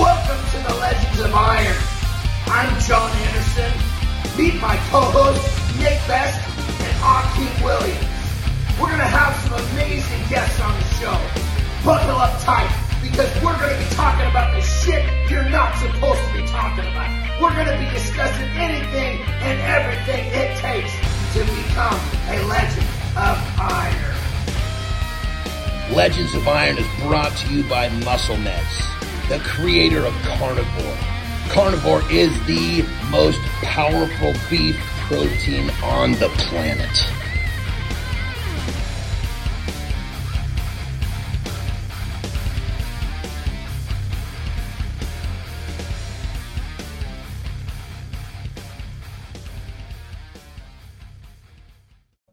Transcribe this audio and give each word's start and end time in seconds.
Welcome 0.00 0.40
to 0.52 0.58
the 0.66 0.80
Legends 0.80 1.20
of 1.20 1.34
Iron. 1.34 1.76
I'm 2.48 2.72
Jon 2.80 3.12
Andersen. 3.20 3.68
Meet 4.32 4.56
my 4.56 4.80
co-hosts 4.88 5.44
Nick 5.76 6.00
Best 6.08 6.40
and 6.80 6.96
Akim 7.04 7.52
Williams. 7.62 8.08
We're 8.80 8.88
gonna 8.88 9.04
have 9.04 9.36
some 9.44 9.60
amazing 9.76 10.24
guests 10.30 10.58
on 10.58 10.72
the 10.72 10.86
show. 10.96 11.12
Buckle 11.84 12.16
up 12.16 12.32
tight 12.40 12.72
because 13.04 13.28
we're 13.44 13.52
gonna 13.60 13.76
be 13.76 13.92
talking 13.92 14.24
about 14.24 14.56
the 14.56 14.62
shit 14.64 15.04
you're 15.28 15.44
not 15.52 15.76
supposed 15.76 16.24
to 16.28 16.32
be 16.32 16.48
talking 16.48 16.88
about. 16.88 17.12
We're 17.36 17.52
gonna 17.52 17.76
be 17.76 17.92
discussing 17.92 18.48
anything 18.56 19.20
and 19.44 19.60
everything 19.68 20.24
it 20.32 20.56
takes 20.64 20.96
to 21.36 21.44
become 21.44 22.00
a 22.32 22.40
legend 22.48 22.88
of 23.20 23.36
iron. 23.60 24.16
Legends 25.92 26.34
of 26.34 26.48
Iron 26.48 26.78
is 26.78 26.88
brought 27.02 27.36
to 27.36 27.52
you 27.52 27.64
by 27.64 27.90
MuscleMeds, 28.00 28.99
the 29.30 29.38
creator 29.38 30.04
of 30.04 30.12
Carnivore. 30.22 30.98
Carnivore 31.50 32.02
is 32.10 32.32
the 32.46 32.82
most 33.10 33.40
powerful 33.62 34.34
beef 34.50 34.76
protein 35.06 35.70
on 35.84 36.10
the 36.14 36.28
planet. 36.30 36.90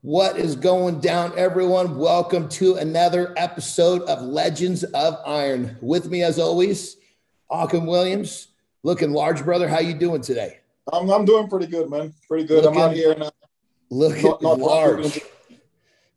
What 0.07 0.37
is 0.37 0.55
going 0.55 1.01
down, 1.01 1.33
everyone? 1.37 1.97
Welcome 1.97 2.47
to 2.51 2.75
another 2.75 3.33
episode 3.35 4.03
of 4.03 4.21
Legends 4.21 4.85
of 4.85 5.17
Iron. 5.25 5.75
With 5.81 6.09
me, 6.09 6.23
as 6.23 6.39
always, 6.39 6.95
Akim 7.51 7.85
Williams. 7.85 8.47
Looking 8.83 9.11
large, 9.11 9.43
brother. 9.43 9.67
How 9.67 9.79
you 9.81 9.93
doing 9.93 10.21
today? 10.21 10.59
I'm, 10.93 11.09
I'm 11.09 11.25
doing 11.25 11.49
pretty 11.49 11.67
good, 11.67 11.89
man. 11.89 12.13
Pretty 12.25 12.45
good. 12.45 12.63
Looking- 12.63 12.79
I'm 12.81 12.87
out 12.91 12.95
here 12.95 13.15
now. 13.17 13.31
Looking 13.89 14.23
Not- 14.23 14.41
not 14.41 14.59
large. 14.59 15.19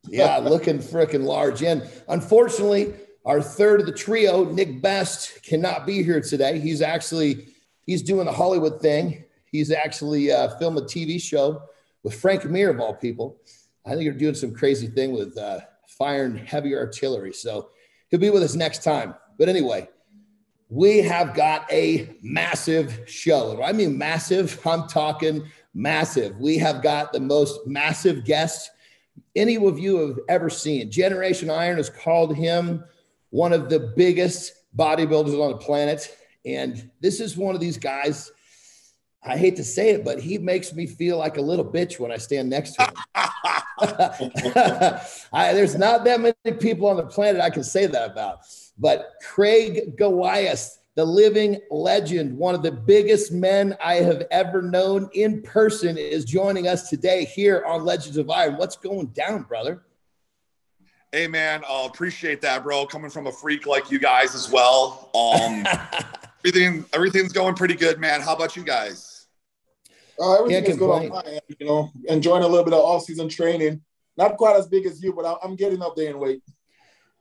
Yeah, 0.07 0.37
looking 0.37 0.79
freaking 0.79 1.25
large. 1.25 1.61
And 1.61 1.85
unfortunately, 2.07 2.93
our 3.25 3.41
third 3.41 3.81
of 3.81 3.87
the 3.87 3.91
trio, 3.91 4.45
Nick 4.45 4.81
Best, 4.81 5.43
cannot 5.43 5.85
be 5.85 6.01
here 6.01 6.21
today. 6.21 6.59
He's 6.59 6.81
actually 6.81 7.47
he's 7.85 8.01
doing 8.03 8.25
the 8.25 8.31
Hollywood 8.31 8.81
thing. 8.81 9.25
He's 9.51 9.69
actually 9.69 10.31
uh, 10.31 10.55
filming 10.57 10.81
a 10.85 10.87
TV 10.87 11.21
show 11.21 11.63
with 12.03 12.15
Frank 12.15 12.45
Mir 12.45 12.69
of 12.69 12.79
all 12.79 12.93
people. 12.95 13.35
I 13.85 13.91
think 13.91 14.03
you're 14.03 14.13
doing 14.13 14.35
some 14.35 14.53
crazy 14.53 14.87
thing 14.87 15.11
with 15.11 15.37
uh, 15.37 15.59
firing 15.87 16.37
heavy 16.37 16.75
artillery. 16.75 17.33
So 17.33 17.69
he'll 18.09 18.19
be 18.19 18.29
with 18.29 18.43
us 18.43 18.55
next 18.55 18.83
time. 18.83 19.15
But 19.37 19.49
anyway, 19.49 19.89
we 20.69 20.99
have 20.99 21.33
got 21.33 21.71
a 21.71 22.15
massive 22.21 23.01
show. 23.05 23.61
I 23.61 23.73
mean 23.73 23.97
massive, 23.97 24.59
I'm 24.65 24.87
talking 24.87 25.47
massive. 25.73 26.37
We 26.37 26.57
have 26.59 26.81
got 26.81 27.13
the 27.13 27.19
most 27.19 27.67
massive 27.67 28.25
guest 28.25 28.71
any 29.35 29.57
of 29.57 29.79
you 29.79 30.07
have 30.07 30.19
ever 30.29 30.49
seen. 30.49 30.91
Generation 30.91 31.49
Iron 31.49 31.77
has 31.77 31.89
called 31.89 32.35
him 32.35 32.83
one 33.29 33.53
of 33.53 33.69
the 33.69 33.93
biggest 33.95 34.53
bodybuilders 34.75 35.41
on 35.41 35.51
the 35.51 35.57
planet. 35.57 36.17
And 36.45 36.89
this 36.99 37.19
is 37.19 37.37
one 37.37 37.55
of 37.55 37.61
these 37.61 37.77
guys. 37.77 38.31
I 39.23 39.37
hate 39.37 39.55
to 39.57 39.63
say 39.63 39.91
it, 39.91 40.03
but 40.03 40.19
he 40.19 40.39
makes 40.39 40.73
me 40.73 40.87
feel 40.87 41.17
like 41.17 41.37
a 41.37 41.41
little 41.41 41.65
bitch 41.65 41.99
when 41.99 42.11
I 42.11 42.17
stand 42.17 42.49
next 42.49 42.71
to 42.73 42.83
him. 42.83 42.93
I, 45.31 45.53
there's 45.53 45.77
not 45.77 46.03
that 46.05 46.19
many 46.19 46.57
people 46.57 46.87
on 46.87 46.97
the 46.97 47.05
planet 47.05 47.39
I 47.39 47.51
can 47.51 47.63
say 47.63 47.85
that 47.85 48.11
about. 48.11 48.39
But 48.79 49.13
Craig 49.23 49.95
Golias, 49.95 50.79
the 50.95 51.05
living 51.05 51.59
legend, 51.69 52.35
one 52.35 52.55
of 52.55 52.63
the 52.63 52.71
biggest 52.71 53.31
men 53.31 53.77
I 53.83 53.95
have 53.95 54.23
ever 54.31 54.63
known 54.63 55.07
in 55.13 55.43
person, 55.43 55.99
is 55.99 56.25
joining 56.25 56.67
us 56.67 56.89
today 56.89 57.25
here 57.25 57.63
on 57.67 57.85
Legends 57.85 58.17
of 58.17 58.29
Iron. 58.31 58.57
What's 58.57 58.75
going 58.75 59.07
down, 59.07 59.43
brother? 59.43 59.83
Hey 61.11 61.27
man, 61.27 61.61
uh, 61.69 61.87
appreciate 61.91 62.41
that, 62.41 62.63
bro. 62.63 62.85
Coming 62.85 63.11
from 63.11 63.27
a 63.27 63.31
freak 63.31 63.67
like 63.67 63.91
you 63.91 63.99
guys 63.99 64.33
as 64.33 64.49
well. 64.49 65.11
Um, 65.13 65.65
everything 66.45 66.85
everything's 66.93 67.33
going 67.33 67.55
pretty 67.55 67.75
good, 67.75 67.99
man. 67.99 68.21
How 68.21 68.35
about 68.35 68.55
you 68.55 68.63
guys? 68.63 69.27
Uh, 70.19 70.39
everything 70.39 70.63
Can't 70.63 70.73
is 70.73 70.77
good 70.77 70.89
on 70.91 71.09
my 71.09 71.21
end, 71.23 71.41
you 71.59 71.65
know, 71.65 71.89
enjoying 72.07 72.43
a 72.43 72.47
little 72.47 72.65
bit 72.65 72.73
of 72.73 72.79
off-season 72.81 73.27
training. 73.27 73.81
Not 74.17 74.37
quite 74.37 74.55
as 74.55 74.67
big 74.67 74.85
as 74.85 75.01
you, 75.01 75.13
but 75.13 75.25
I- 75.25 75.37
I'm 75.43 75.55
getting 75.55 75.81
up 75.81 75.95
there 75.95 76.09
in 76.09 76.19
weight. 76.19 76.43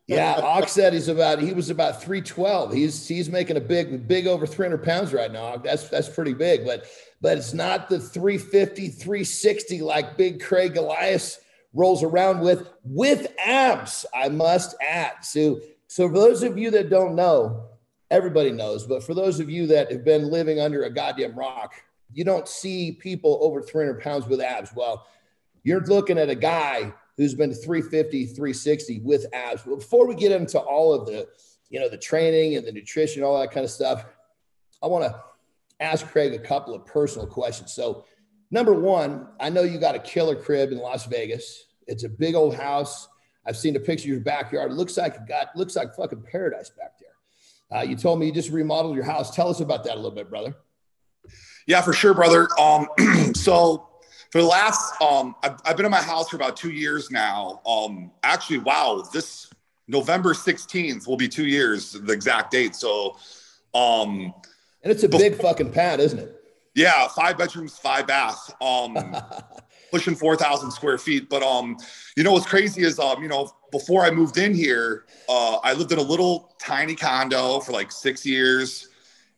Yeah, 0.07 0.41
Ox 0.43 0.73
said 0.73 0.93
he's 0.93 1.09
about 1.09 1.39
he 1.39 1.53
was 1.53 1.71
about 1.71 2.03
312. 2.03 2.73
He's 2.73 3.07
he's 3.09 3.31
making 3.31 3.57
a 3.57 3.61
big 3.61 4.07
big 4.09 4.27
over 4.27 4.47
300 4.47 4.83
pounds 4.83 5.13
right 5.13 5.31
now. 5.33 5.57
That's 5.57 5.89
that's 5.89 6.09
pretty 6.09 6.35
big, 6.35 6.67
but 6.67 6.87
but 7.21 7.39
it's 7.39 7.55
not 7.55 7.89
the 7.89 7.99
350, 8.01 8.89
360 8.89 9.81
like 9.83 10.17
big 10.17 10.43
Craig 10.43 10.75
Golias 10.75 11.39
rolls 11.73 12.03
around 12.03 12.41
with 12.41 12.69
with 12.83 13.33
abs, 13.39 14.05
I 14.13 14.29
must 14.29 14.75
add. 14.83 15.13
So 15.23 15.61
so 15.87 16.09
for 16.09 16.15
those 16.15 16.43
of 16.43 16.59
you 16.59 16.71
that 16.73 16.91
don't 16.91 17.15
know, 17.15 17.70
everybody 18.11 18.51
knows, 18.51 18.87
but 18.87 19.03
for 19.03 19.15
those 19.15 19.41
of 19.41 19.49
you 19.49 19.67
that 19.69 19.91
have 19.91 20.05
been 20.05 20.31
living 20.31 20.61
under 20.61 20.85
a 20.85 20.91
goddamn 20.91 21.39
rock, 21.39 21.75
you 22.13 22.25
don't 22.25 22.49
see 22.49 22.93
people 22.93 23.39
over 23.41 23.63
300 23.63 24.01
pounds 24.01 24.27
with 24.27 24.41
abs. 24.41 24.71
Well, 24.75 25.07
you're 25.63 25.81
looking 25.83 26.19
at 26.19 26.29
a 26.29 26.35
guy 26.35 26.93
who's 27.17 27.35
been 27.35 27.53
350, 27.53 28.27
360 28.27 29.01
with 29.01 29.27
abs. 29.33 29.63
But 29.63 29.77
before 29.77 30.07
we 30.07 30.15
get 30.15 30.33
into 30.33 30.59
all 30.59 30.93
of 30.93 31.07
the, 31.07 31.29
you 31.69 31.79
know, 31.79 31.89
the 31.89 31.99
training 31.99 32.57
and 32.57 32.67
the 32.67 32.73
nutrition, 32.73 33.23
all 33.23 33.39
that 33.39 33.53
kind 33.53 33.65
of 33.65 33.71
stuff, 33.71 34.07
I 34.83 34.87
want 34.87 35.05
to 35.05 35.23
ask 35.81 36.07
Craig 36.07 36.35
a 36.35 36.39
couple 36.39 36.75
of 36.75 36.87
personal 36.87 37.27
questions. 37.27 37.73
So, 37.73 38.05
number 38.51 38.73
one, 38.73 39.29
I 39.39 39.51
know 39.51 39.63
you 39.63 39.79
got 39.79 39.95
a 39.95 40.01
killer 40.01 40.35
crib 40.35 40.73
in 40.73 40.79
Las 40.79 41.07
Vegas. 41.07 41.67
It's 41.87 42.05
a 42.05 42.09
big 42.09 42.35
old 42.35 42.55
house. 42.55 43.09
I've 43.47 43.57
seen 43.57 43.77
a 43.77 43.81
picture 43.81 44.05
of 44.05 44.13
your 44.13 44.21
backyard. 44.21 44.73
It 44.73 44.75
looks 44.75 44.97
like 44.97 45.15
it 45.15 45.27
got 45.29 45.55
looks 45.55 45.77
like 45.77 45.95
fucking 45.95 46.23
paradise 46.23 46.71
back 46.71 46.99
there. 46.99 47.10
Uh, 47.73 47.81
you 47.83 47.97
told 47.97 48.19
me 48.19 48.27
you 48.27 48.33
just 48.33 48.51
remodeled 48.51 48.95
your 48.97 49.05
house. 49.05 49.35
Tell 49.35 49.49
us 49.49 49.61
about 49.61 49.85
that 49.85 49.95
a 49.95 49.97
little 49.97 50.11
bit, 50.11 50.29
brother. 50.29 50.57
Yeah, 51.67 51.81
for 51.83 51.93
sure, 51.93 52.15
brother. 52.15 52.49
Um, 52.59 52.89
so 53.35 53.89
for 54.31 54.41
the 54.41 54.47
last, 54.47 55.01
um, 55.01 55.35
I've, 55.43 55.57
I've 55.65 55.77
been 55.77 55.87
in 55.87 55.93
my 55.93 56.03
house 56.03 56.29
for 56.31 56.37
about 56.37 56.57
two 56.57 56.71
years 56.73 57.11
now. 57.11 57.61
Um, 57.67 58.11
actually, 58.23 58.59
wow, 58.59 59.05
this 59.13 59.49
November 59.87 60.35
16th 60.35 61.07
will 61.07 61.17
be 61.17 61.29
two 61.29 61.47
years, 61.47 61.93
the 61.93 62.13
exact 62.13 62.51
date. 62.51 62.75
So, 62.75 63.17
um, 63.75 64.35
And 64.83 64.93
it's 64.93 65.05
a 65.05 65.09
big 65.09 65.37
fucking 65.37 65.73
pad, 65.73 66.01
isn't 66.01 66.19
it? 66.19 66.37
yeah, 66.75 67.07
five 67.09 67.37
bedrooms, 67.37 67.77
five 67.77 68.07
baths. 68.07 68.53
Um, 68.61 68.97
pushing 69.91 70.15
4,000 70.15 70.71
square 70.71 70.99
feet. 70.99 71.29
But, 71.29 71.43
um, 71.43 71.77
you 72.17 72.23
know, 72.23 72.33
what's 72.33 72.47
crazy 72.47 72.83
is, 72.83 72.99
um, 72.99 73.23
you 73.23 73.29
know, 73.29 73.51
before 73.73 74.05
I 74.05 74.11
moved 74.11 74.39
in 74.39 74.55
here, 74.55 75.05
uh, 75.29 75.57
I 75.57 75.75
lived 75.75 75.93
in 75.93 75.99
a 75.99 76.03
little 76.03 76.50
tiny 76.61 76.95
condo 76.95 77.61
for 77.61 77.73
like 77.73 77.91
six 77.91 78.25
years. 78.25 78.89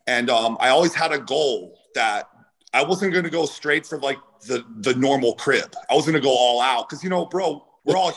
And, 0.07 0.29
um, 0.29 0.57
I 0.59 0.69
always 0.69 0.93
had 0.93 1.11
a 1.11 1.19
goal 1.19 1.79
that 1.95 2.27
I 2.73 2.83
wasn't 2.83 3.13
going 3.13 3.23
to 3.23 3.29
go 3.29 3.45
straight 3.45 3.85
for 3.85 3.99
like 3.99 4.17
the, 4.47 4.65
the 4.79 4.93
normal 4.95 5.35
crib. 5.35 5.73
I 5.89 5.95
was 5.95 6.05
going 6.05 6.15
to 6.15 6.21
go 6.21 6.35
all 6.35 6.61
out. 6.61 6.89
Cause 6.89 7.03
you 7.03 7.09
know, 7.09 7.25
bro, 7.25 7.65
we're 7.85 7.95
all, 7.95 8.11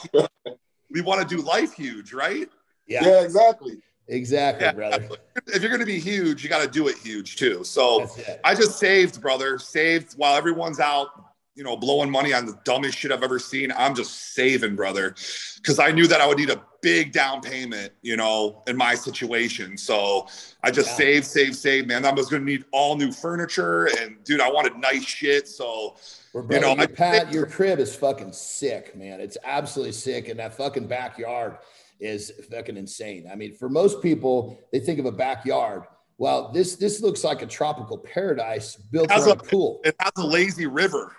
we 0.91 1.01
want 1.01 1.27
to 1.27 1.37
do 1.37 1.43
life 1.43 1.73
huge, 1.73 2.13
right? 2.13 2.49
Yeah, 2.87 3.05
Yeah, 3.05 3.23
exactly. 3.23 3.79
exactly, 4.09 4.65
Yeah. 4.65 4.73
brother. 4.73 5.09
If 5.49 5.63
you're 5.63 5.71
going 5.71 5.81
to 5.81 5.87
be 5.87 5.99
huge, 5.99 6.43
you 6.43 6.49
got 6.49 6.63
to 6.63 6.69
do 6.69 6.89
it 6.89 6.97
huge 6.97 7.37
too. 7.37 7.65
So, 7.65 8.03
it. 8.17 8.41
I 8.45 8.55
just 8.55 8.79
saved, 8.79 9.21
brother. 9.21 9.59
Saved 9.59 10.15
while 10.15 10.37
everyone's 10.37 10.81
out, 10.81 11.09
you 11.57 11.65
know, 11.65 11.75
blowing 11.77 12.11
money 12.11 12.35
on 12.35 12.45
the 12.45 12.57
dumbest 12.65 12.99
shit 12.99 13.11
I've 13.11 13.23
ever 13.23 13.39
seen. 13.39 13.73
I'm 13.77 13.95
just 13.95 14.35
saving, 14.35 14.77
brother, 14.77 15.15
because 15.57 15.79
I 15.79 15.91
knew 15.91 16.07
that 16.07 16.21
I 16.21 16.27
would 16.27 16.37
need 16.37 16.51
a 16.51 16.63
big 16.83 17.13
down 17.13 17.41
payment, 17.41 17.95
you 18.03 18.17
know, 18.17 18.63
in 18.69 18.77
my 18.77 18.95
situation. 18.95 19.79
So 19.79 20.29
I 20.63 20.71
just 20.71 20.91
Yeah. 20.91 20.97
saved, 20.97 21.27
saved, 21.27 21.57
saved, 21.57 21.89
man. 21.89 22.05
I 22.05 22.13
was 22.13 22.29
going 22.29 22.45
to 22.45 22.47
need 22.47 22.67
all 22.73 22.97
new 22.97 23.11
furniture, 23.11 23.87
and 23.99 24.23
dude, 24.23 24.43
I 24.43 24.51
wanted 24.51 24.77
nice 24.77 25.03
shit. 25.05 25.49
So 25.49 25.97
Well, 26.35 26.45
You 26.51 26.61
know, 26.61 26.75
your 26.75 26.83
I- 26.83 26.87
pad, 26.87 27.33
your 27.33 27.47
crib 27.47 27.79
is 27.79 27.97
fucking 27.97 28.35
sick, 28.35 28.95
man. 28.95 29.21
It's 29.23 29.39
absolutely 29.43 29.93
sick, 29.93 30.29
and 30.29 30.39
that 30.39 30.55
fucking 30.55 30.87
backyard 30.87 31.57
is 31.99 32.31
fucking 32.53 32.77
insane. 32.77 33.27
I 33.33 33.37
mean, 33.37 33.55
for 33.55 33.71
most 33.71 34.03
people, 34.03 34.59
they 34.71 34.81
think 34.81 34.99
of 34.99 35.07
a 35.07 35.13
backyard. 35.13 35.85
Well, 36.19 36.53
this 36.53 36.77
this 36.77 37.01
looks 37.01 37.25
like 37.25 37.41
a 37.41 37.47
tropical 37.47 37.97
paradise 37.97 38.77
built 38.77 39.11
a- 39.11 39.31
a 39.31 39.37
pool. 39.37 39.81
it 39.85 39.97
has 39.99 40.13
a 40.19 40.27
lazy 40.27 40.67
river. 40.67 41.17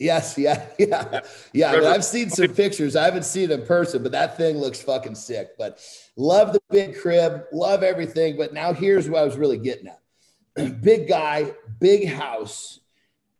Yes, 0.00 0.36
yeah, 0.38 0.66
yeah, 0.78 1.20
yeah. 1.52 1.72
River. 1.72 1.86
I've 1.86 2.04
seen 2.04 2.30
some 2.30 2.48
pictures. 2.48 2.96
I 2.96 3.04
haven't 3.04 3.24
seen 3.24 3.50
it 3.50 3.60
in 3.60 3.66
person, 3.66 4.02
but 4.02 4.12
that 4.12 4.36
thing 4.36 4.56
looks 4.56 4.80
fucking 4.80 5.14
sick. 5.14 5.50
But 5.56 5.78
love 6.16 6.52
the 6.52 6.60
big 6.70 6.98
crib, 6.98 7.44
love 7.52 7.84
everything. 7.84 8.36
But 8.36 8.52
now 8.52 8.72
here's 8.72 9.08
what 9.08 9.20
I 9.20 9.24
was 9.24 9.36
really 9.36 9.58
getting 9.58 9.88
at: 9.88 10.80
big 10.82 11.06
guy, 11.06 11.52
big 11.78 12.08
house. 12.08 12.80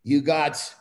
You 0.05 0.21
got 0.21 0.75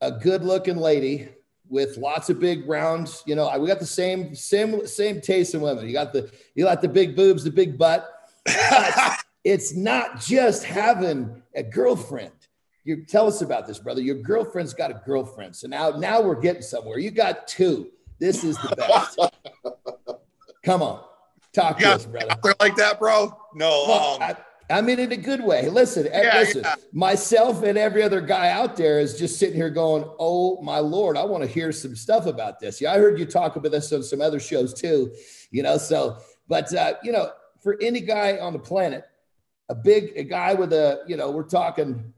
a 0.00 0.12
good-looking 0.12 0.76
lady 0.76 1.28
with 1.68 1.96
lots 1.96 2.30
of 2.30 2.40
big 2.40 2.68
rounds. 2.68 3.22
You 3.26 3.34
know, 3.34 3.58
we 3.58 3.68
got 3.68 3.78
the 3.78 3.86
same 3.86 4.34
same 4.34 4.86
same 4.86 5.20
taste 5.20 5.54
in 5.54 5.60
women. 5.60 5.86
You 5.86 5.92
got 5.92 6.14
the 6.14 6.30
you 6.54 6.64
got 6.64 6.80
the 6.80 6.88
big 6.88 7.14
boobs, 7.14 7.44
the 7.44 7.50
big 7.50 7.76
butt. 7.76 8.08
But 8.46 9.18
it's 9.44 9.74
not 9.74 10.18
just 10.18 10.64
having 10.64 11.42
a 11.54 11.62
girlfriend. 11.62 12.32
You 12.86 13.04
tell 13.04 13.26
us 13.26 13.42
about 13.42 13.66
this, 13.66 13.80
brother. 13.80 14.00
Your 14.00 14.14
girlfriend's 14.14 14.72
got 14.72 14.92
a 14.92 15.02
girlfriend. 15.04 15.56
So 15.56 15.66
now, 15.66 15.90
now 15.90 16.22
we're 16.22 16.40
getting 16.40 16.62
somewhere. 16.62 17.00
You 17.00 17.10
got 17.10 17.48
two. 17.48 17.88
This 18.20 18.44
is 18.44 18.56
the 18.58 18.76
best. 18.76 19.18
Come 20.64 20.82
on, 20.82 21.02
talk 21.52 21.78
to 21.80 21.88
us, 21.88 22.06
brother. 22.06 22.36
Like 22.60 22.76
that, 22.76 23.00
bro? 23.00 23.36
No. 23.54 23.84
Well, 23.88 24.14
um, 24.14 24.22
I, 24.22 24.36
I 24.78 24.80
mean, 24.82 25.00
in 25.00 25.10
a 25.10 25.16
good 25.16 25.42
way. 25.42 25.68
Listen, 25.68 26.06
eh, 26.12 26.22
Yeah, 26.22 26.38
listen. 26.38 26.62
yeah. 26.64 26.76
Myself 26.92 27.64
and 27.64 27.76
every 27.76 28.04
other 28.04 28.20
guy 28.20 28.50
out 28.50 28.76
there 28.76 29.00
is 29.00 29.18
just 29.18 29.38
sitting 29.40 29.56
here 29.56 29.70
going, 29.70 30.04
"Oh 30.20 30.62
my 30.62 30.78
lord, 30.78 31.16
I 31.16 31.24
want 31.24 31.42
to 31.42 31.48
hear 31.48 31.72
some 31.72 31.96
stuff 31.96 32.26
about 32.26 32.60
this." 32.60 32.80
Yeah, 32.80 32.92
I 32.92 32.98
heard 32.98 33.18
you 33.18 33.26
talk 33.26 33.56
about 33.56 33.72
this 33.72 33.92
on 33.92 34.04
some 34.04 34.20
other 34.20 34.38
shows 34.38 34.72
too. 34.72 35.12
You 35.50 35.64
know, 35.64 35.76
so 35.76 36.18
but 36.46 36.72
uh, 36.72 36.94
you 37.02 37.10
know, 37.10 37.30
for 37.64 37.76
any 37.80 38.00
guy 38.00 38.38
on 38.38 38.52
the 38.52 38.58
planet, 38.60 39.04
a 39.68 39.74
big 39.74 40.12
a 40.16 40.22
guy 40.22 40.54
with 40.54 40.72
a 40.72 41.00
you 41.08 41.16
know, 41.16 41.32
we're 41.32 41.42
talking. 41.42 42.12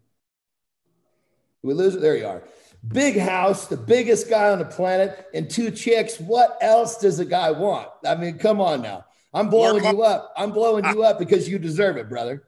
We 1.62 1.74
lose 1.74 1.94
it. 1.94 2.00
There 2.00 2.16
you 2.16 2.26
are. 2.26 2.42
Big 2.86 3.18
house, 3.18 3.66
the 3.66 3.76
biggest 3.76 4.30
guy 4.30 4.50
on 4.50 4.60
the 4.60 4.64
planet, 4.64 5.26
and 5.34 5.50
two 5.50 5.70
chicks. 5.70 6.18
What 6.20 6.56
else 6.60 6.98
does 6.98 7.18
a 7.18 7.24
guy 7.24 7.50
want? 7.50 7.88
I 8.06 8.14
mean, 8.14 8.38
come 8.38 8.60
on 8.60 8.82
now. 8.82 9.04
I'm 9.34 9.50
blowing 9.50 9.84
you 9.84 10.02
up. 10.02 10.32
I'm 10.36 10.52
blowing 10.52 10.84
you 10.86 11.02
up 11.02 11.18
because 11.18 11.48
you 11.48 11.58
deserve 11.58 11.96
it, 11.96 12.08
brother. 12.08 12.44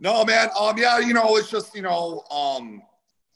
No, 0.00 0.24
man. 0.24 0.48
Um, 0.58 0.76
yeah, 0.76 0.98
you 0.98 1.14
know, 1.14 1.36
it's 1.36 1.50
just 1.50 1.74
you 1.74 1.82
know, 1.82 2.22
um, 2.30 2.82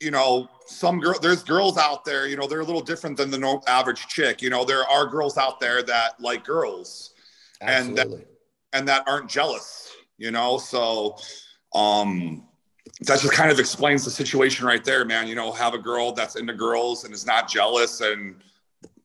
you 0.00 0.11
know, 0.11 0.49
some 0.67 0.99
girl. 1.00 1.19
There's 1.20 1.43
girls 1.43 1.79
out 1.79 2.05
there. 2.05 2.26
You 2.26 2.37
know, 2.37 2.46
they're 2.46 2.61
a 2.61 2.64
little 2.64 2.82
different 2.82 3.17
than 3.17 3.31
the 3.31 3.38
no, 3.38 3.62
average 3.67 4.06
chick. 4.08 4.43
You 4.43 4.50
know, 4.50 4.64
there 4.64 4.85
are 4.85 5.06
girls 5.06 5.38
out 5.38 5.61
there 5.61 5.82
that 5.85 6.20
like 6.20 6.44
girls 6.44 7.14
And 7.61 7.96
that- 7.96 8.08
and 8.73 8.87
that 8.88 9.05
aren't 9.08 9.29
jealous. 9.31 9.91
You 10.19 10.31
know, 10.31 10.58
so 10.58 11.17
um, 11.75 12.46
that 13.03 13.21
just 13.21 13.33
kind 13.33 13.51
of 13.51 13.59
explains 13.59 14.05
the 14.05 14.11
situation 14.11 14.67
right 14.67 14.85
there, 14.85 15.05
man. 15.05 15.27
You 15.27 15.35
know, 15.35 15.53
have 15.53 15.75
a 15.75 15.79
girl 15.79 16.13
that's 16.13 16.37
into 16.37 16.53
girls 16.53 17.05
and 17.05 17.15
is 17.15 17.27
not 17.27 17.49
jealous 17.49 18.01
and 18.01 18.37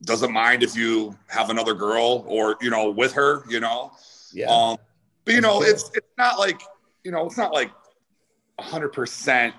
doesn't 0.04 0.32
mind 0.32 0.64
if 0.64 0.76
you 0.76 1.18
have 1.28 1.50
another 1.50 1.74
girl 1.74 2.26
or 2.28 2.58
you 2.62 2.70
know 2.70 2.90
with 2.90 3.14
her. 3.14 3.44
You 3.50 3.60
know, 3.60 3.92
yeah. 4.34 4.48
um, 4.48 4.78
but 5.24 5.34
you 5.34 5.42
know, 5.42 5.64
it's 5.64 5.90
it's 5.94 6.08
not 6.18 6.38
like 6.40 6.62
you 7.04 7.12
know, 7.12 7.26
it's 7.26 7.38
not 7.38 7.54
like 7.54 7.72
hundred 8.60 8.90
percent 8.90 9.54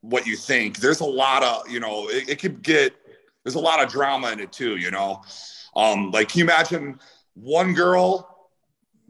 what 0.00 0.26
you 0.26 0.36
think. 0.36 0.78
There's 0.78 1.00
a 1.00 1.04
lot 1.04 1.42
of 1.42 1.68
you 1.70 1.80
know, 1.80 2.08
it, 2.08 2.30
it 2.30 2.38
could 2.38 2.62
get 2.62 2.94
there's 3.44 3.56
a 3.56 3.60
lot 3.60 3.82
of 3.82 3.90
drama 3.90 4.32
in 4.32 4.40
it 4.40 4.52
too. 4.52 4.76
You 4.76 4.90
know, 4.90 5.22
um, 5.76 6.10
like 6.10 6.30
can 6.30 6.38
you 6.40 6.44
imagine 6.44 6.98
one 7.34 7.74
girl 7.74 8.48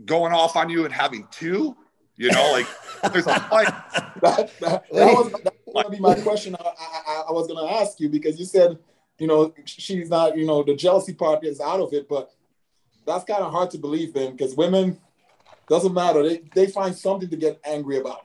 going 0.05 0.32
off 0.32 0.56
on 0.56 0.69
you 0.69 0.84
and 0.84 0.93
having 0.93 1.26
two? 1.31 1.76
You 2.22 2.30
know, 2.30 2.52
like 2.52 2.69
there's 3.12 3.26
a 3.26 3.40
fight. 3.40 3.66
that, 4.22 4.52
that, 4.60 4.84
that 4.92 5.12
was 5.12 5.32
that 5.32 5.54
was 5.66 5.74
gonna 5.74 5.90
be 5.90 5.98
my 5.98 6.14
question. 6.14 6.54
I, 6.54 6.72
I, 6.78 7.24
I 7.30 7.32
was 7.32 7.48
gonna 7.48 7.66
ask 7.66 7.98
you 7.98 8.08
because 8.08 8.38
you 8.38 8.44
said, 8.44 8.78
you 9.19 9.26
know, 9.26 9.52
she's 9.64 10.08
not, 10.08 10.36
you 10.36 10.46
know, 10.46 10.62
the 10.62 10.76
jealousy 10.76 11.14
part 11.14 11.44
is 11.44 11.60
out 11.60 11.80
of 11.80 11.92
it, 11.92 12.08
but 12.08 12.32
that's 13.04 13.24
kind 13.24 13.42
of 13.42 13.50
hard 13.50 13.72
to 13.72 13.78
believe 13.78 14.14
then 14.14 14.36
because 14.36 14.54
women 14.54 15.00
doesn't 15.69 15.92
matter. 15.92 16.22
They 16.22 16.42
they 16.54 16.66
find 16.69 16.94
something 16.94 17.28
to 17.28 17.36
get 17.36 17.60
angry 17.64 17.98
about. 17.98 18.24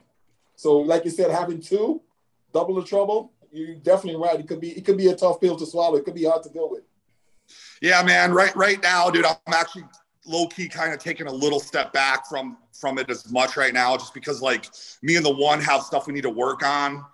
So, 0.54 0.78
like 0.78 1.04
you 1.04 1.10
said, 1.10 1.32
having 1.32 1.60
two, 1.60 2.00
double 2.52 2.76
the 2.76 2.84
trouble. 2.84 3.32
You're 3.50 3.74
definitely 3.74 4.20
right. 4.20 4.38
It 4.38 4.46
could 4.46 4.60
be 4.60 4.70
it 4.70 4.84
could 4.84 4.96
be 4.96 5.08
a 5.08 5.16
tough 5.16 5.40
pill 5.40 5.56
to 5.56 5.66
swallow. 5.66 5.96
It 5.96 6.04
could 6.04 6.14
be 6.14 6.26
hard 6.26 6.44
to 6.44 6.50
deal 6.50 6.70
with. 6.70 6.84
Yeah, 7.82 8.00
man. 8.04 8.32
Right, 8.32 8.54
right 8.54 8.80
now, 8.80 9.10
dude, 9.10 9.24
I'm 9.24 9.36
actually 9.48 9.84
low 10.28 10.46
key 10.46 10.68
kind 10.68 10.92
of 10.92 10.98
taking 10.98 11.26
a 11.26 11.32
little 11.32 11.60
step 11.60 11.92
back 11.92 12.28
from 12.28 12.58
from 12.72 12.98
it 12.98 13.10
as 13.10 13.30
much 13.32 13.56
right 13.56 13.74
now, 13.74 13.96
just 13.96 14.14
because 14.14 14.40
like 14.40 14.66
me 15.02 15.16
and 15.16 15.24
the 15.24 15.34
one 15.34 15.60
have 15.60 15.82
stuff 15.82 16.06
we 16.06 16.12
need 16.12 16.22
to 16.22 16.30
work 16.30 16.64
on. 16.64 17.04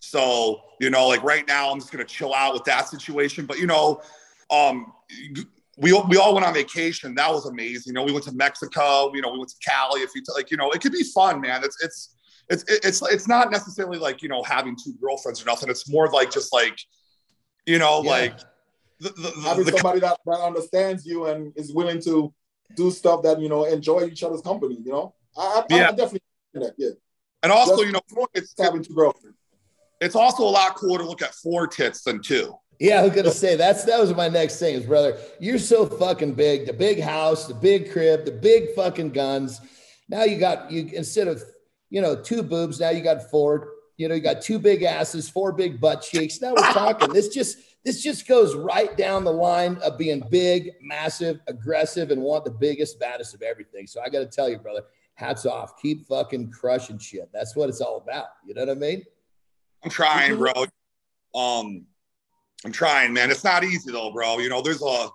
So 0.00 0.62
you 0.80 0.90
know, 0.90 1.06
like 1.06 1.22
right 1.22 1.46
now, 1.46 1.70
I'm 1.70 1.78
just 1.78 1.92
gonna 1.92 2.04
chill 2.04 2.34
out 2.34 2.54
with 2.54 2.64
that 2.64 2.88
situation. 2.88 3.46
But 3.46 3.58
you 3.58 3.66
know, 3.66 4.00
um, 4.50 4.92
we 5.76 5.92
we 6.08 6.16
all 6.16 6.34
went 6.34 6.46
on 6.46 6.54
vacation. 6.54 7.14
That 7.14 7.30
was 7.30 7.46
amazing. 7.46 7.90
You 7.90 7.94
know, 7.94 8.02
we 8.04 8.12
went 8.12 8.24
to 8.24 8.32
Mexico. 8.32 9.12
You 9.14 9.22
know, 9.22 9.30
we 9.32 9.38
went 9.38 9.50
to 9.50 9.56
Cali. 9.64 10.00
If 10.00 10.10
you 10.14 10.22
t- 10.22 10.32
like, 10.34 10.50
you 10.50 10.56
know, 10.56 10.70
it 10.70 10.80
could 10.80 10.92
be 10.92 11.04
fun, 11.04 11.40
man. 11.40 11.62
It's 11.64 11.82
it's 11.82 12.16
it's 12.48 12.64
it's 12.68 13.02
it's 13.02 13.28
not 13.28 13.50
necessarily 13.50 13.98
like 13.98 14.22
you 14.22 14.28
know 14.28 14.42
having 14.42 14.76
two 14.76 14.94
girlfriends 15.00 15.42
or 15.42 15.46
nothing. 15.46 15.70
It's 15.70 15.88
more 15.88 16.08
like 16.10 16.30
just 16.30 16.52
like 16.52 16.78
you 17.66 17.78
know, 17.78 18.02
Yeah. 18.02 18.10
like 18.10 18.38
the, 19.00 19.10
the, 19.10 19.30
the, 19.30 19.40
Having 19.42 19.64
somebody 19.66 20.00
that, 20.00 20.18
that 20.26 20.40
understands 20.40 21.06
you 21.06 21.26
and 21.26 21.52
is 21.56 21.72
willing 21.72 22.00
to 22.02 22.32
do 22.76 22.90
stuff 22.90 23.22
that 23.22 23.40
you 23.40 23.48
know 23.48 23.64
enjoy 23.64 24.04
each 24.04 24.22
other's 24.22 24.42
company. 24.42 24.78
You 24.84 24.92
know, 24.92 25.14
I, 25.36 25.64
I, 25.70 25.74
Yeah. 25.74 25.88
I 25.88 25.90
definitely 25.92 26.20
that. 26.54 26.74
Yeah, 26.78 26.90
and 27.42 27.52
also 27.52 27.72
Just- 27.76 27.86
you 27.86 27.92
know 27.92 28.26
it's 28.34 28.48
Just 28.54 28.60
having 28.60 28.82
two 28.82 28.94
girlfriends. 28.94 29.36
it's 30.00 30.16
also 30.16 30.42
a 30.44 30.50
lot 30.50 30.76
cooler 30.76 30.98
to 30.98 31.04
look 31.04 31.22
at 31.22 31.34
four 31.34 31.66
tits 31.66 32.02
than 32.02 32.20
two. 32.22 32.54
Yeah, 32.80 33.00
I 33.00 33.04
was 33.04 33.14
gonna 33.14 33.30
say 33.30 33.54
that's 33.56 33.84
that 33.84 34.00
was 34.00 34.14
my 34.14 34.28
next 34.28 34.58
thing 34.58 34.74
is 34.74 34.84
brother. 34.84 35.16
You're 35.38 35.58
so 35.60 35.86
fucking 35.86 36.34
big. 36.34 36.66
The 36.66 36.72
big 36.72 37.00
house, 37.00 37.46
the 37.46 37.54
big 37.54 37.92
crib, 37.92 38.24
the 38.24 38.32
big 38.32 38.74
fucking 38.74 39.10
guns. 39.10 39.60
Now 40.08 40.24
you 40.24 40.38
got 40.38 40.70
you 40.72 40.90
instead 40.92 41.28
of 41.28 41.42
you 41.90 42.00
know 42.02 42.16
two 42.20 42.42
boobs, 42.42 42.80
now 42.80 42.90
you 42.90 43.02
got 43.02 43.30
four. 43.30 43.70
You 43.96 44.08
know, 44.08 44.16
you 44.16 44.20
got 44.20 44.42
two 44.42 44.58
big 44.58 44.82
asses, 44.82 45.28
four 45.28 45.52
big 45.52 45.80
butt 45.80 46.02
cheeks. 46.02 46.40
Now 46.40 46.50
we're 46.56 46.72
talking. 46.72 47.12
this 47.12 47.28
just 47.28 47.58
this 47.84 48.02
just 48.02 48.26
goes 48.26 48.54
right 48.54 48.96
down 48.96 49.24
the 49.24 49.32
line 49.32 49.76
of 49.82 49.98
being 49.98 50.22
big, 50.30 50.72
massive, 50.80 51.40
aggressive, 51.46 52.10
and 52.10 52.22
want 52.22 52.44
the 52.44 52.50
biggest, 52.50 52.98
baddest 52.98 53.34
of 53.34 53.42
everything. 53.42 53.86
So 53.86 54.00
I 54.00 54.08
got 54.08 54.20
to 54.20 54.26
tell 54.26 54.48
you, 54.48 54.58
brother, 54.58 54.82
hats 55.14 55.44
off. 55.44 55.80
Keep 55.80 56.06
fucking 56.06 56.50
crushing 56.50 56.98
shit. 56.98 57.28
That's 57.32 57.54
what 57.54 57.68
it's 57.68 57.80
all 57.80 57.98
about. 57.98 58.28
You 58.46 58.54
know 58.54 58.62
what 58.62 58.70
I 58.70 58.74
mean? 58.74 59.02
I'm 59.82 59.90
trying, 59.90 60.36
bro. 60.36 60.52
Um, 61.34 61.84
I'm 62.64 62.72
trying, 62.72 63.12
man. 63.12 63.30
It's 63.30 63.44
not 63.44 63.64
easy 63.64 63.92
though, 63.92 64.10
bro. 64.12 64.38
You 64.38 64.48
know, 64.48 64.62
there's 64.62 64.82
a 64.82 65.08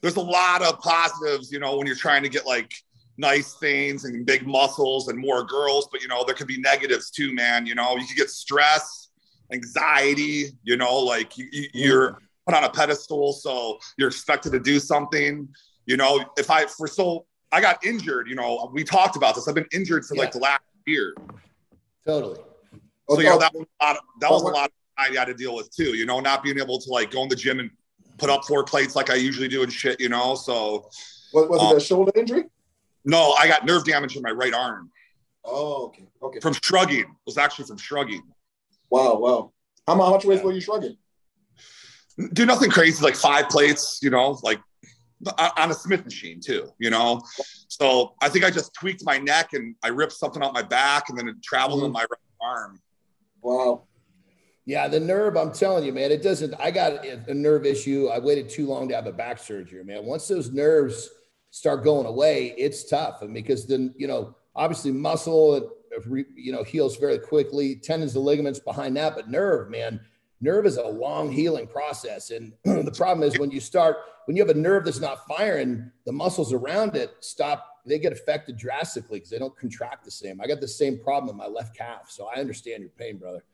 there's 0.00 0.16
a 0.16 0.20
lot 0.20 0.62
of 0.62 0.78
positives, 0.80 1.50
you 1.50 1.58
know, 1.58 1.76
when 1.76 1.86
you're 1.86 1.96
trying 1.96 2.22
to 2.22 2.28
get 2.28 2.46
like 2.46 2.72
nice 3.18 3.54
things 3.54 4.04
and 4.04 4.24
big 4.26 4.46
muscles 4.46 5.08
and 5.08 5.18
more 5.18 5.42
girls, 5.44 5.88
but 5.90 6.02
you 6.02 6.08
know, 6.08 6.24
there 6.24 6.34
could 6.34 6.46
be 6.46 6.60
negatives 6.60 7.10
too, 7.10 7.34
man. 7.34 7.66
You 7.66 7.74
know, 7.74 7.96
you 7.96 8.06
could 8.06 8.16
get 8.16 8.30
stress, 8.30 9.05
anxiety, 9.52 10.46
you 10.64 10.76
know, 10.76 10.98
like 10.98 11.36
you, 11.38 11.46
you, 11.52 11.68
you're 11.72 12.18
put 12.46 12.54
on 12.54 12.64
a 12.64 12.70
pedestal, 12.70 13.32
so 13.32 13.78
you're 13.96 14.08
expected 14.08 14.52
to 14.52 14.60
do 14.60 14.78
something. 14.78 15.48
You 15.86 15.96
know, 15.96 16.24
if 16.36 16.50
I 16.50 16.66
for 16.66 16.86
so 16.86 17.26
I 17.52 17.60
got 17.60 17.84
injured, 17.84 18.28
you 18.28 18.34
know, 18.34 18.70
we 18.72 18.84
talked 18.84 19.16
about 19.16 19.34
this. 19.34 19.48
I've 19.48 19.54
been 19.54 19.66
injured 19.72 20.04
for 20.04 20.16
like 20.16 20.32
the 20.32 20.38
last 20.38 20.62
year. 20.86 21.14
Totally. 22.06 22.40
So 23.08 23.20
you 23.20 23.24
know 23.26 23.38
that 23.38 23.52
was 23.54 23.66
a 23.80 23.84
lot. 23.84 23.96
Of, 23.96 24.02
that 24.20 24.30
was 24.30 24.42
a 24.42 24.46
lot 24.46 24.72
I 24.98 25.08
had 25.08 25.26
to 25.26 25.34
deal 25.34 25.54
with 25.54 25.70
too. 25.74 25.94
You 25.96 26.06
know, 26.06 26.20
not 26.20 26.42
being 26.42 26.58
able 26.58 26.80
to 26.80 26.90
like 26.90 27.10
go 27.10 27.22
in 27.22 27.28
the 27.28 27.36
gym 27.36 27.60
and 27.60 27.70
put 28.18 28.30
up 28.30 28.44
four 28.44 28.64
plates 28.64 28.96
like 28.96 29.10
I 29.10 29.14
usually 29.14 29.48
do 29.48 29.62
and 29.62 29.72
shit. 29.72 30.00
You 30.00 30.08
know, 30.08 30.34
so 30.34 30.88
Was, 31.32 31.48
was 31.48 31.60
Um, 31.60 31.72
it 31.72 31.76
a 31.76 31.80
shoulder 31.80 32.12
injury? 32.16 32.44
no, 33.04 33.32
I 33.32 33.46
got 33.46 33.64
nerve 33.64 33.84
damage 33.84 34.16
in 34.16 34.22
my 34.22 34.30
right 34.32 34.52
arm 34.52 34.90
Oh, 35.44 35.84
okay, 35.86 36.08
okay. 36.22 36.40
from 36.40 36.54
shrugging. 36.54 37.00
It 37.00 37.06
was 37.24 37.38
actually 37.38 37.66
from 37.66 37.76
shrugging. 37.78 38.22
Wow, 38.90 39.16
wow. 39.18 39.52
How 39.86 39.94
how 39.94 40.10
much 40.10 40.24
weight 40.24 40.38
Yeah. 40.38 40.44
were 40.44 40.52
you 40.52 40.60
shrugging? 40.60 40.96
Do 42.32 42.46
nothing 42.46 42.70
crazy, 42.70 43.02
like 43.04 43.14
five 43.14 43.48
plates. 43.48 43.98
You 44.02 44.10
know, 44.10 44.38
like 44.42 44.60
on 45.38 45.50
on 45.56 45.70
a 45.70 45.74
Smith 45.74 46.04
machine 46.04 46.40
too. 46.40 46.70
You 46.78 46.90
know, 46.90 47.20
so 47.68 48.14
I 48.22 48.28
think 48.28 48.44
I 48.44 48.50
just 48.50 48.72
tweaked 48.74 49.04
my 49.04 49.18
neck 49.18 49.52
and 49.52 49.74
I 49.82 49.88
ripped 49.88 50.12
something 50.12 50.42
out 50.42 50.54
my 50.54 50.62
back 50.62 51.08
and 51.08 51.18
then 51.18 51.28
it 51.28 51.42
traveled 51.42 51.82
in 51.84 51.90
Mhm. 51.90 51.94
my 51.94 52.00
right 52.00 52.20
arm. 52.40 52.80
Wow. 53.42 53.84
Yeah, 54.64 54.88
the 54.88 54.98
nerve, 54.98 55.36
I'm 55.36 55.52
telling 55.52 55.84
you, 55.84 55.92
man, 55.92 56.10
it 56.10 56.22
doesn't. 56.22 56.52
I 56.58 56.70
got 56.72 57.04
a 57.06 57.30
a 57.30 57.34
nerve 57.34 57.64
issue. 57.66 58.08
I 58.08 58.18
waited 58.18 58.48
too 58.48 58.66
long 58.66 58.88
to 58.88 58.94
have 58.96 59.06
a 59.06 59.12
back 59.12 59.38
surgery, 59.38 59.84
man. 59.84 60.04
Once 60.04 60.26
those 60.26 60.50
nerves 60.52 61.08
start 61.50 61.84
going 61.84 62.06
away, 62.06 62.54
it's 62.58 62.84
tough. 62.88 63.22
And 63.22 63.32
because 63.32 63.66
then, 63.66 63.94
you 63.96 64.06
know, 64.08 64.34
obviously 64.56 64.90
muscle, 64.90 65.54
it, 65.54 65.62
re- 65.62 65.70
you 66.34 66.52
know, 66.52 66.62
heals 66.62 66.96
very 66.96 67.18
quickly, 67.18 67.76
tendons 67.76 68.16
and 68.16 68.24
ligaments 68.24 68.58
behind 68.58 68.96
that. 68.96 69.14
But 69.14 69.30
nerve, 69.30 69.70
man, 69.70 70.00
nerve 70.40 70.66
is 70.66 70.76
a 70.76 70.86
long 70.86 71.30
healing 71.30 71.66
process. 71.66 72.30
And 72.30 72.52
the 72.64 72.94
problem 72.94 73.26
is 73.26 73.38
when 73.38 73.50
you 73.50 73.60
start, 73.60 73.96
when 74.26 74.36
you 74.36 74.46
have 74.46 74.54
a 74.54 74.58
nerve 74.58 74.84
that's 74.84 75.00
not 75.00 75.26
firing, 75.26 75.90
the 76.04 76.12
muscles 76.12 76.52
around 76.52 76.96
it 76.96 77.14
stop, 77.20 77.82
they 77.86 77.98
get 77.98 78.12
affected 78.12 78.56
drastically 78.56 79.18
because 79.18 79.30
they 79.30 79.38
don't 79.38 79.56
contract 79.56 80.04
the 80.04 80.10
same. 80.10 80.40
I 80.40 80.46
got 80.46 80.60
the 80.60 80.68
same 80.68 80.98
problem 80.98 81.30
in 81.30 81.36
my 81.36 81.46
left 81.46 81.76
calf. 81.76 82.10
So 82.10 82.28
I 82.34 82.40
understand 82.40 82.80
your 82.80 82.90
pain, 82.90 83.16
brother 83.16 83.44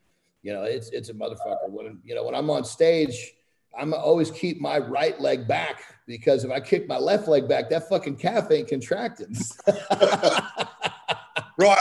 you 0.42 0.52
know, 0.52 0.64
it's 0.64 0.90
it's 0.90 1.08
a 1.08 1.14
motherfucker. 1.14 1.68
When 1.68 2.00
you 2.04 2.14
know 2.14 2.24
when 2.24 2.34
I'm 2.34 2.50
on 2.50 2.64
stage, 2.64 3.34
I'm 3.78 3.94
always 3.94 4.30
keep 4.30 4.60
my 4.60 4.78
right 4.78 5.18
leg 5.20 5.48
back 5.48 5.82
because 6.06 6.44
if 6.44 6.50
I 6.50 6.60
kick 6.60 6.88
my 6.88 6.98
left 6.98 7.28
leg 7.28 7.48
back, 7.48 7.70
that 7.70 7.88
fucking 7.88 8.16
calf 8.16 8.50
ain't 8.50 8.68
contracting. 8.68 9.34
bro. 11.56 11.74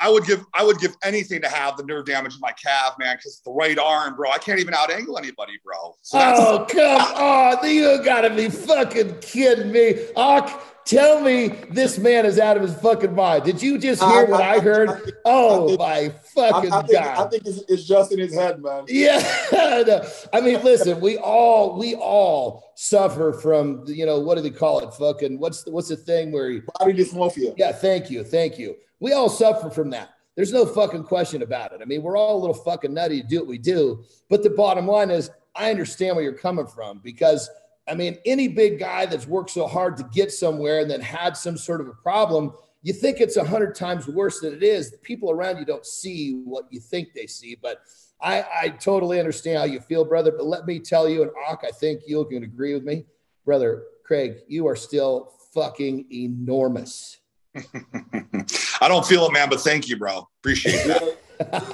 I- 0.00 0.10
I 0.10 0.12
would 0.12 0.24
give 0.24 0.44
I 0.54 0.64
would 0.64 0.78
give 0.78 0.96
anything 1.04 1.40
to 1.42 1.48
have 1.48 1.76
the 1.76 1.84
nerve 1.84 2.06
damage 2.06 2.34
in 2.34 2.40
my 2.40 2.52
calf, 2.52 2.96
man, 2.98 3.16
because 3.16 3.40
the 3.44 3.52
right 3.52 3.78
arm, 3.78 4.16
bro. 4.16 4.30
I 4.30 4.38
can't 4.38 4.58
even 4.58 4.74
out 4.74 4.90
angle 4.90 5.16
anybody, 5.16 5.52
bro. 5.64 5.94
So 6.02 6.18
that's, 6.18 6.40
oh 6.40 6.66
come 6.68 7.00
on, 7.14 7.70
you 7.70 8.02
gotta 8.04 8.30
be 8.30 8.48
fucking 8.48 9.18
kidding 9.20 9.70
me, 9.70 10.06
Ock. 10.16 10.84
tell 10.84 11.20
me 11.20 11.48
this 11.70 11.98
man 11.98 12.26
is 12.26 12.40
out 12.40 12.56
of 12.56 12.62
his 12.62 12.74
fucking 12.80 13.14
mind. 13.14 13.44
Did 13.44 13.62
you 13.62 13.78
just 13.78 14.02
hear 14.02 14.26
what 14.26 14.40
I, 14.42 14.58
heard? 14.58 15.12
oh 15.24 15.76
my 15.76 16.12
fucking 16.34 16.72
I, 16.72 16.82
think, 16.82 16.90
oh, 16.90 16.92
god! 16.92 17.26
I 17.26 17.30
think 17.30 17.46
it's, 17.46 17.62
it's, 17.68 17.84
just 17.84 18.10
in 18.10 18.18
his 18.18 18.34
head, 18.34 18.60
man. 18.60 18.86
Yeah, 18.88 19.20
no. 19.52 20.02
I 20.32 20.40
mean, 20.40 20.60
listen, 20.64 21.00
we 21.00 21.18
all 21.18 21.78
we 21.78 21.94
all 21.94 22.72
suffer 22.74 23.32
from 23.32 23.84
you 23.86 24.06
know 24.06 24.18
what 24.18 24.36
do 24.36 24.40
they 24.42 24.50
call 24.50 24.80
it? 24.80 24.92
Fucking 24.94 25.38
what's 25.38 25.62
the 25.62 25.70
what's 25.70 25.88
the 25.88 25.96
thing 25.96 26.32
where 26.32 26.50
you, 26.50 26.62
body 26.78 26.94
dysmorphia? 26.94 27.54
Yeah, 27.56 27.70
thank 27.70 28.10
you, 28.10 28.24
thank 28.24 28.58
you. 28.58 28.74
We 29.00 29.12
all 29.12 29.28
suffer 29.28 29.70
from 29.70 29.90
that. 29.90 30.10
There's 30.36 30.52
no 30.52 30.64
fucking 30.64 31.04
question 31.04 31.42
about 31.42 31.72
it. 31.72 31.80
I 31.82 31.84
mean, 31.84 32.02
we're 32.02 32.16
all 32.16 32.36
a 32.36 32.40
little 32.40 32.54
fucking 32.54 32.94
nutty 32.94 33.22
to 33.22 33.26
do 33.26 33.38
what 33.40 33.48
we 33.48 33.58
do, 33.58 34.04
but 34.28 34.42
the 34.42 34.50
bottom 34.50 34.86
line 34.86 35.10
is, 35.10 35.30
I 35.56 35.70
understand 35.70 36.14
where 36.14 36.24
you're 36.24 36.32
coming 36.32 36.66
from 36.66 37.00
because 37.02 37.50
I 37.90 37.94
mean, 37.94 38.18
any 38.24 38.46
big 38.46 38.78
guy 38.78 39.06
that's 39.06 39.26
worked 39.26 39.50
so 39.50 39.66
hard 39.66 39.96
to 39.96 40.04
get 40.12 40.30
somewhere 40.30 40.80
and 40.80 40.90
then 40.90 41.00
had 41.00 41.36
some 41.36 41.56
sort 41.56 41.80
of 41.80 41.88
a 41.88 41.92
problem, 41.94 42.52
you 42.82 42.92
think 42.92 43.20
it's 43.20 43.36
a 43.36 43.44
hundred 43.44 43.74
times 43.74 44.06
worse 44.06 44.40
than 44.40 44.54
it 44.54 44.62
is. 44.62 44.90
The 44.90 44.98
people 44.98 45.30
around 45.30 45.58
you 45.58 45.64
don't 45.64 45.84
see 45.84 46.40
what 46.44 46.66
you 46.70 46.78
think 46.78 47.08
they 47.14 47.26
see. 47.26 47.56
But 47.60 47.80
I, 48.20 48.44
I 48.62 48.68
totally 48.68 49.18
understand 49.18 49.58
how 49.58 49.64
you 49.64 49.80
feel, 49.80 50.04
brother. 50.04 50.30
But 50.30 50.46
let 50.46 50.66
me 50.66 50.78
tell 50.78 51.08
you, 51.08 51.22
and 51.22 51.32
Ak, 51.48 51.64
I 51.64 51.70
think 51.70 52.02
you 52.06 52.24
can 52.26 52.44
agree 52.44 52.74
with 52.74 52.84
me, 52.84 53.06
brother 53.44 53.82
Craig. 54.04 54.36
You 54.46 54.68
are 54.68 54.76
still 54.76 55.32
fucking 55.52 56.06
enormous. 56.12 57.18
I 58.80 58.88
don't 58.88 59.06
feel 59.06 59.26
it, 59.26 59.32
man, 59.32 59.48
but 59.48 59.60
thank 59.60 59.88
you, 59.88 59.96
bro. 59.96 60.28
Appreciate 60.40 60.86
that. 60.86 61.16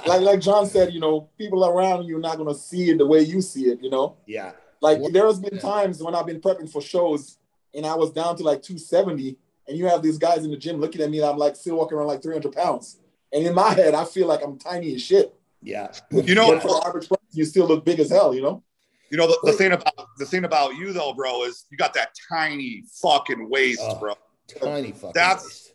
like 0.07 0.21
like 0.21 0.39
Jon 0.39 0.65
said, 0.65 0.93
you 0.93 0.99
know, 0.99 1.29
people 1.37 1.65
around 1.65 2.05
you 2.05 2.17
are 2.17 2.21
not 2.21 2.37
gonna 2.37 2.53
see 2.53 2.89
it 2.89 2.97
the 2.97 3.05
way 3.05 3.21
you 3.21 3.41
see 3.41 3.65
it, 3.65 3.81
you 3.81 3.89
know. 3.89 4.15
Yeah. 4.25 4.51
Like 4.81 4.99
there 5.11 5.25
has 5.25 5.39
been 5.39 5.59
times 5.59 6.01
when 6.01 6.15
I've 6.15 6.25
been 6.25 6.39
prepping 6.39 6.71
for 6.71 6.81
shows 6.81 7.37
and 7.73 7.85
I 7.85 7.95
was 7.95 8.11
down 8.11 8.35
to 8.37 8.43
like 8.43 8.61
270, 8.61 9.37
and 9.67 9.77
you 9.77 9.85
have 9.87 10.01
these 10.01 10.17
guys 10.17 10.45
in 10.45 10.51
the 10.51 10.57
gym 10.57 10.79
looking 10.79 11.01
at 11.01 11.09
me, 11.09 11.19
and 11.19 11.27
I'm 11.27 11.37
like 11.37 11.55
still 11.55 11.75
walking 11.75 11.97
around 11.97 12.07
like 12.07 12.23
300 12.23 12.51
pounds. 12.53 12.97
And 13.33 13.45
in 13.45 13.53
my 13.53 13.71
head, 13.73 13.93
I 13.93 14.05
feel 14.05 14.27
like 14.27 14.41
I'm 14.43 14.57
tiny 14.57 14.95
as 14.95 15.01
shit. 15.01 15.33
Yeah. 15.61 15.91
You 16.11 16.33
know, 16.33 16.59
for 16.59 16.87
average 16.87 17.09
person, 17.09 17.25
you 17.31 17.45
still 17.45 17.67
look 17.67 17.83
big 17.83 17.99
as 17.99 18.09
hell, 18.09 18.33
you 18.33 18.41
know? 18.41 18.63
You 19.09 19.17
know, 19.17 19.27
the, 19.27 19.39
the 19.43 19.53
thing 19.53 19.71
about 19.71 20.07
the 20.17 20.25
thing 20.25 20.43
about 20.43 20.75
you 20.75 20.91
though, 20.91 21.13
bro, 21.13 21.43
is 21.43 21.65
you 21.69 21.77
got 21.77 21.93
that 21.93 22.09
tiny 22.29 22.83
fucking 23.01 23.49
waist, 23.49 23.79
oh, 23.81 23.99
bro. 23.99 24.13
Tiny 24.61 24.91
fucking 24.91 25.11
that's 25.13 25.43
waist. 25.43 25.66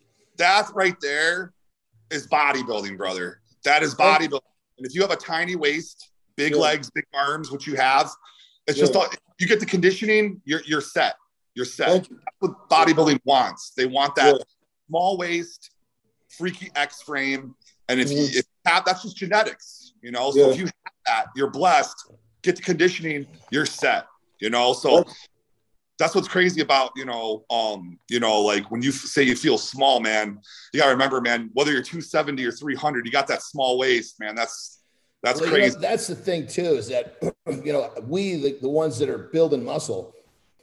That 0.42 0.68
right 0.74 0.96
there 1.00 1.52
is 2.10 2.26
bodybuilding, 2.26 2.98
brother. 2.98 3.40
That 3.64 3.82
is 3.82 3.94
bodybuilding. 3.94 4.40
And 4.78 4.86
if 4.86 4.94
you 4.94 5.00
have 5.02 5.10
a 5.10 5.16
tiny 5.16 5.56
waist, 5.56 6.10
big 6.36 6.52
yeah. 6.52 6.58
legs, 6.58 6.90
big 6.90 7.04
arms, 7.14 7.50
which 7.50 7.66
you 7.66 7.76
have, 7.76 8.10
it's 8.66 8.76
yeah. 8.76 8.82
just 8.82 8.96
all, 8.96 9.06
you 9.38 9.46
get 9.46 9.60
the 9.60 9.66
conditioning, 9.66 10.40
you're 10.44 10.62
you're 10.66 10.80
set. 10.80 11.14
You're 11.54 11.66
set. 11.66 12.08
You. 12.10 12.16
That's 12.16 12.36
what 12.40 12.68
bodybuilding 12.68 13.20
wants. 13.24 13.72
They 13.76 13.86
want 13.86 14.14
that 14.16 14.34
yeah. 14.34 14.44
small 14.88 15.16
waist, 15.16 15.70
freaky 16.28 16.70
X 16.74 17.02
frame. 17.02 17.54
And 17.88 18.00
if, 18.00 18.08
mm-hmm. 18.08 18.16
you, 18.16 18.24
if 18.24 18.34
you 18.34 18.42
have 18.66 18.84
that's 18.84 19.02
just 19.02 19.16
genetics, 19.16 19.94
you 20.02 20.10
know. 20.10 20.30
So 20.32 20.50
if 20.50 20.58
you 20.58 20.64
have 20.64 20.94
that, 21.06 21.26
you're 21.36 21.50
blessed. 21.50 22.12
Get 22.42 22.56
the 22.56 22.62
conditioning, 22.62 23.26
you're 23.50 23.66
set. 23.66 24.06
You 24.40 24.50
know, 24.50 24.72
so 24.72 25.04
that's 26.02 26.14
what's 26.14 26.28
crazy 26.28 26.60
about 26.60 26.90
you 26.96 27.04
know 27.04 27.44
um 27.50 27.98
you 28.08 28.18
know 28.18 28.40
like 28.40 28.70
when 28.70 28.82
you 28.82 28.90
say 28.90 29.22
you 29.22 29.36
feel 29.36 29.56
small 29.56 30.00
man 30.00 30.38
you 30.72 30.80
gotta 30.80 30.90
remember 30.90 31.20
man 31.20 31.48
whether 31.52 31.70
you're 31.70 31.82
270 31.82 32.44
or 32.44 32.50
300 32.50 33.06
you 33.06 33.12
got 33.12 33.26
that 33.26 33.42
small 33.42 33.78
waist 33.78 34.18
man 34.18 34.34
that's 34.34 34.82
that's 35.22 35.40
well, 35.40 35.50
crazy. 35.50 35.66
You 35.68 35.74
know, 35.74 35.80
that's 35.80 36.06
the 36.06 36.16
thing 36.16 36.46
too, 36.46 36.74
is 36.74 36.88
that 36.88 37.16
you 37.64 37.72
know 37.72 37.92
we 38.06 38.36
the, 38.36 38.58
the 38.60 38.68
ones 38.68 38.98
that 38.98 39.08
are 39.08 39.18
building 39.18 39.64
muscle, 39.64 40.14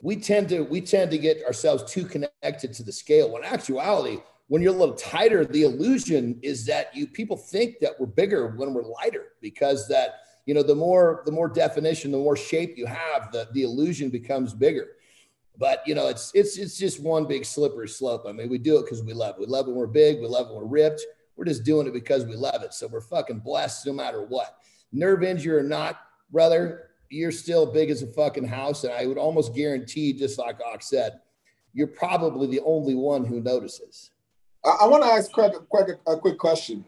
we 0.02 0.18
tend 0.18 0.50
to 0.50 0.64
we 0.64 0.82
tend 0.82 1.12
to 1.12 1.18
get 1.18 1.44
ourselves 1.46 1.90
too 1.92 2.06
connected 2.06 2.74
to 2.74 2.84
the 2.84 2.92
scale. 2.92 3.32
When 3.32 3.44
actuality, 3.44 4.18
when 4.48 4.62
you're 4.62 4.74
a 4.74 4.78
little 4.78 4.96
tighter, 4.96 5.46
the 5.46 5.64
illusion 5.64 6.40
is 6.42 6.66
that 6.66 6.96
you 6.96 7.08
people 7.08 7.38
think 7.38 7.80
that 7.80 7.94
we're 8.00 8.08
bigger 8.08 8.50
when 8.50 8.74
we're 8.74 8.84
lighter 8.84 9.28
because 9.42 9.88
that 9.88 10.22
you 10.46 10.54
know 10.54 10.64
the 10.64 10.76
more 10.76 11.24
the 11.26 11.32
more 11.32 11.48
definition, 11.48 12.12
the 12.12 12.18
more 12.18 12.36
shape 12.36 12.78
you 12.78 12.86
have, 12.86 13.32
the 13.32 13.48
the 13.54 13.64
illusion 13.64 14.10
becomes 14.10 14.54
bigger. 14.54 14.88
But 15.60 15.84
you 15.86 15.94
know, 15.94 16.08
it's 16.08 16.32
it's 16.34 16.58
it's 16.58 16.78
just 16.78 17.02
one 17.02 17.26
big 17.26 17.44
slippery 17.44 17.90
slope. 17.90 18.24
I 18.28 18.32
mean, 18.32 18.50
we 18.50 18.58
do 18.58 18.78
it 18.78 18.84
because 18.84 19.04
we 19.04 19.14
love 19.14 19.36
it. 19.36 19.42
We 19.42 19.46
love 19.46 19.68
when 19.68 19.76
we're 19.76 19.88
big. 19.88 20.22
We 20.22 20.28
love 20.28 20.48
when 20.48 20.56
we're 20.56 20.66
ripped. 20.66 21.06
We're 21.36 21.46
just 21.46 21.64
doing 21.64 21.86
it 21.86 21.94
because 21.94 22.26
we 22.26 22.36
love 22.36 22.64
it. 22.64 22.74
So 22.74 22.88
we're 22.88 23.02
fucking 23.02 23.40
blessed 23.40 23.86
no 23.86 23.94
matter 23.94 24.24
what. 24.24 24.58
Nerve 24.92 25.24
injury 25.24 25.58
or 25.58 25.64
not, 25.64 26.00
brother, 26.32 26.90
you're 27.10 27.32
still 27.32 27.66
big 27.66 27.90
as 27.90 28.02
a 28.02 28.08
fucking 28.08 28.48
house. 28.48 28.84
And 28.84 28.94
I 28.94 29.06
would 29.06 29.18
almost 29.18 29.54
guarantee, 29.54 30.14
just 30.14 30.40
like 30.40 30.58
Ox 30.66 30.90
said, 30.90 31.20
you're 31.74 31.88
probably 31.88 32.48
the 32.48 32.62
only 32.66 32.96
one 32.96 33.26
who 33.26 33.42
notices. 33.42 34.12
I, 34.66 34.80
I 34.82 34.88
want 34.88 35.04
to 35.04 35.10
ask 35.10 35.32
Craig, 35.32 35.54
Craig 35.72 35.98
a, 36.08 36.12
a 36.12 36.20
quick 36.20 36.38
question. 36.38 36.86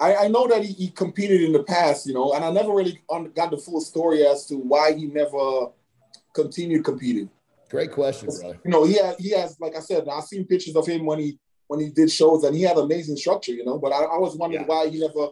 I, 0.00 0.16
I 0.16 0.28
know 0.28 0.48
that 0.48 0.64
he, 0.64 0.72
he, 0.72 0.88
competed 0.88 1.42
in 1.42 1.52
the 1.52 1.62
past, 1.62 2.06
you 2.06 2.14
know, 2.14 2.32
and 2.32 2.44
I 2.44 2.50
never 2.50 2.72
really 2.72 3.00
got 3.34 3.50
the 3.50 3.56
full 3.56 3.80
story 3.80 4.26
as 4.26 4.46
to 4.46 4.56
why 4.56 4.94
he 4.94 5.06
never 5.06 5.68
continued 6.34 6.84
competing. 6.84 7.30
Great 7.72 7.90
question, 7.90 8.28
brother. 8.28 8.60
You 8.66 8.70
know, 8.70 8.84
he 8.84 8.98
has, 8.98 9.16
he 9.16 9.30
has, 9.30 9.56
like 9.58 9.74
I 9.74 9.80
said, 9.80 10.06
I've 10.06 10.24
seen 10.24 10.46
pictures 10.46 10.76
of 10.76 10.86
him 10.86 11.06
when 11.06 11.18
he 11.18 11.38
when 11.68 11.80
he 11.80 11.88
did 11.88 12.10
shows, 12.12 12.44
and 12.44 12.54
he 12.54 12.60
had 12.60 12.76
amazing 12.76 13.16
structure, 13.16 13.52
you 13.52 13.64
know. 13.64 13.78
But 13.78 13.92
I, 13.92 14.02
I 14.02 14.18
was 14.18 14.36
wondering 14.36 14.64
yeah. 14.64 14.68
why 14.68 14.88
he 14.88 15.00
never 15.00 15.28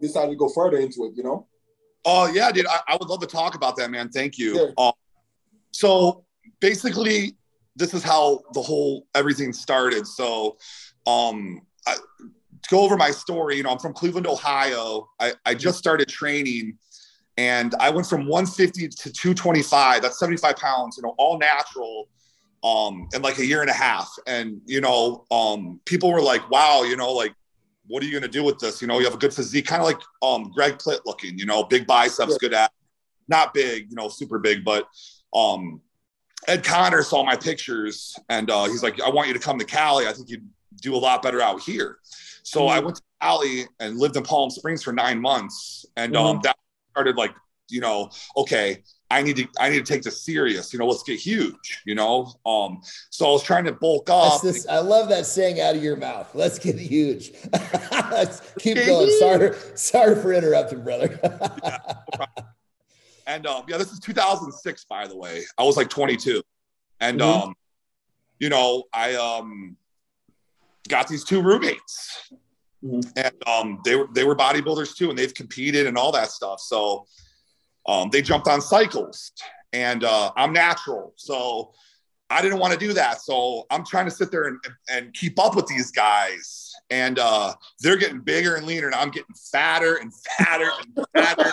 decided 0.00 0.32
to 0.32 0.36
go 0.36 0.48
further 0.48 0.78
into 0.78 1.04
it, 1.04 1.12
you 1.14 1.22
know. 1.22 1.46
Oh 2.04 2.26
yeah, 2.26 2.50
dude, 2.50 2.66
I, 2.66 2.80
I 2.88 2.96
would 2.96 3.08
love 3.08 3.20
to 3.20 3.28
talk 3.28 3.54
about 3.54 3.76
that, 3.76 3.88
man. 3.92 4.08
Thank 4.08 4.36
you. 4.36 4.56
Yeah. 4.56 4.84
Um, 4.84 4.92
so 5.70 6.24
basically, 6.58 7.36
this 7.76 7.94
is 7.94 8.02
how 8.02 8.40
the 8.52 8.62
whole 8.62 9.06
everything 9.14 9.52
started. 9.52 10.08
So, 10.08 10.56
um, 11.06 11.60
I, 11.86 11.94
to 11.94 12.68
go 12.68 12.80
over 12.80 12.96
my 12.96 13.12
story, 13.12 13.58
you 13.58 13.62
know, 13.62 13.70
I'm 13.70 13.78
from 13.78 13.92
Cleveland, 13.92 14.26
Ohio. 14.26 15.08
I, 15.20 15.34
I 15.44 15.54
just 15.54 15.78
started 15.78 16.08
training 16.08 16.78
and 17.36 17.74
I 17.80 17.90
went 17.90 18.06
from 18.06 18.26
150 18.26 18.88
to 18.88 19.12
225. 19.12 20.02
That's 20.02 20.18
75 20.18 20.56
pounds, 20.56 20.96
you 20.96 21.02
know, 21.02 21.14
all 21.18 21.38
natural 21.38 22.08
um, 22.64 23.08
in 23.14 23.22
like 23.22 23.38
a 23.38 23.44
year 23.44 23.60
and 23.60 23.68
a 23.70 23.74
half. 23.74 24.10
And, 24.26 24.60
you 24.64 24.80
know, 24.80 25.26
um, 25.30 25.80
people 25.84 26.10
were 26.10 26.22
like, 26.22 26.48
wow, 26.50 26.82
you 26.82 26.96
know, 26.96 27.12
like, 27.12 27.34
what 27.88 28.02
are 28.02 28.06
you 28.06 28.12
going 28.12 28.22
to 28.22 28.28
do 28.28 28.42
with 28.42 28.58
this? 28.58 28.80
You 28.80 28.88
know, 28.88 28.98
you 28.98 29.04
have 29.04 29.14
a 29.14 29.18
good 29.18 29.34
physique, 29.34 29.66
kind 29.66 29.80
of 29.80 29.86
like 29.86 30.00
um, 30.22 30.50
Greg 30.50 30.78
Plitt 30.78 31.00
looking, 31.04 31.38
you 31.38 31.46
know, 31.46 31.62
big 31.62 31.86
biceps, 31.86 32.32
yeah. 32.32 32.38
good 32.40 32.54
at, 32.54 32.72
not 33.28 33.54
big, 33.54 33.90
you 33.90 33.96
know, 33.96 34.08
super 34.08 34.38
big, 34.38 34.64
but 34.64 34.88
um, 35.34 35.80
Ed 36.48 36.64
Connor 36.64 37.02
saw 37.02 37.22
my 37.22 37.36
pictures 37.36 38.16
and 38.28 38.50
uh, 38.50 38.64
he's 38.64 38.82
like, 38.82 39.00
I 39.00 39.10
want 39.10 39.28
you 39.28 39.34
to 39.34 39.40
come 39.40 39.58
to 39.58 39.64
Cali. 39.64 40.06
I 40.06 40.12
think 40.12 40.30
you'd 40.30 40.48
do 40.80 40.94
a 40.94 40.98
lot 40.98 41.22
better 41.22 41.40
out 41.40 41.60
here. 41.60 41.98
So 42.42 42.62
mm-hmm. 42.62 42.70
I 42.70 42.80
went 42.80 42.96
to 42.96 43.02
Cali 43.20 43.64
and 43.78 43.98
lived 43.98 44.16
in 44.16 44.22
Palm 44.22 44.50
Springs 44.50 44.82
for 44.82 44.92
nine 44.92 45.20
months. 45.20 45.86
And 45.96 46.16
um, 46.16 46.36
mm-hmm. 46.36 46.42
that 46.42 46.56
started 46.96 47.16
like, 47.16 47.34
you 47.68 47.80
know, 47.80 48.10
okay, 48.38 48.82
I 49.10 49.22
need 49.22 49.36
to 49.36 49.46
I 49.60 49.68
need 49.68 49.84
to 49.84 49.92
take 49.92 50.02
this 50.02 50.22
serious. 50.22 50.72
You 50.72 50.78
know, 50.78 50.86
let's 50.86 51.02
get 51.02 51.18
huge. 51.18 51.82
You 51.84 51.94
know, 51.94 52.32
um. 52.46 52.80
So 53.10 53.26
I 53.26 53.30
was 53.30 53.42
trying 53.42 53.64
to 53.64 53.72
bulk 53.72 54.08
up. 54.08 54.40
This, 54.40 54.66
I 54.66 54.78
love 54.78 55.08
that 55.10 55.26
saying 55.26 55.60
out 55.60 55.76
of 55.76 55.82
your 55.82 55.96
mouth. 55.96 56.34
Let's 56.34 56.58
get 56.58 56.78
huge. 56.78 57.32
let's 57.52 58.40
keep 58.58 58.76
going. 58.76 59.10
Sorry, 59.18 59.52
sorry 59.74 60.16
for 60.16 60.32
interrupting, 60.32 60.82
brother. 60.82 61.18
yeah, 61.22 61.78
no 62.18 62.44
and 63.26 63.46
um, 63.46 63.64
yeah, 63.68 63.76
this 63.76 63.92
is 63.92 64.00
2006, 64.00 64.84
by 64.84 65.06
the 65.06 65.16
way. 65.16 65.42
I 65.58 65.64
was 65.64 65.76
like 65.76 65.90
22, 65.90 66.42
and 67.00 67.20
mm-hmm. 67.20 67.48
um, 67.48 67.54
you 68.38 68.48
know, 68.48 68.84
I 68.92 69.14
um 69.16 69.76
got 70.88 71.08
these 71.08 71.24
two 71.24 71.42
roommates, 71.42 72.32
mm-hmm. 72.86 73.00
and 73.16 73.48
um, 73.48 73.80
they 73.84 73.96
were 73.96 74.08
they 74.14 74.24
were 74.24 74.36
bodybuilders 74.36 74.96
too, 74.96 75.10
and 75.10 75.18
they've 75.18 75.34
competed 75.34 75.86
and 75.86 75.98
all 75.98 76.12
that 76.12 76.30
stuff. 76.30 76.60
So 76.60 77.06
um, 77.86 78.10
they 78.10 78.22
jumped 78.22 78.48
on 78.48 78.60
cycles, 78.60 79.32
and 79.72 80.04
uh, 80.04 80.32
I'm 80.36 80.52
natural, 80.52 81.12
so 81.16 81.72
I 82.28 82.42
didn't 82.42 82.58
want 82.58 82.72
to 82.72 82.78
do 82.78 82.92
that. 82.94 83.20
So 83.20 83.66
I'm 83.70 83.84
trying 83.84 84.06
to 84.06 84.10
sit 84.10 84.30
there 84.30 84.44
and, 84.44 84.58
and 84.90 85.12
keep 85.14 85.38
up 85.38 85.54
with 85.54 85.66
these 85.66 85.90
guys, 85.90 86.72
and 86.90 87.18
uh, 87.18 87.54
they're 87.80 87.96
getting 87.96 88.20
bigger 88.20 88.56
and 88.56 88.66
leaner, 88.66 88.86
and 88.86 88.94
I'm 88.94 89.10
getting 89.10 89.34
fatter 89.52 89.96
and 89.96 90.12
fatter 90.38 90.70
and 90.80 91.06
fatter, 91.14 91.52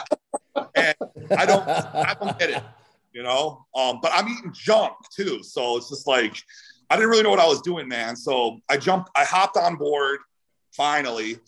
and 0.75 0.95
I 1.37 1.45
don't, 1.45 1.67
I 1.67 2.15
don't 2.19 2.39
get 2.39 2.49
it, 2.49 2.63
you 3.11 3.23
know. 3.23 3.65
Um, 3.75 3.99
but 4.01 4.11
I'm 4.13 4.27
eating 4.27 4.53
junk 4.53 4.93
too, 5.15 5.43
so 5.43 5.77
it's 5.77 5.89
just 5.89 6.07
like 6.07 6.35
I 6.89 6.95
didn't 6.95 7.09
really 7.09 7.23
know 7.23 7.31
what 7.31 7.39
I 7.39 7.47
was 7.47 7.61
doing, 7.61 7.87
man. 7.87 8.15
So 8.15 8.59
I 8.69 8.77
jumped, 8.77 9.09
I 9.15 9.23
hopped 9.23 9.57
on 9.57 9.75
board 9.75 10.19
finally, 10.75 11.39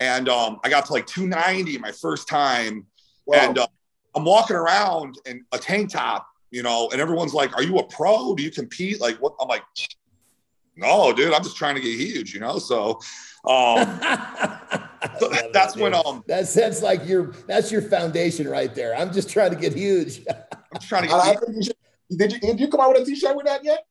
and 0.00 0.28
um, 0.28 0.60
I 0.64 0.68
got 0.68 0.86
to 0.86 0.92
like 0.92 1.06
290 1.06 1.78
my 1.78 1.92
first 1.92 2.28
time, 2.28 2.86
wow. 3.26 3.38
and 3.40 3.58
uh, 3.58 3.66
I'm 4.14 4.24
walking 4.24 4.56
around 4.56 5.18
in 5.26 5.44
a 5.52 5.58
tank 5.58 5.92
top, 5.92 6.26
you 6.50 6.62
know, 6.62 6.88
and 6.92 7.00
everyone's 7.00 7.34
like, 7.34 7.54
"Are 7.56 7.62
you 7.62 7.78
a 7.78 7.84
pro? 7.84 8.34
Do 8.34 8.42
you 8.42 8.50
compete?" 8.50 9.00
Like, 9.00 9.16
what? 9.22 9.34
I'm 9.40 9.48
like, 9.48 9.62
"No, 10.76 11.12
dude, 11.12 11.32
I'm 11.32 11.42
just 11.42 11.56
trying 11.56 11.74
to 11.76 11.80
get 11.80 11.98
huge," 11.98 12.34
you 12.34 12.40
know. 12.40 12.58
So, 12.58 13.00
um, 13.46 14.00
so 15.18 15.28
that's 15.52 15.74
that, 15.74 15.76
when 15.76 15.94
um, 15.94 16.24
that's 16.26 16.54
that's 16.54 16.82
like 16.82 17.06
your 17.06 17.32
that's 17.46 17.70
your 17.70 17.82
foundation 17.82 18.48
right 18.48 18.74
there. 18.74 18.96
I'm 18.96 19.12
just 19.12 19.28
trying 19.30 19.50
to 19.50 19.56
get 19.56 19.74
huge. 19.74 20.20
I'm 20.28 20.80
trying 20.80 21.02
to 21.02 21.08
get. 21.08 21.76
did 22.18 22.32
you 22.32 22.38
did 22.40 22.60
you 22.60 22.68
come 22.68 22.80
out 22.80 22.92
with 22.92 23.02
a 23.02 23.04
t-shirt 23.04 23.36
with 23.36 23.46
that 23.46 23.64
yet? 23.64 23.86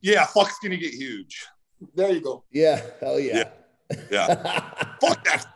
Yeah, 0.00 0.24
fuck 0.26 0.50
skinny 0.50 0.76
get 0.76 0.94
huge. 0.94 1.46
There 1.94 2.10
you 2.10 2.20
go. 2.20 2.44
Yeah, 2.50 2.80
hell 3.00 3.18
yeah. 3.18 3.36
Yeah. 3.36 3.50
Fuck 5.00 5.24
that. 5.24 5.46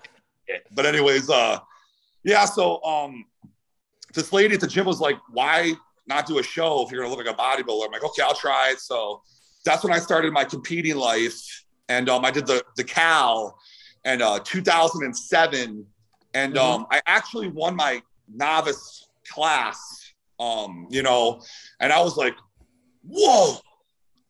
But 0.74 0.86
anyways, 0.86 1.28
uh 1.30 1.58
yeah, 2.24 2.44
so 2.44 2.82
um 2.84 3.24
this 4.14 4.32
lady 4.32 4.54
at 4.54 4.60
the 4.60 4.66
gym 4.66 4.86
was 4.86 5.00
like, 5.00 5.16
why 5.30 5.72
not 6.06 6.26
do 6.26 6.38
a 6.38 6.42
show 6.42 6.84
if 6.84 6.90
you're 6.92 7.02
gonna 7.02 7.14
look 7.14 7.24
like 7.26 7.34
a 7.34 7.38
bodybuilder? 7.38 7.86
I'm 7.86 7.92
like, 7.92 8.04
okay, 8.04 8.22
I'll 8.22 8.34
try 8.34 8.70
it. 8.70 8.80
So 8.80 9.22
that's 9.64 9.84
when 9.84 9.92
I 9.92 9.98
started 9.98 10.32
my 10.32 10.44
competing 10.44 10.96
life. 10.96 11.64
And 11.88 12.08
um 12.08 12.24
I 12.24 12.30
did 12.30 12.46
the 12.46 12.62
the 12.76 12.84
Cal 12.84 13.58
and 14.04 14.22
uh 14.22 14.40
2007. 14.40 15.86
And 16.34 16.54
Mhm. 16.54 16.58
um 16.58 16.86
I 16.90 17.00
actually 17.06 17.48
won 17.48 17.76
my 17.76 18.02
novice 18.32 19.08
class. 19.28 19.98
Um, 20.40 20.88
you 20.90 21.02
know, 21.02 21.40
and 21.78 21.92
I 21.92 22.00
was 22.02 22.16
like, 22.16 22.34
whoa, 23.06 23.58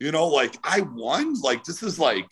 you 0.02 0.10
know, 0.10 0.26
like 0.26 0.58
I 0.64 0.80
won. 0.80 1.40
Like 1.40 1.62
this 1.62 1.82
is 1.82 1.98
like, 1.98 2.28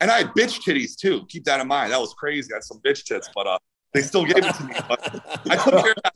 and 0.00 0.10
I 0.10 0.18
had 0.18 0.28
bitch 0.28 0.60
titties 0.62 0.96
too. 0.96 1.24
Keep 1.28 1.44
that 1.44 1.60
in 1.60 1.68
mind. 1.68 1.92
That 1.92 2.00
was 2.00 2.14
crazy. 2.14 2.52
I 2.52 2.56
had 2.56 2.64
some 2.64 2.80
bitch 2.84 3.04
tits, 3.04 3.30
but 3.32 3.46
uh, 3.46 3.58
they 3.94 4.02
still 4.02 4.24
gave 4.24 4.38
it 4.38 4.54
to 4.54 4.64
me. 4.64 4.74
But 4.88 5.22
I 5.48 5.56
took 5.56 5.82
care 5.82 5.92
of 5.92 6.02
that. 6.02 6.14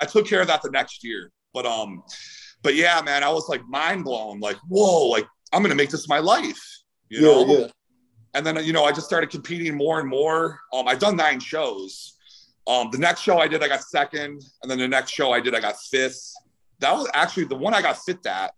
I 0.00 0.04
took 0.04 0.26
care 0.26 0.40
of 0.42 0.48
that 0.48 0.60
the 0.60 0.70
next 0.70 1.02
year. 1.02 1.30
But 1.54 1.64
um, 1.64 2.02
but 2.62 2.74
yeah, 2.74 3.00
man, 3.02 3.24
I 3.24 3.30
was 3.30 3.48
like 3.48 3.66
mind 3.66 4.04
blown. 4.04 4.40
Like 4.40 4.58
whoa, 4.68 5.06
like 5.08 5.26
I'm 5.54 5.62
gonna 5.62 5.74
make 5.74 5.90
this 5.90 6.06
my 6.06 6.18
life. 6.18 6.62
You 7.08 7.22
know. 7.22 7.46
yeah, 7.46 7.58
yeah. 7.58 7.66
And 8.34 8.44
then 8.44 8.62
you 8.62 8.74
know, 8.74 8.84
I 8.84 8.92
just 8.92 9.06
started 9.06 9.30
competing 9.30 9.74
more 9.74 10.00
and 10.00 10.08
more. 10.08 10.60
Um, 10.74 10.86
I've 10.86 10.98
done 10.98 11.16
nine 11.16 11.40
shows. 11.40 12.18
Um, 12.66 12.90
the 12.92 12.98
next 12.98 13.22
show 13.22 13.38
I 13.38 13.48
did, 13.48 13.62
I 13.62 13.68
got 13.68 13.82
second, 13.82 14.42
and 14.62 14.70
then 14.70 14.78
the 14.78 14.86
next 14.86 15.12
show 15.12 15.32
I 15.32 15.40
did, 15.40 15.54
I 15.54 15.60
got 15.60 15.76
fifth. 15.90 16.32
That 16.78 16.92
was 16.92 17.08
actually 17.14 17.44
the 17.44 17.56
one 17.56 17.74
I 17.74 17.80
got 17.80 17.96
fifth 18.04 18.26
at 18.26 18.52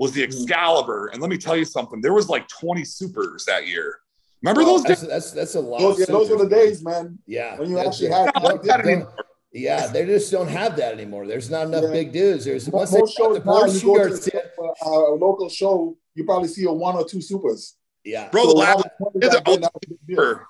was 0.00 0.12
the 0.12 0.22
Excalibur. 0.22 1.08
And 1.12 1.20
let 1.20 1.30
me 1.30 1.36
tell 1.36 1.56
you 1.56 1.64
something, 1.66 2.00
there 2.00 2.14
was 2.14 2.28
like 2.28 2.48
20 2.48 2.84
supers 2.84 3.44
that 3.44 3.68
year. 3.68 3.98
Remember 4.42 4.64
those 4.64 4.82
That's, 4.82 5.02
days? 5.02 5.10
that's 5.10 5.30
that's 5.32 5.54
a 5.54 5.60
lot. 5.60 5.80
Those, 5.80 6.00
yeah, 6.00 6.06
those 6.06 6.30
were 6.30 6.38
the 6.38 6.48
days, 6.48 6.82
man. 6.82 7.18
Yeah, 7.26 7.58
when 7.58 7.68
you 7.68 7.78
actually 7.78 8.06
it. 8.08 8.12
had- 8.14 8.42
like 8.42 8.62
that 8.62 8.80
anymore. 8.80 9.14
Yeah, 9.52 9.88
they 9.88 10.06
just 10.06 10.32
don't 10.32 10.48
have 10.48 10.76
that 10.76 10.94
anymore. 10.94 11.26
There's 11.26 11.50
not 11.50 11.66
enough 11.66 11.84
Yeah. 11.84 11.90
big 11.92 12.12
dudes. 12.12 12.46
There's 12.46 12.66
Mo- 12.72 12.78
once 12.78 12.90
they 12.92 13.00
Most 13.00 13.16
shows 13.18 13.38
the 13.38 13.44
now, 13.44 13.64
you 13.66 13.80
go 13.80 14.16
to 14.16 14.42
a, 14.82 14.88
a 14.88 15.14
local 15.16 15.48
show, 15.50 15.96
you 16.14 16.24
probably 16.24 16.48
see 16.48 16.64
a 16.64 16.72
one 16.72 16.94
or 16.96 17.04
two 17.04 17.20
supers. 17.20 17.76
Yeah, 18.02 18.30
Bro, 18.30 18.44
the 18.44 18.50
So 18.52 18.56
last 18.56 18.76
now 18.78 19.10
it's 19.14 19.20
did 19.20 19.30
the 19.32 19.36
back 19.36 19.44
then, 19.44 19.60
that 19.60 19.72
was 19.74 19.82
a 19.84 19.88
big 19.90 19.98
deal. 20.06 20.16
super, 20.16 20.46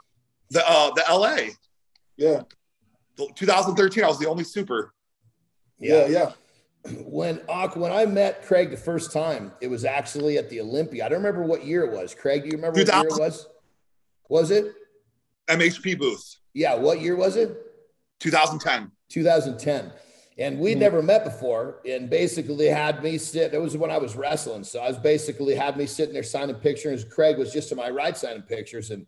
the 0.51 0.71
uh 0.71 0.91
the 0.95 1.05
LA, 1.11 1.37
Yeah, 2.17 2.43
2013, 3.35 4.05
I 4.05 4.07
was 4.09 4.19
the 4.21 4.29
only 4.29 4.45
super. 4.45 4.95
yeah, 5.81 6.07
yeah. 6.07 6.33
When 7.05 7.37
when 7.75 7.93
I 7.93 8.07
met 8.07 8.43
Craig 8.43 8.71
the 8.71 8.77
first 8.77 9.13
time, 9.13 9.53
it 9.61 9.69
was 9.69 9.85
actually 9.85 10.39
at 10.39 10.49
the 10.49 10.61
Olympia. 10.61 11.05
I 11.05 11.09
don't 11.09 11.19
remember 11.19 11.43
what 11.43 11.65
year 11.65 11.85
it 11.85 11.93
was. 11.93 12.15
Craig, 12.15 12.43
do 12.43 12.47
you 12.49 12.57
remember 12.57 12.81
what 12.81 12.87
year 12.89 13.07
it 13.07 13.21
was? 13.21 13.47
Was 14.29 14.51
it? 14.51 14.73
MHP 15.49 15.99
booth, 15.99 16.37
Yeah, 16.55 16.75
what 16.77 17.01
year 17.01 17.17
was 17.17 17.37
it? 17.37 17.51
2010. 18.21 18.93
2010. 19.09 19.93
And 20.39 20.59
we'd 20.61 20.77
Mhm. 20.77 20.81
never 20.81 21.03
met 21.03 21.25
before. 21.25 21.81
And 21.87 22.09
basically 22.09 22.67
had 22.69 23.03
me 23.03 23.19
sit. 23.19 23.53
It 23.53 23.61
was 23.61 23.77
when 23.77 23.91
I 23.91 23.99
was 23.99 24.15
wrestling. 24.17 24.63
So 24.65 24.79
I 24.81 24.89
was 24.89 24.97
basically 24.97 25.55
had 25.57 25.77
me 25.77 25.87
sitting 25.87 26.15
there 26.15 26.23
signing 26.23 26.55
pictures. 26.57 27.05
Craig 27.05 27.37
was 27.37 27.53
just 27.53 27.69
to 27.71 27.77
my 27.77 27.91
right 27.91 28.17
signing 28.17 28.43
pictures. 28.43 28.91
And 28.91 29.07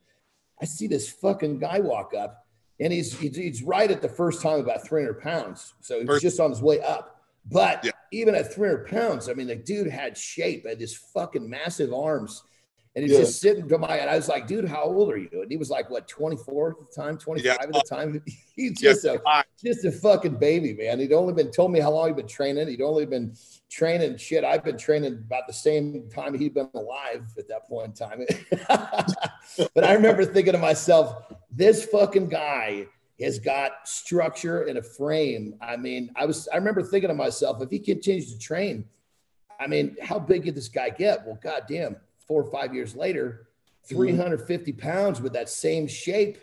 I 0.60 0.64
see 0.66 0.88
this 0.88 1.08
fucking 1.08 1.58
guy 1.60 1.78
walk 1.78 2.12
up 2.12 2.44
and 2.80 2.92
he's 2.92 3.16
he's, 3.18 3.36
he's 3.36 3.62
right 3.62 3.90
at 3.90 4.02
the 4.02 4.08
first 4.08 4.42
time 4.42 4.58
about 4.60 4.84
300 4.86 5.20
pounds. 5.20 5.74
So 5.80 5.94
he 6.00 6.04
was 6.04 6.16
First- 6.16 6.22
just 6.22 6.40
on 6.40 6.50
his 6.50 6.60
way 6.60 6.80
up. 6.80 7.21
But 7.44 7.84
Yeah. 7.84 7.90
even 8.12 8.34
at 8.34 8.52
300 8.54 8.86
pounds, 8.88 9.28
I 9.28 9.34
mean, 9.34 9.48
the 9.48 9.56
dude 9.56 9.88
had 9.88 10.16
shape, 10.16 10.66
had 10.66 10.78
this 10.78 10.94
fucking 10.94 11.48
massive 11.48 11.92
arms. 11.92 12.42
And 12.94 13.02
he's 13.04 13.12
Yeah. 13.14 13.20
just 13.20 13.40
sitting 13.40 13.68
to 13.70 13.78
my, 13.78 13.96
and 13.96 14.10
I 14.10 14.16
was 14.16 14.28
like, 14.28 14.46
dude, 14.46 14.66
how 14.66 14.82
old 14.82 15.10
are 15.10 15.16
you? 15.16 15.30
And 15.32 15.50
he 15.50 15.56
was 15.56 15.70
like, 15.70 15.88
what, 15.88 16.06
24 16.06 16.72
at 16.72 16.76
the 16.78 16.94
time, 16.94 17.16
25 17.16 17.58
at 17.58 17.72
the 17.72 17.82
time? 17.88 18.22
He's 18.54 18.78
just 18.78 19.06
a 19.06 19.18
I- 19.26 19.44
just 19.64 19.86
a 19.86 19.90
fucking 19.90 20.34
baby, 20.36 20.74
man. 20.74 20.98
He'd 20.98 21.14
only 21.14 21.32
been 21.32 21.50
told 21.50 21.72
me 21.72 21.80
how 21.80 21.90
long 21.90 22.08
he'd 22.08 22.16
been 22.16 22.26
training. 22.26 22.68
He'd 22.68 22.82
only 22.82 23.06
been 23.06 23.34
training 23.70 24.18
shit. 24.18 24.44
I've 24.44 24.62
been 24.62 24.76
training 24.76 25.14
about 25.26 25.46
the 25.46 25.54
same 25.54 26.10
time 26.10 26.34
he'd 26.38 26.52
been 26.52 26.68
alive 26.74 27.24
at 27.38 27.48
that 27.48 27.66
point 27.66 27.86
in 27.86 27.92
time. 27.94 28.26
but 29.74 29.84
I 29.84 29.94
remember 29.94 30.26
thinking 30.26 30.52
to 30.52 30.58
myself, 30.58 31.14
this 31.50 31.86
fucking 31.86 32.28
guy 32.28 32.88
has 33.20 33.38
got 33.38 33.86
structure 33.86 34.64
and 34.64 34.78
a 34.78 34.82
frame. 34.82 35.54
I 35.60 35.76
mean, 35.76 36.10
I 36.16 36.26
was 36.26 36.48
I 36.48 36.56
remember 36.56 36.82
thinking 36.82 37.08
to 37.08 37.14
myself, 37.14 37.62
if 37.62 37.70
he 37.70 37.78
continues 37.78 38.32
to 38.32 38.38
train, 38.38 38.84
I 39.60 39.66
mean, 39.66 39.96
how 40.02 40.18
big 40.18 40.44
could 40.44 40.54
this 40.54 40.68
guy 40.68 40.90
get? 40.90 41.24
Well, 41.26 41.38
goddamn, 41.42 41.96
four 42.26 42.42
or 42.42 42.50
five 42.50 42.74
years 42.74 42.96
later, 42.96 43.48
mm-hmm. 43.86 43.96
350 43.96 44.72
pounds 44.72 45.20
with 45.20 45.32
that 45.34 45.48
same 45.48 45.86
shape 45.86 46.38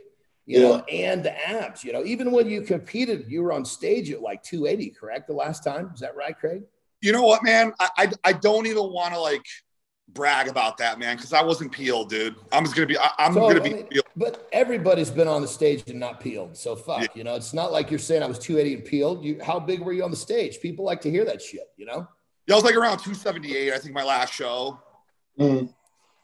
you 0.49 0.60
know, 0.62 0.84
and 0.91 1.23
the 1.23 1.47
abs. 1.47 1.84
You 1.84 1.93
know, 1.93 2.03
even 2.03 2.32
when 2.32 2.49
you 2.49 2.63
competed, 2.63 3.25
you 3.29 3.43
were 3.43 3.53
on 3.53 3.63
stage 3.63 4.10
at 4.10 4.19
like 4.19 4.41
280, 4.41 4.89
correct? 4.89 5.27
The 5.27 5.34
last 5.34 5.63
time, 5.63 5.91
is 5.93 5.99
that 5.99 6.15
right, 6.15 6.36
Craig? 6.36 6.63
You 7.01 7.12
know 7.12 7.21
what, 7.21 7.43
man? 7.43 7.71
I 7.79 7.89
I, 7.97 8.12
I 8.23 8.34
don't 8.34 8.65
even 8.65 8.91
want 8.91 9.13
to 9.13 9.19
like 9.19 9.45
brag 10.13 10.48
about 10.48 10.78
that, 10.78 11.00
man, 11.00 11.15
because 11.15 11.34
I 11.34 11.43
wasn't 11.43 11.72
peeled, 11.72 12.10
dude. 12.10 12.36
I'm 12.52 12.63
just 12.63 12.76
gonna 12.76 12.88
be. 12.88 12.98
I, 12.98 13.10
I'm 13.17 13.34
So, 13.34 13.41
gonna 13.41 13.60
I 13.60 13.63
be 13.63 13.74
mean, 13.74 13.88
peeled. 13.88 14.06
But 14.15 14.48
everybody's 14.52 15.10
been 15.10 15.28
on 15.28 15.41
the 15.41 15.48
stage 15.48 15.84
and 15.88 16.00
not 16.00 16.19
peeled. 16.19 16.58
So 16.58 16.76
fuck, 16.76 17.02
Yeah. 17.02 17.08
you 17.15 17.24
know, 17.24 17.36
it's 17.36 17.54
not 17.54 17.72
like 17.72 17.89
you're 17.89 18.00
saying 18.00 18.24
I 18.24 18.28
was 18.28 18.39
280 18.39 18.76
and 18.76 18.86
peeled. 18.86 19.24
You, 19.24 19.39
how 19.43 19.60
big 19.60 19.82
were 19.82 19.93
you 19.93 20.04
on 20.04 20.12
the 20.12 20.17
stage? 20.17 20.60
People 20.60 20.86
like 20.86 21.02
to 21.02 21.12
hear 21.12 21.26
that 21.26 21.41
shit, 21.41 21.69
you 21.78 21.86
know? 21.86 22.08
Yeah, 22.48 22.56
I 22.56 22.58
was 22.58 22.63
like 22.63 22.76
around 22.76 22.98
278. 23.00 23.74
I 23.74 23.78
think 23.78 23.93
my 23.93 24.04
last 24.04 24.34
show. 24.34 24.80
Mm. 25.39 25.74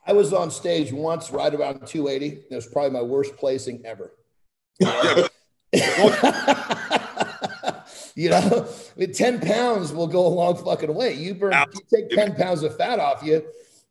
I 0.08 0.14
was 0.14 0.34
on 0.34 0.52
stage 0.52 0.92
once, 0.92 1.32
right 1.32 1.54
around 1.54 1.86
280. 1.88 2.44
It 2.50 2.56
was 2.56 2.68
probably 2.68 2.92
my 2.92 3.02
worst 3.02 3.36
placing 3.38 3.84
ever. 3.86 4.14
Yeah, 4.80 5.28
you 8.16 8.30
know, 8.30 8.68
I 8.96 9.00
mean, 9.00 9.14
10 9.14 9.42
pounds 9.42 9.94
will 9.94 10.08
go 10.08 10.26
a 10.26 10.30
long 10.30 10.56
fucking 10.64 10.94
way. 10.94 11.14
You 11.14 11.36
burn, 11.36 11.54
you 11.74 11.82
take 11.94 12.10
10 12.10 12.36
pounds 12.36 12.64
of 12.64 12.76
fat 12.78 13.00
off 13.00 13.24
you, 13.24 13.44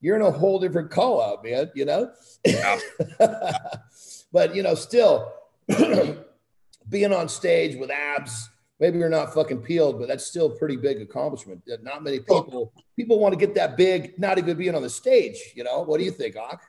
you're 0.05 0.17
in 0.17 0.23
a 0.23 0.31
whole 0.31 0.59
different 0.59 0.91
call 0.91 1.23
out, 1.23 1.43
man, 1.43 1.71
you 1.75 1.87
know? 1.87 2.11
Yeah. 2.45 2.79
but, 4.33 4.55
you 4.55 4.63
know, 4.63 4.75
still 4.75 5.33
being 6.91 7.11
on 7.11 7.27
stage 7.27 7.77
with 7.77 7.91
abs, 7.91 8.51
maybe 8.79 8.99
you're 8.99 9.09
not 9.09 9.33
fucking 9.33 9.63
peeled, 9.63 9.99
but 9.99 10.07
that's 10.07 10.27
still 10.27 10.53
a 10.53 10.57
pretty 10.59 10.77
big 10.77 11.01
accomplishment. 11.01 11.63
Not 11.81 12.05
many 12.05 12.19
people, 12.21 12.75
people 12.97 13.19
want 13.19 13.33
to 13.33 13.39
get 13.39 13.55
that 13.55 13.79
big, 13.79 14.19
not 14.19 14.37
even 14.37 14.59
being 14.59 14.75
on 14.75 14.83
the 14.83 14.91
stage, 14.91 15.39
you 15.55 15.65
know? 15.65 15.81
What 15.81 15.97
do 15.97 16.05
you 16.05 16.11
think, 16.11 16.37
Ak? 16.37 16.61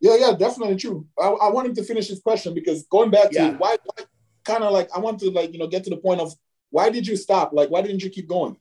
Yeah, 0.00 0.16
yeah, 0.18 0.32
definitely 0.36 0.74
true. 0.74 1.06
I, 1.16 1.28
I 1.28 1.50
wanted 1.50 1.76
to 1.76 1.84
finish 1.84 2.08
this 2.08 2.18
question 2.18 2.52
because 2.52 2.82
going 2.86 3.12
back 3.12 3.30
to 3.30 3.52
why, 3.58 3.76
why 3.84 4.04
kind 4.44 4.64
of 4.64 4.72
like 4.72 4.90
I 4.94 4.98
want 4.98 5.20
to 5.20 5.30
like 5.30 5.52
you 5.52 5.58
know 5.58 5.66
get 5.66 5.84
to 5.84 5.90
the 5.90 5.96
point 5.96 6.20
of 6.20 6.34
why 6.68 6.90
did 6.90 7.06
you 7.06 7.16
stop? 7.16 7.54
Like 7.54 7.70
why 7.70 7.80
didn't 7.80 8.02
you 8.02 8.10
keep 8.10 8.28
going? 8.28 8.58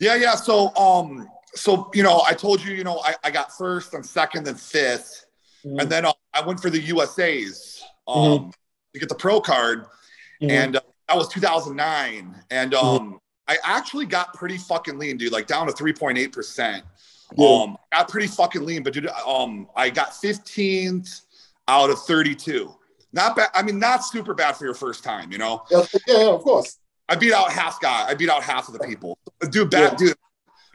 Yeah, 0.00 0.14
yeah. 0.14 0.36
So, 0.36 0.74
um, 0.76 1.28
so 1.54 1.90
you 1.94 2.02
know, 2.02 2.22
I 2.28 2.32
told 2.34 2.62
you, 2.64 2.74
you 2.74 2.84
know, 2.84 3.00
I, 3.04 3.14
I 3.24 3.30
got 3.30 3.56
first 3.56 3.94
and 3.94 4.04
second 4.04 4.46
and 4.48 4.56
5th 4.56 5.24
Mhm. 5.64 5.82
and 5.82 5.90
then 5.92 6.06
uh, 6.06 6.12
I 6.32 6.40
went 6.40 6.58
for 6.60 6.70
the 6.70 6.80
USA's 6.80 7.82
um, 8.08 8.16
Mhm. 8.16 8.52
to 8.94 8.98
get 9.00 9.08
the 9.10 9.14
pro 9.14 9.40
card, 9.40 9.84
Mhm. 10.42 10.50
and 10.50 10.76
uh, 10.76 10.80
that 11.08 11.16
was 11.16 11.28
2009. 11.28 12.34
And 12.50 12.72
um, 12.74 13.20
I 13.46 13.58
actually 13.62 14.06
got 14.06 14.32
pretty 14.34 14.56
fucking 14.56 14.98
lean, 14.98 15.18
dude, 15.18 15.32
like 15.32 15.46
down 15.46 15.66
to 15.66 15.72
3.8 15.72 16.32
percent. 16.32 16.84
Um, 17.38 17.76
got 17.92 18.08
pretty 18.08 18.26
fucking 18.26 18.64
lean, 18.64 18.82
but 18.82 18.92
dude, 18.92 19.06
um, 19.26 19.68
I 19.76 19.90
got 19.90 20.10
15th 20.12 21.20
out 21.68 21.90
of 21.90 22.00
32. 22.04 22.74
Not 23.12 23.36
bad. 23.36 23.50
I 23.54 23.62
mean, 23.62 23.78
not 23.78 24.04
super 24.04 24.34
bad 24.34 24.56
for 24.56 24.64
your 24.64 24.74
first 24.74 25.04
time, 25.04 25.30
you 25.30 25.38
know. 25.38 25.62
yeah, 25.70 25.82
yeah, 26.06 26.16
yeah, 26.18 26.28
of 26.30 26.42
course. 26.42 26.78
I 27.08 27.16
beat 27.16 27.32
out 27.32 27.50
half 27.52 27.80
guy. 27.80 28.06
I 28.08 28.14
beat 28.14 28.30
out 28.30 28.42
half 28.42 28.68
of 28.68 28.74
the 28.74 28.80
people. 28.80 29.18
Dude, 29.50 29.68
bad 29.70 29.92
Yeah. 29.92 29.96
dude. 30.08 30.16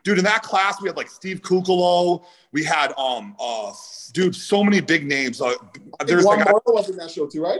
Dude, 0.06 0.20
in 0.20 0.24
that 0.24 0.44
class, 0.44 0.80
we 0.82 0.88
had 0.88 0.96
like 0.96 1.10
Steve 1.10 1.42
Kuclo. 1.42 2.24
We 2.54 2.64
had 2.64 2.94
um 2.98 3.36
uh 3.40 3.74
dude, 4.14 4.36
so 4.36 4.64
many 4.64 4.80
big 4.80 5.06
names. 5.06 5.42
Uh, 5.42 5.56
I 6.00 6.04
there's 6.06 6.24
Juan 6.24 6.38
like 6.40 6.48
Morel 6.48 6.62
was 6.68 6.90
in 6.90 6.96
that 6.98 7.10
show 7.12 7.26
too, 7.28 7.42
right? 7.44 7.60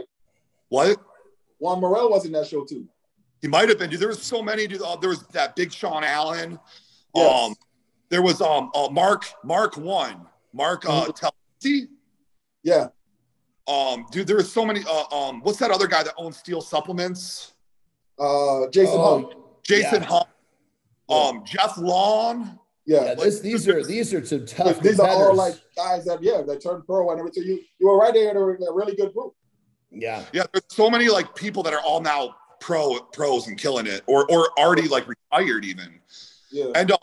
what? 0.68 0.96
Juan 1.58 1.80
Morel 1.80 2.08
was 2.10 2.24
in 2.24 2.32
that 2.32 2.46
show 2.46 2.64
too. 2.64 2.86
He 3.42 3.48
might 3.48 3.68
have 3.68 3.78
been. 3.78 3.90
Dude, 3.90 3.98
there 4.00 4.08
was 4.08 4.22
so 4.22 4.40
many. 4.42 4.66
Dude, 4.68 4.80
uh, 4.80 4.96
there 4.96 5.10
was 5.10 5.26
that 5.28 5.56
big 5.56 5.72
Sean 5.72 6.04
Allen. 6.04 6.58
Yes. 7.14 7.44
Um, 7.48 7.54
there 8.10 8.22
was 8.22 8.40
um 8.40 8.70
uh, 8.74 8.88
Mark 8.92 9.24
Mark 9.42 9.76
one 9.76 10.26
Mark 10.52 10.84
uh 10.88 11.06
Telesi. 11.06 11.88
Yeah, 12.62 12.88
Um, 13.68 14.06
dude, 14.12 14.26
there 14.28 14.36
was 14.36 14.50
so 14.52 14.64
many. 14.64 14.82
Uh, 14.88 15.04
um, 15.16 15.40
what's 15.42 15.58
that 15.58 15.70
other 15.72 15.86
guy 15.88 16.02
that 16.04 16.14
owns 16.16 16.36
Steel 16.36 16.60
Supplements? 16.60 17.54
uh, 18.20 18.68
Jason 18.68 18.94
Oh, 18.98 19.18
Hunt. 19.20 19.34
Jason 19.64 20.02
Yeah. 20.02 20.08
Hunt. 20.08 20.26
Um, 21.08 21.44
Jeff 21.44 21.76
Long. 21.78 22.58
Yeah, 22.84 23.04
Yeah, 23.04 23.14
this, 23.14 23.40
these 23.40 23.66
are 23.68 23.84
these 23.84 24.14
are 24.14 24.24
some 24.24 24.46
tough 24.46 24.76
But 24.76 24.82
these 24.82 25.00
are 25.00 25.08
all 25.08 25.34
like 25.34 25.54
guys 25.76 26.04
that 26.04 26.22
yeah 26.22 26.42
that 26.42 26.62
turned 26.62 26.86
pro 26.86 27.10
and 27.10 27.18
everything. 27.18 27.44
You 27.44 27.60
you 27.78 27.88
were 27.88 27.98
right 27.98 28.14
there 28.14 28.30
in 28.30 28.36
a, 28.36 28.40
a 28.40 28.74
really 28.74 28.94
good 28.94 29.12
group. 29.12 29.34
yeah, 29.90 30.24
Yeah, 30.32 30.44
there's 30.52 30.64
so 30.68 30.88
many 30.88 31.08
like 31.08 31.34
people 31.34 31.62
that 31.64 31.74
are 31.74 31.80
all 31.80 32.00
now 32.00 32.36
pro 32.60 33.00
pros 33.12 33.48
and 33.48 33.58
killing 33.58 33.86
it, 33.86 34.02
or 34.06 34.30
or 34.30 34.50
already 34.58 34.88
like 34.88 35.06
retired 35.08 35.64
even. 35.64 36.00
Yeah, 36.52 36.66
And 36.76 36.92
um, 36.92 36.98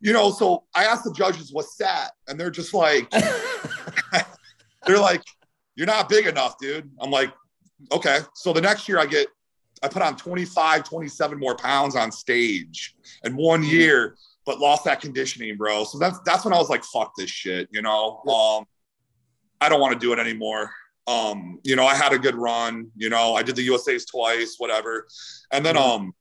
you 0.00 0.12
know, 0.12 0.30
so 0.32 0.64
I 0.74 0.84
asked 0.84 1.04
the 1.04 1.12
judges 1.12 1.52
what's 1.52 1.76
that, 1.76 2.10
and 2.28 2.38
they're 2.38 2.50
just 2.50 2.74
like, 2.74 3.08
they're 4.86 4.98
like, 4.98 5.22
you're 5.76 5.86
not 5.86 6.08
big 6.08 6.26
enough, 6.26 6.58
dude. 6.58 6.90
I'm 7.00 7.10
like, 7.10 7.32
okay. 7.92 8.18
So 8.34 8.52
the 8.52 8.60
next 8.60 8.88
year 8.88 8.98
I 8.98 9.06
get, 9.06 9.28
I 9.82 9.88
put 9.88 10.02
on 10.02 10.16
25, 10.16 10.84
27 10.84 11.38
more 11.38 11.56
pounds 11.56 11.96
on 11.96 12.12
stage 12.12 12.94
in 13.24 13.36
one 13.36 13.62
Mm-hmm. 13.62 13.70
year, 13.70 14.16
but 14.46 14.58
lost 14.58 14.84
that 14.84 15.00
conditioning, 15.00 15.56
bro. 15.56 15.84
So 15.84 15.98
that's 15.98 16.18
that's 16.24 16.44
when 16.44 16.54
I 16.54 16.58
was 16.58 16.68
like, 16.68 16.84
fuck 16.84 17.12
this 17.16 17.30
shit, 17.30 17.68
you 17.72 17.82
know. 17.82 18.20
Um, 18.28 18.64
I 19.60 19.68
don't 19.68 19.80
want 19.80 19.92
to 19.92 19.98
do 19.98 20.12
it 20.12 20.18
anymore. 20.18 20.70
Um, 21.06 21.58
you 21.64 21.74
know, 21.76 21.84
I 21.84 21.94
had 21.94 22.12
a 22.12 22.18
good 22.18 22.34
run, 22.36 22.88
you 22.96 23.10
know, 23.10 23.34
I 23.34 23.42
did 23.42 23.56
the 23.56 23.62
USA's 23.62 24.04
twice, 24.06 24.56
whatever. 24.58 25.06
And 25.50 25.64
then 25.66 25.74
Mhm. 25.74 25.78
um 25.78 26.14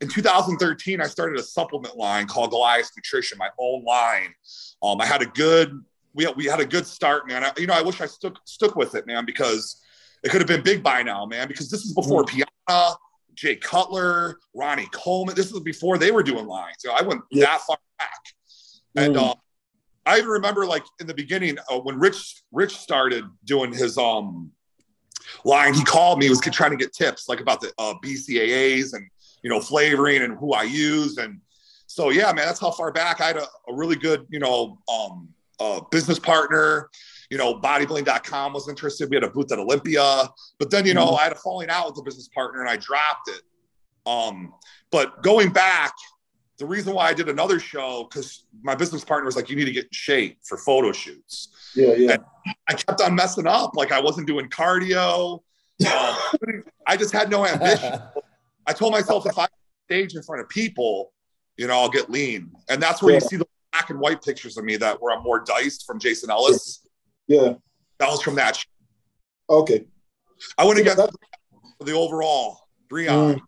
in 0.00 0.08
2013, 0.08 1.00
I 1.00 1.06
started 1.08 1.40
a 1.40 1.42
supplement 1.42 1.96
line 1.96 2.26
called 2.28 2.50
Goliath 2.50 2.90
Nutrition, 2.96 3.36
my 3.36 3.50
own 3.58 3.84
line. 3.84 4.32
Um, 4.80 5.00
I 5.00 5.06
had 5.06 5.22
a 5.22 5.26
good, 5.26 5.84
we 6.14 6.22
had, 6.24 6.36
we 6.36 6.44
had 6.44 6.60
a 6.60 6.64
good 6.64 6.86
start, 6.86 7.26
man. 7.26 7.42
I, 7.42 7.50
you 7.58 7.66
know, 7.66 7.74
I 7.74 7.82
wish 7.82 8.00
I 8.00 8.06
stuck 8.06 8.38
stuck 8.44 8.76
with 8.76 8.94
it, 8.94 9.08
man, 9.08 9.24
because 9.24 9.82
it 10.24 10.30
could 10.30 10.40
have 10.40 10.48
been 10.48 10.62
big 10.62 10.82
by 10.82 11.02
now, 11.02 11.26
man. 11.26 11.48
Because 11.48 11.70
this 11.70 11.84
is 11.84 11.94
before 11.94 12.24
Piana, 12.24 12.94
Jay 13.34 13.56
Cutler, 13.56 14.38
Ronnie 14.54 14.88
Coleman. 14.92 15.34
This 15.34 15.52
was 15.52 15.62
before 15.62 15.98
they 15.98 16.10
were 16.10 16.22
doing 16.22 16.46
lines. 16.46 16.76
So 16.80 16.92
I 16.92 17.02
went 17.02 17.22
Yeah. 17.30 17.46
that 17.46 17.60
far 17.62 17.78
back, 17.98 18.20
and 18.96 19.14
Mm. 19.16 19.30
uh, 19.30 19.34
I 20.06 20.16
even 20.18 20.28
remember, 20.30 20.64
like 20.66 20.84
in 21.00 21.06
the 21.06 21.14
beginning, 21.14 21.58
uh, 21.70 21.78
when 21.78 21.98
Rich 21.98 22.42
Rich 22.52 22.76
started 22.76 23.24
doing 23.44 23.72
his 23.72 23.98
um 23.98 24.52
line, 25.44 25.74
he 25.74 25.84
called 25.84 26.18
me. 26.18 26.26
He 26.26 26.30
was 26.30 26.40
trying 26.40 26.70
to 26.70 26.76
get 26.76 26.92
tips, 26.94 27.28
like 27.28 27.40
about 27.40 27.60
the 27.60 27.72
uh, 27.78 27.94
BCAAs 28.02 28.94
and 28.94 29.06
you 29.42 29.50
know 29.50 29.60
flavoring 29.60 30.22
and 30.22 30.36
who 30.38 30.52
I 30.52 30.62
use. 30.64 31.18
and 31.18 31.40
so 31.86 32.10
yeah, 32.10 32.26
man, 32.32 32.46
that's 32.46 32.60
how 32.60 32.70
far 32.70 32.92
back 32.92 33.20
I 33.20 33.28
had 33.28 33.36
a, 33.38 33.44
a 33.68 33.74
really 33.74 33.96
good, 33.96 34.26
you 34.28 34.38
know, 34.38 34.78
um, 34.92 35.28
uh, 35.58 35.80
business 35.90 36.18
partner. 36.18 36.90
You 37.30 37.38
know, 37.38 37.60
bodybuilding.com 37.60 38.52
was 38.52 38.68
interested. 38.68 39.10
We 39.10 39.16
had 39.16 39.24
a 39.24 39.30
booth 39.30 39.52
at 39.52 39.58
Olympia, 39.58 40.28
but 40.58 40.70
then 40.70 40.86
you 40.86 40.94
know, 40.94 41.10
I 41.10 41.24
had 41.24 41.32
a 41.32 41.36
falling 41.36 41.68
out 41.68 41.86
with 41.86 41.96
the 41.96 42.02
business 42.02 42.28
partner 42.28 42.60
and 42.60 42.70
I 42.70 42.76
dropped 42.76 43.28
it. 43.28 43.42
Um, 44.06 44.54
but 44.90 45.22
going 45.22 45.50
back, 45.50 45.92
the 46.58 46.66
reason 46.66 46.94
why 46.94 47.08
I 47.08 47.14
did 47.14 47.28
another 47.28 47.60
show 47.60 48.08
because 48.10 48.46
my 48.62 48.74
business 48.74 49.04
partner 49.04 49.26
was 49.26 49.36
like, 49.36 49.50
"You 49.50 49.56
need 49.56 49.66
to 49.66 49.72
get 49.72 49.84
in 49.84 49.92
shape 49.92 50.38
for 50.44 50.56
photo 50.56 50.92
shoots." 50.92 51.48
Yeah, 51.76 51.94
yeah. 51.94 52.16
I 52.68 52.74
kept 52.74 53.00
on 53.00 53.14
messing 53.14 53.46
up. 53.46 53.76
Like 53.76 53.92
I 53.92 54.00
wasn't 54.00 54.26
doing 54.26 54.48
cardio. 54.48 55.42
Um, 55.80 56.16
I 56.88 56.96
just 56.96 57.12
had 57.12 57.30
no 57.30 57.46
ambition. 57.46 58.00
I 58.66 58.72
told 58.72 58.92
myself 58.92 59.26
if 59.26 59.38
I 59.38 59.46
stage 59.88 60.14
in 60.14 60.22
front 60.22 60.42
of 60.42 60.48
people, 60.48 61.12
you 61.56 61.66
know, 61.66 61.74
I'll 61.74 61.88
get 61.88 62.10
lean. 62.10 62.50
And 62.68 62.82
that's 62.82 63.02
where 63.02 63.14
you 63.14 63.20
see 63.20 63.36
the 63.36 63.46
black 63.72 63.90
and 63.90 63.98
white 63.98 64.22
pictures 64.22 64.56
of 64.58 64.64
me 64.64 64.76
that 64.76 65.00
where 65.00 65.16
I'm 65.16 65.22
more 65.22 65.40
diced 65.40 65.86
from 65.86 65.98
Jason 65.98 66.30
Ellis. 66.30 66.86
Yeah. 67.28 67.54
That 67.98 68.08
was 68.10 68.22
from 68.22 68.34
that. 68.36 68.56
sh- 68.56 68.66
Okay. 69.50 69.86
I 70.56 70.64
went 70.64 70.78
Yeah, 70.78 70.92
against 70.92 70.96
that- 70.98 71.86
the 71.86 71.92
overall 71.92 72.68
Breon. 72.90 73.34
Mm. 73.36 73.40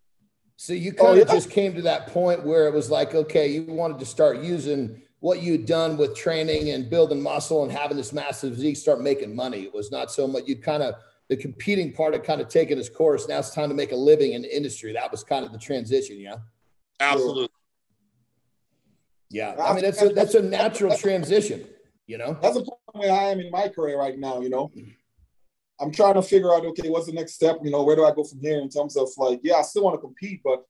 So 0.57 0.73
you 0.73 0.93
Oh, 0.99 1.05
kind 1.07 1.21
of 1.21 1.29
yeah. 1.29 1.35
just 1.35 1.51
came 1.51 1.75
to 1.75 1.83
that 1.83 2.09
point 2.09 2.45
where 2.45 2.67
it 2.69 2.75
was 2.75 2.91
like, 2.91 3.15
okay, 3.15 3.49
you 3.49 3.65
wanted 3.65 3.99
to 3.99 4.07
start 4.07 4.39
using 4.43 5.03
what 5.21 5.43
you'd 5.43 5.67
done 5.67 5.97
with 5.97 6.15
training 6.15 6.71
and 6.71 6.89
building 6.89 7.21
muscle 7.23 7.63
and 7.63 7.73
having 7.73 7.97
this 7.97 8.13
massive 8.13 8.55
physique, 8.55 8.77
start 8.77 9.01
making 9.01 9.35
money. 9.35 9.63
It 9.65 9.75
was 9.75 9.91
not 9.91 10.11
so 10.11 10.27
much 10.27 10.45
you'd 10.47 10.63
kind 10.63 10.83
of 10.83 10.95
the 11.29 11.37
competing 11.37 11.93
part 11.93 12.13
had 12.15 12.25
kind 12.25 12.41
of 12.41 12.49
taken 12.49 12.79
its 12.79 12.89
course. 12.89 13.29
Now 13.29 13.39
it's 13.39 13.55
time 13.55 13.69
to 13.69 13.75
make 13.75 13.93
a 13.93 13.97
living 13.97 14.33
in 14.33 14.43
the 14.43 14.55
industry. 14.57 14.93
That 14.93 15.11
was 15.13 15.23
kind 15.23 15.45
of 15.45 15.53
the 15.53 15.59
transition, 15.59 16.19
yeah. 16.19 16.37
Absolutely. 16.99 17.49
Yeah. 19.31 19.55
I 19.59 19.75
mean, 19.75 19.85
that's 19.85 20.03
a 20.03 20.09
that's 20.09 20.35
a 20.35 20.43
natural 20.43 20.97
transition, 20.97 21.67
you 22.11 22.19
know. 22.19 22.37
That's 22.43 22.57
the 22.57 22.65
point 22.65 22.81
where 22.93 23.13
I 23.13 23.25
am 23.27 23.39
in 23.39 23.51
my 23.51 23.69
career 23.69 23.97
right 23.97 24.19
now, 24.19 24.41
you 24.41 24.51
know. 24.51 24.73
I'm 25.81 25.93
trying 25.93 26.15
to 26.15 26.23
figure 26.23 26.53
out, 26.53 26.67
okay, 26.67 26.91
what's 26.91 27.07
the 27.07 27.13
next 27.13 27.35
step? 27.35 27.59
You 27.63 27.71
know, 27.71 27.85
where 27.85 27.97
do 27.97 28.05
I 28.05 28.13
go 28.13 28.25
from 28.25 28.41
here 28.41 28.61
in 28.61 28.69
terms 28.69 28.97
of 28.97 29.09
like, 29.17 29.41
yeah, 29.43 29.55
I 29.57 29.63
still 29.63 29.85
want 29.85 29.95
to 29.95 30.01
compete, 30.01 30.41
but 30.45 30.65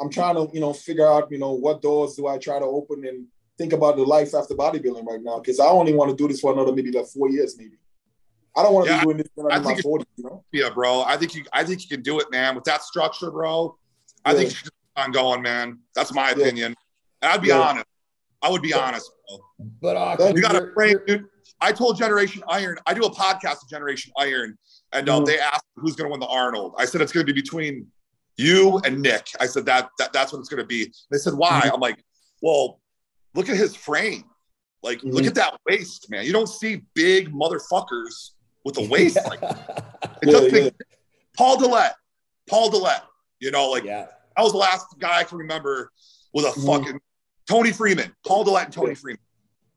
I'm 0.00 0.10
trying 0.10 0.36
to, 0.36 0.48
you 0.52 0.60
know, 0.60 0.72
figure 0.72 1.08
out, 1.08 1.32
you 1.32 1.38
know, 1.38 1.52
what 1.52 1.82
doors 1.82 2.14
do 2.14 2.28
I 2.28 2.38
try 2.38 2.58
to 2.58 2.66
open 2.66 3.04
and 3.06 3.26
think 3.58 3.72
about 3.72 3.96
the 3.96 4.02
life 4.02 4.34
after 4.34 4.54
bodybuilding 4.54 5.04
right 5.04 5.22
now. 5.22 5.40
Cause 5.40 5.58
I 5.58 5.66
only 5.66 5.94
want 5.94 6.10
to 6.10 6.16
do 6.16 6.28
this 6.28 6.40
for 6.40 6.52
another 6.52 6.72
maybe 6.72 6.92
like 6.92 7.06
four 7.06 7.30
years, 7.30 7.56
maybe. 7.58 7.78
I 8.54 8.62
don't 8.62 8.74
want 8.74 8.86
to 8.86 8.92
Yeah, 8.92 9.00
be 9.00 9.06
doing 9.06 9.16
this 9.16 9.28
when 9.34 9.50
I 9.50 9.56
I'm 9.56 9.62
in 9.62 9.64
my 9.64 9.74
40s, 9.74 10.04
you 10.16 10.24
know? 10.24 10.44
Yeah, 10.52 10.70
bro. 10.70 11.02
I 11.02 11.16
think 11.16 11.34
you 11.34 11.44
I 11.52 11.64
think 11.64 11.82
you 11.82 11.88
can 11.88 12.02
do 12.02 12.20
it, 12.20 12.30
man. 12.30 12.54
With 12.54 12.64
that 12.64 12.82
structure, 12.82 13.30
bro. 13.30 13.76
I 14.24 14.34
think 14.34 14.42
Yeah. 14.42 14.50
you 14.50 14.56
should 14.56 14.64
keep 14.64 15.04
on 15.04 15.10
going, 15.10 15.42
man. 15.42 15.78
That's 15.94 16.12
my 16.12 16.28
Yeah. 16.30 16.36
opinion. 16.36 16.76
And 17.22 17.32
I'd 17.32 17.42
be 17.42 17.48
Yeah. 17.48 17.60
honest. 17.60 17.86
I 18.42 18.50
would 18.50 18.62
be 18.62 18.72
honest, 18.74 19.10
bro. 19.28 19.38
But 19.80 19.96
uh, 19.96 20.16
Thank 20.16 20.36
You 20.36 20.42
got 20.42 20.52
to 20.52 20.58
you're- 20.58 20.72
train, 20.74 20.90
you're- 21.06 21.18
dude. 21.18 21.26
I 21.60 21.70
told 21.72 21.96
Generation 21.96 22.42
Iron, 22.48 22.76
I 22.86 22.94
do 22.94 23.02
a 23.04 23.10
podcast 23.10 23.60
with 23.62 23.70
Generation 23.70 24.12
Iron, 24.18 24.58
and 24.92 25.08
uh, 25.08 25.20
Mhm. 25.20 25.26
they 25.26 25.38
asked 25.38 25.64
who's 25.76 25.94
going 25.94 26.08
to 26.08 26.10
win 26.10 26.18
the 26.20 26.26
Arnold. 26.26 26.74
I 26.76 26.84
said 26.86 27.00
it's 27.00 27.12
going 27.12 27.24
to 27.24 27.32
be 27.32 27.40
between 27.40 27.86
you 28.36 28.78
and 28.84 29.00
Nick. 29.00 29.28
I 29.38 29.46
said 29.46 29.64
that, 29.66 29.88
that 29.98 30.12
that's 30.12 30.32
what 30.32 30.40
it's 30.40 30.48
going 30.48 30.60
to 30.62 30.66
be. 30.66 30.92
They 31.10 31.18
said 31.18 31.34
why? 31.34 31.70
I'm 31.72 31.78
like, 31.80 32.02
well, 32.40 32.80
look 33.34 33.48
at 33.48 33.56
his 33.56 33.76
frame. 33.76 34.24
Like, 34.82 35.02
look 35.04 35.22
Mhm. 35.22 35.28
at 35.28 35.34
that 35.36 35.60
waist, 35.68 36.10
man. 36.10 36.24
You 36.26 36.32
don't 36.32 36.48
see 36.48 36.82
big 36.94 37.32
motherfuckers 37.32 38.30
with 38.64 38.76
a 38.78 38.82
waist 38.88 39.18
like 39.28 39.40
that. 39.40 40.18
It 40.22 40.28
Yeah, 40.30 40.40
just 40.40 40.54
yeah. 40.54 40.70
Paul 41.36 41.58
Dillett, 41.58 41.92
Paul 42.48 42.70
Dillett. 42.72 43.02
You 43.38 43.52
know, 43.52 43.70
like 43.70 43.84
yeah. 43.84 44.06
that 44.36 44.42
was 44.42 44.52
the 44.52 44.58
last 44.58 44.86
guy 44.98 45.18
I 45.20 45.24
can 45.24 45.38
remember 45.38 45.92
with 46.34 46.44
a 46.44 46.52
fucking 46.52 46.98
Tony 47.52 47.70
Freeman, 47.70 48.10
Paul 48.26 48.46
Dillett 48.46 48.64
and 48.64 48.72
Tony 48.72 48.88
Yeah. 48.90 48.94
Freeman. 48.94 49.20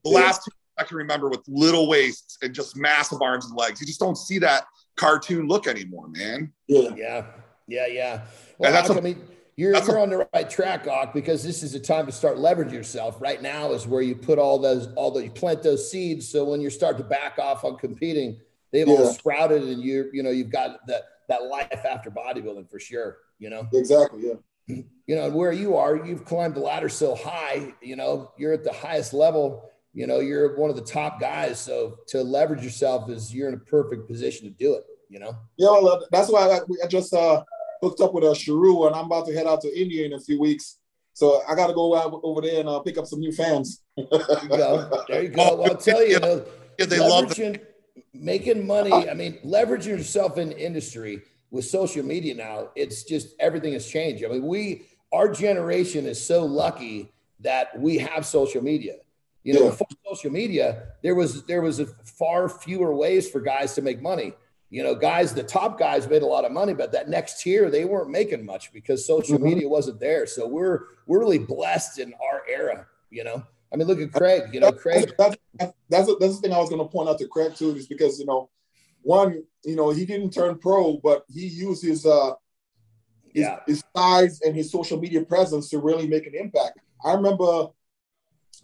The 0.05 0.11
Yeah. 0.11 0.15
last 0.19 0.45
two 0.45 0.51
I 0.77 0.83
can 0.83 0.97
remember 0.97 1.29
with 1.29 1.39
little 1.47 1.87
waists 1.87 2.37
and 2.41 2.53
just 2.53 2.75
massive 2.75 3.21
arms 3.21 3.45
and 3.45 3.57
legs. 3.57 3.79
You 3.79 3.87
just 3.87 3.99
don't 3.99 4.17
see 4.17 4.39
that 4.39 4.65
cartoon 4.97 5.47
look 5.47 5.67
anymore, 5.67 6.09
man. 6.09 6.51
Yeah. 6.67 6.89
Yeah, 6.95 7.25
yeah, 7.67 7.87
yeah. 7.87 8.21
Well, 8.57 8.73
that's 8.73 8.89
Ak, 8.89 8.95
a- 8.97 8.99
I 8.99 9.01
mean, 9.01 9.25
you're 9.55 9.71
that's 9.71 9.87
you're 9.87 9.99
on 9.99 10.09
the 10.09 10.27
right 10.33 10.49
track, 10.49 10.85
Ak, 10.85 11.13
because 11.13 11.43
this 11.43 11.63
is 11.63 11.71
the 11.71 11.79
time 11.79 12.05
to 12.07 12.11
start 12.11 12.37
leveraging 12.39 12.73
yourself. 12.73 13.21
Right 13.21 13.41
now 13.41 13.71
is 13.71 13.87
where 13.87 14.01
you 14.01 14.15
put 14.15 14.37
all 14.37 14.59
those, 14.59 14.87
all 14.95 15.11
the 15.11 15.23
you 15.23 15.31
plant 15.31 15.63
those 15.63 15.89
seeds. 15.89 16.27
So 16.27 16.43
when 16.43 16.59
you 16.59 16.69
start 16.69 16.97
to 16.97 17.03
back 17.05 17.39
off 17.39 17.63
on 17.63 17.77
competing, 17.77 18.37
they've 18.71 18.87
all 18.89 19.07
sprouted, 19.13 19.63
and 19.63 19.81
you 19.81 20.09
you 20.13 20.23
know 20.23 20.29
you've 20.29 20.49
got 20.49 20.85
that 20.87 21.03
that 21.29 21.45
life 21.45 21.85
after 21.85 22.11
bodybuilding 22.11 22.69
for 22.69 22.79
sure. 22.79 23.17
You 23.39 23.49
know, 23.49 23.65
Exactly. 23.73 24.27
Yeah. 24.27 24.33
You 24.67 25.15
know, 25.15 25.29
where 25.29 25.51
you 25.51 25.75
are, 25.75 26.03
you've 26.03 26.25
climbed 26.25 26.55
the 26.55 26.59
ladder 26.59 26.89
so 26.89 27.15
high. 27.15 27.73
You 27.81 27.95
know, 27.95 28.31
you're 28.37 28.53
at 28.53 28.63
the 28.63 28.73
highest 28.73 29.13
level. 29.13 29.69
You 29.93 30.07
know, 30.07 30.19
you're 30.19 30.57
one 30.57 30.69
of 30.69 30.75
the 30.75 30.81
top 30.81 31.19
guys. 31.19 31.59
So 31.59 31.97
to 32.07 32.23
leverage 32.23 32.63
yourself 32.63 33.09
is 33.09 33.33
you're 33.33 33.47
in 33.47 33.53
a 33.53 33.59
perfect 33.59 34.07
position 34.07 34.45
to 34.47 34.51
do 34.51 34.73
it. 34.73 34.83
You 35.09 35.19
know. 35.19 35.35
Yeah, 35.57 35.69
well, 35.69 35.87
uh, 35.87 35.99
that's 36.11 36.29
why 36.29 36.49
I, 36.49 36.59
I 36.83 36.87
just 36.87 37.13
uh, 37.13 37.43
hooked 37.81 38.01
up 38.01 38.13
with 38.13 38.23
a 38.23 38.27
Sheru, 38.27 38.87
and 38.87 38.95
I'm 38.95 39.05
about 39.05 39.27
to 39.27 39.33
head 39.33 39.45
out 39.45 39.61
to 39.61 39.79
India 39.79 40.05
in 40.05 40.13
a 40.13 40.19
few 40.19 40.41
weeks. 40.41 40.79
So 41.13 41.43
I 41.47 41.55
got 41.55 41.67
to 41.67 41.73
go 41.73 41.95
out 41.95 42.19
over 42.23 42.41
there 42.41 42.59
and 42.59 42.67
uh, 42.67 42.79
pick 42.79 42.97
up 42.97 43.05
some 43.05 43.19
new 43.19 43.31
fans. 43.31 43.83
There 43.95 44.05
you 44.43 44.49
go. 44.49 45.03
There 45.07 45.23
you 45.23 45.29
go. 45.29 45.55
Well, 45.55 45.71
I'll 45.71 45.77
tell 45.77 46.05
you, 46.05 46.19
you 46.19 46.45
Yeah, 46.79 46.85
they 46.87 46.99
love 46.99 47.29
the, 47.29 47.61
making 48.13 48.67
money. 48.67 48.91
I 48.91 49.13
mean, 49.13 49.39
leveraging 49.45 49.97
yourself 49.97 50.37
in 50.37 50.51
industry 50.51 51.21
with 51.51 51.65
social 51.65 52.03
media 52.03 52.33
now, 52.35 52.69
it's 52.75 53.03
just 53.03 53.35
everything 53.39 53.73
has 53.73 53.87
changed. 53.87 54.23
I 54.25 54.27
mean, 54.29 54.45
we, 54.45 54.85
our 55.13 55.29
generation 55.29 56.05
is 56.05 56.23
so 56.23 56.45
lucky 56.45 57.11
that 57.41 57.79
we 57.79 57.97
have 57.97 58.25
social 58.25 58.61
media. 58.63 58.95
You 59.43 59.53
know, 59.53 59.63
Yeah. 59.65 59.69
before 59.69 59.87
social 60.07 60.31
media, 60.31 60.87
there 61.03 61.13
was 61.15 61.43
there 61.45 61.61
was 61.61 61.79
a 61.79 61.85
far 62.03 62.49
fewer 62.49 62.93
ways 62.95 63.29
for 63.29 63.39
guys 63.41 63.75
to 63.75 63.81
make 63.81 64.01
money. 64.01 64.33
You 64.71 64.83
know, 64.83 64.95
guys, 64.95 65.33
the 65.33 65.43
top 65.43 65.77
guys 65.77 66.09
made 66.09 66.23
a 66.23 66.25
lot 66.25 66.43
of 66.45 66.51
money, 66.51 66.73
but 66.73 66.91
that 66.93 67.07
next 67.07 67.41
tier, 67.41 67.69
they 67.69 67.85
weren't 67.85 68.09
making 68.09 68.43
much 68.43 68.73
because 68.73 69.05
social 69.05 69.37
Mhm. 69.37 69.43
media 69.43 69.69
wasn't 69.69 69.99
there. 69.99 70.25
So 70.25 70.47
we're 70.47 70.79
we're 71.05 71.19
really 71.19 71.37
blessed 71.37 71.99
in 71.99 72.13
our 72.15 72.41
era. 72.49 72.87
You 73.11 73.23
know, 73.23 73.43
I 73.71 73.75
mean, 73.75 73.87
look 73.87 73.99
at 73.99 74.11
Craig. 74.11 74.51
You 74.51 74.59
know, 74.61 74.71
Craig. 74.71 75.13
That's, 75.17 75.37
that's, 75.59 75.73
that's, 75.89 76.07
that's 76.19 76.35
the 76.35 76.41
thing 76.41 76.51
I 76.53 76.57
was 76.57 76.69
going 76.69 76.81
to 76.81 76.87
point 76.87 77.07
out 77.07 77.19
to 77.19 77.27
Craig 77.27 77.53
too, 77.55 77.75
is 77.75 77.85
because 77.87 78.19
you 78.19 78.25
know, 78.25 78.49
one, 79.05 79.43
you 79.63 79.75
know, 79.75 79.91
he 79.91 80.03
didn't 80.05 80.31
turn 80.31 80.57
pro, 80.57 80.97
but 80.97 81.25
he 81.29 81.45
used 81.45 81.83
his 81.83 82.05
uh, 82.07 82.31
his, 83.33 83.43
Yeah. 83.43 83.59
his 83.67 83.83
size 83.95 84.41
and 84.41 84.55
his 84.55 84.71
social 84.71 84.99
media 84.99 85.23
presence 85.23 85.69
to 85.69 85.77
really 85.77 86.07
make 86.07 86.25
an 86.25 86.33
impact. 86.35 86.79
I 87.05 87.13
remember 87.13 87.67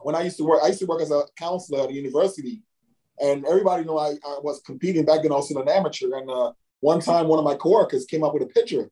when 0.02 0.16
I 0.16 0.22
used 0.24 0.38
to 0.38 0.44
work, 0.44 0.62
I 0.64 0.68
used 0.68 0.80
to 0.80 0.88
work 0.88 1.02
as 1.02 1.12
a 1.12 1.24
counselor 1.38 1.84
at 1.84 1.90
a 1.90 1.94
university, 1.94 2.64
and 3.20 3.46
everybody 3.46 3.84
know 3.84 4.00
I, 4.00 4.10
I 4.26 4.40
was 4.42 4.62
competing 4.66 5.06
back 5.06 5.22
then. 5.22 5.32
I 5.32 5.36
was 5.36 5.52
an 5.52 5.70
amateur, 5.70 6.16
and 6.18 6.28
uh, 6.30 6.54
one 6.80 7.00
time 7.02 7.28
one 7.28 7.38
of 7.38 7.46
my 7.46 7.54
coworkers 7.56 8.06
came 8.06 8.24
up 8.24 8.34
with 8.34 8.42
a 8.42 8.48
picture, 8.48 8.90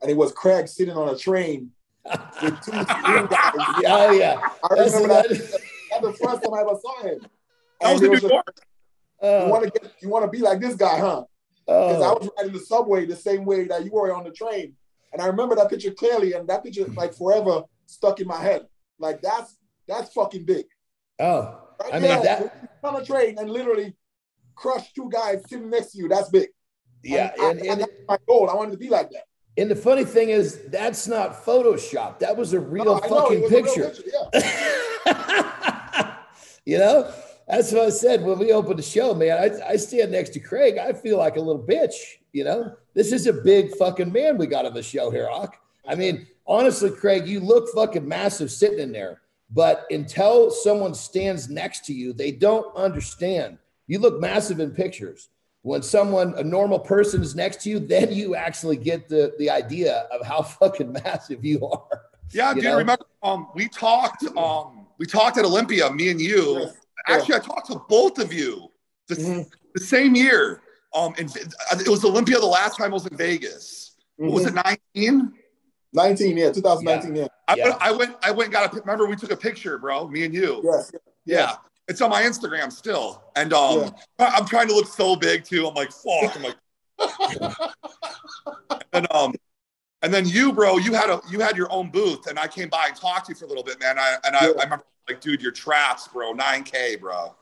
and 0.00 0.08
it 0.12 0.16
was 0.16 0.30
Craig 0.30 0.68
sitting 0.68 0.94
on 0.94 1.08
a 1.12 1.18
train 1.18 1.70
with 2.42 2.60
two 2.60 2.70
guys. 2.70 3.28
Yeah, 3.82 4.12
yeah. 4.12 4.48
I 4.70 4.74
That's, 4.76 4.92
remember 4.94 5.08
that. 5.14 5.28
that, 5.28 5.60
That's 5.90 6.02
the 6.06 6.12
first 6.24 6.42
time 6.44 6.54
I 6.54 6.60
ever 6.60 6.78
saw 6.80 7.02
him. 7.02 7.18
that 7.80 7.92
was 7.94 8.02
in 8.02 8.12
New 8.12 8.28
York. 8.28 8.46
You 9.24 9.30
oh, 9.30 9.48
want 9.48 9.64
to 9.64 9.70
get, 9.70 9.92
you 10.00 10.08
want 10.08 10.24
to 10.24 10.30
be 10.30 10.38
like 10.38 10.60
this 10.60 10.74
guy, 10.74 10.98
huh? 10.98 11.24
Because 11.66 12.02
I 12.02 12.08
oh, 12.08 12.18
was 12.18 12.30
riding 12.36 12.52
the 12.52 12.60
subway 12.60 13.06
the 13.06 13.16
same 13.16 13.44
way 13.44 13.66
that 13.66 13.84
you 13.84 13.90
were 13.90 14.14
on 14.14 14.24
the 14.24 14.30
train, 14.30 14.74
and 15.12 15.22
I 15.22 15.26
remember 15.26 15.54
that 15.56 15.70
picture 15.70 15.92
clearly, 15.92 16.34
and 16.34 16.48
that 16.48 16.62
picture 16.62 16.86
like 16.88 17.14
forever 17.14 17.62
stuck 17.86 18.20
in 18.20 18.26
my 18.26 18.40
head. 18.40 18.66
Like 18.98 19.20
that's 19.22 19.56
That's 19.86 20.12
fucking 20.12 20.44
big. 20.44 20.66
Oh, 21.20 21.60
Right 21.82 21.94
I 21.94 21.98
mean 21.98 22.08
there, 22.08 22.22
that. 22.22 22.78
on 22.84 23.00
a 23.00 23.04
train 23.04 23.36
and 23.38 23.50
literally 23.50 23.94
crush 24.54 24.92
two 24.92 25.10
guys 25.12 25.42
sitting 25.48 25.70
next 25.70 25.92
to 25.92 25.98
you. 25.98 26.08
That's 26.08 26.28
big. 26.28 26.48
Yeah, 27.02 27.32
and, 27.38 27.58
and, 27.58 27.68
I, 27.68 27.72
and, 27.72 27.80
that's 27.80 27.92
my 28.08 28.18
goal. 28.26 28.48
I 28.48 28.54
wanted 28.54 28.72
to 28.72 28.78
be 28.78 28.88
like 28.88 29.10
that. 29.10 29.24
and 29.58 29.70
the 29.70 29.76
funny 29.76 30.04
thing 30.04 30.30
is, 30.30 30.62
that's 30.68 31.06
not 31.06 31.44
Photoshop. 31.44 32.20
That 32.20 32.36
was 32.36 32.52
a 32.52 32.60
real 32.60 32.84
No, 32.84 33.00
I 33.02 33.08
know, 33.08 33.20
fucking 33.20 33.44
a 33.44 33.48
real 33.48 33.62
picture. 33.62 33.92
Yeah. 35.04 36.16
you 36.64 36.78
know, 36.78 37.12
that's 37.48 37.72
what 37.72 37.82
I 37.86 37.90
said 37.90 38.22
when 38.22 38.38
we 38.38 38.52
opened 38.52 38.78
the 38.78 38.82
show, 38.82 39.14
man. 39.14 39.38
I, 39.62 39.70
I 39.70 39.76
stand 39.76 40.12
next 40.12 40.30
to 40.30 40.40
Craig. 40.40 40.78
I 40.78 40.92
feel 40.92 41.18
like 41.18 41.36
a 41.36 41.40
little 41.40 41.62
bitch. 41.62 41.94
You 42.32 42.44
know, 42.44 42.76
this 42.94 43.12
is 43.12 43.26
a 43.26 43.32
big 43.32 43.74
fucking 43.76 44.12
man 44.12 44.38
we 44.38 44.46
got 44.46 44.66
on 44.66 44.74
the 44.74 44.82
show 44.82 45.10
here, 45.10 45.28
Ock. 45.28 45.56
I 45.86 45.94
mean, 45.94 46.26
honestly, 46.46 46.90
Craig, 46.90 47.26
you 47.28 47.40
look 47.40 47.68
fucking 47.74 48.06
massive 48.06 48.50
sitting 48.50 48.78
in 48.78 48.92
there. 48.92 49.20
But 49.50 49.86
until 49.90 50.50
someone 50.50 50.94
stands 50.94 51.48
next 51.48 51.84
to 51.86 51.92
you, 51.94 52.12
they 52.12 52.32
don't 52.32 52.74
understand. 52.74 53.58
You 53.86 53.98
look 54.00 54.20
massive 54.20 54.58
in 54.58 54.70
pictures. 54.72 55.28
When 55.62 55.82
someone, 55.82 56.34
a 56.36 56.42
normal 56.42 56.78
person, 56.78 57.22
is 57.22 57.34
next 57.34 57.62
to 57.62 57.70
you, 57.70 57.78
then 57.78 58.12
you 58.12 58.34
actually 58.34 58.76
get 58.76 59.08
the 59.08 59.34
the 59.38 59.48
idea 59.50 60.06
of 60.10 60.26
how 60.26 60.42
fucking 60.60 60.92
massive 60.92 61.44
you 61.44 61.66
are. 61.68 62.00
Yeah, 62.30 62.50
You 62.50 62.54
dude. 62.56 62.64
know? 62.64 62.76
Remember, 62.78 63.04
um, 63.22 63.48
we 63.54 63.68
talked. 63.68 64.24
Um, 64.36 64.86
we 64.98 65.06
talked 65.06 65.38
at 65.38 65.44
Olympia, 65.44 65.90
me 65.90 66.10
and 66.10 66.20
you. 66.20 66.68
Yes. 67.08 67.20
Actually, 67.20 67.34
I 67.36 67.38
talked 67.40 67.66
to 67.68 67.78
both 67.88 68.18
of 68.18 68.32
you 68.32 68.68
the, 69.08 69.14
Mhm. 69.16 69.50
the 69.74 69.80
same 69.80 70.14
year. 70.14 70.62
Um, 70.94 71.12
and 71.18 71.28
it 71.80 71.88
was 71.88 72.04
Olympia 72.04 72.38
the 72.38 72.46
last 72.46 72.76
time 72.78 72.90
I 72.90 72.94
was 72.94 73.06
in 73.06 73.16
Vegas. 73.16 73.96
What 74.16 74.32
was 74.32 74.46
it, 74.46 74.54
19? 74.54 75.32
19, 75.92 76.36
yeah, 76.36 76.50
2019, 76.52 77.16
yeah. 77.16 77.26
I, 77.48 77.54
Yeah. 77.56 77.64
went, 77.68 77.76
I 77.82 77.90
went. 77.92 78.16
I 78.22 78.30
went. 78.30 78.44
and 78.46 78.52
Got 78.52 78.72
a. 78.72 78.80
Remember, 78.80 79.06
we 79.06 79.16
took 79.16 79.30
a 79.32 79.36
picture, 79.36 79.76
bro. 79.78 80.08
Me 80.08 80.24
and 80.24 80.32
you. 80.34 80.60
Yes. 80.64 80.92
Yeah. 81.24 81.56
It's 81.88 82.00
on 82.00 82.10
my 82.10 82.22
Instagram 82.22 82.72
still, 82.72 83.22
and 83.36 83.52
um, 83.52 83.94
I'm 84.18 84.46
trying 84.46 84.68
to 84.68 84.74
look 84.74 84.86
so 84.86 85.16
big 85.16 85.44
too. 85.44 85.66
I'm 85.68 85.74
like, 85.74 85.90
fuck. 85.92 86.34
I'm 86.36 86.42
like, 86.42 86.56
and 88.94 89.06
um, 89.12 89.34
and 90.04 90.12
then 90.12 90.28
you, 90.28 90.52
bro, 90.52 90.76
you 90.76 90.92
had 90.92 91.08
a 91.08 91.22
you 91.30 91.40
had 91.40 91.56
your 91.56 91.72
own 91.72 91.90
booth, 91.90 92.26
and 92.26 92.38
I 92.38 92.46
came 92.46 92.68
by 92.68 92.88
and 92.88 92.96
talked 92.96 93.26
to 93.26 93.32
you 93.32 93.36
for 93.36 93.46
a 93.46 93.48
little 93.48 93.64
bit, 93.64 93.80
man. 93.80 93.98
I 93.98 94.16
and 94.24 94.36
I, 94.36 94.48
Yeah. 94.48 94.52
I 94.60 94.64
remember 94.64 94.84
like, 95.08 95.22
dude, 95.22 95.40
your 95.40 95.52
traps, 95.52 96.08
bro, 96.08 96.34
9K, 96.34 97.00
bro. 97.00 97.34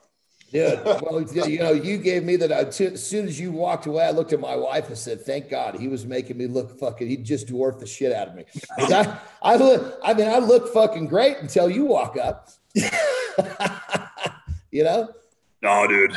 Dude, 0.51 0.81
well, 0.85 1.21
you 1.21 1.59
know, 1.59 1.73
you 1.73 1.97
gave 1.97 2.23
me 2.23 2.37
that. 2.37 2.51
As 2.51 2.75
soon 2.75 3.27
as 3.27 3.39
you 3.39 3.51
walked 3.51 3.85
away, 3.85 4.05
I 4.05 4.11
looked 4.11 4.31
at 4.31 4.39
my 4.39 4.55
wife 4.55 4.87
and 4.87 4.97
said, 4.97 5.25
"Thank 5.25 5.49
God, 5.49 5.75
he 5.75 5.89
was 5.89 6.05
making 6.05 6.37
me 6.37 6.47
look 6.47 6.79
fucking. 6.79 7.07
He 7.07 7.17
just 7.17 7.47
dwarfed 7.47 7.81
the 7.81 7.87
shit 7.87 8.13
out 8.13 8.29
of 8.29 8.35
me." 8.35 8.45
I, 8.77 9.19
I 9.41 9.55
look. 9.57 9.99
I 10.01 10.13
mean, 10.13 10.29
I 10.29 10.37
look 10.37 10.73
fucking 10.73 11.07
great 11.07 11.37
until 11.39 11.69
you 11.69 11.83
walk 11.83 12.15
up. 12.17 12.47
you 14.71 14.83
know. 14.83 15.09
No, 15.61 15.87
dude. 15.87 16.15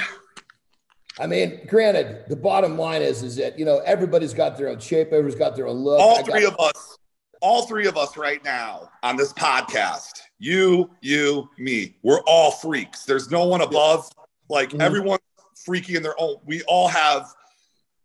I 1.19 1.27
mean, 1.27 1.61
granted, 1.67 2.25
the 2.29 2.37
bottom 2.37 2.77
line 2.77 3.03
is, 3.03 3.23
is 3.23 3.37
that 3.37 3.59
you 3.59 3.65
know 3.65 3.79
everybody's 3.79 4.35
got 4.35 4.57
their 4.59 4.69
own 4.69 4.79
shape, 4.81 5.09
everybody's 5.09 5.39
got 5.39 5.57
their 5.57 5.67
own 5.67 5.77
look. 5.79 5.99
I 6.01 6.03
All 6.03 6.17
got- 6.23 6.27
three 6.31 6.45
of 6.45 6.57
us, 6.59 6.99
all 7.41 7.67
three 7.67 7.87
of 7.87 7.97
us 7.97 8.17
right 8.17 8.43
now 8.45 8.91
on 9.03 9.17
this 9.17 9.33
podcast, 9.33 10.21
you, 10.39 10.91
you, 11.01 11.49
me, 11.59 11.97
we're 12.03 12.21
all 12.27 12.51
freaks. 12.51 13.05
There's 13.05 13.31
no 13.31 13.47
one 13.47 13.61
above. 13.63 14.11
Like 14.49 14.71
Mhm. 14.71 14.81
everyone 14.83 15.19
freaky 15.65 15.97
in 15.97 16.03
their 16.03 16.15
own. 16.21 16.37
We 16.45 16.63
all 16.65 16.89
have 16.89 17.27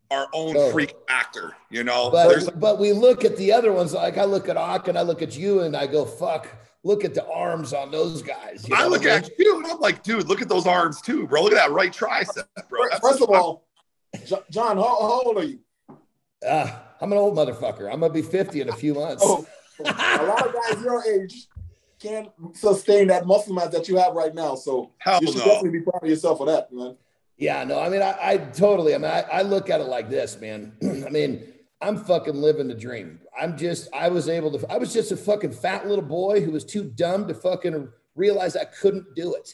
our 0.09 0.27
own 0.33 0.53
Totally. 0.53 0.71
freak 0.71 0.95
actor. 1.07 1.55
You 1.69 1.83
know, 1.83 2.09
there's 2.09 2.45
But, 2.45 2.59
but 2.59 2.79
we 2.79 2.91
look 2.93 3.23
at 3.23 3.37
the 3.37 3.53
other 3.53 3.71
ones, 3.71 3.93
like 3.93 4.17
I 4.17 4.25
look 4.25 4.49
at 4.49 4.57
Ock 4.57 4.87
and 4.87 4.97
I 4.97 5.01
look 5.03 5.21
at 5.21 5.37
you 5.37 5.61
and 5.61 5.75
I 5.75 5.85
go, 5.87 6.03
fuck, 6.05 6.47
look 6.83 7.05
at 7.05 7.13
the 7.13 7.25
arms 7.27 7.73
on 7.73 7.91
those 7.91 8.21
guys. 8.21 8.67
you 8.67 8.75
I 8.75 8.87
look 8.87 9.05
at 9.05 9.29
you 9.37 9.57
and 9.57 9.67
I'm 9.67 9.79
like, 9.79 10.03
dude, 10.03 10.27
look 10.27 10.41
at 10.41 10.49
those 10.49 10.65
arms 10.65 11.01
too, 11.01 11.27
bro. 11.27 11.43
Look 11.43 11.53
at 11.53 11.57
that 11.57 11.71
right 11.71 11.91
tricep, 11.91 12.45
bro. 12.69 12.83
That's- 12.83 13.01
First 13.01 13.21
of 13.21 13.29
all, 13.29 13.67
Jon, 14.49 14.77
how, 14.77 14.83
how 14.83 15.21
old 15.25 15.37
are 15.37 15.43
you? 15.43 15.59
Uh, 16.45 16.71
I'm 16.99 17.11
an 17.11 17.17
old 17.17 17.35
motherfucker. 17.37 17.91
I'm 17.91 17.99
gonna 17.99 18.11
be 18.11 18.21
50 18.21 18.61
in 18.61 18.69
a 18.69 18.73
few 18.73 18.93
months. 18.93 19.23
Oh, 19.25 19.45
a 19.79 20.23
lot 20.23 20.47
of 20.47 20.53
guys 20.53 20.83
your 20.83 21.03
age 21.05 21.47
can't 22.01 22.29
sustain 22.53 23.07
that 23.07 23.25
muscle 23.25 23.53
mass 23.53 23.69
that 23.69 23.87
you 23.87 23.97
have 23.97 24.13
right 24.13 24.33
now. 24.33 24.55
So 24.55 24.91
hell 24.97 25.19
you 25.21 25.27
should 25.27 25.37
no. 25.37 25.45
definitely 25.45 25.79
be 25.79 25.81
proud 25.81 26.03
of 26.03 26.09
yourself 26.09 26.39
for 26.39 26.47
that, 26.47 26.71
man. 26.73 26.97
Yeah, 27.37 27.63
no, 27.63 27.79
I 27.79 27.89
mean, 27.89 28.01
I, 28.01 28.15
I 28.21 28.37
totally, 28.37 28.93
I 28.93 28.97
mean, 28.99 29.09
I, 29.09 29.21
I 29.21 29.41
look 29.41 29.69
at 29.69 29.81
it 29.81 29.85
like 29.85 30.09
this, 30.09 30.39
man. 30.39 30.73
I 30.83 31.09
mean, 31.09 31.43
I'm 31.81 31.97
fucking 31.97 32.35
living 32.35 32.67
the 32.67 32.75
dream. 32.75 33.19
I'm 33.39 33.57
just, 33.57 33.87
I 33.93 34.09
was 34.09 34.27
able 34.27 34.57
to, 34.57 34.71
I 34.71 34.77
was 34.77 34.93
just 34.93 35.11
a 35.11 35.17
fucking 35.17 35.51
fat 35.51 35.87
little 35.87 36.03
boy 36.03 36.41
who 36.41 36.51
was 36.51 36.65
too 36.65 36.83
dumb 36.83 37.27
to 37.27 37.33
fucking 37.33 37.89
realize 38.15 38.55
I 38.55 38.65
couldn't 38.65 39.15
do 39.15 39.33
it. 39.35 39.53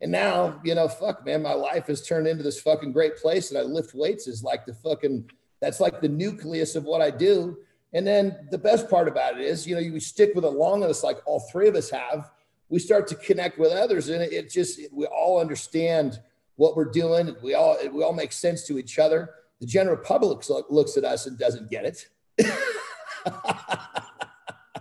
And 0.00 0.12
now, 0.12 0.60
you 0.64 0.74
know, 0.74 0.88
fuck, 0.88 1.26
man, 1.26 1.42
my 1.42 1.52
life 1.52 1.86
has 1.88 2.06
turned 2.06 2.26
into 2.26 2.42
this 2.42 2.60
fucking 2.60 2.92
great 2.92 3.16
place. 3.16 3.50
And 3.50 3.58
I 3.58 3.62
lift 3.62 3.94
weights 3.94 4.26
is 4.26 4.42
like 4.42 4.64
the 4.64 4.74
fucking, 4.74 5.30
that's 5.60 5.80
like 5.80 6.00
the 6.00 6.08
nucleus 6.08 6.76
of 6.76 6.84
what 6.84 7.02
I 7.02 7.10
do. 7.10 7.58
And 7.92 8.06
then 8.06 8.48
the 8.50 8.58
best 8.58 8.88
part 8.88 9.08
about 9.08 9.40
it 9.40 9.44
is, 9.44 9.66
you 9.66 9.74
know, 9.74 9.80
you 9.80 9.98
stick 9.98 10.32
with 10.34 10.44
it 10.44 10.50
long 10.50 10.82
enough, 10.82 11.02
like 11.02 11.18
all 11.26 11.40
three 11.50 11.68
of 11.68 11.74
us 11.74 11.90
have, 11.90 12.30
we 12.68 12.78
start 12.78 13.06
to 13.08 13.14
connect 13.14 13.58
with 13.58 13.72
others. 13.72 14.08
And 14.08 14.22
it, 14.22 14.32
it 14.32 14.50
just, 14.50 14.80
we 14.92 15.06
all 15.06 15.40
understand 15.40 16.20
what 16.56 16.76
we're 16.76 16.90
doing. 16.90 17.34
We 17.42 17.54
all, 17.54 17.76
we 17.92 18.02
all 18.02 18.12
make 18.12 18.32
sense 18.32 18.64
to 18.66 18.78
each 18.78 18.98
other. 18.98 19.30
The 19.60 19.66
general 19.66 19.96
public 19.96 20.48
look, 20.48 20.66
looks 20.70 20.96
at 20.96 21.04
us 21.04 21.26
and 21.26 21.38
doesn't 21.38 21.70
get 21.70 21.84
it. 21.84 22.08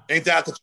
Ain't 0.09 0.25
that 0.25 0.45
the 0.45 0.51
truth? 0.51 0.61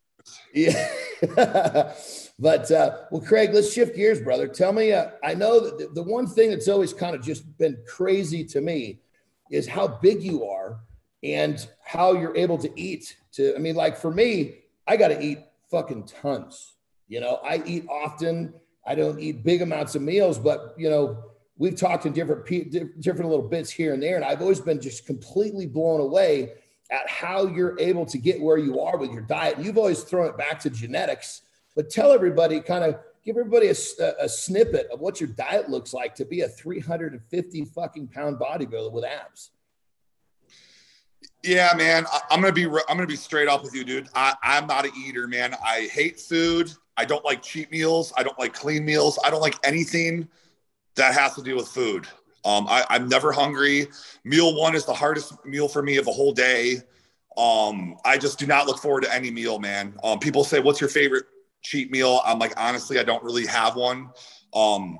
Yeah. 0.54 0.88
but 2.38 2.70
uh, 2.70 2.98
well, 3.10 3.20
Craig, 3.20 3.50
let's 3.52 3.72
shift 3.72 3.96
gears, 3.96 4.20
brother. 4.20 4.48
Tell 4.48 4.72
me, 4.72 4.92
uh, 4.92 5.10
I 5.22 5.34
know 5.34 5.60
that 5.60 5.94
the, 5.94 6.02
one 6.02 6.26
thing 6.26 6.50
that's 6.50 6.68
always 6.68 6.92
kind 6.92 7.14
of 7.14 7.22
just 7.22 7.56
been 7.58 7.76
crazy 7.86 8.44
to 8.44 8.60
me 8.60 9.00
is 9.50 9.66
how 9.66 9.88
big 9.88 10.22
you 10.22 10.44
are 10.44 10.80
and 11.22 11.66
how 11.84 12.12
you're 12.12 12.36
able 12.36 12.58
to 12.58 12.70
eat. 12.80 13.16
To 13.32 13.54
I 13.54 13.58
mean, 13.58 13.74
like 13.74 13.96
for 13.96 14.10
me, 14.10 14.56
I 14.86 14.96
got 14.96 15.08
to 15.08 15.20
eat 15.20 15.40
fucking 15.70 16.04
tons. 16.04 16.74
You 17.08 17.20
know, 17.20 17.40
I 17.44 17.62
eat 17.64 17.86
often. 17.88 18.54
I 18.86 18.94
don't 18.94 19.18
eat 19.18 19.44
big 19.44 19.62
amounts 19.62 19.94
of 19.94 20.02
meals, 20.02 20.38
but 20.38 20.74
you 20.78 20.90
know, 20.90 21.24
we've 21.56 21.76
talked 21.76 22.06
in 22.06 22.12
different 22.12 22.46
different 23.00 23.30
little 23.30 23.48
bits 23.48 23.70
here 23.70 23.94
and 23.94 24.02
there, 24.02 24.16
and 24.16 24.24
I've 24.24 24.40
always 24.40 24.60
been 24.60 24.80
just 24.80 25.06
completely 25.06 25.66
blown 25.66 26.00
away 26.00 26.52
at 26.90 27.08
how 27.08 27.46
you're 27.46 27.78
able 27.78 28.06
to 28.06 28.18
get 28.18 28.40
where 28.40 28.58
you 28.58 28.80
are 28.80 28.96
with 28.96 29.12
your 29.12 29.22
diet. 29.22 29.58
You've 29.58 29.78
always 29.78 30.02
thrown 30.02 30.28
it 30.28 30.36
back 30.36 30.60
to 30.60 30.70
genetics, 30.70 31.42
but 31.74 31.90
tell 31.90 32.12
everybody, 32.12 32.60
kind 32.60 32.84
of 32.84 32.96
give 33.24 33.36
everybody 33.36 33.68
a 33.68 33.74
snippet 34.28 34.88
of 34.92 35.00
what 35.00 35.20
your 35.20 35.30
diet 35.30 35.70
looks 35.70 35.94
like 35.94 36.14
to 36.16 36.24
be 36.24 36.42
a 36.42 36.48
350 36.48 37.64
fucking 37.64 38.08
pound 38.08 38.38
bodybuilder 38.38 38.92
with 38.92 39.04
abs. 39.04 39.50
Yeah, 41.42 41.72
man. 41.76 42.06
I, 42.10 42.20
I'm 42.30 42.40
gonna 42.40 42.52
be. 42.52 42.64
I'm 42.66 42.96
gonna 42.96 43.06
be 43.06 43.16
straight 43.16 43.48
up 43.48 43.62
with 43.62 43.74
you, 43.74 43.84
dude. 43.84 44.08
I, 44.14 44.34
I'm 44.42 44.66
not 44.66 44.86
an 44.86 44.92
eater, 44.96 45.28
man. 45.28 45.54
I 45.64 45.88
hate 45.92 46.18
food. 46.18 46.72
I 46.96 47.04
don't 47.04 47.24
like 47.24 47.42
cheap 47.42 47.70
meals. 47.70 48.12
I 48.16 48.22
don't 48.22 48.38
like 48.38 48.54
clean 48.54 48.84
meals. 48.84 49.18
I 49.22 49.30
don't 49.30 49.40
like 49.40 49.56
anything 49.62 50.28
that 50.94 51.14
has 51.14 51.34
to 51.34 51.42
do 51.42 51.56
with 51.56 51.68
food. 51.68 52.06
Um, 52.44 52.66
I, 52.68 52.84
I'm 52.90 53.08
never 53.08 53.32
hungry. 53.32 53.88
Meal 54.24 54.54
one 54.54 54.74
is 54.74 54.84
the 54.84 54.92
hardest 54.92 55.44
meal 55.44 55.68
for 55.68 55.82
me 55.82 55.96
of 55.96 56.04
the 56.04 56.12
whole 56.12 56.32
day. 56.32 56.78
Um, 57.36 57.96
I 58.04 58.18
just 58.18 58.38
do 58.38 58.46
not 58.46 58.66
look 58.66 58.78
forward 58.78 59.02
to 59.02 59.14
any 59.14 59.30
meal, 59.30 59.58
man. 59.58 59.94
Um, 60.04 60.18
people 60.18 60.44
say, 60.44 60.60
"What's 60.60 60.80
your 60.80 60.90
favorite 60.90 61.24
cheat 61.62 61.90
meal?" 61.90 62.20
I'm 62.24 62.38
like, 62.38 62.52
honestly, 62.56 62.98
I 62.98 63.02
don't 63.02 63.22
really 63.22 63.46
have 63.46 63.76
one. 63.76 64.10
Um, 64.54 64.98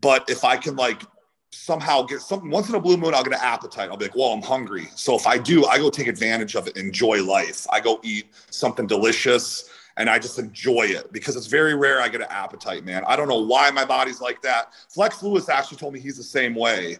but 0.00 0.28
if 0.28 0.44
I 0.44 0.56
can 0.56 0.76
like 0.76 1.02
somehow 1.50 2.02
get 2.02 2.20
something 2.20 2.50
once 2.50 2.68
in 2.68 2.74
a 2.74 2.80
blue 2.80 2.96
moon, 2.96 3.14
I'll 3.14 3.24
get 3.24 3.34
an 3.34 3.40
appetite. 3.42 3.90
I'll 3.90 3.96
be 3.96 4.06
like, 4.06 4.16
well, 4.16 4.32
I'm 4.32 4.42
hungry. 4.42 4.88
So 4.94 5.14
if 5.14 5.26
I 5.26 5.38
do, 5.38 5.66
I 5.66 5.78
go 5.78 5.90
take 5.90 6.06
advantage 6.06 6.56
of 6.56 6.66
it, 6.66 6.76
enjoy 6.76 7.22
life. 7.22 7.66
I 7.70 7.80
go 7.80 8.00
eat 8.02 8.26
something 8.50 8.86
delicious 8.86 9.68
and 9.96 10.08
I 10.08 10.18
just 10.18 10.38
enjoy 10.38 10.84
it 10.84 11.12
because 11.12 11.36
it's 11.36 11.46
very 11.46 11.74
rare 11.74 12.00
I 12.00 12.08
get 12.08 12.20
an 12.20 12.28
appetite, 12.30 12.84
man. 12.84 13.04
I 13.06 13.16
don't 13.16 13.28
know 13.28 13.40
why 13.40 13.70
my 13.70 13.84
body's 13.84 14.20
like 14.20 14.40
that. 14.42 14.72
Flex 14.88 15.22
Lewis 15.22 15.48
actually 15.48 15.78
told 15.78 15.94
me 15.94 16.00
he's 16.00 16.16
the 16.16 16.22
same 16.22 16.54
way. 16.54 16.98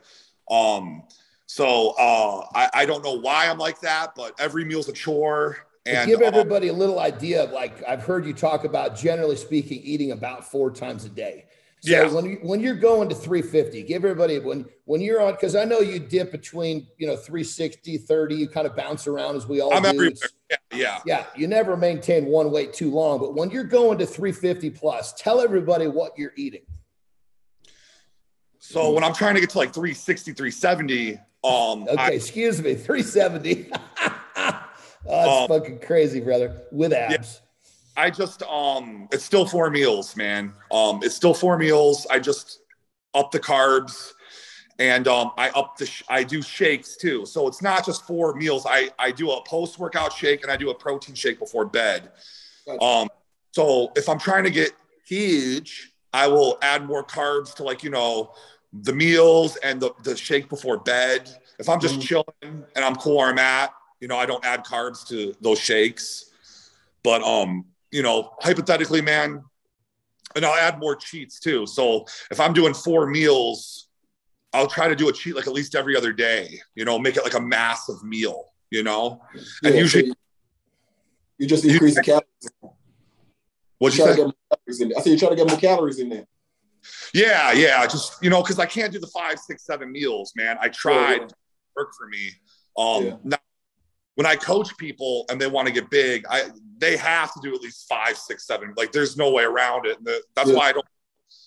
Um, 0.50 1.04
so 1.46 1.90
uh, 1.98 2.46
I, 2.54 2.70
I 2.74 2.86
don't 2.86 3.04
know 3.04 3.18
why 3.18 3.48
I'm 3.48 3.58
like 3.58 3.80
that, 3.80 4.14
but 4.14 4.34
every 4.38 4.64
meal's 4.64 4.88
a 4.88 4.92
chore. 4.92 5.58
And 5.84 6.08
give 6.08 6.20
um, 6.20 6.26
everybody 6.26 6.68
a 6.68 6.72
little 6.72 7.00
idea 7.00 7.42
of 7.44 7.50
like 7.50 7.82
I've 7.86 8.04
heard 8.04 8.24
you 8.24 8.32
talk 8.32 8.64
about 8.64 8.96
generally 8.96 9.36
speaking 9.36 9.80
eating 9.82 10.12
about 10.12 10.48
four 10.48 10.70
times 10.70 11.04
a 11.04 11.08
day. 11.08 11.46
So 11.84 11.90
Yeah. 11.90 12.12
when 12.12 12.24
you, 12.26 12.38
when 12.42 12.60
you're 12.60 12.76
going 12.76 13.08
to 13.08 13.14
350, 13.14 13.82
give 13.82 14.04
everybody 14.04 14.38
when 14.38 14.66
when 14.84 15.00
you're 15.00 15.20
on 15.20 15.32
because 15.32 15.56
I 15.56 15.64
know 15.64 15.80
you 15.80 15.98
dip 15.98 16.30
between 16.30 16.86
you 16.96 17.08
know 17.08 17.16
360, 17.16 17.98
30, 17.98 18.34
you 18.36 18.48
kind 18.48 18.68
of 18.68 18.76
bounce 18.76 19.08
around 19.08 19.34
as 19.34 19.48
we 19.48 19.60
all 19.60 19.74
I'm 19.74 19.82
do. 19.82 20.12
Yeah, 20.48 20.56
yeah. 20.72 20.98
yeah, 21.04 21.26
you 21.36 21.48
never 21.48 21.76
maintain 21.76 22.26
one 22.26 22.52
weight 22.52 22.72
too 22.72 22.92
long, 22.92 23.18
but 23.18 23.34
when 23.34 23.50
you're 23.50 23.64
going 23.64 23.98
to 23.98 24.06
350 24.06 24.70
plus, 24.70 25.12
tell 25.14 25.40
everybody 25.40 25.88
what 25.88 26.12
you're 26.16 26.34
eating. 26.36 26.62
So 28.60 28.92
when 28.92 29.02
I'm 29.02 29.12
trying 29.14 29.34
to 29.34 29.40
get 29.40 29.50
to 29.50 29.58
like 29.58 29.74
360, 29.74 30.34
370, 30.34 31.14
um, 31.42 31.88
Okay, 31.88 31.96
I- 31.98 32.10
excuse 32.10 32.62
me, 32.62 32.76
370. 32.76 33.70
oh, 33.72 33.80
that's 35.04 35.42
Um, 35.42 35.48
fucking 35.48 35.80
crazy, 35.80 36.20
brother. 36.20 36.62
With 36.70 36.92
abs. 36.92 37.40
I 37.96 38.10
just 38.10 38.42
um 38.44 39.08
it's 39.12 39.24
still 39.24 39.46
four 39.46 39.70
meals, 39.70 40.16
man. 40.16 40.52
Um 40.70 41.00
it's 41.02 41.14
still 41.14 41.34
four 41.34 41.58
meals. 41.58 42.06
I 42.10 42.18
just 42.18 42.60
up 43.14 43.30
the 43.30 43.40
carbs 43.40 44.12
and 44.78 45.06
um 45.08 45.32
I 45.36 45.50
up 45.50 45.76
the 45.76 45.86
sh- 45.86 46.02
I 46.08 46.24
do 46.24 46.40
shakes 46.42 46.96
too. 46.96 47.26
So 47.26 47.46
it's 47.46 47.60
not 47.62 47.84
just 47.84 48.06
four 48.06 48.34
meals. 48.34 48.66
I 48.68 48.90
I 48.98 49.10
do 49.12 49.30
a 49.32 49.42
post 49.44 49.78
workout 49.78 50.12
shake 50.12 50.42
and 50.42 50.50
I 50.50 50.56
do 50.56 50.70
a 50.70 50.74
protein 50.74 51.14
shake 51.14 51.38
before 51.38 51.64
bed. 51.66 52.12
Gotcha. 52.66 52.82
Um 52.82 53.08
so 53.52 53.92
if 53.96 54.08
I'm 54.08 54.18
trying 54.18 54.44
to 54.44 54.50
get 54.50 54.72
huge, 55.06 55.92
I 56.14 56.26
will 56.26 56.58
add 56.62 56.86
more 56.86 57.04
carbs 57.04 57.54
to 57.56 57.62
like, 57.62 57.82
you 57.82 57.90
know, 57.90 58.32
the 58.72 58.94
meals 58.94 59.56
and 59.56 59.78
the, 59.80 59.92
the 60.02 60.16
shake 60.16 60.48
before 60.48 60.78
bed. 60.78 61.28
If 61.58 61.68
I'm 61.68 61.78
just 61.78 61.96
Mhm. 61.96 62.02
chilling 62.02 62.64
and 62.74 62.84
I'm 62.84 62.96
cool 62.96 63.18
where 63.18 63.28
I'm 63.28 63.38
at, 63.38 63.74
you 64.00 64.08
know, 64.08 64.16
I 64.16 64.24
don't 64.24 64.42
add 64.44 64.64
carbs 64.64 65.06
to 65.08 65.34
those 65.42 65.58
shakes. 65.58 66.30
But 67.02 67.22
um, 67.22 67.66
you 67.92 68.02
know, 68.02 68.34
hypothetically, 68.40 69.00
man, 69.02 69.42
and 70.34 70.44
I'll 70.44 70.54
add 70.54 70.78
more 70.80 70.96
cheats 70.96 71.38
too. 71.38 71.66
So 71.66 72.06
if 72.30 72.40
I'm 72.40 72.52
doing 72.54 72.74
four 72.74 73.06
meals, 73.06 73.88
I'll 74.54 74.66
try 74.66 74.88
to 74.88 74.96
do 74.96 75.08
a 75.08 75.12
cheat 75.12 75.36
like 75.36 75.46
at 75.46 75.52
least 75.52 75.74
every 75.74 75.96
other 75.96 76.12
day, 76.12 76.58
you 76.74 76.84
know, 76.84 76.98
make 76.98 77.16
it 77.16 77.22
like 77.24 77.34
a 77.34 77.40
massive 77.40 78.02
meal, 78.02 78.46
you 78.70 78.82
know. 78.82 79.20
And 79.62 79.74
Yeah, 79.74 79.80
usually- 79.80 80.02
so 80.02 80.06
you, 80.08 80.14
you 81.38 81.46
just 81.46 81.64
increase 81.64 81.94
the 81.94 82.02
calories. 82.02 82.26
What'd 83.78 83.98
You 83.98 84.04
you 84.06 84.10
say? 84.12 84.16
calories 84.16 84.80
in 84.80 84.88
there. 84.90 84.98
I 84.98 85.02
said 85.02 85.10
you 85.10 85.18
try 85.18 85.28
to 85.30 85.36
get 85.36 85.48
more 85.48 85.58
calories 85.58 85.98
in 85.98 86.08
there. 86.08 86.26
Yeah, 87.14 87.52
yeah. 87.52 87.84
Just 87.86 88.22
you 88.22 88.30
know, 88.30 88.42
because 88.42 88.58
I 88.58 88.66
can't 88.66 88.92
do 88.92 88.98
the 88.98 89.06
five, 89.08 89.38
six, 89.38 89.64
seven 89.64 89.90
meals, 89.92 90.32
man. 90.36 90.56
I 90.60 90.68
tried, 90.68 91.20
yeah. 91.20 91.26
work 91.76 91.88
for 91.96 92.06
me. 92.08 92.30
Um, 92.76 93.04
Yeah. 93.04 93.16
now, 93.24 93.36
when 94.14 94.26
I 94.26 94.36
coach 94.36 94.76
people 94.76 95.24
and 95.30 95.40
they 95.40 95.46
want 95.46 95.66
to 95.68 95.72
get 95.72 95.88
big, 95.90 96.24
I 96.28 96.50
they 96.78 96.96
have 96.96 97.32
to 97.34 97.40
do 97.42 97.54
at 97.54 97.60
least 97.62 97.86
five, 97.88 98.16
six, 98.18 98.46
seven. 98.46 98.74
Like, 98.76 98.92
there's 98.92 99.16
no 99.16 99.30
way 99.30 99.44
around 99.44 99.86
it. 99.86 99.98
And 99.98 100.06
the, 100.06 100.22
that's 100.34 100.50
Yeah. 100.50 100.56
why 100.56 100.68
I 100.68 100.72
don't. 100.72 100.86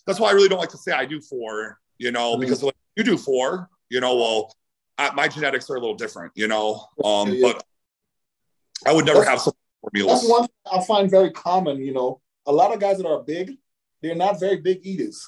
That's 0.07 0.19
why 0.19 0.29
I 0.29 0.31
really 0.33 0.47
don't 0.49 0.59
like 0.59 0.69
to 0.69 0.77
say 0.77 0.91
I 0.91 1.05
do 1.05 1.19
four. 1.21 1.79
You 1.97 2.11
know, 2.11 2.35
Mhm. 2.35 2.41
because 2.41 2.63
like, 2.63 2.75
you 2.95 3.03
do 3.03 3.17
four. 3.17 3.69
You 3.89 3.99
know, 4.01 4.15
well, 4.15 4.55
I, 4.97 5.11
my 5.11 5.27
genetics 5.27 5.69
are 5.69 5.75
a 5.75 5.79
little 5.79 5.95
different. 5.95 6.31
You 6.35 6.47
know, 6.47 6.87
um, 7.03 7.31
Yeah, 7.33 7.51
but 7.53 7.65
I 8.85 8.93
would 8.93 9.05
never 9.05 9.19
That's- 9.19 9.33
have 9.35 9.41
some 9.41 9.53
four 9.81 9.89
meals. 9.93 10.21
That's 10.21 10.29
one 10.29 10.47
I 10.71 10.83
find 10.85 11.09
very 11.11 11.31
common. 11.31 11.77
You 11.77 11.93
know, 11.93 12.21
a 12.45 12.51
lot 12.51 12.73
of 12.73 12.79
guys 12.79 12.97
that 12.97 13.07
are 13.07 13.21
big, 13.21 13.57
they're 14.01 14.15
not 14.15 14.39
very 14.39 14.57
big 14.57 14.85
eaters. 14.85 15.27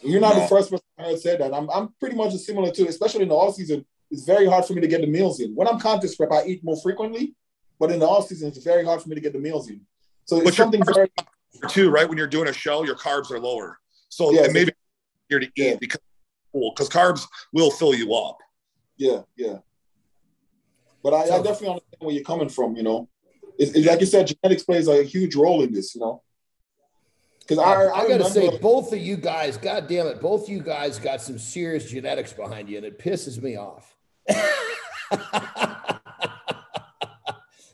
You're 0.00 0.20
not 0.20 0.36
No. 0.36 0.42
the 0.42 0.48
first 0.48 0.70
person 0.70 0.84
I 0.98 1.02
heard 1.04 1.18
say 1.20 1.36
that. 1.36 1.52
I'm, 1.52 1.68
I'm 1.70 1.88
pretty 1.98 2.14
much 2.14 2.32
similar 2.34 2.70
too, 2.70 2.86
especially 2.86 3.22
in 3.22 3.28
the 3.28 3.34
off 3.34 3.54
season. 3.56 3.84
It's 4.10 4.24
very 4.24 4.46
hard 4.46 4.64
for 4.64 4.72
me 4.72 4.80
to 4.80 4.88
get 4.88 5.00
the 5.00 5.06
meals 5.06 5.40
in. 5.40 5.54
When 5.54 5.68
I'm 5.68 5.78
contest 5.78 6.16
prep, 6.16 6.32
I 6.32 6.44
eat 6.44 6.64
more 6.64 6.80
frequently, 6.80 7.34
but 7.78 7.90
in 7.92 8.00
the 8.00 8.06
off 8.06 8.28
season, 8.28 8.48
it's 8.48 8.58
very 8.64 8.84
hard 8.84 9.02
for 9.02 9.08
me 9.08 9.14
to 9.14 9.20
get 9.20 9.32
the 9.32 9.38
meals 9.38 9.68
in. 9.68 9.80
So 10.24 10.36
it's 10.36 10.44
But 10.44 10.54
something 10.54 10.82
very 10.84 11.10
too, 11.68 11.90
right? 11.90 12.08
When 12.08 12.18
you're 12.18 12.26
doing 12.26 12.48
a 12.48 12.52
show, 12.52 12.84
your 12.84 12.96
carbs 12.96 13.30
are 13.30 13.40
lower. 13.40 13.78
So 14.08 14.32
Yeah, 14.32 14.42
it 14.42 14.46
so- 14.46 14.52
may 14.52 14.64
be 14.64 14.72
easier 15.30 15.40
to 15.40 15.46
eat 15.46 15.52
Yeah. 15.56 15.76
because 15.76 16.00
cool, 16.52 16.72
because 16.74 16.88
carbs 16.88 17.26
will 17.52 17.70
fill 17.70 17.94
you 17.94 18.14
up. 18.14 18.38
Yeah, 18.96 19.22
yeah. 19.36 19.58
But 21.02 21.14
I, 21.14 21.22
I 21.22 21.42
definitely 21.42 21.68
understand 21.68 22.00
where 22.00 22.14
you're 22.14 22.24
coming 22.24 22.48
from. 22.48 22.76
You 22.76 22.82
know, 22.82 23.08
it's, 23.58 23.72
it's 23.72 23.86
like 23.86 24.00
you 24.00 24.06
said, 24.06 24.26
genetics 24.26 24.64
plays 24.64 24.88
a 24.88 25.02
huge 25.02 25.36
role 25.36 25.62
in 25.62 25.72
this. 25.72 25.94
You 25.94 26.00
know, 26.00 26.22
because 27.40 27.58
I, 27.58 27.84
I, 27.84 28.00
I, 28.00 28.08
gotta 28.08 28.28
say, 28.28 28.58
both 28.58 28.92
of 28.92 28.98
you 28.98 29.16
guys, 29.16 29.56
god 29.56 29.86
damn 29.86 30.06
it, 30.08 30.20
both 30.20 30.44
of 30.44 30.48
you 30.48 30.60
guys 30.60 30.98
got 30.98 31.20
some 31.22 31.38
serious 31.38 31.88
genetics 31.90 32.32
behind 32.32 32.68
you, 32.68 32.76
and 32.78 32.86
it 32.86 32.98
pisses 32.98 33.40
me 33.40 33.56
off. 33.56 33.94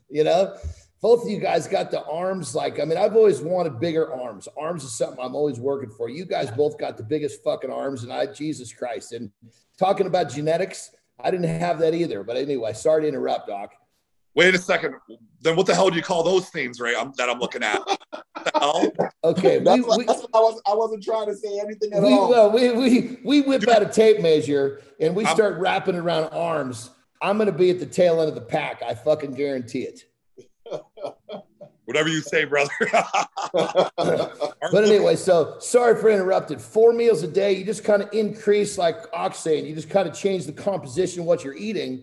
you 0.08 0.24
know, 0.24 0.56
both 1.04 1.24
of 1.24 1.28
you 1.28 1.38
guys 1.38 1.68
got 1.68 1.90
the 1.90 2.02
arms 2.04 2.54
like, 2.54 2.80
I 2.80 2.84
mean, 2.84 2.96
I've 2.96 3.14
always 3.14 3.40
wanted 3.40 3.78
bigger 3.78 4.10
arms. 4.14 4.48
Arms 4.56 4.84
is 4.84 4.96
something 4.96 5.18
I'm 5.22 5.34
always 5.34 5.60
working 5.60 5.90
for. 5.90 6.08
You 6.08 6.24
guys 6.24 6.50
both 6.50 6.78
got 6.78 6.96
the 6.96 7.02
biggest 7.02 7.44
fucking 7.44 7.70
arms, 7.70 8.04
and 8.04 8.12
I, 8.12 8.24
Jesus 8.26 8.72
Christ. 8.72 9.12
And 9.12 9.30
talking 9.78 10.06
about 10.06 10.30
genetics, 10.30 10.92
I 11.22 11.30
didn't 11.30 11.60
have 11.60 11.78
that 11.80 11.94
either. 11.94 12.24
But 12.24 12.38
anyway, 12.38 12.72
sorry 12.72 13.02
to 13.02 13.08
interrupt, 13.08 13.48
Doc. 13.48 13.74
Wait 14.34 14.54
a 14.54 14.58
second. 14.58 14.94
Then 15.42 15.56
what 15.56 15.66
the 15.66 15.74
hell 15.74 15.90
do 15.90 15.96
you 15.96 16.02
call 16.02 16.22
those 16.22 16.48
things, 16.48 16.80
right? 16.80 16.96
I'm, 16.98 17.12
that 17.18 17.28
I'm 17.28 17.38
looking 17.38 17.62
at. 17.62 17.80
What 19.24 19.36
the? 19.36 19.40
Okay, 19.40 19.58
we, 19.58 19.64
That's, 19.64 19.82
what, 19.86 19.98
we, 19.98 20.04
that's 20.04 20.20
what 20.22 20.30
I 20.34 20.38
was. 20.38 20.62
I 20.66 20.74
wasn't 20.74 21.02
trying 21.02 21.26
to 21.26 21.34
say 21.34 21.58
anything 21.58 21.92
at 21.92 22.02
we, 22.02 22.12
all. 22.12 22.28
well, 22.30 22.50
we, 22.50 22.72
we, 22.72 23.18
we 23.24 23.40
whip 23.42 23.66
out 23.68 23.82
a 23.82 23.86
tape 23.86 24.20
measure 24.20 24.82
and 25.00 25.14
we 25.16 25.24
I'm- 25.24 25.34
start 25.34 25.58
wrapping 25.58 25.96
around 25.96 26.24
arms. 26.26 26.90
I'm 27.22 27.38
going 27.38 27.46
to 27.46 27.52
be 27.56 27.70
at 27.70 27.78
the 27.78 27.86
tail 27.86 28.20
end 28.20 28.28
of 28.28 28.34
the 28.34 28.42
pack. 28.42 28.82
I 28.82 28.94
fucking 28.94 29.32
guarantee 29.32 29.88
it. 29.88 30.04
Whatever 31.86 32.08
you 32.08 32.20
say, 32.20 32.44
brother. 32.44 32.70
But 34.72 34.84
anyway, 34.84 35.14
so 35.16 35.56
sorry 35.60 36.00
for 36.00 36.08
interrupting. 36.08 36.58
Four 36.58 36.92
meals 36.92 37.22
a 37.22 37.28
day, 37.28 37.52
you 37.52 37.64
just 37.64 37.84
kind 37.84 38.02
of 38.02 38.08
increase, 38.12 38.78
like 38.78 38.96
Ox 39.12 39.38
saying, 39.38 39.66
you 39.66 39.74
just 39.74 39.90
kind 39.90 40.08
of 40.08 40.14
change 40.14 40.46
the 40.46 40.52
composition 40.52 41.20
of 41.20 41.26
what 41.26 41.44
you're 41.44 41.54
eating. 41.56 42.02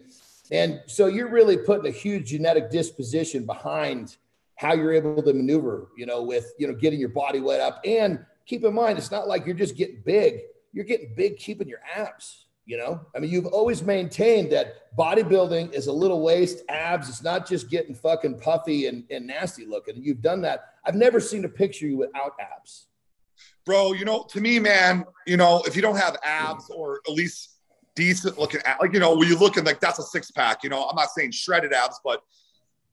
And 0.52 0.82
so 0.86 1.08
you're 1.08 1.30
really 1.30 1.58
putting 1.58 1.88
a 1.88 1.92
huge 1.96 2.30
genetic 2.30 2.70
disposition 2.70 3.46
behind 3.46 4.18
how 4.62 4.74
you're 4.74 4.94
able 4.94 5.24
to 5.24 5.34
maneuver, 5.34 5.90
you 5.98 6.06
know, 6.06 6.22
with, 6.22 6.54
you 6.60 6.68
know, 6.68 6.76
getting 6.76 7.00
your 7.00 7.10
body 7.10 7.40
weight 7.40 7.60
up. 7.60 7.82
And 7.84 8.24
keep 8.46 8.64
in 8.64 8.76
mind, 8.76 9.00
it's 9.00 9.10
not 9.10 9.28
like 9.28 9.44
you're 9.44 9.56
just 9.56 9.76
getting 9.76 10.04
big, 10.06 10.42
you're 10.72 10.86
getting 10.86 11.16
big 11.16 11.38
keeping 11.38 11.68
your 11.68 11.80
abs. 11.96 12.46
You 12.68 12.78
know, 12.78 13.02
I 13.16 13.20
mean, 13.20 13.32
you've 13.32 13.48
always 13.48 13.82
maintained 13.82 14.52
that 14.52 14.96
bodybuilding 14.96 15.74
is 15.74 15.88
a 15.88 15.92
little 15.92 16.22
waist, 16.22 16.60
abs. 16.70 17.10
It's 17.10 17.24
not 17.24 17.48
just 17.50 17.72
getting 17.72 17.96
fucking 17.96 18.40
puffy 18.40 18.86
and, 18.86 19.04
and 19.10 19.26
nasty 19.26 19.66
looking. 19.66 19.96
And 19.96 20.06
you've 20.06 20.22
done 20.22 20.42
that. 20.44 20.76
I've 20.86 20.96
never 20.96 21.20
seen 21.20 21.44
a 21.44 21.50
picture 21.50 21.88
you 21.88 21.98
without 21.98 22.34
abs. 22.40 22.86
Bro, 23.66 23.94
you 23.94 24.06
know, 24.06 24.26
to 24.30 24.40
me, 24.40 24.60
man, 24.60 25.06
you 25.26 25.38
know, 25.38 25.64
if 25.66 25.76
you 25.76 25.82
don't 25.82 25.98
have 25.98 26.18
abs 26.24 26.70
or 26.70 27.02
at 27.08 27.14
least 27.14 27.58
decent 27.96 28.38
looking, 28.38 28.62
like, 28.80 28.94
you 28.94 29.00
know, 29.00 29.18
when 29.18 29.28
you 29.28 29.40
look 29.40 29.58
at 29.58 29.66
like 29.66 29.80
that's 29.82 29.98
a 29.98 30.04
six 30.04 30.30
pack, 30.30 30.64
you 30.64 30.70
know, 30.70 30.88
I'm 30.88 30.96
not 30.96 31.10
saying 31.10 31.32
shredded 31.32 31.74
abs, 31.74 32.00
but 32.04 32.22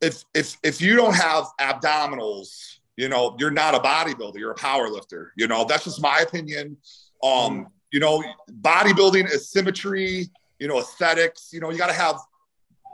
if, 0.01 0.25
if, 0.35 0.57
if 0.63 0.81
you 0.81 0.97
don't 0.97 1.15
have 1.15 1.45
abdominals, 1.61 2.79
you 2.97 3.09
know, 3.09 3.37
you're 3.39 3.51
not 3.51 3.75
a 3.75 3.79
bodybuilder, 3.79 4.37
you're 4.37 4.51
a 4.51 4.57
power 4.57 4.89
lifter. 4.89 5.33
You 5.37 5.47
know, 5.47 5.65
that's 5.65 5.85
just 5.85 6.03
my 6.03 6.21
opinion. 6.21 6.77
Um, 7.23 7.69
you 7.93 8.01
know, 8.01 8.23
bodybuilding 8.61 9.27
is 9.33 9.51
symmetry, 9.51 10.27
you 10.59 10.69
know, 10.69 10.81
aesthetics, 10.81 11.51
you 11.53 11.61
know, 11.61 11.71
you 11.71 11.79
got 11.79 11.89
to 11.89 11.93
have 11.93 12.17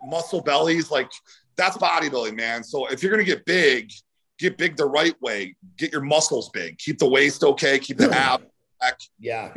muscle 0.04 0.42
bellies. 0.42 0.90
Like 0.90 1.10
that's 1.56 1.76
bodybuilding, 1.78 2.36
man. 2.36 2.62
So 2.62 2.86
if 2.86 3.02
you're 3.02 3.12
going 3.12 3.24
to 3.24 3.30
get 3.30 3.44
big, 3.44 3.92
get 4.38 4.58
big 4.58 4.76
the 4.76 4.86
right 4.86 5.20
way, 5.22 5.56
get 5.78 5.92
your 5.92 6.02
muscles 6.02 6.50
big, 6.50 6.78
keep 6.78 6.98
the 6.98 7.08
waist 7.08 7.42
okay, 7.42 7.78
keep 7.78 7.96
the 7.96 8.10
ab 8.14 8.42
back. 8.80 9.00
Yeah. 9.18 9.52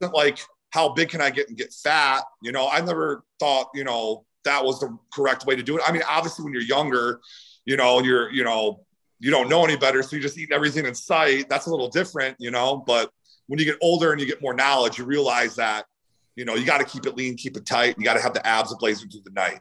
Not 0.00 0.14
like 0.14 0.38
how 0.70 0.88
big 0.88 1.10
can 1.10 1.20
I 1.20 1.30
get 1.30 1.48
and 1.48 1.56
get 1.56 1.72
fat? 1.72 2.24
You 2.42 2.52
know, 2.52 2.68
I 2.68 2.80
never 2.80 3.24
thought, 3.38 3.68
you 3.74 3.84
know, 3.84 4.24
that 4.44 4.64
was 4.64 4.80
the 4.80 4.96
correct 5.12 5.46
way 5.46 5.56
to 5.56 5.62
do 5.62 5.76
it. 5.76 5.82
I 5.86 5.92
mean, 5.92 6.02
obviously 6.08 6.44
when 6.44 6.52
you're 6.52 6.62
younger, 6.62 7.20
you 7.64 7.76
know, 7.76 8.00
you're, 8.00 8.30
you 8.32 8.44
know, 8.44 8.84
you 9.18 9.30
don't 9.30 9.48
know 9.48 9.64
any 9.64 9.76
better. 9.76 10.02
So 10.02 10.16
you 10.16 10.22
just 10.22 10.36
eat 10.36 10.50
everything 10.52 10.84
in 10.84 10.94
sight. 10.94 11.48
That's 11.48 11.66
a 11.66 11.70
little 11.70 11.88
different, 11.88 12.36
you 12.40 12.50
know, 12.50 12.82
but 12.86 13.10
when 13.46 13.58
you 13.58 13.64
get 13.64 13.76
older 13.80 14.12
and 14.12 14.20
you 14.20 14.26
get 14.26 14.42
more 14.42 14.54
knowledge, 14.54 14.98
you 14.98 15.04
realize 15.04 15.54
that, 15.56 15.86
you 16.34 16.44
know, 16.44 16.54
you 16.54 16.64
got 16.64 16.78
to 16.78 16.84
keep 16.84 17.06
it 17.06 17.16
lean, 17.16 17.36
keep 17.36 17.56
it 17.56 17.66
tight. 17.66 17.96
You 17.98 18.04
got 18.04 18.14
to 18.14 18.22
have 18.22 18.34
the 18.34 18.44
abs 18.46 18.74
ablazing 18.74 19.12
through 19.12 19.22
the 19.24 19.30
night. 19.30 19.60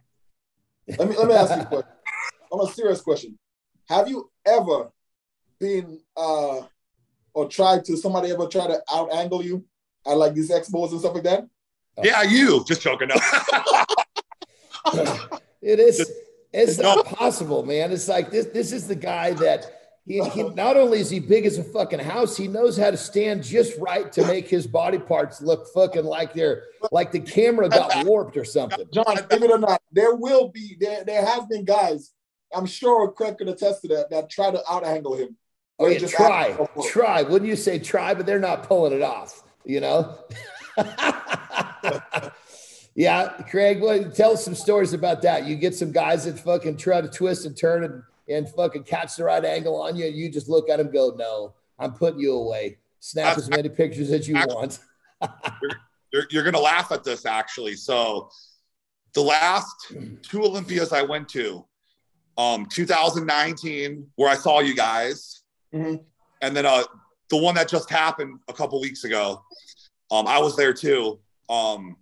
let 0.97 1.07
me 1.07 1.15
let 1.15 1.27
me 1.27 1.33
ask 1.35 1.55
you 1.55 1.61
a 1.61 1.65
question. 1.65 1.91
On 2.51 2.67
a 2.67 2.71
serious 2.71 3.01
question, 3.01 3.37
have 3.87 4.09
you 4.09 4.29
ever 4.45 4.91
been 5.59 5.99
uh 6.17 6.61
or 7.33 7.47
tried 7.47 7.85
to 7.85 7.95
somebody 7.95 8.31
ever 8.31 8.47
try 8.47 8.67
to 8.67 8.81
out 8.91 9.13
angle 9.13 9.43
you 9.43 9.63
at 10.07 10.17
like 10.17 10.33
these 10.33 10.49
expos 10.49 10.91
and 10.91 10.99
stuff 10.99 11.13
like 11.13 11.23
that? 11.23 11.47
Yeah, 12.03 12.23
you 12.23 12.63
just 12.65 12.81
joking. 12.81 13.09
No. 13.09 13.15
It 15.61 15.79
is. 15.79 16.11
It's 16.53 16.79
not 16.79 17.05
possible, 17.05 17.63
man. 17.63 17.91
It's 17.91 18.07
like 18.07 18.31
this. 18.31 18.47
This 18.47 18.71
is 18.71 18.87
the 18.87 18.95
guy 18.95 19.31
that 19.33 19.71
he, 20.05 20.15
he 20.15 20.41
uh-huh. 20.43 20.53
not 20.55 20.77
only 20.77 20.99
is 20.99 21.09
he 21.09 21.19
big 21.19 21.45
as 21.45 21.57
a 21.57 21.63
fucking 21.63 21.99
house, 21.99 22.35
he 22.35 22.47
knows 22.47 22.75
how 22.75 22.89
to 22.89 22.97
stand 22.97 23.43
just 23.43 23.77
right 23.77 24.11
to 24.13 24.25
make 24.25 24.49
his 24.49 24.65
body 24.65 24.97
parts 24.97 25.41
look 25.41 25.67
fucking 25.73 26.03
like 26.03 26.33
they're 26.33 26.63
like 26.91 27.11
the 27.11 27.19
camera 27.19 27.69
got 27.69 28.05
warped 28.05 28.35
or 28.35 28.43
something. 28.43 28.85
Jon, 28.91 29.05
believe 29.29 29.43
it 29.43 29.51
or 29.51 29.59
not, 29.59 29.81
there 29.91 30.15
will 30.15 30.49
be 30.49 30.75
there 30.79 31.03
there 31.05 31.25
has 31.25 31.45
been 31.45 31.63
guys. 31.63 32.11
I'm 32.53 32.65
sure 32.65 33.09
Craig 33.11 33.37
could 33.37 33.47
attest 33.47 33.83
to 33.83 33.87
that 33.89 34.09
that 34.09 34.29
try 34.29 34.51
to 34.51 34.61
out 34.69 34.83
angle 34.83 35.15
him. 35.15 35.37
Oh 35.77 35.87
yeah, 35.87 35.99
try, 35.99 36.67
try. 36.89 37.21
Wouldn't 37.21 37.49
you 37.49 37.55
say 37.55 37.79
try? 37.79 38.13
But 38.13 38.25
they're 38.25 38.39
not 38.39 38.63
pulling 38.63 38.93
it 38.93 39.01
off. 39.01 39.43
You 39.63 39.81
know. 39.81 40.17
yeah, 42.95 43.29
Craig. 43.49 43.81
Well, 43.81 44.11
tell 44.11 44.33
us 44.33 44.43
some 44.43 44.55
stories 44.55 44.93
about 44.93 45.21
that. 45.23 45.45
You 45.45 45.55
get 45.55 45.75
some 45.75 45.91
guys 45.91 46.25
that 46.25 46.39
fucking 46.39 46.77
try 46.77 47.01
to 47.01 47.07
twist 47.07 47.45
and 47.45 47.55
turn 47.57 47.83
and, 47.83 48.03
and 48.29 48.49
fucking 48.49 48.83
catch 48.83 49.15
the 49.15 49.23
right 49.23 49.43
angle 49.43 49.81
on 49.81 49.95
you, 49.95 50.05
and 50.07 50.15
you 50.15 50.29
just 50.29 50.49
look 50.49 50.69
at 50.69 50.77
them, 50.77 50.87
and 50.87 50.93
go, 50.93 51.13
"No, 51.17 51.53
I'm 51.79 51.93
putting 51.93 52.19
you 52.19 52.33
away." 52.33 52.77
Snap 52.99 53.37
as 53.37 53.49
many 53.49 53.67
pictures 53.69 54.11
as 54.11 54.27
you 54.27 54.35
want. 54.35 54.79
you're, 56.13 56.23
you're 56.29 56.43
going 56.43 56.53
to 56.53 56.59
laugh 56.59 56.91
at 56.91 57.03
this 57.03 57.25
actually. 57.25 57.75
So, 57.75 58.29
the 59.13 59.21
last 59.21 59.93
two 60.21 60.43
Olympias 60.43 60.93
I 60.93 61.01
went 61.01 61.27
to, 61.29 61.65
um, 62.37 62.67
2019, 62.67 64.07
where 64.15 64.29
I 64.29 64.35
saw 64.35 64.59
you 64.59 64.75
guys, 64.75 65.41
Mhm. 65.73 66.03
and 66.41 66.55
then 66.55 66.65
uh, 66.65 66.83
the 67.29 67.37
one 67.37 67.55
that 67.55 67.67
just 67.69 67.89
happened 67.89 68.39
a 68.49 68.53
couple 68.53 68.79
weeks 68.81 69.03
ago. 69.03 69.43
Um, 70.11 70.27
I 70.27 70.39
was 70.39 70.55
there 70.57 70.73
too. 70.73 71.19
Um, 71.49 71.95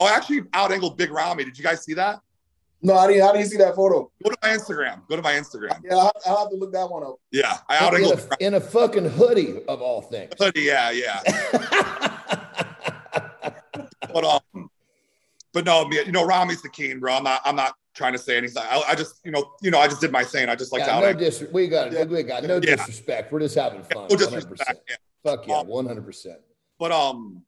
oh, 0.00 0.06
I 0.06 0.12
actually 0.16 0.42
out 0.52 0.72
angled 0.72 0.96
Big 0.96 1.10
Ramy. 1.10 1.44
Did 1.44 1.56
you 1.58 1.64
guys 1.64 1.84
see 1.84 1.94
that? 1.94 2.20
No, 2.82 2.94
I 2.96 3.06
didn't. 3.06 3.22
I 3.28 3.32
didn't 3.32 3.48
see 3.48 3.56
that 3.58 3.74
photo. 3.74 4.10
Go 4.22 4.30
to 4.30 4.36
my 4.42 4.50
Instagram. 4.50 5.06
Go 5.08 5.16
to 5.16 5.22
my 5.22 5.32
Instagram. 5.32 5.80
Yeah, 5.82 5.96
I, 5.96 6.10
I'll 6.26 6.38
have 6.40 6.50
to 6.50 6.56
look 6.56 6.72
that 6.72 6.88
one 6.90 7.02
up. 7.02 7.16
Yeah, 7.30 7.56
I 7.68 7.78
out 7.78 7.94
in, 7.94 8.18
in 8.40 8.54
a 8.54 8.60
fucking 8.60 9.08
hoodie 9.08 9.62
of 9.68 9.80
all 9.80 10.02
things. 10.02 10.32
Hoodie, 10.38 10.62
yeah, 10.62 10.90
yeah. 10.90 11.22
But 14.12 14.24
um, 14.54 14.70
but 15.52 15.64
no, 15.64 15.90
you 15.90 16.12
know, 16.12 16.24
Ramy's 16.24 16.62
the 16.62 16.68
king, 16.68 17.00
bro. 17.00 17.14
I'm 17.14 17.24
not. 17.24 17.40
I'm 17.44 17.56
not 17.56 17.74
trying 17.94 18.12
to 18.12 18.18
say 18.18 18.36
anything. 18.36 18.62
I, 18.64 18.82
I 18.88 18.94
just, 18.94 19.20
you 19.24 19.30
know, 19.32 19.52
you 19.60 19.70
know, 19.72 19.78
I 19.80 19.88
just 19.88 20.00
did 20.00 20.12
my 20.12 20.22
thing. 20.24 20.48
I 20.48 20.54
just 20.54 20.72
like 20.72 20.82
to 20.84 20.88
Yeah, 20.88 20.96
out 20.98 21.02
no 21.02 21.12
dis- 21.14 21.44
we 21.52 21.66
got 21.68 21.90
Yeah. 21.92 22.04
we 22.04 22.22
got 22.22 22.44
no 22.44 22.54
Yeah. 22.62 22.76
disrespect. 22.76 23.32
We're 23.32 23.40
just 23.40 23.54
having 23.56 23.82
fun. 23.82 24.06
No 24.08 24.16
100%. 24.16 24.18
disrespect. 24.18 24.80
Yeah. 24.88 24.96
Fuck 25.24 25.46
yeah, 25.48 25.58
Um, 25.58 25.66
one 25.68 25.86
hundred 25.86 26.04
percent. 26.06 26.38
But 26.78 26.92
um, 26.92 27.42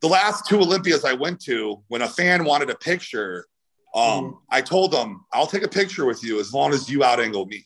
the 0.00 0.08
last 0.08 0.46
two 0.46 0.58
Olympias 0.60 1.04
I 1.04 1.12
went 1.14 1.40
to, 1.42 1.82
when 1.88 2.02
a 2.02 2.08
fan 2.08 2.44
wanted 2.44 2.70
a 2.70 2.74
picture, 2.76 3.46
um, 3.94 4.02
Mhm. 4.02 4.38
I 4.50 4.60
told 4.62 4.92
them 4.92 5.24
I'll 5.32 5.46
take 5.46 5.62
a 5.62 5.68
picture 5.68 6.04
with 6.04 6.22
you 6.22 6.38
as 6.40 6.52
long 6.52 6.72
as 6.72 6.88
you 6.88 7.02
out 7.04 7.20
angle 7.20 7.46
me. 7.46 7.64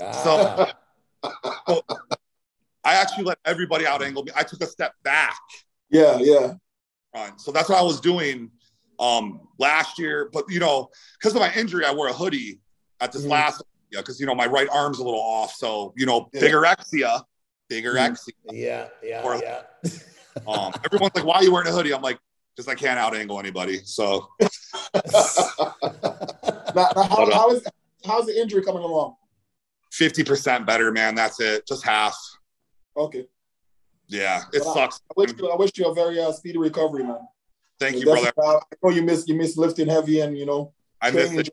Ah, 0.00 0.72
I 2.84 2.94
actually 2.94 3.24
let 3.24 3.38
everybody 3.44 3.86
out 3.86 4.02
angle 4.02 4.24
me. 4.24 4.32
I 4.34 4.42
took 4.42 4.62
a 4.62 4.66
step 4.66 4.94
back. 5.04 5.38
Yeah, 5.90 6.18
yeah. 6.18 6.54
Right. 7.14 7.38
So 7.40 7.52
that's 7.52 7.68
what 7.68 7.78
I 7.78 7.82
was 7.82 8.00
doing 8.00 8.50
um 8.98 9.48
last 9.58 9.98
year. 9.98 10.28
But 10.32 10.44
you 10.48 10.58
know, 10.58 10.88
because 11.18 11.34
of 11.34 11.40
my 11.40 11.52
injury, 11.54 11.84
I 11.84 11.92
wore 11.92 12.08
a 12.08 12.12
hoodie 12.12 12.60
at 13.00 13.12
this 13.12 13.22
Mhm. 13.24 13.30
last 13.30 13.62
yeah, 13.90 14.00
because 14.00 14.18
you 14.18 14.26
know 14.26 14.34
my 14.34 14.46
right 14.46 14.68
arm's 14.70 14.98
a 14.98 15.04
little 15.04 15.20
off. 15.20 15.54
So, 15.54 15.92
you 15.96 16.06
know, 16.06 16.28
Yeah. 16.32 16.40
bigorexia, 16.40 17.22
bigorexia. 17.70 18.32
yeah, 18.50 18.88
yeah, 19.02 19.22
Or- 19.22 19.36
yeah. 19.36 19.62
Um, 20.46 20.72
everyone's 20.84 21.14
like, 21.14 21.24
why 21.24 21.36
are 21.36 21.44
you 21.44 21.52
wearing 21.52 21.68
a 21.68 21.72
hoodie? 21.72 21.92
I'm 21.94 22.02
like, 22.02 22.18
because 22.56 22.68
I 22.68 22.74
can't 22.74 22.98
out 22.98 23.14
angle 23.14 23.38
anybody. 23.38 23.80
So 23.84 24.28
Now, 26.74 26.88
now 26.96 27.02
how, 27.02 27.24
uh, 27.26 27.34
how 27.34 27.50
is 27.50 27.64
how's 28.04 28.26
the 28.26 28.38
injury 28.40 28.62
coming 28.62 28.82
along? 28.82 29.16
50% 29.92 30.66
better, 30.66 30.90
man. 30.90 31.14
That's 31.14 31.38
it. 31.40 31.66
Just 31.66 31.84
half. 31.84 32.16
Okay. 32.96 33.26
Yeah, 34.08 34.42
it 34.52 34.62
Well, 34.64 34.74
sucks. 34.74 35.00
I 35.10 35.14
wish 35.16 35.30
you, 35.38 35.50
I 35.50 35.56
wish 35.56 35.70
you 35.76 35.86
a 35.86 35.94
very 35.94 36.20
uh, 36.20 36.32
speedy 36.32 36.58
recovery, 36.58 37.04
man. 37.04 37.18
Thank 37.78 37.96
you, 37.96 38.04
brother. 38.04 38.32
I 38.42 38.58
know 38.82 38.90
you 38.90 39.02
miss 39.02 39.26
you 39.26 39.34
miss 39.34 39.56
lifting 39.56 39.88
heavy 39.88 40.20
and 40.20 40.36
you 40.36 40.46
know 40.46 40.72
I 41.00 41.10
miss 41.10 41.32
it. 41.32 41.48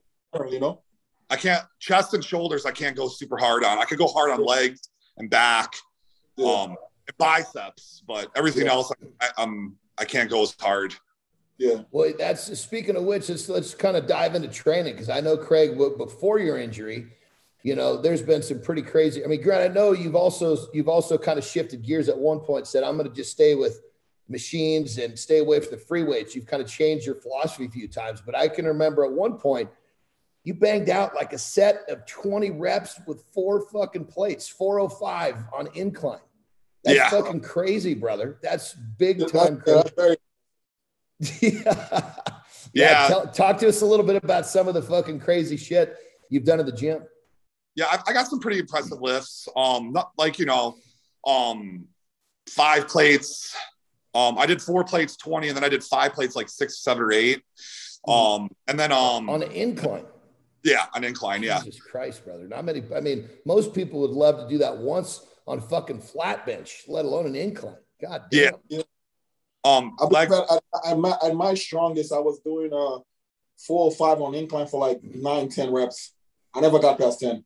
you 0.51 0.59
know. 0.59 0.81
I 1.29 1.35
can't 1.35 1.63
chest 1.79 2.13
and 2.13 2.23
shoulders. 2.23 2.65
I 2.65 2.71
can't 2.71 2.95
go 2.95 3.07
super 3.07 3.37
hard 3.37 3.63
on. 3.63 3.77
I 3.77 3.85
could 3.85 3.97
go 3.99 4.07
hard 4.07 4.31
on 4.31 4.43
legs 4.43 4.89
and 5.17 5.29
back, 5.29 5.73
Yeah. 6.37 6.51
um, 6.51 6.75
biceps, 7.17 8.03
but 8.07 8.29
everything 8.35 8.65
Yeah. 8.65 8.73
else, 8.73 8.91
I, 9.21 9.29
I'm 9.37 9.77
I 9.97 10.05
can't 10.05 10.29
go 10.29 10.43
as 10.43 10.55
hard. 10.59 10.95
yeah. 11.57 11.81
Well, 11.91 12.13
that's 12.17 12.57
speaking 12.59 12.95
of 12.95 13.03
which, 13.03 13.29
let's 13.29 13.49
let's 13.49 13.73
kind 13.75 13.97
of 13.97 14.07
dive 14.07 14.35
into 14.35 14.47
training 14.47 14.93
because 14.93 15.09
I 15.09 15.19
know 15.19 15.35
Craig, 15.37 15.77
before 15.97 16.39
your 16.39 16.57
injury, 16.57 17.07
you 17.63 17.75
know, 17.75 17.97
there's 17.97 18.21
been 18.21 18.41
some 18.41 18.61
pretty 18.61 18.81
crazy. 18.81 19.23
I 19.23 19.27
mean, 19.27 19.41
Grant, 19.41 19.69
I 19.69 19.73
know 19.73 19.91
you've 19.91 20.15
also 20.15 20.57
you've 20.73 20.87
also 20.87 21.17
kind 21.17 21.37
of 21.37 21.43
shifted 21.45 21.81
gears 21.81 22.07
at 22.09 22.17
one 22.17 22.39
point. 22.39 22.67
Said 22.67 22.83
I'm 22.83 22.95
going 22.97 23.09
to 23.09 23.13
just 23.15 23.31
stay 23.31 23.55
with 23.55 23.81
machines 24.29 24.97
and 24.99 25.17
stay 25.17 25.39
away 25.39 25.59
from 25.59 25.71
the 25.71 25.77
free 25.77 26.03
weights. 26.03 26.35
You've 26.35 26.45
kind 26.45 26.61
of 26.63 26.69
changed 26.69 27.05
your 27.05 27.15
philosophy 27.15 27.65
a 27.65 27.69
few 27.69 27.87
times, 27.87 28.21
but 28.25 28.35
I 28.35 28.47
can 28.47 28.65
remember 28.65 29.03
at 29.03 29.11
one 29.11 29.37
point 29.37 29.69
you 30.45 30.53
banged 30.53 30.89
out 30.89 31.13
like 31.15 31.33
a 31.33 31.37
set 31.37 31.81
of 31.89 32.05
20 32.05 32.51
reps 32.51 32.99
with 33.05 33.23
four 33.33 33.67
fucking 33.69 34.05
plates, 34.05 34.47
405 34.47 35.35
on 35.53 35.67
incline. 35.73 36.19
That's 36.83 36.97
Yeah. 36.97 37.09
fucking 37.09 37.41
crazy, 37.41 37.93
brother. 37.93 38.39
That's 38.41 38.73
big 38.73 39.27
time 39.31 39.61
that's 39.65 39.91
yeah. 41.41 42.15
Yeah. 42.73 43.07
Tell, 43.07 43.27
talk 43.27 43.57
to 43.59 43.67
us 43.67 43.81
a 43.81 43.85
little 43.85 44.05
bit 44.05 44.23
about 44.23 44.45
some 44.45 44.67
of 44.67 44.73
the 44.73 44.81
fucking 44.81 45.19
crazy 45.19 45.57
shit 45.57 45.95
you've 46.29 46.45
done 46.45 46.59
at 46.59 46.65
the 46.65 46.71
gym. 46.71 47.03
Yeah, 47.75 47.85
I, 47.85 47.99
I 48.07 48.13
got 48.13 48.27
some 48.27 48.39
pretty 48.39 48.59
impressive 48.59 49.01
lifts. 49.01 49.47
Um, 49.55 49.91
not 49.91 50.11
like 50.17 50.39
you 50.39 50.45
know, 50.45 50.77
um, 51.25 51.85
five 52.49 52.87
plates. 52.87 53.55
Um, 54.15 54.37
I 54.37 54.45
did 54.45 54.61
four 54.61 54.83
plates, 54.83 55.15
twenty, 55.17 55.47
and 55.49 55.57
then 55.57 55.63
I 55.63 55.69
did 55.69 55.83
five 55.83 56.13
plates, 56.13 56.35
like 56.35 56.49
six, 56.49 56.79
seven, 56.83 57.03
or 57.03 57.11
eight. 57.11 57.41
Um, 58.07 58.49
and 58.67 58.79
then 58.79 58.91
um, 58.91 59.29
On 59.29 59.43
an 59.43 59.51
incline. 59.51 60.05
yeah, 60.63 60.85
an 60.95 61.03
incline. 61.03 61.43
Yeah, 61.43 61.59
Jesus 61.59 61.81
Christ, 61.81 62.25
brother. 62.25 62.47
Not 62.47 62.65
many. 62.65 62.83
I 62.95 63.01
mean, 63.01 63.29
most 63.45 63.73
people 63.73 63.99
would 64.01 64.11
love 64.11 64.37
to 64.39 64.47
do 64.47 64.57
that 64.59 64.77
once 64.77 65.25
on 65.49 65.59
fucking 65.59 65.99
flat 65.99 66.45
bench, 66.45 66.83
let 66.87 67.05
alone 67.05 67.25
an 67.25 67.35
incline. 67.35 67.75
God 67.99 68.25
damn. 68.29 68.53
Yeah. 68.69 68.83
um, 69.63 69.95
I 69.99 70.05
like 70.05 70.29
at, 70.29 70.61
at, 70.85 70.97
my, 70.97 71.17
at 71.23 71.35
my 71.35 71.55
strongest, 71.55 72.13
I 72.13 72.19
was 72.19 72.39
doing 72.39 72.71
uh 72.71 72.99
four 73.57 73.85
or 73.85 73.91
five 73.91 74.21
on 74.21 74.35
incline 74.35 74.67
for 74.67 74.79
like 74.79 75.03
nine, 75.03 75.49
ten 75.49 75.73
reps. 75.73 76.13
I 76.53 76.61
never 76.61 76.79
got 76.79 76.99
past 76.99 77.19
ten. 77.19 77.43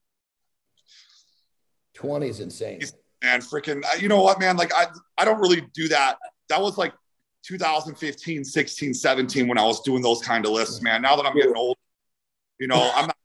20 1.96 2.28
is 2.28 2.40
insane. 2.42 2.82
man, 3.24 3.40
freaking, 3.40 3.82
you 4.02 4.10
know 4.10 4.22
what, 4.22 4.40
man? 4.40 4.58
Like, 4.58 4.74
I, 4.76 4.88
I 5.18 5.24
don't 5.24 5.40
really 5.40 5.62
do 5.74 5.88
that. 5.90 6.18
That 6.50 6.60
was 6.60 6.78
like 6.78 6.94
2015, 7.44 8.44
16, 8.44 8.94
17 8.94 9.48
when 9.48 9.58
I 9.58 9.64
was 9.64 9.82
doing 9.82 10.02
those 10.02 10.22
kind 10.22 10.46
of 10.46 10.52
lifts, 10.52 10.82
man. 10.82 11.04
Now 11.04 11.16
that 11.16 11.26
I'm 11.26 11.36
getting 11.36 11.56
old, 11.56 11.78
you 12.60 12.68
know, 12.68 12.92
I'm 12.96 13.06
not, 13.06 13.18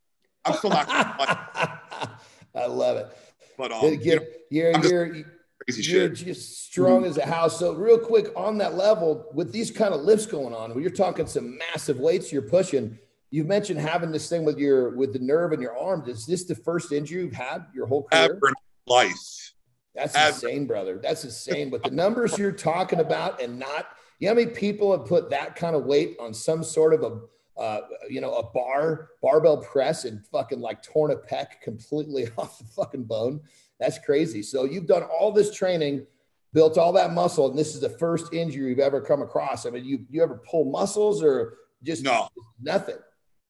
I'm 0.45 0.55
still 0.55 0.71
not, 0.71 0.87
I 2.55 2.67
love 2.67 2.99
it. 2.99 3.17
But 3.59 3.71
um, 3.73 3.83
You're, 3.83 3.93
you 4.01 4.17
know, 4.17 4.23
you're, 4.51 4.75
I'm 4.75 4.81
just- 4.83 4.93
you're, 4.95 5.25
crazy 5.67 5.93
you're 5.93 6.17
shit. 6.17 6.27
just 6.27 6.65
strong 6.67 7.05
as 7.05 7.19
a 7.19 7.27
house. 7.27 7.59
So, 7.59 7.75
real 7.75 7.99
quick 7.99 8.29
on 8.37 8.57
that 8.59 8.75
level, 8.75 9.27
with 9.35 9.53
these 9.53 9.71
kind 9.71 9.93
of 9.93 10.01
lifts 10.03 10.25
going 10.25 10.55
on, 10.55 10.71
where 10.71 10.81
you're 10.81 10.91
talking 10.91 11.27
some 11.27 11.59
massive 11.59 11.99
weights 11.99 12.33
you're 12.33 12.41
pushing. 12.43 12.99
You've 13.31 13.47
mentioned 13.47 13.79
having 13.79 14.11
this 14.11 14.27
thing 14.31 14.45
with 14.47 14.57
your 14.59 14.97
with 14.97 15.13
the 15.13 15.19
nerve 15.19 15.53
in 15.53 15.61
your 15.61 15.77
arm. 15.77 16.03
Is 16.09 16.25
this 16.25 16.45
the 16.45 16.55
first 16.55 16.93
injury 16.93 17.23
you've 17.25 17.35
had 17.35 17.67
your 17.75 17.87
whole 17.87 18.05
career? 18.05 18.25
Ever 18.37 18.53
life. 18.87 19.53
That's 19.95 20.15
ever. 20.15 20.29
insane, 20.29 20.67
brother. 20.67 20.99
That's 21.03 21.25
insane. 21.25 21.69
But 21.69 21.83
the 21.83 21.91
numbers 21.91 22.39
you're 22.39 22.53
talking 22.53 23.01
about, 23.01 23.43
and 23.43 23.59
not, 23.59 23.89
you 24.19 24.27
know, 24.27 24.31
how 24.31 24.35
many 24.37 24.51
people 24.53 24.97
have 24.97 25.07
put 25.07 25.29
that 25.31 25.57
kind 25.57 25.77
of 25.77 25.85
weight 25.85 26.17
on 26.19 26.33
some 26.33 26.65
sort 26.65 26.95
of 26.95 27.03
a, 27.03 27.21
uh, 27.59 27.81
you 28.09 28.21
know, 28.21 28.35
a 28.35 28.43
bar 28.53 29.11
barbell 29.21 29.59
press 29.59 30.05
and 30.05 30.25
fucking 30.27 30.61
like 30.61 30.83
torn 30.83 31.11
a 31.11 31.17
pec 31.17 31.61
completely 31.63 32.29
off 32.39 32.59
the 32.59 32.65
fucking 32.65 33.05
bone. 33.05 33.41
That's 33.81 33.99
crazy. 33.99 34.43
So 34.43 34.65
you've 34.65 34.87
done 34.87 35.03
all 35.03 35.33
this 35.33 35.55
training, 35.55 36.07
built 36.53 36.79
all 36.79 36.93
that 36.95 37.13
muscle, 37.13 37.49
and 37.51 37.59
this 37.59 37.75
is 37.75 37.81
the 37.81 37.91
first 37.91 38.33
injury 38.33 38.71
you've 38.71 38.79
ever 38.79 39.01
come 39.01 39.23
across. 39.23 39.67
I 39.67 39.71
mean, 39.71 39.85
you 39.85 40.07
you 40.11 40.23
ever 40.23 40.41
pull 40.49 40.65
muscles 40.71 41.23
or 41.23 41.59
just 41.83 42.03
No, 42.03 42.29
nothing? 42.61 42.97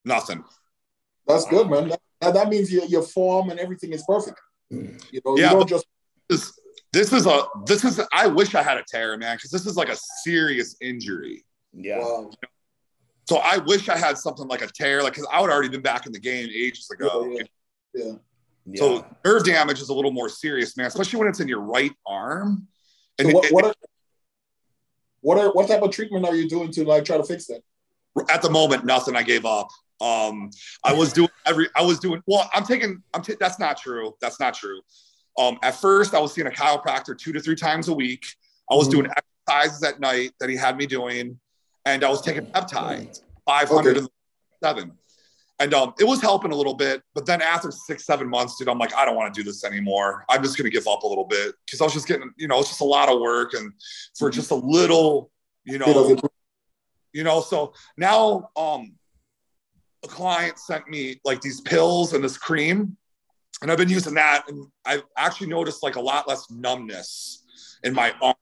nothing. 0.05 0.45
That's 1.27 1.47
good, 1.47 1.69
man. 1.69 1.93
That, 2.21 2.35
that 2.35 2.49
means 2.49 2.73
your, 2.73 2.85
your 2.87 3.03
form 3.03 3.51
and 3.51 3.61
everything 3.61 3.93
is 3.93 4.03
perfect. 4.07 4.41
Mm. 4.73 5.03
You 5.13 5.21
know, 5.25 5.37
Yeah, 5.37 5.51
you 5.51 5.57
don't 5.59 5.69
just 5.69 5.87
This, 6.29 6.59
this 6.93 7.13
is 7.13 7.27
a, 7.27 7.43
this 7.67 7.85
is, 7.85 8.01
I 8.13 8.27
wish 8.27 8.55
I 8.55 8.63
had 8.63 8.79
a 8.79 8.85
tear, 8.89 9.17
man, 9.19 9.37
because 9.37 9.51
this 9.51 9.67
is 9.67 9.77
like 9.77 9.89
a 9.91 9.97
serious 10.25 10.77
injury. 10.81 11.45
Yeah. 11.73 11.99
wow. 11.99 12.31
So 13.29 13.37
I 13.37 13.59
wish 13.59 13.91
I 13.91 13.99
had 13.99 14.17
something 14.17 14.49
like 14.49 14.63
a 14.63 14.69
tear, 14.69 15.03
like, 15.03 15.13
because 15.13 15.29
I 15.31 15.43
would 15.43 15.51
already 15.51 15.69
been 15.69 15.83
back 15.83 16.07
in 16.07 16.13
the 16.13 16.19
game 16.19 16.49
ages 16.51 16.89
ago. 16.91 17.31
Yeah, 17.31 17.43
yeah. 17.95 18.13
yeah. 18.65 18.79
So 18.79 19.07
nerve 19.23 19.45
damage 19.45 19.83
is 19.83 19.91
a 19.91 19.95
little 19.95 20.13
more 20.13 20.31
serious, 20.31 20.79
man, 20.79 20.87
especially 20.87 21.19
when 21.19 21.29
it's 21.29 21.39
in 21.39 21.47
your 21.47 21.61
right 21.61 21.93
arm. 22.07 22.67
And 23.19 23.29
So 23.29 23.35
what, 23.35 23.45
it- 23.45 23.53
what, 23.53 23.65
are, 23.67 23.75
what 25.21 25.39
are 25.39 25.53
what 25.53 25.69
type 25.69 25.83
of 25.83 25.91
treatment 25.91 26.25
are 26.25 26.35
you 26.35 26.49
doing 26.49 26.73
to 26.73 26.85
like 26.85 27.05
try 27.05 27.19
to 27.19 27.25
fix 27.25 27.47
that? 27.49 27.61
at 28.31 28.41
the 28.41 28.49
moment, 28.49 28.87
nothing. 28.87 29.15
I 29.15 29.23
gave 29.23 29.45
up. 29.45 29.69
Um, 30.01 30.49
I 30.83 30.95
was 30.95 31.13
doing 31.13 31.29
every. 31.45 31.69
I 31.77 31.83
was 31.83 31.99
doing. 31.99 32.23
Well, 32.27 32.49
I'm 32.55 32.65
taking. 32.65 33.03
I'm. 33.13 33.21
T- 33.21 33.37
that's 33.39 33.59
not 33.59 33.77
true. 33.77 34.15
That's 34.23 34.41
not 34.41 34.55
true. 34.55 34.81
Um, 35.39 35.59
at 35.63 35.75
first, 35.75 36.15
I 36.15 36.19
was 36.19 36.33
seeing 36.33 36.47
a 36.47 36.51
chiropractor 36.51 37.17
two 37.17 37.33
to 37.35 37.41
three 37.41 37.57
times 37.57 37.89
a 37.89 37.93
week. 37.95 38.25
I 38.71 38.75
was 38.75 38.89
Mhm. 38.89 38.93
doing 38.93 39.07
exercises 39.47 39.83
at 39.83 40.01
night 40.01 40.33
that 40.41 40.49
he 40.49 40.57
had 40.57 40.77
me 40.79 40.87
doing, 40.87 41.39
and 41.95 42.05
I 42.05 42.09
was 42.11 42.21
taking 42.23 42.45
peptides, 42.47 43.23
five 43.47 43.69
hundred 43.69 44.07
and 45.61 45.75
um, 45.75 45.93
it 45.99 46.05
was 46.05 46.21
helping 46.21 46.53
a 46.53 46.55
little 46.55 46.75
bit. 46.75 47.03
But 47.15 47.27
then 47.27 47.43
after 47.43 47.73
six, 47.73 48.05
seven 48.05 48.29
months, 48.29 48.57
dude, 48.59 48.69
I'm 48.69 48.79
like, 48.79 48.95
I 48.95 49.05
don't 49.05 49.17
want 49.17 49.33
to 49.35 49.41
do 49.41 49.45
this 49.45 49.65
anymore. 49.65 50.25
I'm 50.29 50.43
just 50.43 50.57
gonna 50.57 50.71
give 50.71 50.87
up 50.87 51.03
a 51.03 51.07
little 51.07 51.25
bit 51.25 51.55
because 51.65 51.81
I 51.81 51.85
was 51.85 51.93
just 51.95 52.07
getting, 52.07 52.31
you 52.37 52.47
know, 52.47 52.61
it's 52.61 52.69
just 52.69 52.81
a 52.81 52.85
lot 52.85 53.09
of 53.09 53.21
work, 53.21 53.55
and 53.55 53.73
for 54.17 54.31
just 54.31 54.51
a 54.51 54.55
little, 54.55 55.31
you 55.65 55.79
know, 55.79 56.17
you 57.13 57.25
know 57.25 57.41
so 57.41 57.73
now 57.97 58.51
um 58.57 58.93
a 60.05 60.09
client 60.09 60.59
sent 60.59 60.87
me 60.89 61.19
like 61.25 61.41
these 61.41 61.61
pills 61.63 62.13
and 62.13 62.23
this 62.23 62.37
cream 62.37 62.97
and 63.63 63.73
i've 63.73 63.79
been 63.79 63.89
using 63.89 64.15
that 64.15 64.45
and 64.49 64.67
i've 64.85 65.03
actually 65.17 65.47
noticed 65.47 65.83
like 65.83 65.97
a 65.97 66.01
lot 66.01 66.29
less 66.29 66.51
numbness 66.51 67.45
in 67.83 67.95
my 67.95 68.15
arm 68.21 68.35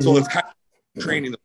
so 0.00 0.12
Mhm. 0.12 0.18
it's 0.18 0.28
kind 0.28 0.46
of 0.46 1.02
training 1.02 1.30
the 1.30 1.38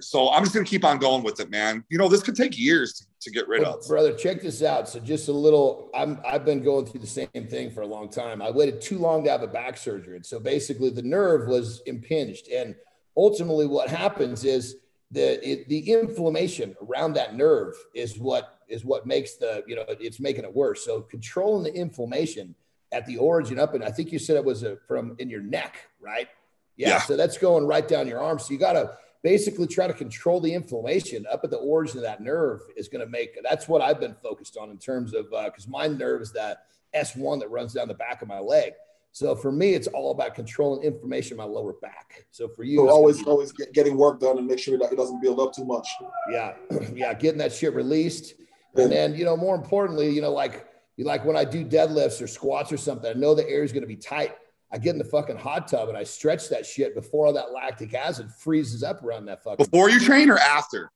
So 0.00 0.30
I'm 0.30 0.42
just 0.42 0.54
gonna 0.54 0.66
keep 0.66 0.84
on 0.84 0.98
going 0.98 1.22
with 1.22 1.40
it, 1.40 1.50
man. 1.50 1.84
You 1.88 1.98
know, 1.98 2.08
this 2.08 2.22
could 2.22 2.36
take 2.36 2.58
years 2.58 2.92
to, 2.94 3.04
to 3.22 3.30
get 3.30 3.48
rid 3.48 3.62
Well, 3.62 3.78
of. 3.78 3.86
brother, 3.88 4.12
check 4.14 4.42
this 4.42 4.62
out. 4.62 4.88
So 4.88 5.00
just 5.00 5.28
a 5.28 5.32
little, 5.32 5.90
I'm 5.94 6.20
I've 6.26 6.44
been 6.44 6.62
going 6.62 6.86
through 6.86 7.00
the 7.00 7.06
same 7.06 7.28
thing 7.48 7.70
for 7.70 7.82
a 7.82 7.86
long 7.86 8.08
time. 8.10 8.42
I 8.42 8.50
waited 8.50 8.80
too 8.80 8.98
long 8.98 9.24
to 9.24 9.30
have 9.30 9.42
a 9.42 9.46
back 9.46 9.76
surgery. 9.76 10.16
And 10.16 10.26
so 10.26 10.38
basically 10.38 10.90
the 10.90 11.02
nerve 11.02 11.48
was 11.48 11.82
impinged. 11.86 12.48
And 12.48 12.74
ultimately 13.16 13.66
what 13.66 13.88
happens 13.88 14.44
is 14.44 14.76
the 15.10 15.48
it, 15.48 15.68
the 15.68 15.92
inflammation 15.92 16.76
around 16.82 17.14
that 17.14 17.36
nerve 17.36 17.74
is 17.94 18.18
what 18.18 18.58
is 18.68 18.84
what 18.84 19.06
makes 19.06 19.36
the, 19.36 19.62
you 19.66 19.76
know, 19.76 19.84
it's 19.88 20.20
making 20.20 20.44
it 20.44 20.54
worse. 20.54 20.84
So 20.84 21.00
controlling 21.02 21.62
the 21.64 21.72
inflammation 21.74 22.54
at 22.92 23.06
the 23.06 23.16
origin 23.16 23.58
up 23.58 23.74
and 23.74 23.82
I 23.84 23.90
think 23.90 24.12
you 24.12 24.18
said 24.18 24.36
it 24.36 24.44
was 24.44 24.62
a, 24.62 24.76
from 24.88 25.16
in 25.18 25.30
your 25.30 25.42
neck, 25.42 25.76
right? 26.00 26.28
Yeah, 26.76 26.88
Yeah. 26.88 27.00
So 27.00 27.16
that's 27.16 27.38
going 27.38 27.66
right 27.66 27.86
down 27.86 28.06
your 28.06 28.20
arm. 28.20 28.38
So 28.38 28.52
you 28.52 28.58
got 28.58 28.74
to 28.74 28.96
basically 29.26 29.66
try 29.66 29.88
to 29.88 29.92
control 29.92 30.38
the 30.40 30.54
inflammation 30.54 31.26
up 31.32 31.40
at 31.42 31.50
the 31.50 31.56
origin 31.56 31.96
of 31.96 32.04
that 32.04 32.20
nerve 32.22 32.60
is 32.76 32.86
going 32.86 33.04
to 33.04 33.10
make 33.10 33.36
that's 33.42 33.66
what 33.66 33.82
I've 33.82 33.98
been 33.98 34.14
focused 34.22 34.56
on 34.56 34.70
in 34.70 34.78
terms 34.78 35.14
of 35.14 35.26
uh, 35.32 35.46
because 35.46 35.66
my 35.66 35.88
nerve 35.88 36.22
is 36.22 36.30
that 36.34 36.66
S1 36.94 37.40
that 37.40 37.50
runs 37.50 37.72
down 37.72 37.88
the 37.88 37.94
back 37.94 38.22
of 38.22 38.28
my 38.28 38.38
leg. 38.38 38.74
So 39.10 39.34
for 39.34 39.50
me, 39.50 39.74
it's 39.74 39.88
all 39.88 40.12
about 40.12 40.36
controlling 40.36 40.84
inflammation 40.84 41.32
in 41.32 41.38
my 41.38 41.44
lower 41.44 41.72
back. 41.72 42.26
So 42.30 42.46
for 42.46 42.62
you, 42.62 42.76
So 42.76 42.88
always, 42.88 43.18
be- 43.18 43.24
always 43.24 43.50
get, 43.50 43.72
getting 43.72 43.96
work 43.96 44.20
done 44.20 44.38
and 44.38 44.46
make 44.46 44.60
sure 44.60 44.78
that 44.78 44.92
it 44.92 44.96
doesn't 44.96 45.20
build 45.20 45.40
up 45.40 45.52
too 45.52 45.64
much. 45.64 45.88
yeah, 46.30 46.52
yeah, 46.94 47.12
getting 47.12 47.38
that 47.38 47.52
shit 47.52 47.74
released, 47.74 48.34
and 48.76 48.92
then 48.92 49.16
you 49.16 49.24
know 49.24 49.36
more 49.36 49.56
importantly, 49.56 50.08
you 50.08 50.22
know 50.22 50.30
like 50.30 50.68
you 50.96 51.04
like 51.04 51.24
when 51.24 51.36
I 51.36 51.44
do 51.44 51.64
deadlifts 51.64 52.22
or 52.22 52.28
squats 52.28 52.70
or 52.70 52.76
something, 52.76 53.10
I 53.10 53.18
know 53.18 53.34
the 53.34 53.48
air 53.48 53.64
is 53.64 53.72
going 53.72 53.82
to 53.82 53.88
be 53.88 53.96
tight. 53.96 54.36
I 54.70 54.78
get 54.78 54.90
in 54.90 54.98
the 54.98 55.04
fucking 55.04 55.36
hot 55.36 55.68
tub 55.68 55.88
and 55.88 55.96
I 55.96 56.04
stretch 56.04 56.48
that 56.48 56.66
shit 56.66 56.94
before 56.94 57.26
all 57.26 57.32
that 57.34 57.52
lactic 57.52 57.94
acid 57.94 58.30
freezes 58.30 58.82
up 58.82 59.02
around 59.04 59.26
that 59.26 59.42
fucking. 59.42 59.64
Before 59.64 59.88
you 59.88 60.00
train 60.00 60.28
or 60.28 60.38
after? 60.38 60.90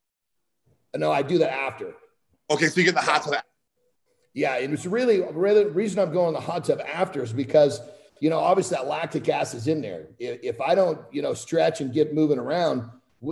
No, 0.95 1.11
I 1.11 1.21
do 1.21 1.37
that 1.37 1.53
after. 1.53 1.93
Okay, 2.49 2.67
so 2.67 2.81
you 2.81 2.85
get 2.85 2.89
in 2.89 2.95
the 2.95 3.01
hot 3.01 3.23
tub. 3.23 3.35
Yeah, 4.33 4.57
and 4.57 4.73
it's 4.73 4.85
really, 4.85 5.21
really 5.31 5.65
reason 5.65 5.99
I'm 5.99 6.11
going 6.11 6.29
in 6.29 6.33
the 6.33 6.41
hot 6.41 6.65
tub 6.65 6.81
after 6.81 7.23
is 7.23 7.33
because 7.33 7.81
you 8.19 8.29
know 8.29 8.39
obviously 8.39 8.75
that 8.75 8.87
lactic 8.87 9.27
acid's 9.29 9.67
in 9.67 9.81
there. 9.81 10.07
If, 10.19 10.39
if 10.43 10.61
I 10.61 10.75
don't 10.75 10.99
you 11.11 11.21
know 11.21 11.33
stretch 11.33 11.81
and 11.81 11.93
get 11.93 12.13
moving 12.13 12.39
around 12.39 12.89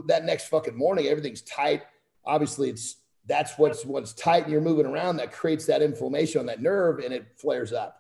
that 0.08 0.26
next 0.26 0.48
fucking 0.48 0.78
morning, 0.78 1.08
everything's 1.08 1.42
tight. 1.42 1.84
Obviously, 2.26 2.70
it's 2.70 2.98
that's 3.26 3.58
what's 3.58 3.86
what's 3.86 4.14
tight 4.14 4.44
and 4.44 4.52
you're 4.52 4.62
moving 4.62 4.86
around 4.86 5.18
that 5.18 5.32
creates 5.32 5.66
that 5.68 5.82
inflammation 5.82 6.40
on 6.40 6.48
that 6.48 6.62
nerve 6.62 7.00
and 7.00 7.14
it 7.14 7.28
flares 7.38 7.72
up. 7.72 7.99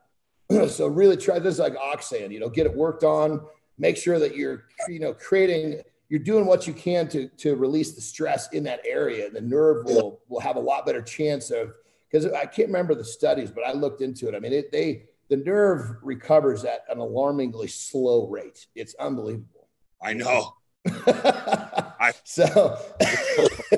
so 0.68 0.88
really 0.88 1.18
try 1.18 1.40
this 1.40 1.60
like 1.60 1.76
oxan, 1.76 2.32
you 2.32 2.40
know, 2.40 2.50
get 2.50 2.66
it 2.66 2.76
worked 2.76 3.04
on. 3.04 3.42
Make 3.78 3.98
sure 3.98 4.20
that 4.20 4.36
you're 4.36 4.66
you 4.88 5.00
know 5.00 5.14
creating 5.14 5.82
you're 6.10 6.20
doing 6.20 6.46
what 6.46 6.68
you 6.68 6.74
can 6.74 7.08
to 7.10 7.28
to 7.38 7.56
release 7.56 7.94
the 7.94 8.02
stress 8.02 8.52
in 8.52 8.64
that 8.64 8.82
area. 8.86 9.30
The 9.30 9.42
nerve 9.42 9.86
will 9.86 10.22
will 10.28 10.40
have 10.40 10.56
a 10.56 10.60
lot 10.60 10.86
better 10.86 11.02
chance 11.02 11.52
of 11.52 11.74
because 12.10 12.26
I 12.26 12.46
can't 12.46 12.68
remember 12.70 12.96
the 12.96 13.06
studies, 13.06 13.52
but 13.52 13.64
I 13.64 13.74
looked 13.74 14.02
into 14.02 14.28
it. 14.28 14.36
I 14.36 14.40
mean, 14.40 14.54
it, 14.54 14.72
they 14.72 15.04
the 15.30 15.38
nerve 15.38 15.98
recovers 16.02 16.66
at 16.66 16.84
an 16.90 16.98
alarmingly 16.98 17.68
slow 17.68 18.28
rate. 18.28 18.66
It's 18.76 18.96
unbelievable. 18.96 19.68
I 20.02 20.14
know. 20.14 20.56
so, 22.24 22.80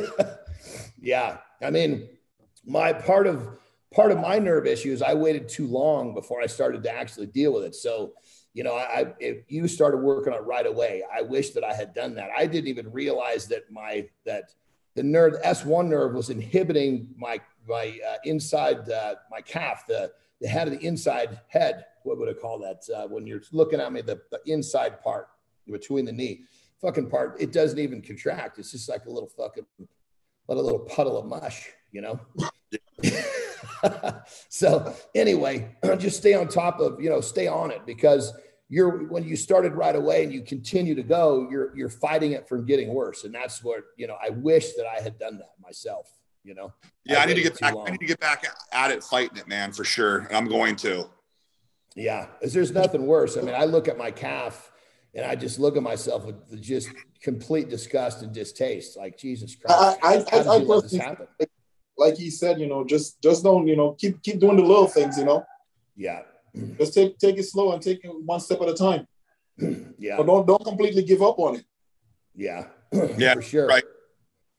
yeah, 1.02 1.38
I 1.62 1.70
mean, 1.70 2.08
my 2.66 2.94
part 2.94 3.28
of 3.28 3.50
part 3.94 4.12
of 4.12 4.20
my 4.20 4.40
nerve 4.40 4.66
issue 4.66 4.92
is 4.92 5.02
I 5.02 5.14
waited 5.14 5.50
too 5.50 5.68
long 5.68 6.14
before 6.14 6.42
I 6.42 6.48
started 6.48 6.84
to 6.84 6.92
actually 6.92 7.28
deal 7.28 7.54
with 7.54 7.66
it. 7.66 7.76
So, 7.76 8.14
you 8.54 8.64
know, 8.64 8.76
I 8.76 9.14
if 9.20 9.44
you 9.50 9.68
started 9.68 9.98
working 9.98 10.34
on 10.34 10.40
it 10.40 10.44
right 10.44 10.66
away, 10.66 11.04
I 11.14 11.22
wish 11.22 11.52
that 11.52 11.64
I 11.64 11.74
had 11.74 11.94
done 11.94 12.16
that. 12.16 12.30
I 12.36 12.46
didn't 12.46 12.68
even 12.68 12.92
realize 12.92 13.48
that 13.48 13.72
my 13.72 14.08
that 14.26 14.54
the 14.96 15.04
nerve 15.04 15.42
S1 15.44 15.88
nerve 15.88 16.14
was 16.14 16.30
inhibiting 16.30 17.08
my 17.18 17.40
my 17.68 17.98
uh, 18.08 18.16
inside 18.24 18.90
uh, 18.90 19.16
my 19.30 19.42
calf, 19.42 19.86
the 19.88 20.12
the 20.40 20.48
head 20.48 20.68
of 20.68 20.80
the 20.80 20.86
inside 20.86 21.40
head. 21.48 21.86
What 22.04 22.18
would 22.18 22.30
I 22.30 22.34
call 22.34 22.60
that? 22.60 22.84
Uh, 22.94 23.08
when 23.08 23.28
you're 23.28 23.42
looking 23.52 23.80
at 23.80 23.94
me, 23.94 24.02
the, 24.02 24.20
the 24.32 24.40
inside 24.48 25.02
part 25.02 25.30
between 25.70 26.04
the 26.04 26.12
knee, 26.12 26.42
fucking 26.82 27.10
part, 27.10 27.40
it 27.40 27.54
doesn't 27.54 27.78
even 27.78 28.02
contract. 28.02 28.58
It's 28.58 28.72
just 28.72 28.90
like 28.90 29.06
a 29.06 29.10
little 29.12 29.30
fucking, 29.30 29.66
like 30.48 30.58
a 30.58 30.62
little 30.62 30.80
puddle 30.80 31.18
of 31.18 31.28
mush, 31.28 31.70
you 31.92 32.02
know. 32.02 32.20
so 34.50 34.94
anyway, 35.16 35.76
just 35.98 36.18
stay 36.18 36.34
on 36.34 36.48
top 36.48 36.80
of, 36.80 37.02
you 37.02 37.10
know, 37.10 37.22
stay 37.22 37.48
on 37.48 37.72
it 37.72 37.86
because 37.86 38.34
you're 38.70 39.08
when 39.10 39.24
you 39.26 39.36
started 39.36 39.74
right 39.74 39.96
away 39.96 40.24
and 40.24 40.32
you 40.34 40.42
continue 40.42 40.96
to 40.96 41.04
go, 41.04 41.48
you're 41.52 41.76
you're 41.76 41.90
fighting 41.90 42.32
it 42.32 42.48
from 42.48 42.66
getting 42.66 42.94
worse, 42.94 43.26
and 43.26 43.36
that's 43.36 43.62
what 43.64 43.82
you 43.98 44.08
know. 44.08 44.16
I 44.24 44.30
wish 44.30 44.74
that 44.76 44.86
I 44.88 45.02
had 45.02 45.20
done 45.20 45.38
that 45.40 45.52
myself. 45.62 46.10
You 46.44 46.56
know. 46.56 46.74
Yeah, 47.04 47.20
I, 47.20 47.26
need 47.26 47.36
to 47.36 47.44
get 47.44 47.60
back. 47.60 47.76
long. 47.76 47.88
I 47.88 47.92
need 47.92 48.00
to 48.00 48.06
get 48.06 48.20
back 48.20 48.46
at 48.72 48.92
it, 48.92 49.04
fighting 49.04 49.38
it, 49.38 49.48
man, 49.48 49.74
for 49.74 49.84
sure. 49.84 50.20
And 50.20 50.36
I'm 50.38 50.48
going 50.48 50.76
to. 50.78 51.10
Yeah, 51.96 52.28
'cause 52.42 52.54
there's 52.54 52.72
nothing 52.72 53.06
worse. 53.06 53.38
I 53.38 53.42
mean, 53.42 53.54
I 53.54 53.66
look 53.66 53.90
at 53.90 53.98
my 53.98 54.10
calf 54.10 54.72
and 55.14 55.26
I 55.26 55.36
just 55.36 55.60
look 55.60 55.76
at 55.76 55.84
myself 55.84 56.26
with 56.26 56.62
just 56.62 56.90
complete 57.22 57.70
disgust 57.70 58.22
and 58.22 58.34
distaste. 58.34 58.96
Like 58.96 59.18
Jesus 59.18 59.56
Christ, 59.56 60.00
I, 60.02 60.08
I, 60.08 60.14
how 60.32 60.38
did 60.38 60.48
I, 60.48 60.54
I 60.54 60.58
you 60.58 60.66
let 60.66 60.84
this 60.84 60.94
personally, 60.94 61.00
happen? 61.06 61.28
Like 62.02 62.18
he 62.18 62.30
said, 62.30 62.60
you 62.60 62.68
know, 62.68 62.84
just 62.84 63.22
just 63.22 63.44
don't, 63.44 63.68
you 63.68 63.76
know, 63.78 63.90
keep 64.02 64.22
keep 64.24 64.40
doing 64.40 64.58
the 64.58 64.64
little 64.64 64.88
things, 64.88 65.18
you 65.18 65.26
know. 65.26 65.46
Yeah, 65.96 66.22
Just 66.80 66.94
take 66.94 67.18
take 67.20 67.38
it 67.38 67.44
slow 67.44 67.72
and 67.74 67.82
take 67.82 68.04
it 68.04 68.12
one 68.26 68.40
step 68.40 68.60
at 68.62 68.70
a 68.70 68.74
time. 68.74 69.08
yeah, 70.00 70.18
But 70.18 70.26
don't 70.26 70.46
don't 70.48 70.64
completely 70.66 71.04
give 71.04 71.22
up 71.22 71.38
on 71.40 71.56
it. 71.58 71.66
yeah, 72.36 72.66
Yeah, 73.18 73.36
for 73.36 73.42
sure. 73.42 73.68
right. 73.68 73.84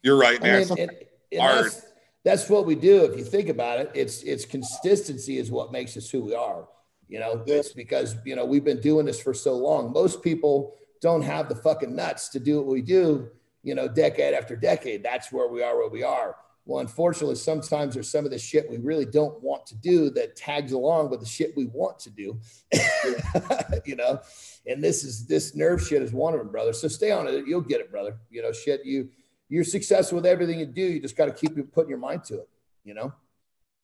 You're 0.05 0.17
right, 0.17 0.39
I 0.41 0.43
man. 0.45 0.61
mean, 0.69 0.79
and, 0.81 0.91
and 0.91 1.41
that's, 1.65 1.83
that's 2.25 2.49
what 2.51 2.67
we 2.67 2.75
do. 2.75 3.05
If 3.05 3.17
you 3.19 3.25
think 3.25 3.49
about 3.49 3.81
it, 3.81 3.91
it's 3.95 4.23
it's 4.23 4.45
consistency 4.45 5.39
is 5.39 5.51
what 5.51 5.73
makes 5.73 5.97
us 5.97 6.09
who 6.11 6.23
we 6.23 6.35
are. 6.35 6.69
You 7.09 7.19
know, 7.21 7.43
Yeah. 7.47 7.57
it's 7.57 7.73
because 7.73 8.17
you 8.25 8.37
know 8.37 8.45
we've 8.45 8.65
been 8.65 8.81
doing 8.81 9.05
this 9.07 9.21
for 9.21 9.35
so 9.35 9.55
long. 9.57 9.93
Most 9.93 10.23
people 10.23 10.75
don't 11.01 11.23
have 11.23 11.49
the 11.49 11.57
fucking 11.57 11.95
nuts 11.95 12.29
to 12.31 12.39
do 12.41 12.59
what 12.59 12.67
we 12.67 12.83
do. 12.83 13.29
You 13.65 13.75
know, 13.77 13.87
decade 13.89 14.35
after 14.35 14.55
decade. 14.57 15.03
That's 15.03 15.31
where 15.33 15.49
we 15.49 15.63
are. 15.63 15.77
Where 15.77 15.89
we 15.99 16.03
are. 16.03 16.37
Well, 16.65 16.81
unfortunately, 16.81 17.35
sometimes 17.35 17.95
there's 17.95 18.11
some 18.11 18.25
of 18.25 18.31
the 18.31 18.39
shit 18.39 18.71
we 18.71 18.79
really 18.79 19.05
don't 19.05 19.43
want 19.43 19.67
to 19.67 19.75
do 19.75 20.11
that 20.11 20.37
tags 20.37 20.73
along 20.73 21.11
with 21.11 21.21
the 21.21 21.27
shit 21.27 21.57
we 21.57 21.67
want 21.67 21.99
to 22.01 22.11
do. 22.11 22.39
you 23.85 23.97
know, 23.97 24.21
and 24.67 24.83
this 24.83 25.03
is 25.03 25.27
this 25.27 25.57
nerve 25.57 25.85
shit 25.85 26.03
is 26.03 26.13
one 26.13 26.35
of 26.35 26.39
them, 26.39 26.51
brother. 26.51 26.73
So 26.73 26.87
stay 26.87 27.11
on 27.11 27.27
it. 27.27 27.47
You'll 27.47 27.63
get 27.63 27.81
it, 27.81 27.91
brother. 27.91 28.17
You 28.31 28.43
know, 28.43 28.53
shit. 28.53 28.85
You 28.85 29.09
you're 29.49 29.65
successful 29.65 30.17
with 30.17 30.27
everything 30.27 30.61
you 30.61 30.67
do. 30.67 30.83
You 30.83 31.01
just 31.01 31.17
got 31.17 31.27
to 31.27 31.33
keep 31.33 31.73
putting 31.73 31.91
your 31.91 31.99
mind 31.99 32.25
to 32.25 32.35
it. 32.41 32.49
You 32.85 32.95
know. 32.95 33.13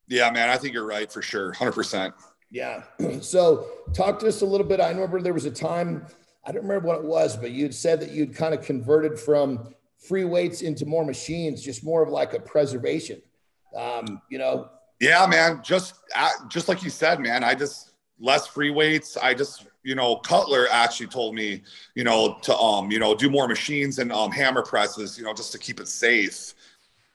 yeah, 0.07 0.31
man. 0.31 0.49
I 0.49 0.57
think 0.57 0.73
you're 0.73 0.85
right 0.85 1.11
for 1.11 1.21
sure. 1.21 1.53
100%. 1.53 2.13
Yeah. 2.51 2.83
So 3.21 3.67
talk 3.93 4.19
to 4.19 4.27
us 4.27 4.41
a 4.41 4.45
little 4.45 4.65
bit. 4.65 4.79
I 4.79 4.89
remember 4.89 5.21
there 5.21 5.33
was 5.33 5.45
a 5.45 5.51
time, 5.51 6.05
I 6.45 6.51
don't 6.51 6.63
remember 6.63 6.87
what 6.87 6.99
it 6.99 7.03
was, 7.03 7.35
but 7.35 7.51
you'd 7.51 7.75
said 7.75 7.99
that 7.99 8.11
you'd 8.11 8.33
kind 8.33 8.53
of 8.53 8.63
converted 8.63 9.19
from 9.19 9.73
free 9.99 10.23
weights 10.23 10.61
into 10.61 10.85
more 10.85 11.05
machines, 11.05 11.61
just 11.61 11.83
more 11.83 12.01
of 12.01 12.09
like 12.09 12.33
a 12.33 12.39
preservation. 12.39 13.21
Um, 13.75 14.21
you 14.29 14.39
know, 14.39 14.69
Yeah, 14.99 15.25
man. 15.27 15.61
Just 15.63 15.95
uh, 16.15 16.31
just 16.47 16.67
like 16.67 16.83
you 16.83 16.89
said, 16.89 17.19
man. 17.19 17.43
I 17.43 17.53
just 17.53 17.91
less 18.19 18.47
free 18.47 18.71
weights. 18.71 19.17
I 19.17 19.33
just 19.33 19.67
you 19.83 19.95
know 19.95 20.17
Cutler 20.17 20.67
actually 20.71 21.07
told 21.07 21.35
me 21.35 21.61
you 21.95 22.03
know 22.03 22.37
to 22.43 22.55
um 22.57 22.91
you 22.91 22.99
know 22.99 23.15
do 23.15 23.29
more 23.29 23.47
machines 23.47 23.99
and 23.99 24.11
um 24.11 24.31
hammer 24.31 24.61
presses 24.61 25.17
you 25.17 25.23
know 25.23 25.33
just 25.33 25.51
to 25.53 25.57
keep 25.57 25.79
it 25.79 25.87
safe. 25.87 26.53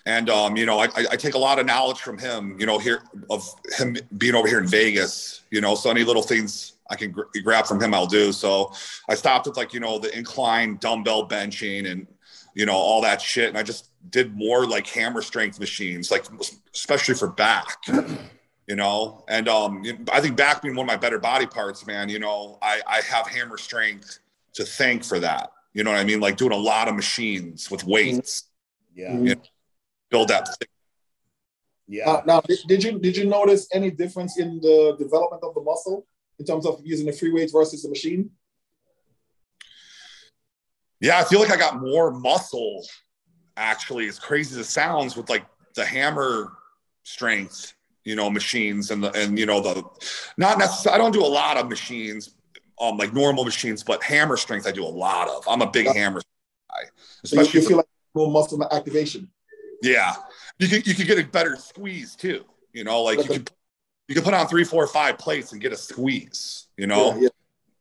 And 0.06 0.30
um 0.30 0.56
you 0.56 0.66
know 0.66 0.78
I, 0.78 0.88
I 1.12 1.16
take 1.16 1.34
a 1.34 1.38
lot 1.38 1.58
of 1.58 1.66
knowledge 1.66 2.00
from 2.00 2.18
him 2.18 2.56
you 2.58 2.66
know 2.66 2.78
here 2.78 3.02
of 3.30 3.46
him 3.76 3.96
being 4.16 4.34
over 4.34 4.48
here 4.48 4.58
in 4.58 4.66
Vegas 4.66 5.42
you 5.50 5.60
know 5.60 5.74
so 5.74 5.90
any 5.90 6.04
little 6.04 6.22
things 6.22 6.74
I 6.88 6.96
can 6.96 7.10
gr- 7.10 7.22
grab 7.42 7.66
from 7.66 7.82
him 7.82 7.94
I'll 7.94 8.06
do. 8.06 8.32
So 8.32 8.72
I 9.08 9.14
stopped 9.14 9.46
at 9.46 9.56
like 9.56 9.74
you 9.74 9.80
know 9.80 9.98
the 9.98 10.16
incline 10.16 10.78
dumbbell 10.80 11.28
benching 11.28 11.90
and 11.90 12.06
you 12.54 12.66
know 12.66 12.74
all 12.74 13.02
that 13.02 13.20
shit 13.20 13.48
and 13.48 13.58
I 13.58 13.62
just 13.62 13.90
did 14.10 14.34
more 14.36 14.66
like 14.66 14.86
hammer 14.86 15.22
strength 15.22 15.58
machines 15.60 16.10
like 16.10 16.24
especially 16.74 17.14
for 17.14 17.28
back 17.28 17.76
you 18.66 18.76
know 18.76 19.24
and 19.28 19.48
um 19.48 19.82
i 20.12 20.20
think 20.20 20.36
back 20.36 20.62
being 20.62 20.74
one 20.74 20.84
of 20.84 20.88
my 20.88 20.96
better 20.96 21.18
body 21.18 21.46
parts 21.46 21.86
man 21.86 22.08
you 22.08 22.18
know 22.18 22.58
i 22.62 22.80
i 22.86 23.00
have 23.00 23.26
hammer 23.26 23.58
strength 23.58 24.18
to 24.54 24.64
thank 24.64 25.04
for 25.04 25.18
that 25.18 25.50
you 25.74 25.84
know 25.84 25.90
what 25.90 26.00
i 26.00 26.04
mean 26.04 26.20
like 26.20 26.36
doing 26.36 26.52
a 26.52 26.56
lot 26.56 26.88
of 26.88 26.94
machines 26.94 27.70
with 27.70 27.84
weights 27.84 28.44
yeah, 28.94 29.10
Mhm. 29.10 29.40
build 30.10 30.28
that 30.28 30.48
yeah. 31.86 32.06
Now, 32.06 32.22
now 32.26 32.40
did, 32.40 32.58
did 32.66 32.84
you 32.84 32.98
did 32.98 33.16
you 33.16 33.26
notice 33.26 33.68
any 33.72 33.90
difference 33.90 34.38
in 34.38 34.60
the 34.60 34.96
development 34.98 35.42
of 35.42 35.54
the 35.54 35.60
muscle 35.60 36.06
in 36.38 36.46
terms 36.46 36.66
of 36.66 36.80
using 36.82 37.06
the 37.06 37.12
free 37.12 37.32
weights 37.32 37.52
versus 37.52 37.82
the 37.82 37.88
machine? 37.88 38.30
Yeah 41.00 41.18
i 41.18 41.24
feel 41.24 41.40
like 41.40 41.50
i 41.50 41.56
got 41.56 41.80
more 41.80 42.10
muscle 42.10 42.84
actually 43.56 44.08
as 44.08 44.18
crazy 44.18 44.58
as 44.58 44.66
it 44.66 44.70
sounds 44.70 45.16
with 45.16 45.28
like 45.28 45.46
the 45.74 45.84
hammer 45.84 46.52
strength 47.02 47.74
you 48.04 48.16
know 48.16 48.28
machines 48.30 48.90
and 48.90 49.02
the 49.02 49.12
and 49.12 49.38
you 49.38 49.46
know 49.46 49.60
the 49.60 49.82
not 50.36 50.58
necessarily 50.58 50.98
i 50.98 51.02
don't 51.02 51.12
do 51.12 51.24
a 51.24 51.26
lot 51.26 51.56
of 51.56 51.68
machines 51.68 52.36
um 52.80 52.96
like 52.96 53.12
normal 53.12 53.44
machines 53.44 53.82
but 53.82 54.02
hammer 54.02 54.36
strength 54.36 54.66
i 54.66 54.72
do 54.72 54.84
a 54.84 54.86
lot 54.86 55.28
of 55.28 55.46
i'm 55.48 55.62
a 55.62 55.70
big 55.70 55.86
hammer 55.86 56.20
guy 56.70 56.84
So 57.24 57.40
you, 57.40 57.60
you 57.60 57.68
feel 57.68 57.76
like 57.78 57.86
more 58.14 58.30
muscle 58.30 58.62
activation. 58.72 59.28
Yeah, 59.82 60.14
you 60.58 60.68
could 60.68 60.86
you 60.86 60.94
could 60.94 61.06
get 61.06 61.18
a 61.18 61.24
better 61.24 61.56
squeeze 61.56 62.14
too. 62.16 62.44
You 62.72 62.84
know, 62.84 63.02
like 63.02 63.18
you 63.18 63.24
could 63.24 63.50
you 64.08 64.14
could 64.14 64.24
put 64.24 64.34
on 64.34 64.46
three, 64.46 64.64
four, 64.64 64.86
five 64.86 65.18
plates 65.18 65.52
and 65.52 65.60
get 65.60 65.72
a 65.72 65.76
squeeze. 65.76 66.68
You 66.76 66.86
know. 66.86 67.18
Yeah. 67.18 67.28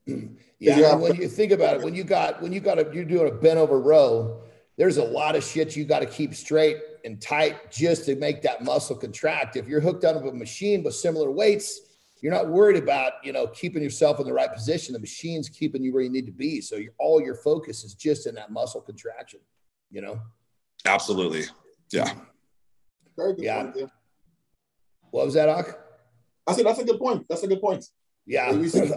yeah. 0.05 0.15
Yeah, 0.63 0.79
yeah. 0.79 0.95
when 0.95 1.15
you 1.15 1.27
think 1.27 1.51
about 1.51 1.75
it, 1.75 1.81
when 1.81 1.93
you 1.93 2.03
got 2.03 2.41
when 2.41 2.53
you 2.53 2.59
got 2.59 2.79
a 2.79 2.89
you're 2.93 3.03
doing 3.03 3.27
a 3.27 3.35
bent 3.35 3.59
over 3.59 3.79
row, 3.79 4.41
there's 4.77 4.97
a 4.97 5.03
lot 5.03 5.35
of 5.35 5.43
shit 5.43 5.75
you 5.75 5.83
got 5.83 5.99
to 5.99 6.05
keep 6.05 6.33
straight 6.33 6.77
and 7.03 7.21
tight 7.21 7.69
just 7.69 8.05
to 8.05 8.15
make 8.15 8.41
that 8.43 8.63
muscle 8.63 8.95
contract. 8.95 9.57
If 9.57 9.67
you're 9.67 9.81
hooked 9.81 10.05
onto 10.05 10.27
a 10.27 10.33
machine 10.33 10.81
with 10.81 10.95
similar 10.95 11.29
weights, 11.31 11.81
you're 12.21 12.31
not 12.31 12.47
worried 12.47 12.81
about 12.81 13.13
you 13.23 13.33
know 13.33 13.47
keeping 13.47 13.83
yourself 13.83 14.21
in 14.21 14.25
the 14.25 14.33
right 14.33 14.51
position. 14.53 14.93
The 14.93 14.99
machine's 14.99 15.49
keeping 15.49 15.83
you 15.83 15.93
where 15.93 16.01
you 16.01 16.09
need 16.09 16.25
to 16.27 16.31
be, 16.31 16.61
so 16.61 16.79
all 16.97 17.21
your 17.21 17.35
focus 17.35 17.83
is 17.83 17.93
just 17.93 18.25
in 18.25 18.35
that 18.35 18.49
muscle 18.49 18.81
contraction. 18.81 19.41
You 19.91 20.01
know. 20.01 20.19
Absolutely. 20.85 21.43
Yeah. 21.91 22.13
Very 23.17 23.35
good 23.35 23.43
yeah. 23.43 23.63
Point, 23.63 23.91
what 25.11 25.25
was 25.25 25.35
that, 25.35 25.49
Ak? 25.49 25.77
I 26.47 26.53
said 26.53 26.65
that's 26.65 26.79
a 26.79 26.85
good 26.85 26.99
point. 26.99 27.25
That's 27.29 27.43
a 27.43 27.47
good 27.47 27.61
point. 27.61 27.85
Yeah, 28.25 28.47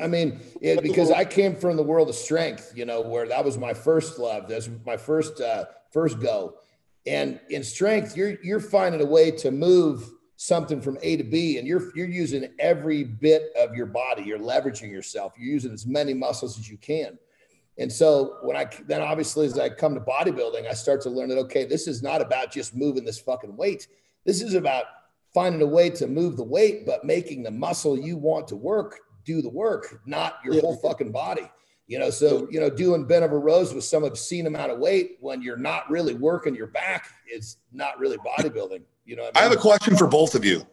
I 0.00 0.06
mean, 0.06 0.40
it, 0.60 0.82
because 0.82 1.10
I 1.10 1.24
came 1.24 1.56
from 1.56 1.76
the 1.76 1.82
world 1.82 2.08
of 2.08 2.14
strength, 2.14 2.72
you 2.76 2.84
know, 2.84 3.00
where 3.00 3.26
that 3.26 3.44
was 3.44 3.58
my 3.58 3.74
first 3.74 4.20
love. 4.20 4.46
That's 4.48 4.68
my 4.84 4.96
first 4.96 5.40
uh, 5.40 5.64
first 5.90 6.20
go, 6.20 6.54
and 7.06 7.40
in 7.50 7.64
strength, 7.64 8.16
you're 8.16 8.40
you're 8.42 8.60
finding 8.60 9.00
a 9.00 9.04
way 9.04 9.32
to 9.32 9.50
move 9.50 10.08
something 10.36 10.80
from 10.80 10.98
A 11.02 11.16
to 11.16 11.24
B, 11.24 11.58
and 11.58 11.66
you're 11.66 11.90
you're 11.96 12.08
using 12.08 12.48
every 12.60 13.02
bit 13.02 13.50
of 13.58 13.74
your 13.74 13.86
body. 13.86 14.22
You're 14.22 14.38
leveraging 14.38 14.92
yourself. 14.92 15.32
You're 15.36 15.52
using 15.52 15.72
as 15.72 15.86
many 15.86 16.14
muscles 16.14 16.56
as 16.58 16.70
you 16.70 16.76
can. 16.76 17.18
And 17.78 17.92
so 17.92 18.38
when 18.42 18.56
I 18.56 18.68
then 18.86 19.02
obviously 19.02 19.46
as 19.46 19.58
I 19.58 19.70
come 19.70 19.94
to 19.94 20.00
bodybuilding, 20.00 20.68
I 20.68 20.72
start 20.72 21.00
to 21.02 21.10
learn 21.10 21.28
that 21.30 21.38
okay, 21.38 21.64
this 21.64 21.88
is 21.88 22.02
not 22.02 22.20
about 22.22 22.52
just 22.52 22.76
moving 22.76 23.04
this 23.04 23.18
fucking 23.18 23.56
weight. 23.56 23.88
This 24.24 24.40
is 24.40 24.54
about 24.54 24.84
finding 25.34 25.60
a 25.62 25.66
way 25.66 25.90
to 25.90 26.06
move 26.06 26.36
the 26.36 26.44
weight, 26.44 26.86
but 26.86 27.04
making 27.04 27.42
the 27.42 27.50
muscle 27.50 27.98
you 27.98 28.16
want 28.16 28.48
to 28.48 28.56
work 28.56 29.00
do 29.26 29.42
the 29.42 29.50
work, 29.50 30.00
not 30.06 30.38
your 30.44 30.54
yeah. 30.54 30.60
whole 30.62 30.76
fucking 30.76 31.12
body. 31.12 31.50
You 31.88 32.00
know, 32.00 32.10
so 32.10 32.48
you 32.50 32.58
know, 32.58 32.70
doing 32.70 33.04
bent 33.04 33.24
over 33.24 33.38
rows 33.38 33.74
with 33.74 33.84
some 33.84 34.02
obscene 34.02 34.46
amount 34.46 34.72
of 34.72 34.78
weight 34.78 35.18
when 35.20 35.42
you're 35.42 35.56
not 35.56 35.88
really 35.90 36.14
working 36.14 36.54
your 36.54 36.66
back 36.68 37.10
is 37.32 37.58
not 37.72 37.98
really 37.98 38.16
bodybuilding. 38.18 38.82
You 39.04 39.16
know, 39.16 39.22
I, 39.22 39.26
mean? 39.26 39.32
I 39.36 39.42
have 39.42 39.52
a 39.52 39.56
question 39.56 39.96
for 39.96 40.08
both 40.08 40.34
of 40.34 40.44
you. 40.44 40.66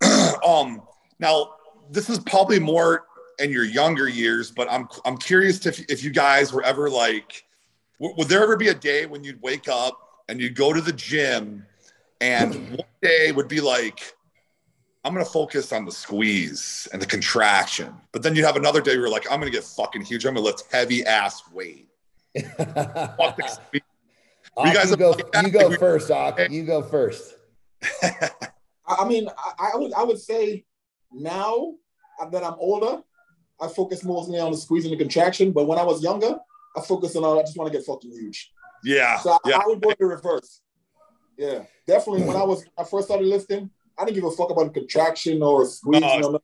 um, 0.46 0.82
now 1.18 1.56
this 1.90 2.08
is 2.08 2.18
probably 2.20 2.58
more 2.58 3.04
in 3.38 3.50
your 3.50 3.64
younger 3.64 4.08
years, 4.08 4.50
but 4.50 4.70
I'm 4.70 4.88
I'm 5.04 5.18
curious 5.18 5.66
if 5.66 5.84
if 5.90 6.02
you 6.02 6.10
guys 6.10 6.54
were 6.54 6.62
ever 6.62 6.88
like, 6.88 7.44
w- 8.00 8.16
would 8.16 8.28
there 8.28 8.42
ever 8.42 8.56
be 8.56 8.68
a 8.68 8.74
day 8.74 9.04
when 9.04 9.24
you'd 9.24 9.42
wake 9.42 9.68
up 9.68 9.98
and 10.28 10.40
you'd 10.40 10.54
go 10.54 10.72
to 10.72 10.80
the 10.80 10.92
gym, 10.92 11.66
and 12.22 12.54
one 12.70 12.88
day 13.02 13.30
would 13.30 13.48
be 13.48 13.60
like, 13.60 14.15
I'm 15.06 15.12
gonna 15.12 15.24
focus 15.24 15.72
on 15.72 15.84
the 15.84 15.92
squeeze 15.92 16.88
and 16.92 17.00
the 17.00 17.06
contraction. 17.06 17.94
But 18.10 18.24
then 18.24 18.34
you 18.34 18.44
have 18.44 18.56
another 18.56 18.80
day 18.80 18.90
where 18.90 19.02
you're 19.02 19.08
like, 19.08 19.30
I'm 19.30 19.38
gonna 19.38 19.52
get 19.52 19.62
fucking 19.62 20.02
huge. 20.02 20.26
I'm 20.26 20.34
gonna 20.34 20.44
lift 20.44 20.64
heavy 20.72 21.06
ass 21.06 21.44
weight. 21.52 21.88
you 22.34 22.42
guys 22.56 23.60
you 24.90 24.96
go, 24.96 25.14
you 25.44 25.50
go 25.50 25.70
first, 25.76 26.10
Ak. 26.10 26.50
You 26.50 26.64
go 26.64 26.82
first. 26.82 27.36
I 28.02 29.06
mean, 29.06 29.28
I, 29.28 29.70
I, 29.74 29.76
would 29.76 29.94
I 29.94 30.02
would 30.02 30.18
say 30.18 30.64
now 31.12 31.74
that 32.32 32.42
I'm 32.42 32.56
older, 32.58 33.00
I 33.60 33.68
focus 33.68 34.02
mostly 34.02 34.40
on 34.40 34.50
the 34.50 34.58
squeeze 34.58 34.86
and 34.86 34.92
the 34.92 34.98
contraction. 34.98 35.52
But 35.52 35.68
when 35.68 35.78
I 35.78 35.84
was 35.84 36.02
younger, 36.02 36.36
I 36.76 36.80
focused 36.80 37.16
on 37.16 37.38
I 37.38 37.42
just 37.42 37.56
want 37.56 37.70
to 37.70 37.78
get 37.78 37.86
fucking 37.86 38.10
huge. 38.10 38.50
Yeah. 38.82 39.20
So 39.20 39.38
yeah. 39.46 39.58
I, 39.58 39.60
I 39.60 39.66
would 39.66 39.80
go 39.80 39.94
the 39.96 40.06
reverse. 40.06 40.62
Yeah, 41.38 41.62
definitely. 41.86 42.24
When 42.24 42.36
I 42.36 42.42
was 42.42 42.64
I 42.76 42.82
first 42.82 43.06
started 43.06 43.28
lifting, 43.28 43.70
I 43.98 44.04
didn't 44.04 44.16
give 44.16 44.24
a 44.24 44.30
fuck 44.30 44.50
about 44.50 44.74
contraction 44.74 45.42
or 45.42 45.62
a 45.62 45.66
squeeze. 45.66 46.00
No. 46.00 46.38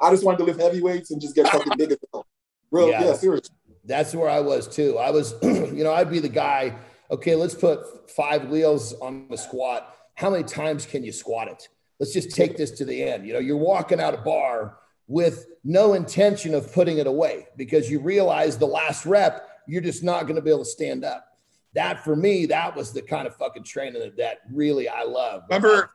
I 0.00 0.10
just 0.10 0.24
wanted 0.24 0.38
to 0.38 0.44
lift 0.44 0.60
heavy 0.60 0.80
weights 0.80 1.10
and 1.10 1.20
just 1.20 1.34
get 1.34 1.48
fucking 1.48 1.74
bigger. 1.76 1.96
Real, 2.70 2.88
yeah, 2.88 3.04
yeah 3.04 3.14
seriously. 3.14 3.54
That's 3.84 4.14
where 4.14 4.30
I 4.30 4.40
was 4.40 4.68
too. 4.68 4.96
I 4.98 5.10
was, 5.10 5.34
you 5.42 5.84
know, 5.84 5.92
I'd 5.92 6.10
be 6.10 6.20
the 6.20 6.28
guy. 6.28 6.76
Okay, 7.10 7.34
let's 7.34 7.54
put 7.54 8.10
five 8.10 8.48
wheels 8.48 8.94
on 9.00 9.26
the 9.28 9.36
squat. 9.36 9.94
How 10.14 10.30
many 10.30 10.44
times 10.44 10.86
can 10.86 11.02
you 11.02 11.12
squat 11.12 11.48
it? 11.48 11.68
Let's 11.98 12.12
just 12.12 12.34
take 12.34 12.56
this 12.56 12.70
to 12.72 12.84
the 12.84 13.02
end. 13.02 13.26
You 13.26 13.34
know, 13.34 13.40
you're 13.40 13.56
walking 13.56 14.00
out 14.00 14.14
a 14.14 14.18
bar 14.18 14.78
with 15.06 15.46
no 15.64 15.94
intention 15.94 16.54
of 16.54 16.72
putting 16.72 16.98
it 16.98 17.06
away 17.06 17.48
because 17.56 17.90
you 17.90 18.00
realize 18.00 18.56
the 18.56 18.66
last 18.66 19.04
rep, 19.04 19.48
you're 19.66 19.82
just 19.82 20.04
not 20.04 20.22
going 20.22 20.36
to 20.36 20.42
be 20.42 20.50
able 20.50 20.60
to 20.60 20.64
stand 20.64 21.04
up. 21.04 21.26
That 21.74 22.04
for 22.04 22.16
me, 22.16 22.46
that 22.46 22.76
was 22.76 22.92
the 22.92 23.02
kind 23.02 23.26
of 23.26 23.34
fucking 23.36 23.64
training 23.64 24.00
that, 24.00 24.16
that 24.16 24.38
really 24.52 24.88
I 24.88 25.02
love. 25.02 25.42
Remember, 25.48 25.90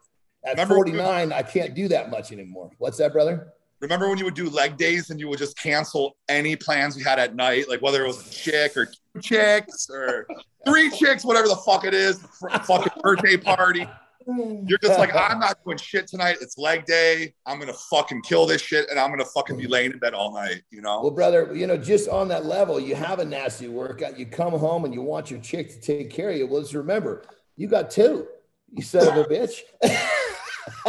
at 0.46 0.52
Remember 0.52 0.76
49, 0.76 1.34
I 1.34 1.42
can't 1.42 1.74
do 1.74 1.88
that 1.88 2.10
much 2.10 2.32
anymore. 2.32 2.70
What's 2.78 2.98
that, 2.98 3.14
brother? 3.14 3.54
Remember 3.82 4.08
when 4.08 4.18
you 4.18 4.26
would 4.26 4.36
do 4.36 4.50
leg 4.50 4.78
days 4.78 5.10
and 5.10 5.20
you 5.20 5.28
would 5.28 5.40
just 5.40 5.58
cancel 5.58 6.16
any 6.30 6.56
plans 6.56 6.98
you 6.98 7.04
had 7.04 7.20
at 7.20 7.36
night, 7.36 7.68
like 7.68 7.82
whether 7.82 8.04
it 8.04 8.08
was 8.08 8.26
a 8.26 8.30
chick 8.30 8.78
or 8.78 8.86
two 8.86 9.22
chicks 9.22 9.90
or 9.90 10.28
three 10.66 10.90
chicks, 10.90 11.26
whatever 11.26 11.48
the 11.48 11.58
fuck 11.58 11.84
it 11.84 11.94
is, 11.94 12.20
fucking 12.64 13.02
birthday 13.02 13.38
party. 13.38 13.88
You're 14.28 14.80
just 14.80 14.98
like, 14.98 15.16
I'm 15.16 15.40
not 15.40 15.64
doing 15.64 15.78
shit 15.78 16.08
tonight. 16.08 16.38
It's 16.42 16.58
leg 16.58 16.86
day. 16.86 17.36
I'm 17.46 17.60
gonna 17.60 17.74
fucking 17.74 18.24
kill 18.24 18.48
this 18.48 18.60
shit, 18.60 18.90
and 18.90 19.00
I'm 19.00 19.12
gonna 19.12 19.24
fucking 19.24 19.56
be 19.56 19.68
laying 19.68 19.92
in 19.92 20.00
bed 20.00 20.16
all 20.16 20.34
night. 20.34 20.64
You 20.72 20.82
know. 20.82 21.02
Well, 21.02 21.12
brother, 21.12 21.56
you 21.56 21.68
know, 21.68 21.78
just 21.78 22.10
on 22.10 22.28
that 22.30 22.44
level, 22.44 22.80
you 22.80 22.96
have 22.96 23.20
a 23.20 23.26
nasty 23.26 23.68
workout. 23.68 24.18
You 24.18 24.26
come 24.26 24.54
home 24.54 24.84
and 24.84 24.96
you 24.96 25.04
want 25.04 25.30
your 25.30 25.40
chick 25.42 25.70
to 25.70 25.80
take 25.80 26.10
care 26.10 26.32
of 26.32 26.38
you. 26.38 26.48
Well, 26.48 26.62
just 26.62 26.74
remember, 26.74 27.24
you 27.56 27.68
got 27.68 27.92
two. 27.92 28.28
You 28.72 28.82
son 28.82 29.08
of 29.08 29.16
a 29.18 29.24
bitch. 29.26 29.60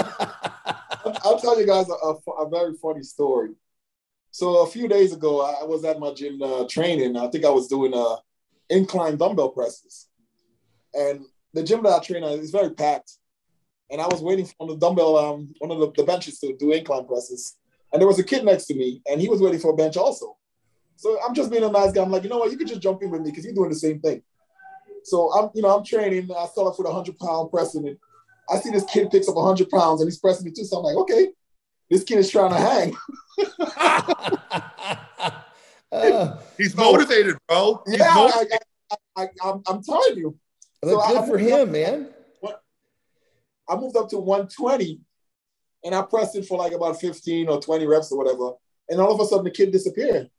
I'll 1.25 1.39
tell 1.39 1.59
you 1.59 1.67
guys 1.67 1.89
a, 1.89 1.93
a, 1.93 2.15
a, 2.45 2.49
very 2.49 2.75
funny 2.75 3.03
story. 3.03 3.51
So 4.31 4.63
a 4.63 4.67
few 4.67 4.89
days 4.89 5.13
ago, 5.13 5.41
I 5.43 5.65
was 5.65 5.85
at 5.85 5.99
my 5.99 6.13
gym 6.13 6.43
uh, 6.43 6.67
training. 6.69 7.17
I 7.17 7.29
think 7.29 7.45
I 7.45 7.51
was 7.51 7.69
doing 7.69 7.95
uh, 7.95 8.17
incline 8.69 9.17
dumbbell 9.17 9.51
presses, 9.51 10.09
and 10.95 11.25
the 11.55 11.63
gym 11.63 11.83
that 11.85 11.93
I 11.93 11.99
train 12.01 12.25
at 12.25 12.33
is 12.33 12.51
very 12.51 12.71
packed. 12.71 13.13
And 13.91 14.01
I 14.01 14.07
was 14.09 14.21
waiting 14.21 14.47
for 14.47 14.67
the 14.67 14.77
dumbbell, 14.77 15.17
um, 15.17 15.55
one 15.59 15.71
of 15.71 15.79
the, 15.79 15.93
the 15.93 16.03
benches 16.05 16.41
to 16.41 16.57
do 16.57 16.73
incline 16.73 17.07
presses, 17.07 17.57
and 17.93 18.01
there 18.01 18.09
was 18.09 18.19
a 18.19 18.25
kid 18.25 18.45
next 18.45 18.67
to 18.67 18.75
me, 18.75 19.01
and 19.09 19.21
he 19.21 19.29
was 19.29 19.41
waiting 19.41 19.61
for 19.61 19.73
a 19.73 19.77
bench 19.77 19.97
also. 19.97 20.37
So 20.97 21.19
I'm 21.23 21.35
just 21.35 21.51
being 21.51 21.63
a 21.63 21.71
nice 21.71 21.93
guy. 21.93 22.03
I'm 22.03 22.11
like, 22.11 22.25
you 22.25 22.31
know 22.31 22.39
what? 22.39 22.51
You 22.51 22.57
could 22.57 22.69
just 22.69 22.81
jump 22.81 23.03
in 23.03 23.11
with 23.11 23.21
me 23.21 23.31
because 23.31 23.45
you're 23.45 23.55
doing 23.55 23.69
the 23.69 23.77
same 23.77 24.01
thing. 24.01 24.23
So 25.05 25.33
I'm, 25.33 25.51
you 25.55 25.63
know, 25.63 25.77
I'm 25.77 25.85
training. 25.85 26.29
I 26.37 26.47
start 26.47 26.69
off 26.69 26.79
with 26.79 26.89
a 26.89 26.93
hundred 26.93 27.19
pound 27.19 27.51
pressing 27.51 27.87
it. 27.87 28.01
I 28.49 28.59
see 28.59 28.71
this 28.71 28.85
kid 28.85 29.11
picks 29.11 29.29
up 29.29 29.37
100 29.37 29.69
pounds 29.71 30.01
and 30.01 30.09
he's 30.09 30.19
pressing 30.19 30.45
me 30.45 30.53
too. 30.53 30.65
So 30.65 30.79
I'm 30.79 30.85
like, 30.85 30.97
okay, 30.97 31.29
this 31.91 32.05
kid 32.05 32.19
is 32.19 32.31
trying 32.31 32.51
to 32.51 32.59
hang. 32.59 32.97
uh, 35.93 36.39
he's 36.57 36.77
motivated, 36.77 37.37
bro. 37.49 37.83
He's 37.87 37.99
yeah, 37.99 38.15
motivated. 38.15 38.59
I, 39.17 39.29
am 39.45 39.83
telling 39.83 40.17
you. 40.17 40.39
So 40.85 41.01
good 41.09 41.17
I, 41.17 41.27
for 41.27 41.39
him, 41.39 41.73
man. 41.73 42.09
I 43.69 43.77
moved 43.77 43.97
up 43.97 44.09
to 44.11 44.19
120 44.19 45.01
and 45.85 45.95
I 45.95 46.03
pressed 46.03 46.37
it 46.37 46.47
for 46.47 46.59
like 46.59 46.73
about 46.73 47.01
15 47.01 47.49
or 47.49 47.61
20 47.61 47.87
reps 47.87 48.13
or 48.13 48.19
whatever. 48.19 48.53
And 48.89 49.01
all 49.01 49.13
of 49.13 49.21
a 49.21 49.25
sudden 49.25 49.45
the 49.45 49.51
kid 49.51 49.73
disappeared. 49.73 50.31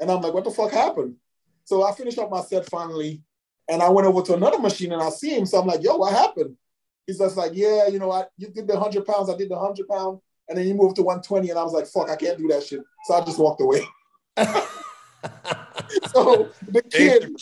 And 0.00 0.10
I'm 0.10 0.20
like, 0.20 0.32
what 0.32 0.44
the 0.44 0.50
fuck 0.50 0.70
happened? 0.70 1.16
So 1.64 1.82
I 1.82 1.92
finished 1.92 2.18
up 2.18 2.30
my 2.30 2.40
set 2.40 2.68
finally. 2.68 3.22
And 3.68 3.82
I 3.82 3.88
went 3.88 4.06
over 4.06 4.22
to 4.22 4.34
another 4.34 4.58
machine 4.58 4.92
and 4.92 5.02
I 5.02 5.10
see 5.10 5.36
him. 5.36 5.46
So 5.46 5.60
I'm 5.60 5.66
like, 5.66 5.82
yo, 5.82 5.96
what 5.96 6.12
happened? 6.12 6.56
He's 7.06 7.18
just 7.18 7.36
like, 7.36 7.52
yeah, 7.54 7.86
you 7.88 7.98
know, 7.98 8.10
I 8.10 8.24
you 8.36 8.48
did 8.48 8.66
the 8.66 8.78
hundred 8.78 9.06
pounds, 9.06 9.30
I 9.30 9.36
did 9.36 9.48
the 9.48 9.58
hundred 9.58 9.88
pound, 9.88 10.20
and 10.48 10.58
then 10.58 10.66
you 10.66 10.74
moved 10.74 10.96
to 10.96 11.02
120, 11.02 11.50
and 11.50 11.58
I 11.58 11.62
was 11.62 11.72
like, 11.72 11.86
fuck, 11.86 12.10
I 12.10 12.16
can't 12.16 12.38
do 12.38 12.48
that 12.48 12.64
shit. 12.64 12.80
So 13.04 13.14
I 13.14 13.24
just 13.24 13.38
walked 13.38 13.60
away. 13.60 13.82
so 16.06 16.50
the 16.68 16.82
kid, 16.90 17.36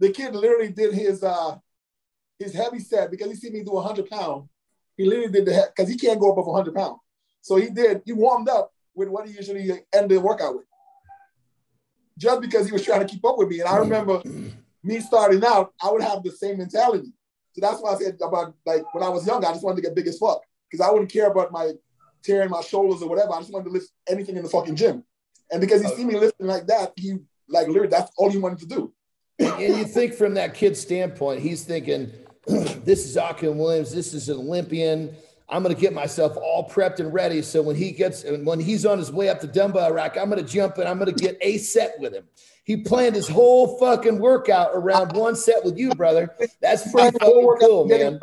the 0.00 0.10
kid 0.10 0.34
literally 0.34 0.70
did 0.70 0.94
his 0.94 1.22
uh 1.22 1.56
his 2.38 2.54
heavy 2.54 2.80
set 2.80 3.10
because 3.10 3.28
he 3.28 3.34
see 3.36 3.50
me 3.50 3.62
do 3.62 3.72
100 3.72 4.08
pound. 4.08 4.48
He 4.96 5.04
literally 5.04 5.32
did 5.32 5.46
the 5.46 5.68
because 5.74 5.90
he 5.90 5.96
can't 5.96 6.20
go 6.20 6.32
above 6.32 6.46
100 6.46 6.74
pound. 6.74 6.98
So 7.40 7.56
he 7.56 7.68
did. 7.70 8.02
He 8.04 8.12
warmed 8.12 8.48
up 8.48 8.72
with 8.94 9.08
what 9.08 9.28
he 9.28 9.34
usually 9.34 9.70
end 9.92 10.10
the 10.10 10.20
workout 10.20 10.54
with, 10.54 10.66
just 12.16 12.40
because 12.40 12.66
he 12.66 12.72
was 12.72 12.84
trying 12.84 13.00
to 13.00 13.06
keep 13.06 13.24
up 13.24 13.38
with 13.38 13.48
me. 13.48 13.60
And 13.60 13.68
I 13.68 13.76
remember 13.78 14.22
me 14.82 15.00
starting 15.00 15.44
out, 15.44 15.72
I 15.82 15.90
would 15.90 16.02
have 16.02 16.22
the 16.22 16.30
same 16.30 16.58
mentality. 16.58 17.12
So 17.54 17.60
that's 17.60 17.80
why 17.80 17.94
I 17.94 17.98
said 17.98 18.18
about 18.22 18.54
like 18.66 18.92
when 18.94 19.04
I 19.04 19.08
was 19.08 19.26
younger, 19.26 19.46
I 19.46 19.52
just 19.52 19.64
wanted 19.64 19.76
to 19.76 19.82
get 19.82 19.94
big 19.94 20.06
as 20.08 20.18
fuck 20.18 20.42
because 20.70 20.84
I 20.84 20.90
wouldn't 20.90 21.10
care 21.10 21.30
about 21.30 21.52
my 21.52 21.72
tearing 22.22 22.50
my 22.50 22.62
shoulders 22.62 23.02
or 23.02 23.08
whatever. 23.08 23.32
I 23.32 23.38
just 23.38 23.52
wanted 23.52 23.66
to 23.66 23.70
lift 23.70 23.90
anything 24.08 24.36
in 24.36 24.42
the 24.42 24.48
fucking 24.48 24.76
gym. 24.76 25.04
And 25.52 25.60
because 25.60 25.82
he 25.82 25.88
see 25.88 26.04
me 26.04 26.18
lifting 26.18 26.46
like 26.46 26.66
that, 26.66 26.92
he 26.96 27.18
like 27.48 27.68
literally 27.68 27.88
that's 27.88 28.10
all 28.16 28.30
he 28.30 28.38
wanted 28.38 28.58
to 28.60 28.66
do. 28.66 28.92
and 29.38 29.76
you 29.76 29.84
think 29.84 30.14
from 30.14 30.34
that 30.34 30.54
kid's 30.54 30.80
standpoint, 30.80 31.40
he's 31.40 31.64
thinking, 31.64 32.10
this 32.46 33.06
is 33.06 33.16
Akim 33.16 33.58
Williams, 33.58 33.92
this 33.92 34.14
is 34.14 34.28
an 34.28 34.38
Olympian. 34.38 35.14
I'm 35.48 35.62
going 35.62 35.74
to 35.74 35.80
get 35.80 35.92
myself 35.92 36.36
all 36.36 36.68
prepped 36.68 37.00
and 37.00 37.12
ready. 37.12 37.42
So 37.42 37.60
when 37.60 37.76
he 37.76 37.92
gets, 37.92 38.24
when 38.24 38.58
he's 38.58 38.86
on 38.86 38.98
his 38.98 39.12
way 39.12 39.28
up 39.28 39.40
the 39.40 39.46
dumbbell 39.46 39.92
rack, 39.92 40.16
I'm 40.16 40.30
going 40.30 40.44
to 40.44 40.50
jump 40.50 40.78
and 40.78 40.88
I'm 40.88 40.98
going 40.98 41.14
to 41.14 41.22
get 41.22 41.36
a 41.42 41.58
set 41.58 42.00
with 42.00 42.14
him. 42.14 42.24
He 42.64 42.78
planned 42.78 43.14
his 43.14 43.28
whole 43.28 43.78
fucking 43.78 44.18
workout 44.18 44.70
around 44.72 45.12
one 45.12 45.36
set 45.36 45.64
with 45.64 45.78
you, 45.78 45.90
brother. 45.90 46.34
That's 46.60 46.90
pretty 46.90 47.16
fucking 47.18 47.56
cool, 47.60 47.86
man. 47.86 48.18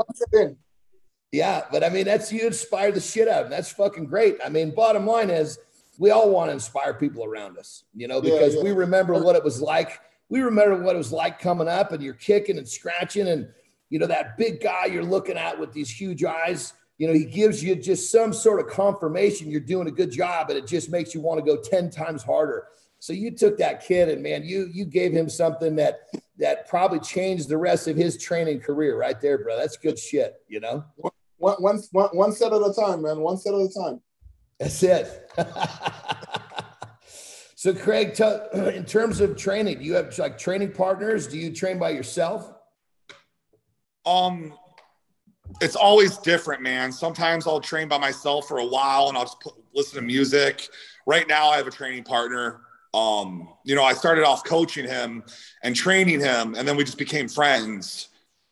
Yeah, 1.31 1.63
but 1.71 1.83
I 1.83 1.89
mean, 1.89 2.05
that's 2.05 2.31
you 2.31 2.45
inspired 2.45 2.95
the 2.95 3.01
shit 3.01 3.27
out 3.27 3.41
of 3.41 3.45
him. 3.45 3.51
That's 3.51 3.71
fucking 3.71 4.05
great. 4.05 4.37
I 4.43 4.49
mean, 4.49 4.75
bottom 4.75 5.05
line 5.05 5.29
is, 5.29 5.59
we 5.97 6.09
all 6.09 6.29
want 6.29 6.49
to 6.49 6.53
inspire 6.53 6.93
people 6.93 7.23
around 7.23 7.57
us, 7.57 7.83
you 7.95 8.07
know, 8.07 8.19
because 8.19 8.55
yeah, 8.55 8.59
yeah. 8.59 8.63
we 8.63 8.71
remember 8.71 9.21
what 9.21 9.35
it 9.35 9.43
was 9.43 9.61
like. 9.61 9.99
We 10.29 10.41
remember 10.41 10.81
what 10.81 10.95
it 10.95 10.97
was 10.97 11.11
like 11.11 11.39
coming 11.39 11.67
up, 11.67 11.91
and 11.91 12.01
you're 12.01 12.15
kicking 12.15 12.57
and 12.57 12.67
scratching, 12.67 13.27
and 13.27 13.47
you 13.89 13.99
know 13.99 14.07
that 14.07 14.37
big 14.37 14.61
guy 14.61 14.85
you're 14.85 15.03
looking 15.05 15.37
at 15.37 15.59
with 15.59 15.71
these 15.71 15.89
huge 15.89 16.23
eyes 16.23 16.73
you 17.01 17.07
know, 17.07 17.13
he 17.13 17.25
gives 17.25 17.63
you 17.63 17.75
just 17.75 18.11
some 18.11 18.31
sort 18.31 18.59
of 18.59 18.67
confirmation 18.67 19.49
you're 19.49 19.59
doing 19.59 19.87
a 19.87 19.91
good 19.91 20.11
job, 20.11 20.51
and 20.51 20.59
it 20.59 20.67
just 20.67 20.91
makes 20.91 21.15
you 21.15 21.19
want 21.19 21.43
to 21.43 21.43
go 21.43 21.59
10 21.59 21.89
times 21.89 22.21
harder. 22.21 22.67
So 23.01 23.13
you 23.13 23.31
took 23.31 23.57
that 23.57 23.83
kid 23.83 24.09
and 24.09 24.21
man, 24.21 24.43
you 24.45 24.69
you 24.71 24.85
gave 24.85 25.11
him 25.11 25.27
something 25.27 25.75
that 25.77 26.01
that 26.37 26.67
probably 26.67 26.99
changed 26.99 27.49
the 27.49 27.57
rest 27.57 27.87
of 27.87 27.97
his 27.97 28.15
training 28.15 28.59
career 28.59 28.95
right 28.95 29.19
there, 29.19 29.39
bro. 29.39 29.57
That's 29.57 29.75
good 29.75 29.97
shit, 29.97 30.35
you 30.47 30.59
know. 30.59 30.85
One, 31.37 31.55
one, 31.57 31.81
one, 31.91 32.09
one 32.09 32.31
set 32.31 32.53
at 32.53 32.61
a 32.61 32.71
time, 32.71 33.01
man. 33.01 33.19
One 33.19 33.37
set 33.37 33.55
at 33.55 33.59
a 33.59 33.69
time. 33.73 34.01
That's 34.59 34.83
it. 34.83 35.31
so, 37.55 37.73
Craig, 37.73 38.13
t- 38.13 38.23
in 38.75 38.85
terms 38.85 39.19
of 39.19 39.35
training, 39.35 39.79
do 39.79 39.83
you 39.83 39.95
have 39.95 40.15
like 40.19 40.37
training 40.37 40.71
partners? 40.71 41.25
Do 41.25 41.39
you 41.39 41.51
train 41.51 41.79
by 41.79 41.89
yourself? 41.89 42.53
Um, 44.05 44.53
it's 45.59 45.75
always 45.75 46.19
different, 46.19 46.61
man. 46.61 46.91
Sometimes 46.91 47.47
I'll 47.47 47.61
train 47.61 47.87
by 47.87 47.97
myself 47.97 48.47
for 48.47 48.59
a 48.59 48.65
while 48.65 49.09
and 49.09 49.17
I'll 49.17 49.25
just 49.25 49.39
put, 49.39 49.53
listen 49.73 49.95
to 49.95 50.05
music. 50.05 50.67
Right 51.07 51.27
now, 51.27 51.49
I 51.49 51.57
have 51.57 51.65
a 51.65 51.71
training 51.71 52.03
partner. 52.03 52.61
Um, 52.93 53.49
you 53.63 53.75
know, 53.75 53.83
I 53.83 53.93
started 53.93 54.25
off 54.25 54.43
coaching 54.43 54.87
him 54.87 55.23
and 55.63 55.75
training 55.75 56.19
him, 56.19 56.55
and 56.55 56.67
then 56.67 56.75
we 56.75 56.83
just 56.83 56.97
became 56.97 57.27
friends. 57.27 58.09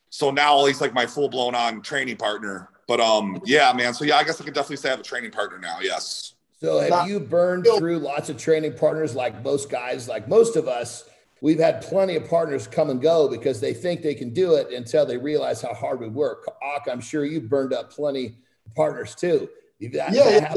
So 0.09 0.31
now 0.31 0.65
he's 0.65 0.81
like 0.81 0.93
my 0.93 1.05
full 1.05 1.29
blown 1.29 1.55
on 1.55 1.81
training 1.81 2.17
partner. 2.17 2.69
But 2.87 2.99
um, 2.99 3.41
yeah, 3.45 3.71
man. 3.73 3.93
So 3.93 4.05
yeah, 4.05 4.17
I 4.17 4.23
guess 4.23 4.41
I 4.41 4.43
can 4.43 4.53
definitely 4.53 4.77
say 4.77 4.89
I 4.89 4.91
have 4.91 5.01
a 5.01 5.03
training 5.03 5.31
partner 5.31 5.59
now. 5.59 5.79
Yes. 5.81 6.33
So 6.61 6.79
have 6.79 7.07
you 7.07 7.19
burned 7.19 7.67
through 7.77 7.99
lots 7.99 8.29
of 8.29 8.37
training 8.37 8.73
partners 8.73 9.15
like 9.15 9.43
most 9.43 9.69
guys, 9.69 10.09
like 10.09 10.27
most 10.27 10.55
of 10.55 10.67
us? 10.67 11.09
we've 11.41 11.59
had 11.59 11.81
plenty 11.81 12.15
of 12.15 12.29
partners 12.29 12.67
come 12.67 12.89
and 12.89 13.01
go 13.01 13.27
because 13.29 13.59
they 13.59 13.73
think 13.73 14.01
they 14.01 14.15
can 14.15 14.33
do 14.33 14.55
it 14.55 14.71
until 14.71 15.05
they 15.05 15.17
realize 15.17 15.61
how 15.61 15.73
hard 15.73 15.99
we 15.99 16.07
work. 16.07 16.45
Ak, 16.61 16.87
I'm 16.91 17.01
sure 17.01 17.25
you 17.25 17.41
burned 17.41 17.73
up 17.73 17.91
plenty 17.91 18.37
partners 18.75 19.15
too. 19.15 19.49
yeah, 19.79 20.11
yeah. 20.11 20.55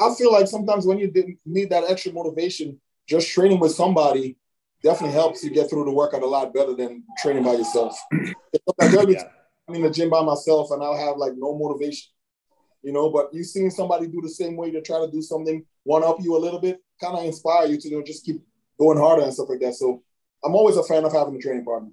I 0.00 0.14
feel 0.16 0.32
like 0.32 0.46
sometimes 0.46 0.86
when 0.86 0.98
you 0.98 1.10
didn't 1.10 1.38
need 1.46 1.70
that 1.70 1.84
extra 1.88 2.12
motivation, 2.12 2.80
just 3.10 3.28
training 3.28 3.58
with 3.58 3.72
somebody 3.72 4.38
definitely 4.84 5.12
helps 5.12 5.42
you 5.42 5.50
get 5.50 5.68
through 5.68 5.84
the 5.84 5.90
workout 5.90 6.22
a 6.22 6.26
lot 6.26 6.54
better 6.54 6.74
than 6.74 7.02
training 7.18 7.42
by 7.42 7.54
yourself. 7.54 7.98
yeah. 8.12 9.24
I'm 9.68 9.74
in 9.74 9.82
the 9.82 9.90
gym 9.90 10.08
by 10.08 10.22
myself 10.22 10.70
and 10.70 10.82
I'll 10.82 10.96
have 10.96 11.16
like 11.16 11.32
no 11.36 11.58
motivation, 11.58 12.10
you 12.82 12.92
know. 12.92 13.10
But 13.10 13.34
you 13.34 13.42
seeing 13.42 13.70
somebody 13.70 14.06
do 14.06 14.20
the 14.22 14.28
same 14.28 14.56
way 14.56 14.70
to 14.70 14.80
try 14.80 15.04
to 15.04 15.10
do 15.10 15.20
something, 15.22 15.64
one 15.82 16.04
up 16.04 16.18
you 16.20 16.36
a 16.36 16.38
little 16.38 16.60
bit, 16.60 16.78
kind 17.00 17.18
of 17.18 17.24
inspire 17.24 17.66
you 17.66 17.78
to 17.78 17.88
you 17.88 17.98
know, 17.98 18.02
just 18.04 18.24
keep 18.24 18.40
going 18.78 18.96
harder 18.96 19.22
and 19.22 19.34
stuff 19.34 19.48
like 19.48 19.60
that. 19.60 19.74
So 19.74 20.02
I'm 20.44 20.54
always 20.54 20.76
a 20.76 20.84
fan 20.84 21.04
of 21.04 21.12
having 21.12 21.34
a 21.34 21.38
training 21.38 21.64
partner. 21.64 21.90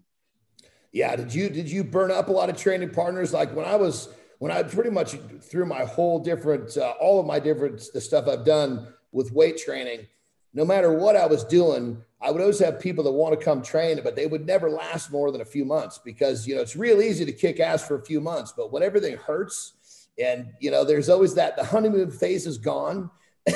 Yeah. 0.91 1.15
Did 1.15 1.34
you 1.34 1.49
did 1.49 1.70
you 1.70 1.84
burn 1.84 2.11
up 2.11 2.30
a 2.30 2.32
lot 2.32 2.49
of 2.49 2.57
training 2.57 2.91
partners? 2.91 3.34
Like 3.34 3.55
when 3.55 3.65
I 3.65 3.76
was 3.76 4.09
when 4.39 4.51
I 4.51 4.63
pretty 4.63 4.91
much 4.91 5.15
through 5.41 5.65
my 5.65 5.84
whole 5.84 6.20
different 6.20 6.78
uh, 6.78 6.93
all 7.01 7.20
of 7.20 7.26
my 7.26 7.39
different 7.39 7.84
the 7.93 8.01
stuff 8.01 8.28
I've 8.28 8.45
done 8.45 8.88
with 9.11 9.32
weight 9.32 9.57
training, 9.57 10.07
no 10.53 10.65
matter 10.65 10.91
what 10.91 11.15
I 11.15 11.25
was 11.25 11.43
doing, 11.43 12.01
I 12.21 12.31
would 12.31 12.41
always 12.41 12.59
have 12.59 12.79
people 12.79 13.03
that 13.03 13.11
want 13.11 13.37
to 13.37 13.43
come 13.43 13.61
train, 13.61 13.99
but 14.03 14.15
they 14.15 14.25
would 14.25 14.45
never 14.45 14.69
last 14.69 15.11
more 15.11 15.31
than 15.31 15.41
a 15.41 15.45
few 15.45 15.65
months 15.65 15.99
because 16.03 16.47
you 16.47 16.55
know 16.55 16.61
it's 16.61 16.75
real 16.75 17.01
easy 17.01 17.25
to 17.25 17.31
kick 17.31 17.59
ass 17.59 17.87
for 17.87 17.95
a 17.95 18.05
few 18.05 18.19
months, 18.19 18.53
but 18.55 18.71
when 18.71 18.81
everything 18.81 19.17
hurts, 19.17 19.73
and 20.19 20.47
you 20.59 20.71
know 20.71 20.83
there's 20.83 21.09
always 21.09 21.35
that 21.35 21.55
the 21.55 21.63
honeymoon 21.63 22.09
phase 22.09 22.47
is 22.47 22.57
gone. 22.57 23.09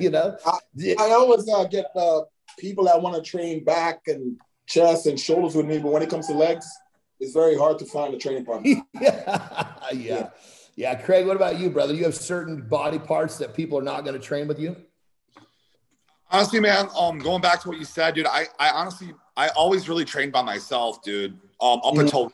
you 0.00 0.10
know, 0.10 0.36
I, 0.46 0.58
I 0.98 1.10
always 1.10 1.48
uh, 1.48 1.64
get 1.64 1.86
uh, 1.96 2.22
people 2.58 2.84
that 2.84 3.02
want 3.02 3.16
to 3.16 3.28
train 3.28 3.64
back 3.64 4.02
and 4.06 4.40
chest 4.66 5.06
and 5.06 5.18
shoulders 5.18 5.54
with 5.54 5.66
me, 5.66 5.78
but 5.78 5.92
when 5.92 6.02
it 6.02 6.10
comes 6.10 6.28
to 6.28 6.34
legs, 6.34 6.66
it's 7.20 7.32
very 7.32 7.56
hard 7.56 7.78
to 7.78 7.84
find 7.84 8.14
a 8.14 8.18
training 8.18 8.44
partner. 8.44 8.82
yeah. 9.00 9.74
yeah. 9.92 10.30
Yeah. 10.74 10.94
Craig, 10.94 11.26
what 11.26 11.36
about 11.36 11.58
you, 11.58 11.68
brother? 11.70 11.94
You 11.94 12.04
have 12.04 12.14
certain 12.14 12.62
body 12.62 12.98
parts 12.98 13.38
that 13.38 13.54
people 13.54 13.78
are 13.78 13.82
not 13.82 14.04
going 14.04 14.18
to 14.18 14.24
train 14.24 14.48
with 14.48 14.58
you? 14.58 14.76
Honestly, 16.32 16.60
man, 16.60 16.88
um, 16.98 17.18
going 17.18 17.42
back 17.42 17.60
to 17.62 17.68
what 17.68 17.78
you 17.78 17.84
said, 17.84 18.14
dude, 18.14 18.26
I, 18.26 18.46
I 18.58 18.70
honestly, 18.70 19.14
I 19.36 19.48
always 19.48 19.88
really 19.88 20.04
trained 20.04 20.32
by 20.32 20.42
myself, 20.42 21.02
dude. 21.02 21.32
Um, 21.60 21.78
up 21.78 21.84
mm-hmm. 21.84 22.00
until, 22.00 22.32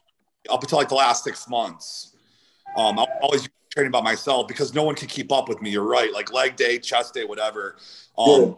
up 0.49 0.63
until 0.63 0.79
like 0.79 0.89
the 0.89 0.95
last 0.95 1.25
six 1.25 1.49
months, 1.49 2.17
um, 2.77 2.99
I 2.99 3.07
always 3.21 3.49
training 3.71 3.91
by 3.91 4.01
myself 4.01 4.49
because 4.49 4.73
no 4.73 4.83
one 4.83 4.95
could 4.95 5.09
keep 5.09 5.33
up 5.33 5.49
with 5.49 5.61
me. 5.61 5.71
You're 5.71 5.85
right, 5.85 6.13
like 6.13 6.33
leg 6.33 6.57
day, 6.57 6.79
chest 6.79 7.15
day, 7.15 7.25
whatever. 7.25 7.77
Um, 8.17 8.57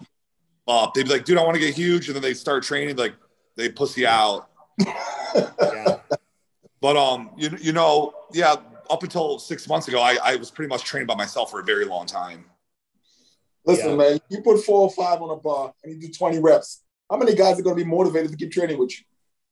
up. 0.69 0.95
They'd 0.95 1.05
be 1.05 1.11
like, 1.11 1.25
dude, 1.25 1.39
I 1.39 1.43
want 1.43 1.55
to 1.55 1.61
get 1.61 1.75
huge. 1.75 2.09
And 2.09 2.15
then 2.15 2.23
they 2.23 2.35
start 2.35 2.63
training, 2.63 2.97
like 2.97 3.15
they 3.57 3.69
pussy 3.69 4.07
out. 4.07 4.49
yeah. 4.79 5.97
But 6.81 6.97
um, 6.97 7.31
you 7.37 7.51
you 7.61 7.73
know, 7.73 8.15
yeah, 8.33 8.57
up 8.89 9.03
until 9.03 9.39
six 9.39 9.69
months 9.69 9.89
ago, 9.89 10.01
I, 10.01 10.17
I 10.23 10.37
was 10.37 10.51
pretty 10.51 10.69
much 10.69 10.85
training 10.85 11.07
by 11.07 11.15
myself 11.15 11.51
for 11.51 11.61
a 11.61 11.65
very 11.65 11.85
long 11.85 12.07
time. 12.07 12.45
Listen, 13.65 13.91
yeah. 13.91 13.97
man, 13.97 14.21
you 14.29 14.43
put 14.43 14.65
four 14.65 14.83
or 14.83 14.91
five 14.91 15.21
on 15.21 15.31
a 15.31 15.37
bar 15.37 15.73
and 15.85 15.93
you 15.95 16.09
do 16.09 16.13
20 16.13 16.39
reps. 16.39 16.83
How 17.11 17.17
many 17.17 17.35
guys 17.35 17.59
are 17.59 17.63
gonna 17.63 17.77
be 17.77 17.85
motivated 17.85 18.31
to 18.31 18.37
keep 18.37 18.53
training 18.53 18.79
with 18.79 18.93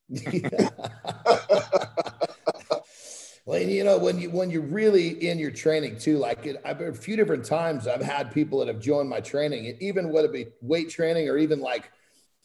you? 0.09 0.49
Well, 3.49 3.59
you 3.59 3.83
know, 3.83 3.97
when 3.97 4.19
you 4.19 4.29
when 4.29 4.51
you're 4.51 4.61
really 4.61 5.27
in 5.27 5.39
your 5.39 5.49
training 5.49 5.97
too, 5.97 6.19
like 6.19 6.45
it, 6.45 6.61
I've 6.63 6.81
a 6.81 6.93
few 6.93 7.15
different 7.15 7.43
times 7.43 7.87
I've 7.87 7.99
had 7.99 8.31
people 8.31 8.59
that 8.59 8.67
have 8.67 8.79
joined 8.79 9.09
my 9.09 9.21
training, 9.21 9.75
even 9.79 10.11
whether 10.11 10.27
it 10.27 10.33
be 10.33 10.45
weight 10.61 10.91
training 10.91 11.27
or 11.27 11.35
even 11.39 11.59
like 11.59 11.89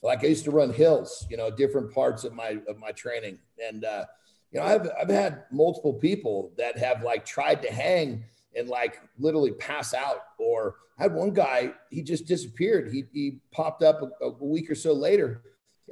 like 0.02 0.24
I 0.24 0.28
used 0.28 0.44
to 0.44 0.50
run 0.50 0.72
hills, 0.72 1.26
you 1.28 1.36
know, 1.36 1.50
different 1.50 1.92
parts 1.92 2.24
of 2.24 2.32
my 2.32 2.58
of 2.66 2.78
my 2.78 2.90
training. 2.92 3.36
And 3.62 3.84
uh, 3.84 4.06
you 4.50 4.60
know, 4.60 4.64
I've 4.64 4.88
I've 4.98 5.10
had 5.10 5.42
multiple 5.52 5.92
people 5.92 6.54
that 6.56 6.78
have 6.78 7.02
like 7.02 7.26
tried 7.26 7.60
to 7.60 7.70
hang 7.70 8.24
and 8.57 8.68
like 8.68 9.00
literally 9.18 9.52
pass 9.52 9.94
out. 9.94 10.24
Or 10.38 10.76
I 10.98 11.05
had 11.05 11.14
one 11.14 11.32
guy, 11.32 11.72
he 11.90 12.02
just 12.02 12.26
disappeared. 12.26 12.92
He 12.92 13.05
he 13.12 13.38
popped 13.52 13.82
up 13.82 14.00
a, 14.02 14.24
a 14.24 14.30
week 14.30 14.70
or 14.70 14.74
so 14.74 14.92
later 14.92 15.42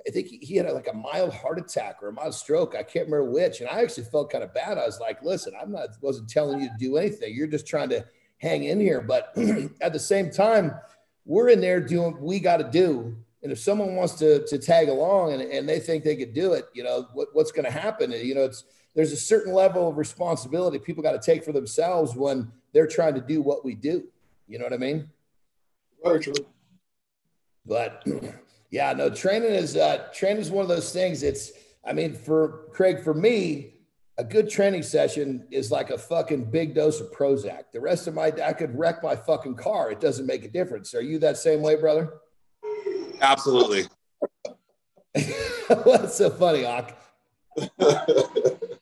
I 0.06 0.10
think 0.10 0.28
he 0.28 0.56
had 0.56 0.66
a, 0.66 0.72
like 0.72 0.88
a 0.88 0.92
mild 0.92 1.32
heart 1.32 1.58
attack 1.58 2.02
or 2.02 2.08
a 2.08 2.12
mild 2.12 2.34
stroke. 2.34 2.74
I 2.74 2.82
can't 2.82 3.06
remember 3.06 3.30
which. 3.30 3.60
And 3.60 3.68
I 3.68 3.82
actually 3.82 4.04
felt 4.04 4.32
kind 4.32 4.42
of 4.42 4.54
bad. 4.54 4.78
I 4.78 4.86
was 4.86 5.00
like, 5.00 5.22
listen, 5.22 5.52
I'm 5.60 5.70
not, 5.70 5.90
wasn't 6.00 6.30
telling 6.30 6.60
you 6.60 6.68
to 6.68 6.74
do 6.78 6.96
anything. 6.96 7.34
You're 7.34 7.46
just 7.46 7.66
trying 7.66 7.90
to 7.90 8.04
hang 8.38 8.64
in 8.64 8.80
here. 8.80 9.00
But 9.00 9.32
at 9.80 9.92
the 9.92 9.98
same 9.98 10.30
time, 10.30 10.74
we're 11.24 11.50
in 11.50 11.60
there 11.60 11.80
doing 11.80 12.12
what 12.12 12.22
we 12.22 12.40
got 12.40 12.56
to 12.58 12.70
do. 12.70 13.16
And 13.42 13.52
if 13.52 13.58
someone 13.58 13.94
wants 13.94 14.14
to, 14.14 14.46
to 14.46 14.58
tag 14.58 14.88
along 14.88 15.34
and, 15.34 15.42
and 15.42 15.68
they 15.68 15.78
think 15.78 16.04
they 16.04 16.16
could 16.16 16.32
do 16.32 16.54
it, 16.54 16.66
you 16.74 16.84
know, 16.84 17.08
what, 17.12 17.28
what's 17.32 17.52
going 17.52 17.64
to 17.64 17.70
happen? 17.70 18.12
You 18.12 18.34
know, 18.34 18.44
it's, 18.44 18.64
there's 18.94 19.12
a 19.12 19.16
certain 19.16 19.52
level 19.52 19.88
of 19.88 19.96
responsibility 19.96 20.78
people 20.78 21.02
got 21.02 21.12
to 21.12 21.18
take 21.18 21.44
for 21.44 21.52
themselves 21.52 22.14
when 22.14 22.50
they're 22.72 22.86
trying 22.86 23.14
to 23.14 23.20
do 23.20 23.40
what 23.40 23.64
we 23.64 23.74
do. 23.74 24.04
You 24.48 24.58
know 24.58 24.64
what 24.64 24.72
I 24.72 24.78
mean? 24.78 25.08
Very 26.04 26.20
true. 26.20 26.34
But 27.64 28.06
yeah, 28.70 28.92
no, 28.92 29.08
training 29.08 29.52
is 29.52 29.76
uh, 29.76 30.08
training 30.12 30.42
is 30.42 30.50
one 30.50 30.62
of 30.62 30.68
those 30.68 30.92
things. 30.92 31.22
It's, 31.22 31.52
I 31.84 31.92
mean, 31.92 32.14
for 32.14 32.66
Craig, 32.72 33.02
for 33.02 33.14
me, 33.14 33.74
a 34.18 34.24
good 34.24 34.50
training 34.50 34.82
session 34.82 35.46
is 35.50 35.70
like 35.70 35.90
a 35.90 35.98
fucking 35.98 36.50
big 36.50 36.74
dose 36.74 37.00
of 37.00 37.10
Prozac. 37.12 37.72
The 37.72 37.80
rest 37.80 38.06
of 38.06 38.14
my, 38.14 38.32
I 38.44 38.52
could 38.52 38.78
wreck 38.78 39.02
my 39.02 39.16
fucking 39.16 39.56
car. 39.56 39.90
It 39.90 40.00
doesn't 40.00 40.26
make 40.26 40.44
a 40.44 40.48
difference. 40.48 40.94
Are 40.94 41.00
you 41.00 41.18
that 41.20 41.38
same 41.38 41.62
way, 41.62 41.76
brother? 41.76 42.14
Absolutely. 43.20 43.84
What's 45.84 46.16
so 46.16 46.30
funny, 46.30 46.66
Ak? 46.66 46.98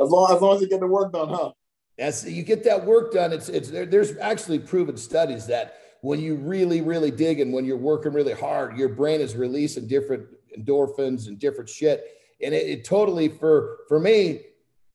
as 0.00 0.08
long 0.08 0.34
as 0.34 0.40
long 0.40 0.56
as 0.56 0.62
you 0.62 0.68
get 0.68 0.80
the 0.80 0.86
work 0.86 1.12
done, 1.12 1.28
huh? 1.28 1.52
Yes, 1.98 2.26
you 2.26 2.42
get 2.42 2.62
that 2.64 2.84
work 2.84 3.12
done. 3.12 3.32
It's 3.32 3.48
it's 3.48 3.70
there, 3.70 3.86
there's 3.86 4.16
actually 4.18 4.58
proven 4.58 4.96
studies 4.96 5.46
that 5.46 5.78
when 6.02 6.20
you 6.20 6.36
really, 6.36 6.82
really 6.82 7.10
dig 7.10 7.40
and 7.40 7.52
when 7.52 7.64
you're 7.64 7.76
working 7.76 8.12
really 8.12 8.34
hard, 8.34 8.76
your 8.76 8.88
brain 8.88 9.20
is 9.20 9.34
releasing 9.34 9.86
different 9.86 10.26
endorphins 10.56 11.26
and 11.26 11.38
different 11.38 11.68
shit. 11.68 12.04
And 12.42 12.54
it, 12.54 12.68
it 12.68 12.84
totally 12.84 13.28
for 13.28 13.78
for 13.88 13.98
me, 13.98 14.42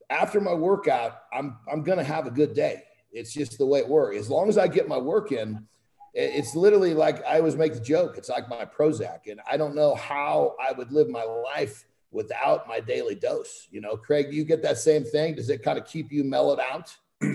after 0.10 0.40
my 0.40 0.54
workout, 0.54 1.24
I'm 1.34 1.58
I'm 1.72 1.84
gonna 1.84 2.04
have 2.04 2.28
a 2.28 2.32
good 2.32 2.54
day. 2.54 2.84
It's 3.12 3.34
just 3.34 3.58
the 3.58 3.66
way 3.66 3.80
it 3.80 3.90
works. 3.90 4.18
As 4.18 4.30
long 4.30 4.48
as 4.48 4.58
I 4.58 4.68
get 4.68 4.88
my 4.88 4.98
work 4.98 5.32
in, 5.32 5.68
it's 6.14 6.56
literally 6.56 6.94
like 6.94 7.26
I 7.26 7.40
always 7.40 7.56
make 7.56 7.74
the 7.74 7.80
joke. 7.80 8.18
It's 8.18 8.30
like 8.30 8.48
my 8.50 8.66
Prozac, 8.66 9.30
and 9.30 9.42
I 9.50 9.58
don't 9.58 9.76
know 9.76 9.96
how 9.96 10.56
I 10.62 10.72
would 10.72 10.92
live 10.92 11.10
my 11.10 11.24
life 11.24 11.86
without 12.12 12.68
my 12.68 12.80
daily 12.80 13.16
dose. 13.16 13.68
You 13.72 13.82
know, 13.82 13.96
Craig, 13.98 14.34
you 14.34 14.44
get 14.44 14.62
that 14.64 14.78
same 14.78 15.04
thing? 15.04 15.36
Does 15.36 15.50
it 15.50 15.64
kind 15.64 15.78
of 15.78 15.86
keep 15.86 16.12
you 16.12 16.24
mellowed 16.24 16.60
out? 16.60 16.96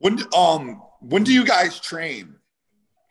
When 0.00 0.18
um 0.34 0.80
when 1.00 1.24
do 1.24 1.32
you 1.34 1.44
guys 1.44 1.78
train? 1.78 2.34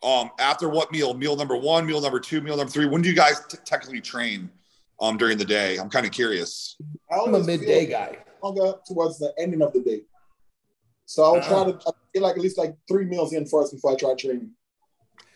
Um, 0.02 0.30
after 0.40 0.68
what 0.68 0.90
meal? 0.90 1.14
Meal 1.14 1.36
number 1.36 1.56
one, 1.56 1.86
meal 1.86 2.00
number 2.00 2.18
two, 2.18 2.40
meal 2.40 2.56
number 2.56 2.72
three. 2.72 2.86
When 2.86 3.00
do 3.00 3.08
you 3.08 3.14
guys 3.14 3.40
t- 3.46 3.58
technically 3.64 4.00
train? 4.00 4.50
Um, 5.00 5.16
during 5.16 5.38
the 5.38 5.44
day. 5.44 5.78
I'm 5.78 5.88
kind 5.88 6.04
of 6.04 6.12
curious. 6.12 6.76
I'm 7.10 7.34
a 7.34 7.42
midday 7.42 7.86
guy. 7.86 8.18
Longer 8.42 8.74
towards 8.86 9.18
the 9.18 9.32
ending 9.38 9.62
of 9.62 9.72
the 9.72 9.80
day. 9.80 10.02
So 11.06 11.22
I'll 11.24 11.40
try 11.40 11.64
to 11.64 11.78
I 11.88 11.92
get 12.12 12.22
like 12.22 12.36
at 12.36 12.42
least 12.42 12.58
like 12.58 12.76
three 12.86 13.06
meals 13.06 13.32
in 13.32 13.46
first 13.46 13.72
before 13.72 13.92
I 13.92 13.94
try 13.96 14.14
training. 14.14 14.50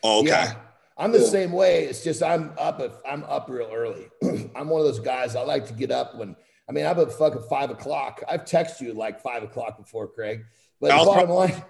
Oh, 0.03 0.21
okay. 0.21 0.29
Yeah. 0.29 0.55
I'm 0.97 1.11
the 1.13 1.19
Yeah. 1.21 1.27
same 1.27 1.53
way. 1.53 1.85
It's 1.85 2.05
just 2.05 2.23
I'm 2.23 2.53
up 2.59 2.81
at, 2.81 2.93
I'm 3.09 3.25
up 3.25 3.49
real 3.49 3.71
early. 3.73 4.09
I'm 4.55 4.69
one 4.69 4.81
of 4.81 4.87
those 4.87 5.01
guys. 5.01 5.35
I 5.37 5.43
like 5.43 5.67
to 5.67 5.73
get 5.75 5.91
up 5.91 6.17
when 6.17 6.37
I 6.69 6.73
mean 6.73 6.87
I'm 6.87 6.99
at 6.99 7.13
fucking 7.13 7.43
five 7.51 7.71
o'clock. 7.71 8.23
I've 8.29 8.45
texted 8.45 8.83
you 8.83 8.93
like 8.95 9.21
five 9.21 9.43
o'clock 9.43 9.77
before, 9.79 10.09
Craig. 10.09 10.45
But 10.81 10.91
I 10.93 10.97
was 10.99 11.07
bottom 11.07 11.31
line, 11.31 11.63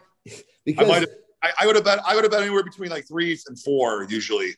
because 0.65 0.89
might 0.89 1.01
have, 1.01 1.11
I, 1.43 1.53
I 1.61 1.67
would 1.67 1.75
have 1.77 1.85
bet 1.85 2.01
I 2.07 2.15
would 2.15 2.25
have 2.25 2.31
bet 2.31 2.43
anywhere 2.43 2.63
between 2.65 2.91
like 2.91 3.07
three 3.09 3.39
and 3.49 3.59
four 3.59 4.05
usually. 4.09 4.55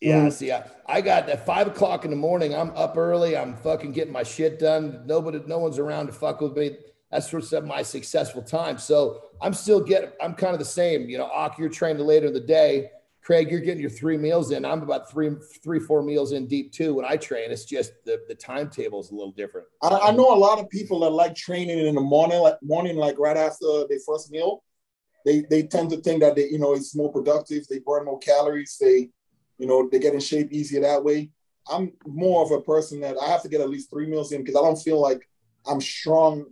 yeah, 0.00 0.28
see, 0.28 0.52
I, 0.52 0.64
I 0.86 1.00
got 1.00 1.28
at 1.28 1.44
five 1.46 1.66
o'clock 1.66 2.04
in 2.04 2.10
the 2.10 2.16
morning. 2.16 2.54
I'm 2.54 2.70
up 2.70 2.96
early. 2.96 3.36
I'm 3.36 3.54
fucking 3.56 3.92
getting 3.92 4.12
my 4.12 4.22
shit 4.22 4.58
done. 4.58 5.02
Nobody, 5.06 5.42
no 5.46 5.58
one's 5.58 5.78
around 5.78 6.06
to 6.06 6.12
fuck 6.12 6.40
with 6.40 6.56
me. 6.56 6.76
That's 7.10 7.30
sort 7.30 7.50
of 7.52 7.64
my 7.64 7.82
successful 7.82 8.42
time. 8.42 8.78
So 8.78 9.22
I'm 9.40 9.54
still 9.54 9.80
getting. 9.80 10.10
I'm 10.20 10.34
kind 10.34 10.52
of 10.54 10.58
the 10.58 10.64
same. 10.66 11.08
You 11.08 11.18
know, 11.18 11.30
Ak, 11.32 11.58
you're 11.58 11.68
training 11.68 12.04
later 12.04 12.26
in 12.26 12.32
the 12.34 12.40
day. 12.40 12.90
Craig, 13.26 13.50
you're 13.50 13.58
getting 13.58 13.80
your 13.80 13.90
three 13.90 14.16
meals 14.16 14.52
in. 14.52 14.64
I'm 14.64 14.82
about 14.82 15.10
three, 15.10 15.32
three, 15.64 15.80
four 15.80 16.00
meals 16.00 16.30
in 16.30 16.46
deep 16.46 16.70
too. 16.70 16.94
When 16.94 17.04
I 17.04 17.16
train, 17.16 17.50
it's 17.50 17.64
just 17.64 17.90
the 18.04 18.22
the 18.28 18.36
timetable 18.36 19.00
is 19.00 19.10
a 19.10 19.16
little 19.16 19.32
different. 19.32 19.66
I, 19.82 19.88
I 19.88 20.10
know 20.12 20.32
a 20.32 20.38
lot 20.38 20.60
of 20.60 20.70
people 20.70 21.00
that 21.00 21.10
like 21.10 21.34
training 21.34 21.76
in 21.76 21.96
the 21.96 22.00
morning, 22.00 22.38
like 22.38 22.54
morning, 22.62 22.94
like 22.94 23.18
right 23.18 23.36
after 23.36 23.84
their 23.88 23.98
first 24.06 24.30
meal. 24.30 24.62
They 25.24 25.44
they 25.50 25.64
tend 25.64 25.90
to 25.90 25.96
think 25.96 26.20
that 26.20 26.36
they, 26.36 26.46
you 26.48 26.60
know, 26.60 26.74
it's 26.74 26.94
more 26.94 27.10
productive. 27.10 27.66
They 27.66 27.80
burn 27.80 28.04
more 28.04 28.20
calories. 28.20 28.76
They, 28.80 29.10
you 29.58 29.66
know, 29.66 29.88
they 29.90 29.98
get 29.98 30.14
in 30.14 30.20
shape 30.20 30.52
easier 30.52 30.82
that 30.82 31.02
way. 31.02 31.30
I'm 31.68 31.94
more 32.06 32.44
of 32.44 32.52
a 32.52 32.60
person 32.60 33.00
that 33.00 33.16
I 33.20 33.26
have 33.26 33.42
to 33.42 33.48
get 33.48 33.60
at 33.60 33.68
least 33.68 33.90
three 33.90 34.06
meals 34.06 34.30
in 34.30 34.44
because 34.44 34.54
I 34.54 34.64
don't 34.64 34.80
feel 34.80 35.00
like 35.00 35.28
I'm 35.66 35.80
strong 35.80 36.44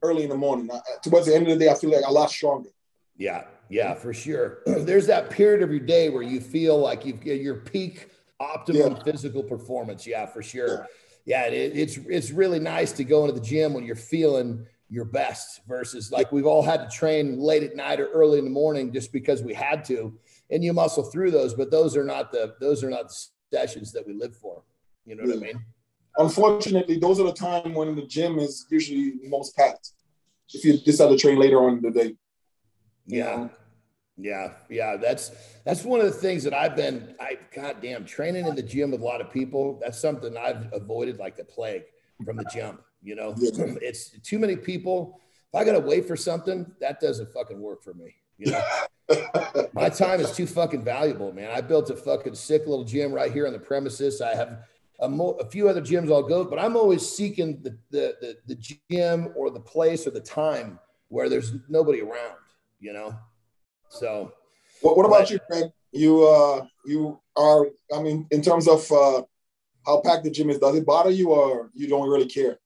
early 0.00 0.22
in 0.22 0.28
the 0.28 0.36
morning. 0.36 0.70
I, 0.72 0.78
towards 1.02 1.26
the 1.26 1.34
end 1.34 1.48
of 1.48 1.58
the 1.58 1.64
day, 1.64 1.72
I 1.72 1.74
feel 1.74 1.90
like 1.90 2.04
a 2.06 2.12
lot 2.12 2.30
stronger. 2.30 2.70
Yeah, 3.16 3.46
yeah, 3.68 3.94
for 3.94 4.12
sure. 4.12 4.58
There's 4.66 5.06
that 5.06 5.30
period 5.30 5.62
of 5.62 5.70
your 5.70 5.80
day 5.80 6.08
where 6.08 6.22
you 6.22 6.40
feel 6.40 6.78
like 6.78 7.04
you've 7.04 7.20
got 7.20 7.40
your 7.40 7.56
peak 7.56 8.08
optimum 8.40 8.96
Yeah. 8.96 9.02
physical 9.12 9.42
performance. 9.42 10.06
Yeah, 10.06 10.26
for 10.26 10.42
sure. 10.42 10.86
Yeah, 11.24 11.46
it, 11.46 11.76
it's 11.76 11.96
it's 12.08 12.30
really 12.30 12.60
nice 12.60 12.92
to 12.92 13.04
go 13.04 13.24
into 13.24 13.34
the 13.38 13.44
gym 13.44 13.72
when 13.74 13.84
you're 13.84 13.96
feeling 13.96 14.66
your 14.88 15.04
best 15.04 15.60
versus 15.66 16.12
like 16.12 16.30
we've 16.30 16.46
all 16.46 16.62
had 16.62 16.88
to 16.88 16.88
train 16.96 17.40
late 17.40 17.64
at 17.64 17.74
night 17.74 17.98
or 17.98 18.06
early 18.10 18.38
in 18.38 18.44
the 18.44 18.50
morning 18.50 18.92
just 18.92 19.12
because 19.12 19.42
we 19.42 19.52
had 19.52 19.84
to, 19.86 20.16
and 20.50 20.62
you 20.62 20.72
muscle 20.72 21.02
through 21.02 21.32
those. 21.32 21.54
But 21.54 21.70
those 21.72 21.96
are 21.96 22.04
not 22.04 22.30
the 22.30 22.54
those 22.60 22.84
are 22.84 22.90
not 22.90 23.08
the 23.08 23.16
sessions 23.52 23.90
that 23.92 24.06
we 24.06 24.12
live 24.14 24.36
for. 24.36 24.62
You 25.04 25.16
know 25.16 25.24
what 25.24 25.36
I 25.36 25.40
mean? 25.40 25.64
Unfortunately, 26.18 26.98
those 26.98 27.20
are 27.20 27.24
the 27.24 27.32
time 27.32 27.74
when 27.74 27.94
the 27.94 28.06
gym 28.06 28.38
is 28.38 28.66
usually 28.70 29.14
most 29.24 29.56
packed. 29.56 29.90
If 30.54 30.64
you 30.64 30.78
decide 30.78 31.08
to 31.08 31.18
train 31.18 31.38
later 31.38 31.58
on 31.64 31.78
in 31.78 31.82
the 31.82 31.90
day. 31.90 32.14
Yeah. 33.06 33.24
know? 33.24 33.50
Yeah, 34.18 34.52
yeah, 34.70 34.96
that's 34.96 35.30
that's 35.64 35.84
one 35.84 36.00
of 36.00 36.06
the 36.06 36.12
things 36.12 36.42
that 36.44 36.54
I've 36.54 36.74
been 36.74 37.14
I 37.20 37.36
goddamn 37.54 38.06
training 38.06 38.46
in 38.46 38.54
the 38.54 38.62
gym 38.62 38.90
with 38.90 39.02
a 39.02 39.04
lot 39.04 39.20
of 39.20 39.30
people. 39.30 39.78
That's 39.82 40.00
something 40.00 40.36
I've 40.38 40.72
avoided 40.72 41.18
like 41.18 41.36
the 41.36 41.44
plague 41.44 41.82
from 42.24 42.38
the 42.38 42.46
jump. 42.52 42.80
You 43.02 43.14
know, 43.14 43.34
it's 43.38 44.18
too 44.20 44.38
many 44.38 44.56
people. 44.56 45.20
If 45.52 45.60
I 45.60 45.64
gotta 45.64 45.80
wait 45.80 46.06
for 46.08 46.16
something, 46.16 46.64
that 46.80 46.98
doesn't 46.98 47.30
fucking 47.30 47.60
work 47.60 47.82
for 47.82 47.92
me. 47.92 48.14
You 48.38 48.52
know, 48.52 49.68
my 49.74 49.90
time 49.90 50.20
is 50.20 50.32
too 50.32 50.46
fucking 50.46 50.82
valuable, 50.82 51.32
man. 51.32 51.50
I 51.50 51.60
built 51.60 51.90
a 51.90 51.96
fucking 51.96 52.36
sick 52.36 52.66
little 52.66 52.84
gym 52.84 53.12
right 53.12 53.30
here 53.30 53.46
on 53.46 53.52
the 53.52 53.58
premises. 53.58 54.22
I 54.22 54.34
have 54.34 54.60
a, 55.00 55.08
mo- 55.10 55.36
a 55.40 55.50
few 55.50 55.68
other 55.68 55.82
gyms 55.82 56.10
I'll 56.10 56.22
go, 56.22 56.42
but 56.42 56.58
I'm 56.58 56.74
always 56.74 57.06
seeking 57.06 57.62
the, 57.62 57.76
the 57.90 58.16
the 58.22 58.54
the 58.54 58.76
gym 58.90 59.34
or 59.36 59.50
the 59.50 59.60
place 59.60 60.06
or 60.06 60.10
the 60.10 60.20
time 60.20 60.78
where 61.08 61.28
there's 61.28 61.52
nobody 61.68 62.00
around. 62.00 62.36
You 62.80 62.92
know. 62.92 63.14
So 63.88 64.32
What, 64.82 64.96
what 64.96 65.06
about 65.06 65.30
you, 65.30 65.38
Craig? 65.50 65.66
You 65.92 66.24
uh 66.26 66.66
you 66.84 67.18
are 67.36 67.66
I 67.94 68.02
mean, 68.02 68.26
in 68.30 68.42
terms 68.42 68.68
of 68.68 68.90
uh 68.92 69.22
how 69.86 70.00
packed 70.00 70.24
the 70.24 70.30
gym 70.30 70.50
is, 70.50 70.58
does 70.58 70.74
it 70.76 70.84
bother 70.84 71.10
you 71.10 71.30
or 71.30 71.70
you 71.74 71.88
don't 71.88 72.08
really 72.08 72.26
care? 72.26 72.58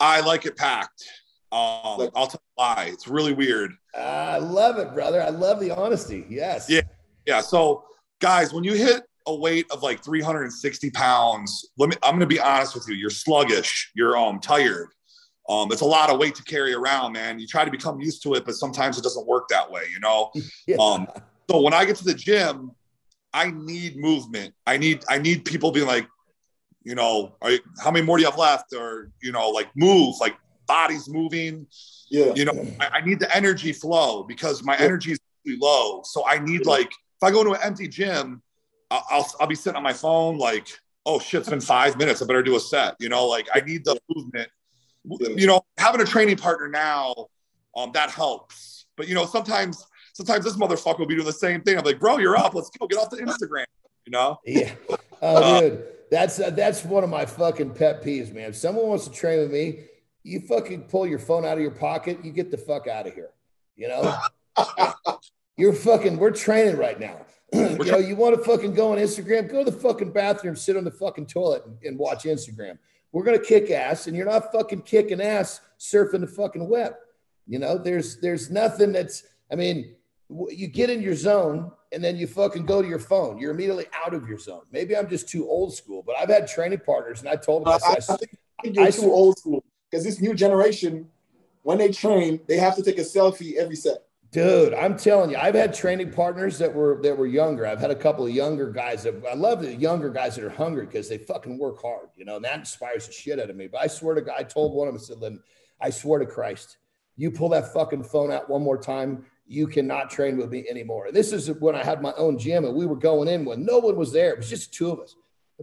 I 0.00 0.20
like 0.20 0.44
it 0.46 0.56
packed. 0.56 1.04
Um, 1.52 1.98
Like- 1.98 2.10
I'll 2.16 2.26
tell 2.26 2.40
you 2.42 2.52
why. 2.56 2.88
It's 2.92 3.06
really 3.06 3.32
weird. 3.32 3.72
I 3.96 4.38
love 4.38 4.78
it, 4.78 4.92
brother. 4.92 5.22
I 5.22 5.28
love 5.28 5.60
the 5.60 5.70
honesty. 5.70 6.26
Yes. 6.28 6.68
Yeah. 6.68 6.80
Yeah. 7.26 7.40
So, 7.40 7.84
guys, 8.20 8.52
when 8.52 8.64
you 8.64 8.74
hit 8.74 9.04
a 9.26 9.34
weight 9.34 9.66
of 9.70 9.84
like 9.84 10.02
360 10.04 10.90
pounds, 10.90 11.70
let 11.78 11.88
me. 11.90 11.96
I'm 12.02 12.10
going 12.18 12.20
to 12.20 12.26
be 12.26 12.40
honest 12.40 12.74
with 12.74 12.88
you. 12.88 12.96
You're 12.96 13.10
sluggish. 13.10 13.92
You're 13.94 14.16
um 14.18 14.40
tired. 14.40 14.88
Um, 15.48 15.70
it's 15.72 15.82
a 15.82 15.86
lot 15.86 16.08
of 16.10 16.18
weight 16.18 16.34
to 16.36 16.42
carry 16.44 16.72
around, 16.72 17.12
man. 17.12 17.38
You 17.38 17.46
try 17.46 17.64
to 17.64 17.70
become 17.70 18.00
used 18.00 18.22
to 18.22 18.34
it, 18.34 18.44
but 18.46 18.54
sometimes 18.54 18.98
it 18.98 19.02
doesn't 19.02 19.26
work 19.26 19.48
that 19.48 19.70
way. 19.70 19.82
You 19.92 20.00
know. 20.00 20.30
Yeah. 20.66 20.76
Um, 20.76 21.06
so 21.50 21.60
when 21.60 21.74
I 21.74 21.84
get 21.84 21.96
to 21.96 22.04
the 22.04 22.14
gym, 22.14 22.70
I 23.34 23.50
need 23.50 23.96
movement. 23.98 24.54
I 24.66 24.78
need 24.78 25.04
I 25.08 25.18
need 25.18 25.44
people 25.44 25.70
being 25.72 25.86
like, 25.86 26.08
you 26.84 26.94
know, 26.94 27.36
you, 27.44 27.58
how 27.82 27.90
many 27.90 28.04
more 28.06 28.16
do 28.16 28.22
you 28.22 28.30
have 28.30 28.38
left? 28.38 28.72
Or 28.74 29.10
you 29.22 29.32
know, 29.32 29.50
like 29.50 29.68
move, 29.76 30.14
like 30.20 30.36
bodies 30.66 31.08
moving. 31.08 31.66
Yeah. 32.08 32.32
You 32.34 32.46
know, 32.46 32.66
I, 32.80 32.88
I 32.94 33.00
need 33.02 33.20
the 33.20 33.34
energy 33.36 33.72
flow 33.72 34.22
because 34.22 34.62
my 34.62 34.74
Yeah. 34.76 34.84
energy 34.84 35.12
is 35.12 35.18
really 35.44 35.58
low. 35.60 36.02
So 36.04 36.26
I 36.26 36.38
need 36.38 36.64
like 36.64 36.86
if 36.88 37.22
I 37.22 37.30
go 37.30 37.40
into 37.40 37.52
an 37.52 37.60
empty 37.62 37.88
gym, 37.88 38.42
I'll, 38.90 39.04
I'll 39.10 39.30
I'll 39.40 39.46
be 39.46 39.54
sitting 39.54 39.76
on 39.76 39.82
my 39.82 39.92
phone 39.92 40.38
like, 40.38 40.68
oh 41.04 41.18
shit, 41.18 41.40
it's 41.40 41.50
been 41.50 41.60
five 41.60 41.98
minutes. 41.98 42.22
I 42.22 42.26
better 42.26 42.42
do 42.42 42.56
a 42.56 42.60
set. 42.60 42.94
You 43.00 43.10
know, 43.10 43.26
like 43.26 43.48
I 43.54 43.60
need 43.60 43.84
the 43.84 43.98
movement. 44.14 44.48
You 45.04 45.46
know, 45.46 45.62
having 45.78 46.00
a 46.00 46.04
training 46.04 46.36
partner 46.36 46.68
now, 46.68 47.26
um, 47.76 47.90
that 47.92 48.10
helps. 48.10 48.86
But 48.96 49.08
you 49.08 49.14
know, 49.14 49.26
sometimes 49.26 49.86
sometimes 50.14 50.44
this 50.44 50.56
motherfucker 50.56 51.00
will 51.00 51.06
be 51.06 51.14
doing 51.14 51.26
the 51.26 51.32
same 51.32 51.60
thing. 51.62 51.76
I'm 51.76 51.84
like, 51.84 52.00
bro, 52.00 52.18
you're 52.18 52.36
up. 52.36 52.54
Let's 52.54 52.70
go 52.70 52.86
get 52.86 52.98
off 52.98 53.10
the 53.10 53.18
Instagram. 53.18 53.66
You 54.06 54.12
know? 54.12 54.38
Yeah. 54.44 54.72
Oh, 55.26 55.60
dude, 55.60 55.82
that's 56.10 56.38
uh, 56.38 56.50
that's 56.50 56.84
one 56.84 57.02
of 57.02 57.08
my 57.08 57.24
fucking 57.24 57.70
pet 57.70 58.04
peeves, 58.04 58.34
man. 58.34 58.50
If 58.50 58.56
someone 58.56 58.88
wants 58.88 59.04
to 59.08 59.10
train 59.10 59.38
with 59.38 59.50
me, 59.50 59.84
you 60.22 60.40
fucking 60.40 60.82
pull 60.82 61.06
your 61.06 61.18
phone 61.18 61.46
out 61.46 61.54
of 61.54 61.62
your 61.62 61.70
pocket. 61.70 62.22
You 62.22 62.30
get 62.30 62.50
the 62.50 62.58
fuck 62.58 62.86
out 62.88 63.06
of 63.06 63.14
here. 63.14 63.30
You 63.74 63.88
know, 63.88 64.14
you're 65.56 65.72
fucking. 65.72 66.18
We're 66.18 66.30
training 66.30 66.76
right 66.76 67.00
now. 67.00 67.24
you 67.54 67.78
know, 67.84 67.96
you 67.96 68.16
want 68.16 68.36
to 68.36 68.42
fucking 68.44 68.74
go 68.74 68.92
on 68.92 68.98
Instagram? 68.98 69.50
Go 69.50 69.64
to 69.64 69.70
the 69.70 69.76
fucking 69.78 70.12
bathroom, 70.12 70.56
sit 70.56 70.76
on 70.76 70.84
the 70.84 70.90
fucking 70.90 71.26
toilet, 71.26 71.64
and, 71.64 71.78
and 71.82 71.98
watch 71.98 72.24
Instagram. 72.24 72.76
We're 73.14 73.22
gonna 73.22 73.38
kick 73.38 73.70
ass, 73.70 74.08
and 74.08 74.16
you're 74.16 74.26
not 74.26 74.50
fucking 74.50 74.82
kicking 74.82 75.20
ass 75.20 75.60
surfing 75.78 76.20
the 76.20 76.26
fucking 76.26 76.68
web. 76.68 76.94
You 77.46 77.60
know, 77.60 77.78
there's 77.78 78.18
there's 78.18 78.50
nothing 78.50 78.90
that's. 78.90 79.22
I 79.52 79.54
mean, 79.54 79.94
you 80.50 80.66
get 80.66 80.90
in 80.90 81.00
your 81.00 81.14
zone 81.14 81.70
and 81.92 82.02
then 82.02 82.16
you 82.16 82.26
fucking 82.26 82.66
go 82.66 82.82
to 82.82 82.88
your 82.88 82.98
phone. 82.98 83.38
You're 83.38 83.52
immediately 83.52 83.86
out 84.04 84.14
of 84.14 84.28
your 84.28 84.38
zone. 84.38 84.62
Maybe 84.72 84.96
I'm 84.96 85.08
just 85.08 85.28
too 85.28 85.48
old 85.48 85.72
school, 85.72 86.02
but 86.04 86.16
I've 86.18 86.28
had 86.28 86.48
training 86.48 86.80
partners 86.84 87.20
and 87.20 87.28
I 87.28 87.36
told 87.36 87.64
them, 87.64 87.74
I, 87.74 87.78
I 87.86 87.92
I 87.92 87.98
said, 88.00 88.18
I 88.58 88.62
think 88.64 88.74
you're 88.74 88.84
I 88.84 88.90
too 88.90 89.02
sw- 89.02 89.04
old 89.04 89.38
school 89.38 89.64
because 89.88 90.04
this 90.04 90.20
new 90.20 90.34
generation, 90.34 91.06
when 91.62 91.78
they 91.78 91.92
train, 91.92 92.40
they 92.48 92.56
have 92.56 92.74
to 92.76 92.82
take 92.82 92.98
a 92.98 93.02
selfie 93.02 93.54
every 93.54 93.76
set. 93.76 94.03
Dude, 94.34 94.74
I'm 94.74 94.98
telling 94.98 95.30
you, 95.30 95.36
I've 95.36 95.54
had 95.54 95.72
training 95.72 96.10
partners 96.10 96.58
that 96.58 96.74
were 96.74 97.00
that 97.02 97.16
were 97.16 97.26
younger. 97.26 97.66
I've 97.66 97.78
had 97.78 97.92
a 97.92 97.96
couple 97.96 98.26
of 98.26 98.32
younger 98.32 98.68
guys 98.68 99.04
that 99.04 99.14
I 99.24 99.34
love 99.34 99.62
the 99.62 99.74
younger 99.74 100.10
guys 100.10 100.34
that 100.34 100.44
are 100.44 100.50
hungry 100.50 100.86
because 100.86 101.08
they 101.08 101.18
fucking 101.18 101.56
work 101.56 101.80
hard, 101.80 102.08
you 102.16 102.24
know, 102.24 102.36
and 102.36 102.44
that 102.44 102.58
inspires 102.58 103.06
the 103.06 103.12
shit 103.12 103.38
out 103.38 103.48
of 103.48 103.54
me. 103.54 103.68
But 103.68 103.82
I 103.82 103.86
swear 103.86 104.16
to 104.16 104.20
God, 104.20 104.34
I 104.36 104.42
told 104.42 104.74
one 104.74 104.88
of 104.88 104.94
them, 104.94 105.00
I 105.00 105.04
said, 105.04 105.18
Lynn, 105.18 105.40
I 105.80 105.90
swear 105.90 106.18
to 106.18 106.26
Christ, 106.26 106.78
you 107.16 107.30
pull 107.30 107.48
that 107.50 107.72
fucking 107.72 108.02
phone 108.02 108.32
out 108.32 108.50
one 108.50 108.62
more 108.62 108.76
time, 108.76 109.24
you 109.46 109.68
cannot 109.68 110.10
train 110.10 110.36
with 110.36 110.50
me 110.50 110.66
anymore. 110.68 111.12
This 111.12 111.32
is 111.32 111.48
when 111.60 111.76
I 111.76 111.84
had 111.84 112.02
my 112.02 112.12
own 112.16 112.36
gym 112.36 112.64
and 112.64 112.74
we 112.74 112.86
were 112.86 112.96
going 112.96 113.28
in 113.28 113.44
when 113.44 113.64
no 113.64 113.78
one 113.78 113.94
was 113.94 114.12
there. 114.12 114.30
It 114.30 114.38
was 114.38 114.50
just 114.50 114.74
two 114.74 114.90
of 114.90 114.98
us. 114.98 115.14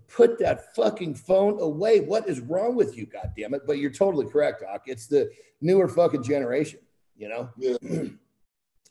Put 0.08 0.40
that 0.40 0.74
fucking 0.74 1.16
phone 1.16 1.60
away. 1.60 2.00
What 2.00 2.30
is 2.30 2.40
wrong 2.40 2.76
with 2.78 2.98
you? 2.98 3.06
God 3.06 3.34
damn 3.38 3.54
it. 3.54 3.64
But 3.68 3.80
you're 3.80 3.92
totally 3.92 4.26
correct, 4.28 4.62
Doc. 4.62 4.84
It's 4.86 5.08
the 5.08 5.30
newer 5.60 5.90
fucking 5.90 6.24
generation, 6.24 6.80
you 7.18 7.28
know? 7.28 7.50
Yeah. 7.58 7.76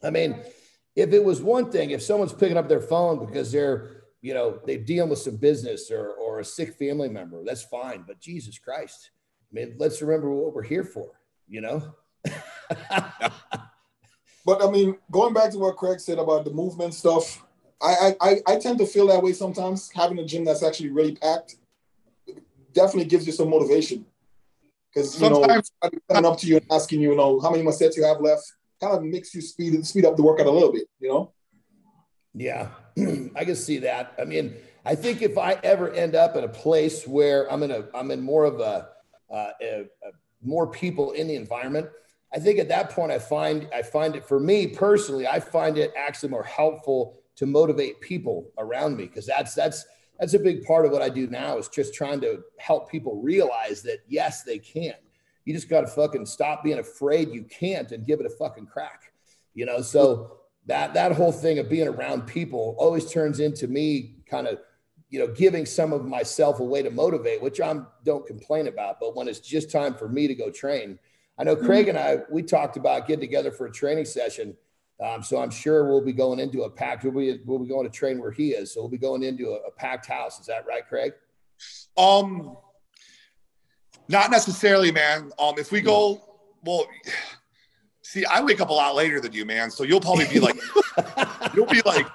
I 0.03 0.11
mean, 0.11 0.36
if 0.96 1.12
it 1.12 1.22
was 1.22 1.40
one 1.42 1.70
thing, 1.70 1.90
if 1.90 2.03
someone's 2.03 2.32
picking 2.32 2.57
up 2.57 2.68
their 2.68 2.80
phone 2.80 3.24
because 3.24 3.53
they're, 3.53 4.03
you 4.22 4.34
know, 4.34 4.61
they're 4.66 4.78
dealing 4.78 5.11
with 5.11 5.18
some 5.20 5.36
business 5.36 5.90
or, 5.90 6.11
or 6.14 6.40
a 6.40 6.44
sick 6.44 6.74
family 6.78 7.09
member, 7.09 7.42
that's 7.44 7.62
fine. 7.62 8.05
But 8.07 8.20
Jesus 8.20 8.59
Christ, 8.59 9.11
I 9.51 9.55
mean, 9.55 9.74
let's 9.78 10.01
remember 10.03 10.30
what 10.30 10.55
we're 10.55 10.62
here 10.62 10.84
for, 10.84 11.11
you 11.48 11.61
know? 11.61 11.94
But 14.46 14.62
I 14.66 14.70
mean, 14.70 14.96
going 15.11 15.34
back 15.34 15.51
to 15.53 15.59
what 15.59 15.76
Craig 15.76 16.01
said 16.01 16.18
about 16.18 16.44
the 16.44 16.51
movement 16.51 16.94
stuff, 16.94 17.44
I 17.80 18.14
I, 18.20 18.30
I- 18.30 18.42
I 18.55 18.57
tend 18.59 18.78
to 18.78 18.86
feel 18.86 19.07
that 19.09 19.22
way 19.22 19.32
sometimes. 19.34 19.90
Having 19.92 20.18
a 20.20 20.24
gym 20.24 20.44
that's 20.44 20.62
actually 20.62 20.88
really 20.90 21.14
packed 21.14 21.57
definitely 22.72 23.05
gives 23.05 23.26
you 23.26 23.32
some 23.32 23.51
motivation. 23.51 24.07
Because 24.92 25.20
you 25.20 25.28
know, 25.28 25.40
Sometimes- 25.42 25.70
somebody 25.82 26.03
coming 26.11 26.30
up 26.30 26.38
to 26.38 26.46
you 26.46 26.57
and 26.57 26.66
asking 26.72 27.01
you, 27.03 27.11
you 27.11 27.16
know, 27.16 27.38
how 27.40 27.51
many 27.51 27.62
more 27.62 27.72
sets 27.72 27.96
you 27.98 28.05
have 28.05 28.20
left. 28.20 28.51
Kind 28.81 28.97
of 28.97 29.03
makes 29.05 29.35
you 29.35 29.41
speed 29.41 29.85
speed 29.87 30.05
up 30.05 30.16
the 30.16 30.22
workout 30.22 30.47
a 30.47 30.51
little 30.51 30.72
bit, 30.72 30.87
you 30.99 31.09
know? 31.09 31.33
Yeah, 32.35 32.68
I 33.37 33.45
can 33.45 33.57
see 33.57 33.78
that. 33.78 34.14
I 34.18 34.24
mean, 34.24 34.55
I 34.85 34.95
think 34.95 35.22
if 35.22 35.37
I 35.37 35.55
ever 35.62 35.93
end 35.93 36.14
up 36.14 36.37
in 36.37 36.45
a 36.45 36.49
place 36.49 37.07
where 37.07 37.51
I'm 37.53 37.62
in 37.62 37.70
a 37.70 37.85
I'm 37.95 38.11
in 38.11 38.20
more 38.20 38.45
of 38.45 38.61
a, 38.61 38.89
uh, 39.31 39.51
a, 39.61 39.81
a 39.81 40.11
more 40.43 40.66
people 40.66 41.12
in 41.12 41.28
the 41.28 41.35
environment, 41.35 41.89
I 42.33 42.39
think 42.39 42.59
at 42.59 42.68
that 42.68 42.91
point 42.91 43.12
I 43.12 43.18
find 43.18 43.68
I 43.74 43.83
find 43.83 44.14
it 44.16 44.26
for 44.26 44.41
me 44.41 44.68
personally, 44.68 45.26
I 45.26 45.41
find 45.41 45.76
it 45.76 45.93
actually 45.97 46.31
more 46.31 46.45
helpful 46.45 47.20
to 47.37 47.47
motivate 47.47 48.01
people 48.01 48.51
around 48.59 48.97
me 48.97 49.07
because 49.07 49.26
that's 49.26 49.55
that's 49.55 49.85
that's 50.18 50.35
a 50.35 50.39
big 50.39 50.64
part 50.64 50.85
of 50.85 50.93
what 50.93 51.03
I 51.03 51.09
do 51.09 51.26
now 51.26 51.59
is 51.59 51.68
just 51.68 51.95
trying 51.95 52.20
to 52.20 52.43
help 52.59 52.91
people 52.91 53.20
realize 53.20 53.83
that 53.83 54.01
yes, 54.07 54.45
they 54.45 54.59
can. 54.59 54.95
You 55.51 55.57
just 55.57 55.68
got 55.68 55.80
to 55.80 55.88
fucking 55.88 56.26
stop 56.26 56.62
being 56.62 56.78
afraid 56.78 57.30
you 57.30 57.42
can't 57.42 57.90
and 57.90 58.07
give 58.07 58.20
it 58.20 58.26
a 58.26 58.30
fucking 58.30 58.66
crack. 58.66 59.12
You 59.53 59.66
know, 59.66 59.82
so 59.82 60.38
that 60.66 60.94
that 60.94 61.11
whole 61.11 61.32
thing 61.32 61.59
of 61.59 61.68
being 61.68 61.88
around 61.88 62.28
people 62.28 62.76
always 62.78 63.11
turns 63.11 63.40
into 63.40 63.66
me 63.66 64.14
kind 64.30 64.46
of 64.46 64.61
you 65.09 65.18
know 65.18 65.26
giving 65.26 65.66
some 65.66 65.92
of 65.92 66.05
myself 66.05 66.61
a 66.61 66.64
way 66.64 66.80
to 66.80 66.90
motivate 66.90 67.42
which 67.42 67.61
i'm 67.61 67.88
don't 68.05 68.24
complain 68.24 68.68
about 68.68 69.01
but 69.01 69.16
when 69.16 69.26
it's 69.26 69.40
just 69.40 69.68
time 69.68 69.94
for 69.94 70.09
me 70.09 70.28
to 70.28 70.34
go 70.34 70.48
train 70.48 70.96
i 71.38 71.42
know 71.42 71.57
craig 71.57 71.88
and 71.88 71.98
i 71.98 72.18
we 72.30 72.40
talked 72.40 72.76
about 72.76 73.09
getting 73.09 73.20
together 73.20 73.51
for 73.51 73.66
a 73.66 73.72
training 73.72 74.05
session 74.05 74.57
um, 75.05 75.24
so 75.24 75.40
i'm 75.40 75.51
sure 75.51 75.88
we'll 75.88 76.05
be 76.05 76.12
going 76.12 76.38
into 76.38 76.62
a 76.62 76.70
packed 76.70 77.03
we'll 77.03 77.12
be, 77.12 77.40
we'll 77.44 77.59
be 77.59 77.66
going 77.66 77.84
to 77.84 77.92
train 77.92 78.20
where 78.20 78.30
he 78.30 78.51
is 78.51 78.72
so 78.72 78.80
we'll 78.80 78.88
be 78.88 78.98
going 78.98 79.24
into 79.24 79.48
a, 79.48 79.57
a 79.66 79.70
packed 79.72 80.07
house 80.07 80.38
is 80.38 80.46
that 80.46 80.64
right 80.66 80.86
craig 80.86 81.12
um 81.96 82.57
not 84.11 84.30
necessarily 84.30 84.92
man 84.92 85.30
um 85.38 85.54
if 85.58 85.72
we 85.72 85.80
go 85.80 86.20
well 86.64 86.86
See, 88.11 88.24
I 88.24 88.42
wake 88.42 88.61
up 88.61 88.70
a 88.70 88.72
lot 88.72 88.96
later 88.96 89.20
than 89.20 89.32
you, 89.32 89.44
man. 89.44 89.70
So 89.70 89.84
you'll 89.84 90.00
probably 90.00 90.26
be 90.26 90.40
like, 90.40 90.56
you'll 91.54 91.64
be 91.66 91.80
like, 91.86 92.08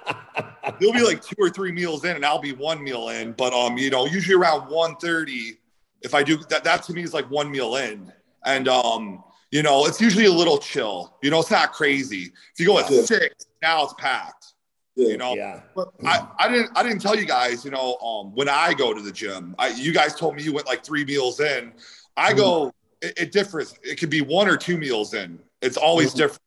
you'll 0.78 0.92
be 0.92 1.02
like 1.02 1.22
two 1.22 1.36
or 1.38 1.48
three 1.48 1.72
meals 1.72 2.04
in, 2.04 2.16
and 2.16 2.22
I'll 2.22 2.38
be 2.38 2.52
one 2.52 2.84
meal 2.84 3.08
in. 3.08 3.32
But 3.32 3.54
um, 3.54 3.78
you 3.78 3.88
know, 3.88 4.04
usually 4.04 4.34
around 4.34 4.68
1.30, 4.68 5.56
if 6.02 6.14
I 6.14 6.22
do 6.22 6.36
that, 6.50 6.64
that 6.64 6.82
to 6.82 6.92
me 6.92 7.02
is 7.02 7.14
like 7.14 7.30
one 7.30 7.50
meal 7.50 7.76
in, 7.76 8.12
and 8.44 8.68
um, 8.68 9.24
you 9.50 9.62
know, 9.62 9.86
it's 9.86 9.98
usually 9.98 10.26
a 10.26 10.30
little 10.30 10.58
chill. 10.58 11.16
You 11.22 11.30
know, 11.30 11.40
it's 11.40 11.50
not 11.50 11.72
crazy. 11.72 12.30
If 12.52 12.60
you 12.60 12.66
go 12.66 12.78
at 12.78 12.88
six, 12.88 13.46
now 13.62 13.84
it's 13.84 13.94
packed. 13.94 14.52
Yeah. 14.96 15.08
You 15.08 15.16
know, 15.18 15.34
yeah. 15.34 15.60
But 15.74 15.92
I, 16.04 16.26
I 16.38 16.48
didn't 16.48 16.70
I 16.74 16.82
didn't 16.82 17.00
tell 17.00 17.14
you 17.14 17.26
guys. 17.26 17.64
You 17.64 17.70
know, 17.70 17.96
um, 17.98 18.34
when 18.34 18.48
I 18.48 18.72
go 18.72 18.94
to 18.94 19.00
the 19.00 19.12
gym, 19.12 19.54
I, 19.58 19.68
you 19.68 19.92
guys 19.92 20.14
told 20.14 20.36
me 20.36 20.42
you 20.42 20.54
went 20.54 20.66
like 20.66 20.84
three 20.84 21.04
meals 21.04 21.38
in. 21.40 21.72
I 22.16 22.32
mm. 22.32 22.36
go. 22.36 22.72
It, 23.02 23.12
it 23.18 23.32
differs. 23.32 23.74
It 23.82 23.96
could 23.96 24.08
be 24.08 24.22
one 24.22 24.48
or 24.48 24.56
two 24.56 24.78
meals 24.78 25.12
in. 25.12 25.38
It's 25.60 25.76
always 25.76 26.08
mm-hmm. 26.08 26.18
different. 26.18 26.42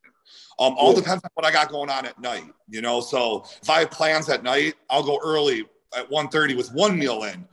Um, 0.60 0.76
all 0.78 0.94
depends 0.94 1.24
on 1.24 1.30
what 1.36 1.46
I 1.46 1.52
got 1.52 1.70
going 1.70 1.90
on 1.90 2.06
at 2.06 2.20
night, 2.20 2.52
you 2.68 2.82
know. 2.82 3.00
So 3.00 3.46
if 3.62 3.70
I 3.70 3.80
have 3.80 3.92
plans 3.92 4.30
at 4.30 4.44
night, 4.44 4.76
I'll 4.90 5.04
go 5.04 5.18
early 5.24 5.66
at 5.98 6.10
1.30 6.10 6.58
with 6.58 6.74
one 6.74 7.00
meal 7.00 7.24
in. 7.24 7.48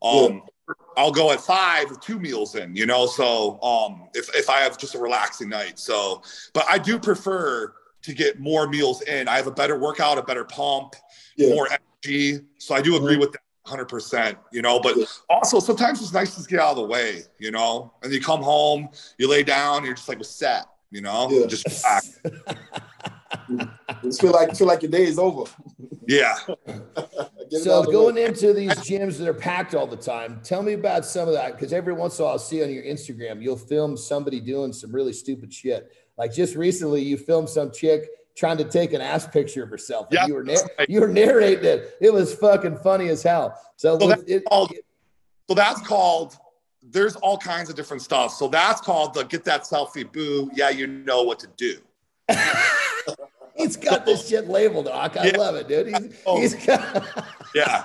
Um, 0.00 0.42
yeah. 0.68 0.74
I'll 0.96 1.10
go 1.10 1.32
at 1.32 1.40
five 1.40 1.90
with 1.90 2.00
two 2.00 2.20
meals 2.20 2.54
in, 2.54 2.76
you 2.76 2.86
know. 2.86 3.06
So 3.06 3.60
um, 3.62 4.08
if 4.14 4.32
if 4.34 4.48
I 4.48 4.60
have 4.60 4.78
just 4.78 4.94
a 4.94 4.98
relaxing 4.98 5.48
night, 5.48 5.78
so 5.78 6.22
but 6.52 6.64
I 6.70 6.78
do 6.78 6.98
prefer 6.98 7.74
to 8.02 8.14
get 8.14 8.40
more 8.40 8.68
meals 8.68 9.02
in. 9.02 9.28
I 9.28 9.36
have 9.36 9.46
a 9.46 9.52
better 9.52 9.78
workout, 9.78 10.18
a 10.18 10.22
better 10.22 10.44
pump, 10.44 10.94
yeah. 11.36 11.54
more 11.54 11.68
energy. 11.68 12.40
So 12.58 12.74
I 12.74 12.82
do 12.82 12.96
agree 12.96 13.12
mm-hmm. 13.12 13.20
with 13.20 13.32
that. 13.32 13.40
100% 13.68 14.36
you 14.50 14.60
know 14.60 14.80
but 14.80 14.96
also 15.30 15.60
sometimes 15.60 16.02
it's 16.02 16.12
nice 16.12 16.34
to 16.34 16.42
get 16.50 16.58
out 16.58 16.70
of 16.70 16.78
the 16.78 16.82
way 16.82 17.22
you 17.38 17.52
know 17.52 17.94
and 18.02 18.12
you 18.12 18.20
come 18.20 18.42
home 18.42 18.88
you 19.18 19.28
lay 19.28 19.44
down 19.44 19.84
you're 19.84 19.94
just 19.94 20.08
like 20.08 20.22
set 20.24 20.66
you 20.92 21.00
know, 21.00 21.28
yeah. 21.30 21.46
just 21.46 21.64
just 24.04 24.20
feel 24.20 24.30
like 24.30 24.54
feel 24.54 24.66
like 24.66 24.82
your 24.82 24.90
day 24.90 25.04
is 25.04 25.18
over. 25.18 25.50
Yeah. 26.06 26.36
so 27.50 27.82
going 27.84 28.16
way. 28.16 28.26
into 28.26 28.52
these 28.52 28.74
gyms 28.74 29.16
that 29.16 29.26
are 29.26 29.32
packed 29.34 29.74
all 29.74 29.86
the 29.86 29.96
time, 29.96 30.40
tell 30.44 30.62
me 30.62 30.74
about 30.74 31.06
some 31.06 31.28
of 31.28 31.34
that 31.34 31.52
because 31.54 31.72
every 31.72 31.94
once 31.94 32.18
in 32.18 32.22
a 32.22 32.26
while 32.26 32.34
I'll 32.34 32.38
see 32.38 32.62
on 32.62 32.70
your 32.70 32.84
Instagram 32.84 33.42
you'll 33.42 33.56
film 33.56 33.96
somebody 33.96 34.38
doing 34.38 34.74
some 34.74 34.92
really 34.92 35.14
stupid 35.14 35.52
shit. 35.52 35.90
Like 36.22 36.32
just 36.32 36.54
recently, 36.54 37.02
you 37.02 37.16
filmed 37.16 37.48
some 37.48 37.72
chick 37.72 38.08
trying 38.36 38.56
to 38.58 38.62
take 38.62 38.92
an 38.92 39.00
ass 39.00 39.26
picture 39.26 39.64
of 39.64 39.68
herself. 39.68 40.06
Yeah, 40.12 40.24
you 40.28 40.34
were 40.34 40.46
you 40.88 41.00
were 41.00 41.08
narrating 41.08 41.64
it. 41.64 41.96
It 42.00 42.12
was 42.12 42.32
fucking 42.32 42.76
funny 42.76 43.08
as 43.08 43.24
hell. 43.24 43.60
So, 43.74 43.98
so, 43.98 44.06
that's, 44.06 44.22
it, 44.28 44.44
called, 44.44 44.72
so 45.48 45.54
that's 45.56 45.80
called 45.80 46.36
there's 46.80 47.16
all 47.16 47.36
kinds 47.36 47.70
of 47.70 47.74
different 47.74 48.04
stuff. 48.04 48.34
So 48.34 48.46
that's 48.46 48.80
called 48.80 49.14
the 49.14 49.24
get 49.24 49.42
that 49.46 49.64
selfie 49.64 50.12
boo. 50.12 50.48
Yeah, 50.54 50.70
you 50.70 50.86
know 50.86 51.24
what 51.24 51.40
to 51.40 51.48
do. 51.56 51.78
he's 53.56 53.76
got 53.76 54.06
this 54.06 54.28
shit 54.28 54.46
labeled, 54.46 54.84
Doc. 54.84 55.16
I 55.16 55.26
yeah. 55.26 55.36
love 55.36 55.56
it, 55.56 55.66
dude. 55.66 55.88
He's, 55.88 56.22
oh. 56.24 56.40
he's 56.40 56.54
got 56.64 57.04
yeah. 57.56 57.84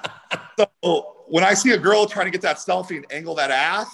So 0.83 1.15
when 1.25 1.43
I 1.43 1.55
see 1.55 1.71
a 1.71 1.77
girl 1.79 2.05
trying 2.05 2.27
to 2.27 2.31
get 2.31 2.41
that 2.43 2.57
selfie 2.57 2.97
and 2.97 3.05
angle 3.11 3.33
that 3.33 3.49
ass, 3.49 3.89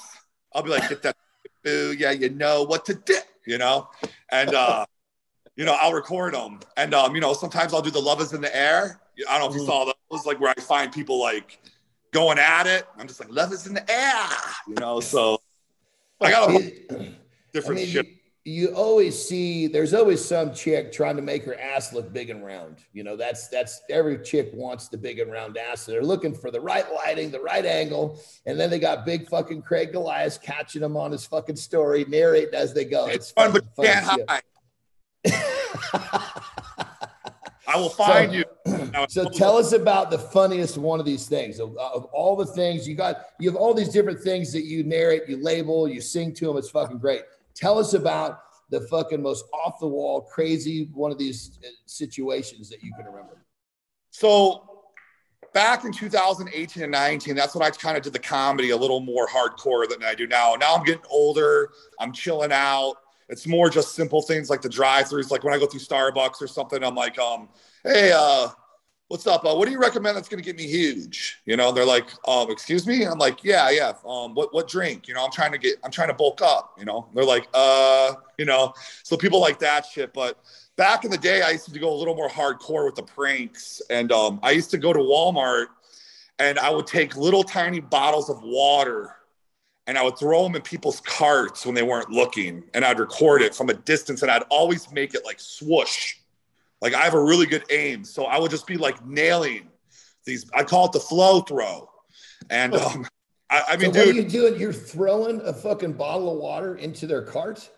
I'll 0.53 0.63
be 0.63 0.69
like, 0.69 0.89
get 0.89 1.01
that 1.03 1.15
boo. 1.63 1.95
Yeah, 1.97 2.11
you 2.11 2.29
know 2.29 2.63
what 2.63 2.83
to 2.87 2.95
do, 2.95 3.19
you 3.45 3.57
know? 3.57 3.89
And, 4.31 4.53
uh, 4.53 4.85
you 5.55 5.65
know, 5.65 5.77
I'll 5.79 5.93
record 5.93 6.33
them. 6.33 6.59
And, 6.77 6.93
um, 6.93 7.15
you 7.15 7.21
know, 7.21 7.33
sometimes 7.33 7.73
I'll 7.73 7.81
do 7.81 7.91
the 7.91 7.99
love 7.99 8.21
is 8.21 8.33
in 8.33 8.41
the 8.41 8.55
air. 8.55 8.99
I 9.29 9.37
don't 9.37 9.47
know 9.47 9.53
if 9.53 9.55
you 9.55 9.63
mm. 9.63 9.67
saw 9.67 9.93
those, 10.09 10.25
like 10.25 10.39
where 10.39 10.53
I 10.55 10.61
find 10.61 10.91
people 10.91 11.19
like, 11.19 11.59
going 12.13 12.37
at 12.39 12.67
it. 12.67 12.87
I'm 12.97 13.07
just 13.07 13.19
like, 13.19 13.29
love 13.29 13.51
is 13.51 13.67
in 13.67 13.73
the 13.73 13.91
air, 13.91 14.29
you 14.67 14.75
know. 14.75 15.01
So 15.01 15.41
I 16.21 16.31
got 16.31 16.49
a 16.49 16.53
different 17.53 17.81
I 17.81 17.83
mean, 17.83 17.87
shit. 17.87 18.07
You, 18.45 18.75
always 18.75 19.17
see 19.25 19.67
there's 19.67 19.93
always 19.93 20.23
some 20.23 20.53
chick 20.53 20.91
trying 20.91 21.15
to 21.15 21.21
make 21.21 21.45
her 21.45 21.57
ass 21.59 21.93
look 21.93 22.11
big 22.11 22.29
and 22.29 22.43
round. 22.43 22.79
You 22.91 23.03
know, 23.03 23.15
that's 23.15 23.47
that's 23.47 23.81
every 23.89 24.17
chick 24.19 24.51
wants 24.53 24.89
the 24.89 24.97
big 24.97 25.19
and 25.19 25.31
round 25.31 25.57
ass. 25.57 25.83
So 25.83 25.93
they're 25.93 26.03
looking 26.03 26.35
for 26.35 26.51
the 26.51 26.59
right 26.59 26.85
lighting, 26.93 27.31
the 27.31 27.39
right 27.39 27.65
angle, 27.65 28.19
and 28.45 28.59
then 28.59 28.69
they 28.69 28.79
got 28.79 29.05
big 29.05 29.29
fucking 29.29 29.61
Craig 29.61 29.93
Golias 29.93 30.41
catching 30.41 30.81
them 30.81 30.97
on 30.97 31.11
his 31.11 31.25
fucking 31.25 31.55
story, 31.55 32.05
narrating 32.09 32.53
as 32.53 32.73
they 32.73 32.83
go. 32.83 33.07
It's, 33.07 33.15
it's 33.15 33.31
fun, 33.31 33.53
but 33.53 33.63
hide. 33.87 34.43
I 37.73 37.77
will 37.77 37.89
find 37.89 38.31
so, 38.31 38.37
you. 38.37 38.43
So 39.09 39.27
tell 39.27 39.57
us 39.57 39.73
about 39.73 40.11
the 40.11 40.19
funniest 40.19 40.77
one 40.77 40.99
of 40.99 41.05
these 41.05 41.27
things. 41.27 41.59
Of, 41.59 41.75
of, 41.77 42.05
all 42.13 42.35
the 42.35 42.45
things 42.45 42.87
you 42.87 42.93
got, 42.93 43.25
you 43.39 43.49
have 43.49 43.55
all 43.55 43.73
these 43.73 43.89
different 43.89 44.19
things 44.19 44.53
that 44.53 44.65
you 44.65 44.83
narrate, 44.83 45.23
you 45.27 45.41
label, 45.41 45.87
you 45.87 45.99
sing 45.99 46.31
to 46.35 46.45
them. 46.45 46.57
It's 46.57 46.69
fucking 46.69 46.99
great. 46.99 47.23
Tell 47.55 47.79
us 47.79 47.93
about 47.93 48.39
the 48.69 48.81
fucking 48.81 49.21
most 49.21 49.45
off 49.53 49.79
the 49.79 49.87
wall, 49.87 50.21
crazy 50.21 50.89
one 50.93 51.11
of 51.11 51.17
these 51.17 51.59
uh, 51.63 51.67
situations 51.85 52.69
that 52.69 52.83
you 52.83 52.91
can 52.95 53.05
remember. 53.05 53.45
So 54.09 54.83
back 55.53 55.85
in 55.85 55.91
2018 55.91 56.83
and 56.83 56.91
19, 56.91 57.35
that's 57.35 57.55
when 57.55 57.63
I 57.63 57.69
kind 57.69 57.97
of 57.97 58.03
did 58.03 58.13
the 58.13 58.19
comedy 58.19 58.71
a 58.71 58.77
little 58.77 58.99
more 58.99 59.27
hardcore 59.27 59.87
than 59.87 60.03
I 60.03 60.15
do 60.15 60.27
now. 60.27 60.55
Now 60.59 60.75
I'm 60.75 60.83
getting 60.83 61.05
older. 61.09 61.69
I'm 61.99 62.11
chilling 62.11 62.51
out. 62.51 62.95
It's 63.29 63.47
more 63.47 63.69
just 63.69 63.95
simple 63.95 64.21
things 64.21 64.49
like 64.49 64.61
the 64.61 64.69
drive-throughs. 64.69 65.31
Like 65.31 65.43
when 65.43 65.53
I 65.53 65.57
go 65.57 65.65
through 65.65 65.79
Starbucks 65.79 66.41
or 66.41 66.47
something, 66.47 66.83
I'm 66.83 66.95
like, 66.95 67.17
um, 67.19 67.49
hey, 67.83 68.11
uh, 68.15 68.49
what's 69.13 69.27
up? 69.27 69.45
Uh, 69.45 69.53
what 69.53 69.67
do 69.67 69.71
you 69.71 69.79
recommend 69.79 70.17
that's 70.17 70.27
going 70.27 70.41
to 70.41 70.43
get 70.43 70.57
me 70.57 70.65
huge? 70.65 71.39
You 71.45 71.55
know, 71.55 71.71
they're 71.71 71.85
like, 71.85 72.07
um, 72.27 72.49
excuse 72.49 72.87
me. 72.87 73.05
I'm 73.05 73.19
like, 73.19 73.43
yeah, 73.43 73.69
yeah. 73.69 73.93
Um, 74.07 74.33
what, 74.33 74.51
what 74.55 74.67
drink? 74.67 75.07
You 75.07 75.13
know, 75.13 75.23
I'm 75.23 75.31
trying 75.31 75.51
to 75.51 75.59
get, 75.59 75.75
I'm 75.83 75.91
trying 75.91 76.07
to 76.07 76.15
bulk 76.15 76.41
up, 76.41 76.73
you 76.79 76.85
know, 76.85 77.07
they're 77.13 77.23
like, 77.23 77.47
uh, 77.53 78.15
you 78.39 78.45
know, 78.45 78.73
so 79.03 79.15
people 79.15 79.39
like 79.39 79.59
that 79.59 79.85
shit. 79.85 80.13
But 80.13 80.39
back 80.77 81.05
in 81.05 81.11
the 81.11 81.17
day, 81.19 81.43
I 81.43 81.51
used 81.51 81.71
to 81.71 81.79
go 81.79 81.93
a 81.93 81.95
little 81.95 82.15
more 82.15 82.27
hardcore 82.27 82.85
with 82.85 82.95
the 82.95 83.03
pranks. 83.03 83.83
And, 83.91 84.11
um, 84.11 84.39
I 84.41 84.49
used 84.49 84.71
to 84.71 84.79
go 84.79 84.91
to 84.91 84.99
Walmart 84.99 85.67
and 86.39 86.57
I 86.57 86.71
would 86.71 86.87
take 86.87 87.15
little 87.15 87.43
tiny 87.43 87.81
bottles 87.81 88.31
of 88.31 88.41
water 88.41 89.15
and 89.85 89.95
I 89.95 90.01
would 90.01 90.17
throw 90.17 90.41
them 90.41 90.55
in 90.55 90.63
people's 90.63 91.01
carts 91.01 91.67
when 91.67 91.75
they 91.75 91.83
weren't 91.83 92.09
looking, 92.09 92.63
and 92.73 92.85
I'd 92.85 92.99
record 92.99 93.41
it 93.41 93.53
from 93.53 93.69
a 93.69 93.73
distance, 93.73 94.21
and 94.21 94.31
I'd 94.31 94.43
always 94.43 94.89
make 94.93 95.13
it 95.13 95.25
like 95.25 95.41
swoosh. 95.41 96.15
Like 96.83 96.93
I 96.93 97.05
have 97.05 97.13
a 97.13 97.23
really 97.23 97.45
good 97.45 97.63
aim, 97.69 98.03
so 98.03 98.25
I 98.25 98.37
would 98.37 98.51
just 98.51 98.67
be 98.67 98.75
like 98.75 99.05
nailing 99.05 99.69
these. 100.25 100.45
I 100.53 100.63
call 100.63 100.87
it 100.87 100.91
the 100.91 100.99
flow 100.99 101.39
throw, 101.39 101.89
and 102.49 102.75
um, 102.75 103.07
I, 103.49 103.63
I, 103.69 103.77
mean, 103.77 103.93
so 103.93 103.99
what 103.99 104.05
dude, 104.07 104.15
are 104.17 104.19
you 104.19 104.27
doing? 104.27 104.59
You're 104.59 104.73
throwing 104.73 105.39
a 105.41 105.53
fucking 105.53 105.93
bottle 105.93 106.29
of 106.33 106.39
water 106.39 106.75
into 106.75 107.07
their 107.07 107.21
cart 107.21 107.71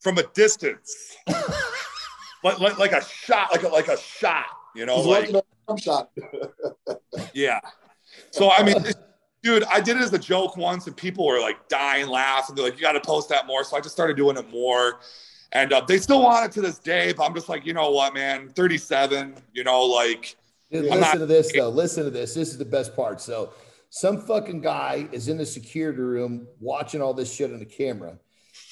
from 0.00 0.16
a 0.16 0.22
distance, 0.32 1.18
like, 2.42 2.58
like 2.58 2.78
like 2.78 2.92
a 2.92 3.04
shot, 3.04 3.52
like 3.52 3.62
a, 3.62 3.68
like 3.68 3.88
a 3.88 3.98
shot. 3.98 4.46
You 4.74 4.86
know, 4.86 4.96
He's 4.96 5.06
like 5.06 5.44
shot. 5.78 6.10
yeah. 7.34 7.60
So 8.30 8.50
I 8.50 8.62
mean 8.62 8.82
dude, 9.42 9.64
I 9.64 9.82
did 9.82 9.98
it 9.98 10.02
as 10.02 10.14
a 10.14 10.18
joke 10.18 10.56
once, 10.56 10.86
and 10.86 10.96
people 10.96 11.26
were 11.26 11.40
like 11.40 11.68
dying 11.68 12.08
laughing. 12.08 12.56
They're 12.56 12.64
like, 12.64 12.76
"You 12.76 12.80
got 12.80 12.92
to 12.92 13.00
post 13.00 13.28
that 13.28 13.46
more." 13.46 13.64
So 13.64 13.76
I 13.76 13.80
just 13.80 13.94
started 13.94 14.16
doing 14.16 14.38
it 14.38 14.50
more, 14.50 15.00
and 15.52 15.72
uh, 15.72 15.80
they 15.86 15.98
still 15.98 16.22
want 16.22 16.46
it 16.46 16.52
to 16.52 16.60
this 16.60 16.78
day. 16.78 17.12
But 17.12 17.24
I'm 17.24 17.34
just 17.34 17.48
like, 17.48 17.64
you 17.66 17.72
know 17.72 17.90
what, 17.90 18.14
man, 18.14 18.48
37. 18.50 19.34
You 19.52 19.64
know, 19.64 19.82
like. 19.84 20.36
Dude, 20.70 20.84
listen 20.84 21.00
not- 21.00 21.14
to 21.14 21.26
this 21.26 21.52
though. 21.52 21.68
Listen 21.68 22.04
to 22.04 22.10
this. 22.10 22.34
This 22.34 22.48
is 22.48 22.58
the 22.58 22.64
best 22.64 22.96
part. 22.96 23.20
So, 23.20 23.52
some 23.88 24.20
fucking 24.20 24.60
guy 24.60 25.08
is 25.12 25.28
in 25.28 25.38
the 25.38 25.46
security 25.46 26.00
room 26.00 26.48
watching 26.60 27.00
all 27.00 27.14
this 27.14 27.32
shit 27.32 27.52
on 27.52 27.60
the 27.60 27.64
camera. 27.64 28.18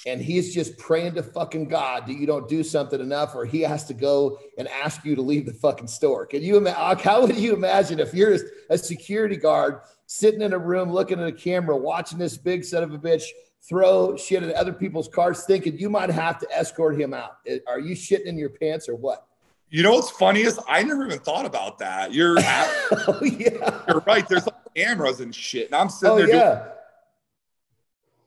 and 0.06 0.20
he's 0.20 0.52
just 0.52 0.76
praying 0.76 1.14
to 1.14 1.22
fucking 1.22 1.68
God 1.68 2.06
that 2.06 2.14
you 2.14 2.26
don't 2.26 2.48
do 2.48 2.62
something 2.62 3.00
enough, 3.00 3.34
or 3.34 3.44
he 3.46 3.60
has 3.60 3.84
to 3.86 3.94
go 3.94 4.38
and 4.58 4.68
ask 4.68 5.04
you 5.04 5.14
to 5.14 5.22
leave 5.22 5.46
the 5.46 5.52
fucking 5.52 5.86
store. 5.86 6.26
Can 6.26 6.42
you 6.42 6.56
imagine? 6.56 6.98
How 7.04 7.22
would 7.22 7.36
you 7.36 7.54
imagine 7.54 8.00
if 8.00 8.12
you're 8.12 8.36
a 8.70 8.76
security 8.76 9.36
guard 9.36 9.80
sitting 10.06 10.42
in 10.42 10.52
a 10.52 10.58
room 10.58 10.92
looking 10.92 11.20
at 11.20 11.26
a 11.26 11.32
camera, 11.32 11.76
watching 11.76 12.18
this 12.18 12.36
big 12.36 12.64
son 12.64 12.82
of 12.82 12.92
a 12.92 12.98
bitch 12.98 13.24
throw 13.68 14.16
shit 14.16 14.42
at 14.42 14.54
other 14.54 14.72
people's 14.72 15.08
cars, 15.08 15.44
thinking 15.44 15.78
you 15.78 15.88
might 15.88 16.10
have 16.10 16.38
to 16.38 16.48
escort 16.52 16.98
him 17.00 17.14
out? 17.14 17.38
Are 17.66 17.80
you 17.80 17.94
shitting 17.94 18.26
in 18.26 18.38
your 18.38 18.50
pants 18.50 18.88
or 18.88 18.96
what? 18.96 19.26
You 19.70 19.82
know 19.82 19.94
what's 19.94 20.10
funny 20.10 20.42
is 20.42 20.60
I 20.68 20.82
never 20.82 21.04
even 21.06 21.18
thought 21.18 21.46
about 21.46 21.78
that. 21.78 22.12
You're, 22.12 22.36
oh, 22.38 23.18
yeah. 23.22 23.82
you're 23.88 24.02
right. 24.06 24.28
There's 24.28 24.46
like 24.46 24.54
cameras 24.76 25.20
and 25.20 25.34
shit, 25.34 25.66
and 25.66 25.74
I'm 25.74 25.88
sitting 25.88 26.14
oh, 26.14 26.18
there. 26.18 26.28
Yeah. 26.28 26.54
Doing- 26.54 26.68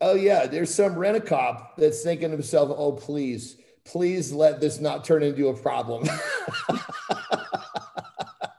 oh 0.02 0.16
yeah, 0.16 0.46
there's 0.48 0.74
some 0.74 0.96
rent 0.96 1.18
a 1.18 1.22
cop 1.22 1.78
that's 1.78 2.04
thinking 2.04 2.30
to 2.30 2.36
himself, 2.36 2.72
"Oh 2.76 2.92
please, 2.92 3.58
please 3.86 4.34
let 4.34 4.60
this 4.60 4.80
not 4.80 5.06
turn 5.06 5.24
into 5.24 5.48
a 5.48 5.54
problem." 5.54 6.08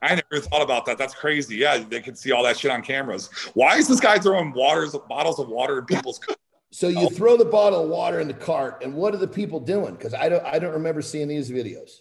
I 0.01 0.15
never 0.15 0.41
thought 0.41 0.63
about 0.63 0.87
that. 0.87 0.97
That's 0.97 1.15
crazy. 1.15 1.57
Yeah, 1.57 1.79
they 1.79 2.01
can 2.01 2.15
see 2.15 2.33
all 2.33 2.43
that 2.45 2.59
shit 2.59 2.71
on 2.71 2.81
cameras. 2.83 3.29
Why 3.53 3.77
is 3.77 3.87
this 3.87 4.01
guy 4.01 4.19
throwing 4.19 4.53
waters, 4.53 4.97
bottles 5.09 5.39
of 5.39 5.49
water 5.49 5.81
in 5.81 5.85
people's? 5.85 6.19
so 6.71 6.89
you 6.89 7.07
oh. 7.07 7.09
throw 7.09 7.37
the 7.37 7.45
bottle 7.45 7.85
of 7.85 7.89
water 7.89 8.21
in 8.21 8.29
the 8.29 8.35
cart, 8.35 8.83
and 8.83 8.95
what 8.95 9.15
are 9.15 9.19
the 9.19 9.29
people 9.29 9.61
doing? 9.61 9.95
Because 9.95 10.15
I 10.15 10.29
don't, 10.29 10.45
I 10.45 10.59
don't 10.59 10.73
remember 10.73 11.01
seeing 11.01 11.29
these 11.29 11.51
videos. 11.51 12.01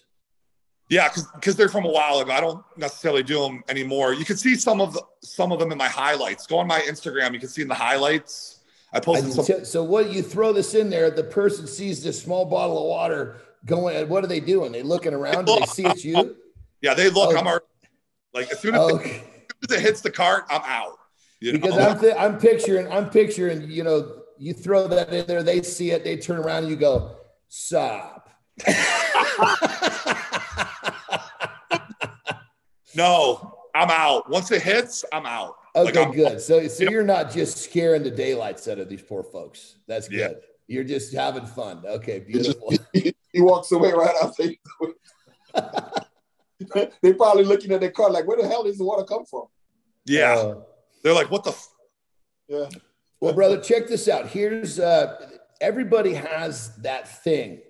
Yeah, 0.90 1.08
because 1.10 1.28
because 1.36 1.56
they're 1.56 1.70
from 1.70 1.86
a 1.86 1.90
while 1.90 2.20
ago. 2.20 2.32
I 2.32 2.40
don't 2.40 2.64
necessarily 2.78 3.24
do 3.24 3.42
them 3.42 3.64
anymore. 3.68 4.14
You 4.14 4.26
can 4.26 4.38
see 4.38 4.56
some 4.56 4.80
of 4.80 4.94
the, 4.94 5.04
some 5.22 5.52
of 5.52 5.60
them 5.60 5.72
in 5.72 5.78
my 5.78 5.88
highlights. 5.88 6.48
Go 6.48 6.58
on 6.60 6.68
my 6.68 6.80
Instagram. 6.82 7.34
You 7.34 7.40
can 7.40 7.50
see 7.50 7.62
in 7.62 7.68
the 7.68 7.76
highlights. 7.76 8.62
I 8.94 9.00
posted 9.02 9.38
I 9.38 9.44
some. 9.44 9.66
So 9.66 9.84
what 9.84 10.12
you 10.12 10.22
throw 10.22 10.54
this 10.54 10.74
in 10.76 10.90
there? 10.90 11.12
The 11.12 11.26
person 11.26 11.68
sees 11.68 12.04
this 12.04 12.22
small 12.22 12.46
bottle 12.46 12.78
of 12.78 12.86
water 12.88 13.38
going. 13.66 14.08
What 14.08 14.24
are 14.24 14.28
they 14.28 14.40
doing? 14.40 14.72
They 14.72 14.82
looking 14.82 15.14
around. 15.14 15.46
They 15.46 15.56
do 15.56 15.60
they 15.60 15.66
see 15.66 15.86
it's 15.86 16.06
you? 16.06 16.38
Yeah, 16.82 16.94
they 16.94 17.10
look. 17.10 17.34
Oh. 17.34 17.38
I'm 17.38 17.48
already, 17.48 17.66
like 18.34 18.50
as 18.52 18.60
soon 18.60 18.76
as, 18.76 18.82
okay. 18.92 19.10
it, 19.10 19.12
as 19.12 19.70
soon 19.70 19.78
as, 19.78 19.78
it, 19.78 19.82
hits 19.82 20.02
the 20.02 20.12
cart, 20.12 20.46
I'm 20.50 20.62
out. 20.64 20.98
because 21.42 21.76
know? 21.76 21.90
I'm 21.90 22.00
th- 22.00 22.16
I'm 22.18 22.38
picturing 22.38 22.90
I'm 22.90 23.10
picturing 23.10 23.70
you 23.70 23.84
know 23.84 24.22
you 24.40 24.54
throw 24.54 24.88
that 24.88 25.14
in 25.14 25.26
there, 25.28 25.44
they 25.44 25.62
see 25.62 25.92
it, 25.92 26.04
they 26.04 26.18
turn 26.18 26.38
around, 26.38 26.64
and 26.64 26.70
you 26.70 26.76
go, 26.76 27.18
"Stop." 27.48 28.30
No, 32.98 33.54
I'm 33.76 33.92
out. 33.92 34.30
Once 34.30 34.52
it 34.52 34.64
hits, 34.64 35.06
I'm 35.14 35.28
out. 35.28 35.56
Okay, 35.76 36.06
like 36.06 36.16
good. 36.16 36.42
So, 36.42 36.68
so 36.68 36.86
you're 36.86 37.04
not 37.04 37.32
just 37.32 37.60
scaring 37.60 38.02
the 38.02 38.10
daylights 38.10 38.68
out 38.68 38.80
of 38.80 38.90
these 38.90 39.04
poor 39.04 39.22
folks. 39.22 39.78
That's 39.88 40.10
good. 40.10 40.18
Yeah. 40.18 40.30
You're 40.68 40.84
just 40.84 41.14
having 41.14 41.46
fun. 41.46 41.84
Okay, 41.86 42.20
beautiful. 42.20 42.74
he, 42.94 43.14
he 43.32 43.42
walks 43.42 43.72
away 43.72 43.94
right 43.94 44.16
after. 44.24 44.50
They're 47.04 47.14
probably 47.14 47.44
looking 47.44 47.72
at 47.72 47.80
their 47.80 47.92
car 47.92 48.10
like, 48.10 48.28
where 48.28 48.42
the 48.42 48.48
hell 48.48 48.64
does 48.64 48.80
the 48.80 48.84
water 48.84 49.04
come 49.04 49.26
from? 49.26 49.46
Yeah, 50.06 50.34
uh, 50.34 50.62
they're 51.04 51.14
like, 51.14 51.30
what 51.30 51.44
the? 51.44 51.52
F-? 51.52 51.70
Yeah. 52.48 52.70
Well, 53.20 53.34
brother, 53.34 53.60
check 53.60 53.88
this 53.88 54.08
out. 54.08 54.28
Here's 54.28 54.80
uh, 54.80 55.16
everybody 55.60 56.14
has 56.14 56.76
that 56.78 57.24
thing 57.24 57.62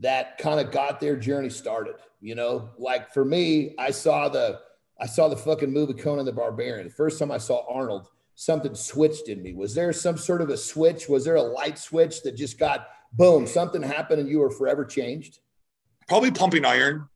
that 0.00 0.38
kind 0.38 0.60
of 0.60 0.72
got 0.72 1.00
their 1.00 1.16
journey 1.16 1.50
started. 1.50 1.94
You 2.20 2.34
know, 2.34 2.70
like 2.78 3.12
for 3.12 3.24
me, 3.24 3.74
I 3.78 3.90
saw 3.90 4.28
the 4.28 4.60
I 5.00 5.06
saw 5.06 5.28
the 5.28 5.36
fucking 5.36 5.72
movie 5.72 5.94
Conan 5.94 6.24
the 6.24 6.32
Barbarian. 6.32 6.88
The 6.88 6.94
first 6.94 7.18
time 7.18 7.30
I 7.30 7.38
saw 7.38 7.64
Arnold, 7.72 8.08
something 8.34 8.74
switched 8.74 9.28
in 9.28 9.42
me. 9.42 9.52
Was 9.52 9.74
there 9.74 9.92
some 9.92 10.16
sort 10.16 10.40
of 10.40 10.48
a 10.48 10.56
switch? 10.56 11.08
Was 11.08 11.24
there 11.24 11.36
a 11.36 11.42
light 11.42 11.78
switch 11.78 12.22
that 12.22 12.36
just 12.36 12.58
got 12.58 12.88
boom, 13.12 13.46
something 13.46 13.82
happened 13.82 14.20
and 14.20 14.28
you 14.28 14.40
were 14.40 14.50
forever 14.50 14.84
changed? 14.84 15.38
Probably 16.08 16.30
pumping 16.30 16.64
iron. 16.64 17.08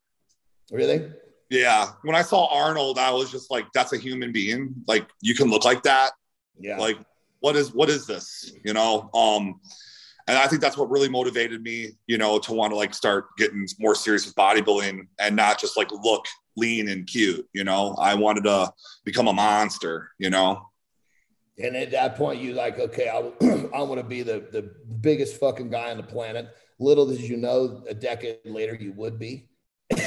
Really? 0.71 1.11
Yeah. 1.49 1.89
When 2.03 2.15
I 2.15 2.21
saw 2.21 2.47
Arnold, 2.47 2.97
I 2.97 3.11
was 3.11 3.31
just 3.31 3.51
like, 3.51 3.65
that's 3.73 3.93
a 3.93 3.97
human 3.97 4.31
being. 4.31 4.73
Like 4.87 5.07
you 5.21 5.35
can 5.35 5.49
look 5.49 5.65
like 5.65 5.83
that. 5.83 6.11
Yeah. 6.59 6.77
Like, 6.77 6.97
what 7.41 7.55
is 7.55 7.73
what 7.73 7.89
is 7.89 8.07
this? 8.07 8.53
You 8.63 8.73
know? 8.73 9.09
Um, 9.13 9.59
and 10.27 10.37
I 10.37 10.47
think 10.47 10.61
that's 10.61 10.77
what 10.77 10.89
really 10.89 11.09
motivated 11.09 11.61
me, 11.61 11.89
you 12.07 12.17
know, 12.17 12.39
to 12.39 12.53
want 12.53 12.71
to 12.71 12.77
like 12.77 12.93
start 12.93 13.35
getting 13.37 13.67
more 13.79 13.95
serious 13.95 14.25
with 14.25 14.35
bodybuilding 14.35 15.07
and 15.19 15.35
not 15.35 15.59
just 15.59 15.75
like 15.75 15.91
look 15.91 16.25
lean 16.55 16.87
and 16.87 17.05
cute. 17.05 17.45
You 17.53 17.63
know, 17.63 17.95
I 17.99 18.15
wanted 18.15 18.45
to 18.45 18.71
become 19.03 19.27
a 19.27 19.33
monster. 19.33 20.11
You 20.17 20.29
know. 20.29 20.67
And 21.61 21.75
at 21.75 21.91
that 21.91 22.15
point, 22.15 22.41
you 22.41 22.53
like, 22.53 22.79
okay, 22.79 23.09
I, 23.09 23.19
I 23.75 23.81
want 23.81 23.99
to 23.99 24.07
be 24.07 24.21
the 24.21 24.47
the 24.51 24.71
biggest 25.01 25.39
fucking 25.39 25.69
guy 25.69 25.91
on 25.91 25.97
the 25.97 26.03
planet. 26.03 26.49
Little 26.79 27.05
did 27.05 27.21
you 27.21 27.37
know, 27.37 27.83
a 27.87 27.93
decade 27.93 28.39
later, 28.45 28.75
you 28.75 28.93
would 28.93 29.19
be. 29.19 29.49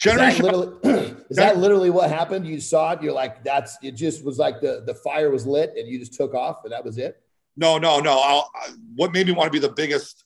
Generation. 0.00 0.46
Is 0.46 0.50
that, 0.50 0.56
literally, 0.56 1.16
is 1.30 1.36
that 1.36 1.58
literally 1.58 1.90
what 1.90 2.10
happened? 2.10 2.46
You 2.46 2.58
saw 2.58 2.92
it. 2.92 3.02
You're 3.02 3.12
like, 3.12 3.44
that's. 3.44 3.76
It 3.82 3.92
just 3.92 4.24
was 4.24 4.38
like 4.38 4.60
the 4.60 4.82
the 4.86 4.94
fire 4.94 5.30
was 5.30 5.46
lit, 5.46 5.74
and 5.76 5.86
you 5.86 5.98
just 5.98 6.14
took 6.14 6.34
off, 6.34 6.64
and 6.64 6.72
that 6.72 6.84
was 6.84 6.98
it. 6.98 7.22
No, 7.56 7.78
no, 7.78 8.00
no. 8.00 8.18
I'll, 8.18 8.50
what 8.96 9.12
made 9.12 9.26
me 9.26 9.32
want 9.32 9.48
to 9.48 9.52
be 9.52 9.58
the 9.58 9.72
biggest 9.72 10.24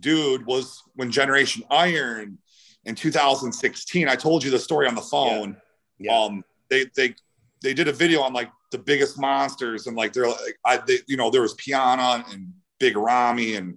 dude 0.00 0.46
was 0.46 0.82
when 0.94 1.10
Generation 1.10 1.64
Iron 1.70 2.38
in 2.84 2.94
2016. 2.94 4.08
I 4.08 4.14
told 4.14 4.44
you 4.44 4.50
the 4.50 4.58
story 4.58 4.86
on 4.86 4.94
the 4.94 5.02
phone. 5.02 5.56
Yeah. 5.98 6.12
yeah. 6.12 6.18
Um, 6.18 6.44
they 6.70 6.86
they 6.96 7.14
they 7.62 7.74
did 7.74 7.88
a 7.88 7.92
video 7.92 8.20
on 8.20 8.32
like 8.32 8.50
the 8.70 8.78
biggest 8.78 9.18
monsters 9.18 9.86
and 9.86 9.96
like 9.96 10.12
they're 10.12 10.28
like 10.28 10.58
I 10.64 10.78
they, 10.78 10.98
you 11.06 11.16
know 11.16 11.30
there 11.30 11.42
was 11.42 11.54
Piana 11.54 12.24
and 12.30 12.52
Big 12.78 12.96
Ramy 12.96 13.56
and 13.56 13.76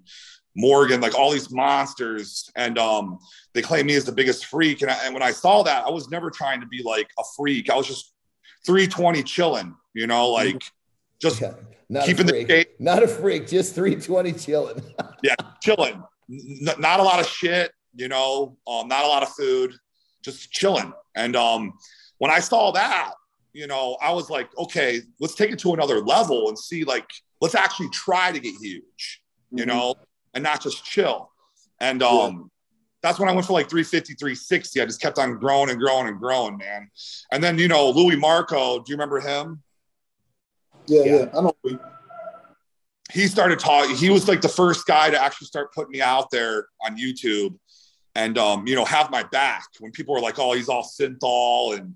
Morgan 0.55 1.01
like 1.01 1.17
all 1.17 1.31
these 1.31 1.51
monsters 1.51 2.49
and 2.55 2.77
um 2.77 3.19
they 3.55 3.63
claim 3.63 3.87
me 3.87 3.95
as 3.95 4.05
the 4.05 4.11
biggest 4.11 4.45
freak 4.45 4.83
and, 4.83 4.91
I, 4.91 4.97
and 5.05 5.13
when 5.13 5.23
I 5.23 5.31
saw 5.31 5.63
that 5.63 5.85
I 5.85 5.89
was 5.89 6.09
never 6.09 6.29
trying 6.29 6.61
to 6.61 6.67
be 6.67 6.83
like 6.83 7.09
a 7.17 7.23
freak 7.35 7.71
I 7.71 7.75
was 7.75 7.87
just 7.87 8.13
320 8.67 9.23
chilling 9.23 9.75
you 9.95 10.05
know 10.05 10.29
like 10.29 10.63
just 11.19 11.41
yeah. 11.41 11.53
Not 11.87 12.05
keeping 12.05 12.25
the 12.25 12.41
skate. 12.41 12.69
Not 12.79 13.03
a 13.03 13.07
freak, 13.07 13.47
just 13.47 13.75
320 13.75 14.33
chilling. 14.33 14.81
yeah, 15.23 15.35
chilling. 15.61 16.03
N- 16.31 16.79
not 16.79 16.99
a 16.99 17.03
lot 17.03 17.19
of 17.19 17.27
shit 17.27 17.71
you 17.95 18.07
know, 18.07 18.57
um, 18.67 18.87
not 18.87 19.03
a 19.03 19.07
lot 19.07 19.23
of 19.23 19.29
food, 19.29 19.73
just 20.23 20.51
chilling. 20.51 20.93
And 21.15 21.35
um, 21.35 21.73
when 22.17 22.29
I 22.29 22.39
saw 22.39 22.71
that, 22.71 23.13
you 23.53 23.67
know, 23.67 23.97
I 24.01 24.11
was 24.11 24.29
like, 24.29 24.49
okay, 24.57 25.01
let's 25.19 25.35
take 25.35 25.51
it 25.51 25.59
to 25.59 25.73
another 25.73 26.01
level 26.01 26.49
and 26.49 26.59
see, 26.59 26.83
like, 26.83 27.09
let's 27.41 27.55
actually 27.55 27.89
try 27.89 28.31
to 28.31 28.39
get 28.39 28.53
huge, 28.61 29.21
you 29.51 29.65
mm-hmm. 29.65 29.69
know, 29.69 29.95
and 30.33 30.43
not 30.43 30.61
just 30.61 30.83
chill. 30.85 31.31
And 31.79 32.03
um. 32.03 32.51
That's 33.05 33.19
when 33.19 33.29
I 33.29 33.33
went 33.33 33.45
for 33.45 33.53
like 33.53 33.69
350, 33.69 34.15
360. 34.15 34.81
I 34.81 34.85
just 34.85 34.99
kept 34.99 35.19
on 35.19 35.37
growing 35.37 35.69
and 35.69 35.79
growing 35.79 36.07
and 36.07 36.19
growing, 36.19 36.57
man. 36.57 36.89
And 37.31 37.43
then, 37.43 37.59
you 37.59 37.67
know, 37.67 37.91
Louis 37.91 38.15
Marco, 38.15 38.79
do 38.79 38.85
you 38.87 38.95
remember 38.95 39.19
him? 39.19 39.61
Yeah, 40.87 41.03
yeah, 41.03 41.15
yeah. 41.17 41.25
I 41.37 41.41
know 41.41 41.55
he 43.11 43.27
started 43.27 43.59
talking. 43.59 43.95
He 43.95 44.09
was 44.09 44.27
like 44.27 44.41
the 44.41 44.49
first 44.49 44.87
guy 44.87 45.11
to 45.11 45.21
actually 45.21 45.45
start 45.45 45.71
putting 45.71 45.91
me 45.91 46.01
out 46.01 46.31
there 46.31 46.65
on 46.83 46.97
YouTube 46.97 47.57
and 48.15 48.37
um, 48.39 48.65
you 48.65 48.75
know, 48.75 48.85
have 48.85 49.11
my 49.11 49.21
back 49.23 49.65
when 49.79 49.91
people 49.91 50.15
were 50.15 50.21
like, 50.21 50.39
"Oh, 50.39 50.53
he's 50.53 50.69
all 50.69 50.83
synthol 50.83 51.77
and 51.77 51.93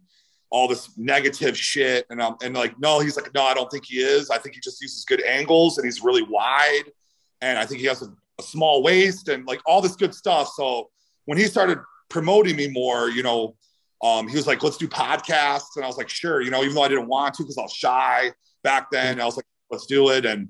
all 0.52 0.68
this 0.68 0.96
negative 0.98 1.58
shit," 1.58 2.06
and 2.10 2.22
um, 2.22 2.38
and 2.44 2.54
like, 2.54 2.80
no, 2.80 3.00
he's 3.00 3.18
like, 3.18 3.34
no, 3.34 3.44
I 3.44 3.54
don't 3.54 3.72
think 3.72 3.86
he 3.86 3.98
is. 3.98 4.30
I 4.30 4.38
think 4.38 4.56
he 4.56 4.62
just 4.62 4.82
uses 4.82 5.06
good 5.06 5.24
angles 5.24 5.78
and 5.78 5.86
he's 5.86 6.04
really 6.04 6.24
wide, 6.24 6.84
and 7.42 7.58
I 7.58 7.66
think 7.66 7.82
he 7.82 7.88
has 7.88 8.02
a, 8.02 8.14
a 8.40 8.44
small 8.44 8.84
waist 8.84 9.30
and 9.30 9.48
like 9.48 9.62
all 9.66 9.82
this 9.82 9.96
good 9.96 10.14
stuff. 10.14 10.52
So 10.56 10.90
when 11.30 11.38
he 11.38 11.46
started 11.46 11.80
promoting 12.10 12.56
me 12.56 12.68
more, 12.68 13.10
you 13.10 13.24
know, 13.24 13.56
um, 14.04 14.28
he 14.28 14.36
was 14.36 14.48
like, 14.48 14.64
let's 14.64 14.78
do 14.78 14.88
podcasts, 14.88 15.76
and 15.76 15.84
I 15.84 15.88
was 15.88 15.98
like, 15.98 16.10
sure, 16.10 16.42
you 16.42 16.52
know, 16.52 16.64
even 16.64 16.74
though 16.74 16.84
I 16.84 16.88
didn't 16.88 17.08
want 17.08 17.36
to 17.36 17.44
because 17.44 17.58
I 17.58 17.64
was 17.64 17.74
shy 17.74 18.32
back 18.64 18.90
then, 18.92 19.20
I 19.20 19.26
was 19.26 19.36
like, 19.36 19.46
let's 19.70 19.86
do 19.86 20.10
it, 20.10 20.26
and 20.26 20.50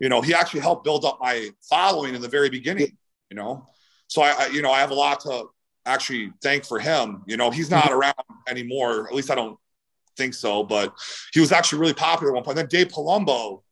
you 0.00 0.08
know, 0.08 0.20
he 0.20 0.34
actually 0.34 0.60
helped 0.60 0.84
build 0.84 1.04
up 1.04 1.18
my 1.20 1.50
following 1.68 2.14
in 2.14 2.20
the 2.20 2.28
very 2.28 2.50
beginning, 2.50 2.96
you 3.30 3.36
know 3.36 3.68
so 4.08 4.22
I, 4.22 4.34
I, 4.38 4.46
you 4.46 4.62
know, 4.62 4.70
I 4.70 4.80
have 4.80 4.90
a 4.90 4.94
lot 4.94 5.20
to 5.20 5.46
actually 5.86 6.32
thank 6.42 6.64
for 6.64 6.78
him. 6.78 7.22
You 7.26 7.36
know, 7.36 7.50
he's 7.50 7.70
not 7.70 7.90
around 7.90 8.14
anymore. 8.48 9.08
At 9.08 9.14
least 9.14 9.30
I 9.30 9.34
don't 9.34 9.58
think 10.16 10.34
so. 10.34 10.62
But 10.62 10.94
he 11.32 11.40
was 11.40 11.52
actually 11.52 11.80
really 11.80 11.94
popular 11.94 12.32
at 12.32 12.34
one 12.36 12.44
point. 12.44 12.58
And 12.58 12.68
then 12.68 12.80
Dave 12.80 12.92
Palumbo 12.92 13.62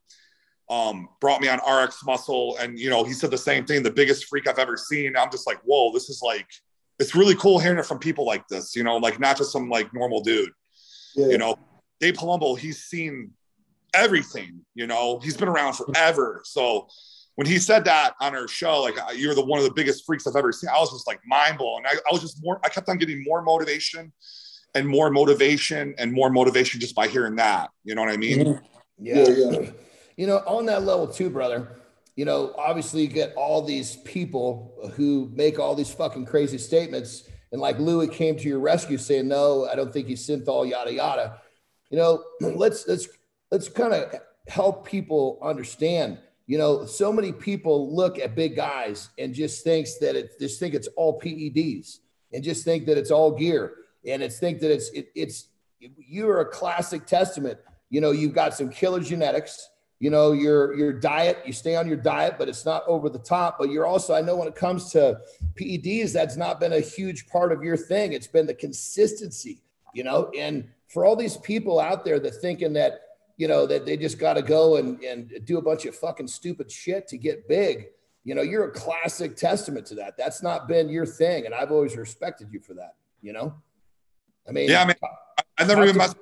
um, 0.72 1.10
brought 1.20 1.42
me 1.42 1.48
on 1.48 1.58
RX 1.58 2.02
Muscle, 2.06 2.56
and 2.58 2.78
you 2.78 2.88
know, 2.88 3.04
he 3.04 3.12
said 3.12 3.30
the 3.30 3.36
same 3.36 3.66
thing. 3.66 3.82
The 3.82 3.90
biggest 3.90 4.24
freak 4.24 4.48
I've 4.48 4.58
ever 4.58 4.78
seen. 4.78 5.14
I'm 5.18 5.30
just 5.30 5.46
like, 5.46 5.58
whoa, 5.64 5.92
this 5.92 6.08
is 6.08 6.22
like, 6.22 6.46
it's 6.98 7.14
really 7.14 7.34
cool 7.34 7.58
hearing 7.58 7.78
it 7.78 7.84
from 7.84 7.98
people 7.98 8.24
like 8.24 8.48
this. 8.48 8.74
You 8.74 8.82
know, 8.82 8.96
like 8.96 9.20
not 9.20 9.36
just 9.36 9.52
some 9.52 9.68
like 9.68 9.92
normal 9.92 10.22
dude. 10.22 10.48
Yeah. 11.14 11.26
You 11.26 11.38
know, 11.38 11.58
Dave 12.00 12.14
Palumbo, 12.14 12.58
he's 12.58 12.84
seen 12.84 13.32
everything. 13.92 14.60
You 14.74 14.86
know, 14.86 15.18
he's 15.18 15.36
been 15.36 15.48
around 15.48 15.74
forever. 15.74 16.40
So 16.46 16.88
when 17.34 17.46
he 17.46 17.58
said 17.58 17.84
that 17.84 18.14
on 18.20 18.34
our 18.34 18.48
show, 18.48 18.80
like 18.80 18.94
you're 19.14 19.34
the 19.34 19.44
one 19.44 19.58
of 19.58 19.66
the 19.66 19.74
biggest 19.74 20.06
freaks 20.06 20.26
I've 20.26 20.36
ever 20.36 20.52
seen, 20.52 20.70
I 20.74 20.78
was 20.78 20.90
just 20.90 21.06
like 21.06 21.20
mind 21.26 21.58
blown. 21.58 21.84
I, 21.84 21.96
I 21.96 22.12
was 22.12 22.22
just 22.22 22.42
more, 22.42 22.58
I 22.64 22.70
kept 22.70 22.88
on 22.88 22.96
getting 22.96 23.22
more 23.24 23.42
motivation 23.42 24.10
and 24.74 24.88
more 24.88 25.10
motivation 25.10 25.94
and 25.98 26.10
more 26.12 26.30
motivation 26.30 26.80
just 26.80 26.94
by 26.94 27.08
hearing 27.08 27.36
that. 27.36 27.68
You 27.84 27.94
know 27.94 28.00
what 28.00 28.10
I 28.10 28.16
mean? 28.16 28.58
Yeah. 28.98 29.28
yeah, 29.28 29.50
yeah. 29.50 29.70
You 30.16 30.26
know, 30.26 30.38
on 30.38 30.66
that 30.66 30.82
level 30.82 31.06
too, 31.08 31.30
brother. 31.30 31.76
You 32.16 32.26
know, 32.26 32.54
obviously 32.58 33.02
you 33.02 33.08
get 33.08 33.34
all 33.34 33.62
these 33.62 33.96
people 33.96 34.92
who 34.96 35.30
make 35.34 35.58
all 35.58 35.74
these 35.74 35.92
fucking 35.92 36.26
crazy 36.26 36.58
statements, 36.58 37.28
and 37.52 37.60
like 37.60 37.78
Louis 37.78 38.08
came 38.08 38.36
to 38.36 38.48
your 38.48 38.60
rescue 38.60 38.98
saying, 38.98 39.28
"No, 39.28 39.66
I 39.66 39.74
don't 39.74 39.92
think 39.92 40.08
he's 40.08 40.26
synthol, 40.26 40.68
yada 40.68 40.92
yada." 40.92 41.40
You 41.90 41.98
know, 41.98 42.24
let's 42.40 42.86
let's 42.86 43.08
let's 43.50 43.68
kind 43.68 43.94
of 43.94 44.14
help 44.48 44.86
people 44.86 45.38
understand. 45.42 46.18
You 46.46 46.58
know, 46.58 46.84
so 46.84 47.12
many 47.12 47.32
people 47.32 47.94
look 47.94 48.18
at 48.18 48.34
big 48.34 48.56
guys 48.56 49.08
and 49.18 49.34
just 49.34 49.64
thinks 49.64 49.98
that 49.98 50.16
it 50.16 50.38
just 50.38 50.60
think 50.60 50.74
it's 50.74 50.88
all 50.96 51.18
PEDs 51.20 51.98
and 52.32 52.44
just 52.44 52.64
think 52.64 52.84
that 52.86 52.98
it's 52.98 53.10
all 53.10 53.30
gear 53.30 53.74
and 54.06 54.22
it's 54.22 54.38
think 54.38 54.60
that 54.60 54.72
it's 54.72 54.90
it, 54.90 55.08
it's 55.14 55.48
you're 55.78 56.40
a 56.40 56.46
classic 56.46 57.06
testament. 57.06 57.58
You 57.90 58.00
know, 58.00 58.10
you've 58.10 58.34
got 58.34 58.54
some 58.54 58.70
killer 58.70 59.00
genetics. 59.00 59.68
You 60.02 60.10
know, 60.10 60.32
your 60.32 60.74
your 60.74 60.92
diet, 60.92 61.38
you 61.46 61.52
stay 61.52 61.76
on 61.76 61.86
your 61.86 61.96
diet, 61.96 62.34
but 62.36 62.48
it's 62.48 62.64
not 62.64 62.82
over 62.88 63.08
the 63.08 63.20
top. 63.20 63.56
But 63.56 63.70
you're 63.70 63.86
also, 63.86 64.12
I 64.12 64.20
know 64.20 64.34
when 64.34 64.48
it 64.48 64.56
comes 64.56 64.90
to 64.94 65.20
PEDs, 65.54 66.12
that's 66.12 66.36
not 66.36 66.58
been 66.58 66.72
a 66.72 66.80
huge 66.80 67.28
part 67.28 67.52
of 67.52 67.62
your 67.62 67.76
thing. 67.76 68.12
It's 68.12 68.26
been 68.26 68.44
the 68.44 68.54
consistency, 68.54 69.62
you 69.94 70.02
know, 70.02 70.28
and 70.36 70.68
for 70.88 71.04
all 71.04 71.14
these 71.14 71.36
people 71.36 71.78
out 71.78 72.04
there 72.04 72.18
that 72.18 72.32
thinking 72.32 72.72
that, 72.72 73.02
you 73.36 73.46
know, 73.46 73.64
that 73.64 73.86
they 73.86 73.96
just 73.96 74.18
got 74.18 74.34
to 74.34 74.42
go 74.42 74.74
and, 74.74 75.00
and 75.04 75.30
do 75.44 75.58
a 75.58 75.62
bunch 75.62 75.86
of 75.86 75.94
fucking 75.94 76.26
stupid 76.26 76.68
shit 76.68 77.06
to 77.06 77.16
get 77.16 77.46
big, 77.46 77.86
you 78.24 78.34
know, 78.34 78.42
you're 78.42 78.64
a 78.64 78.72
classic 78.72 79.36
testament 79.36 79.86
to 79.86 79.94
that. 79.94 80.16
That's 80.18 80.42
not 80.42 80.66
been 80.66 80.88
your 80.88 81.06
thing. 81.06 81.46
And 81.46 81.54
I've 81.54 81.70
always 81.70 81.96
respected 81.96 82.48
you 82.50 82.58
for 82.58 82.74
that, 82.74 82.96
you 83.20 83.32
know? 83.32 83.54
I 84.48 84.50
mean, 84.50 84.68
yeah, 84.68 84.82
I 84.82 84.84
mean, 84.84 84.96
i've 85.58 85.68
never 85.68 85.84
even 85.84 85.96
messed 85.96 86.16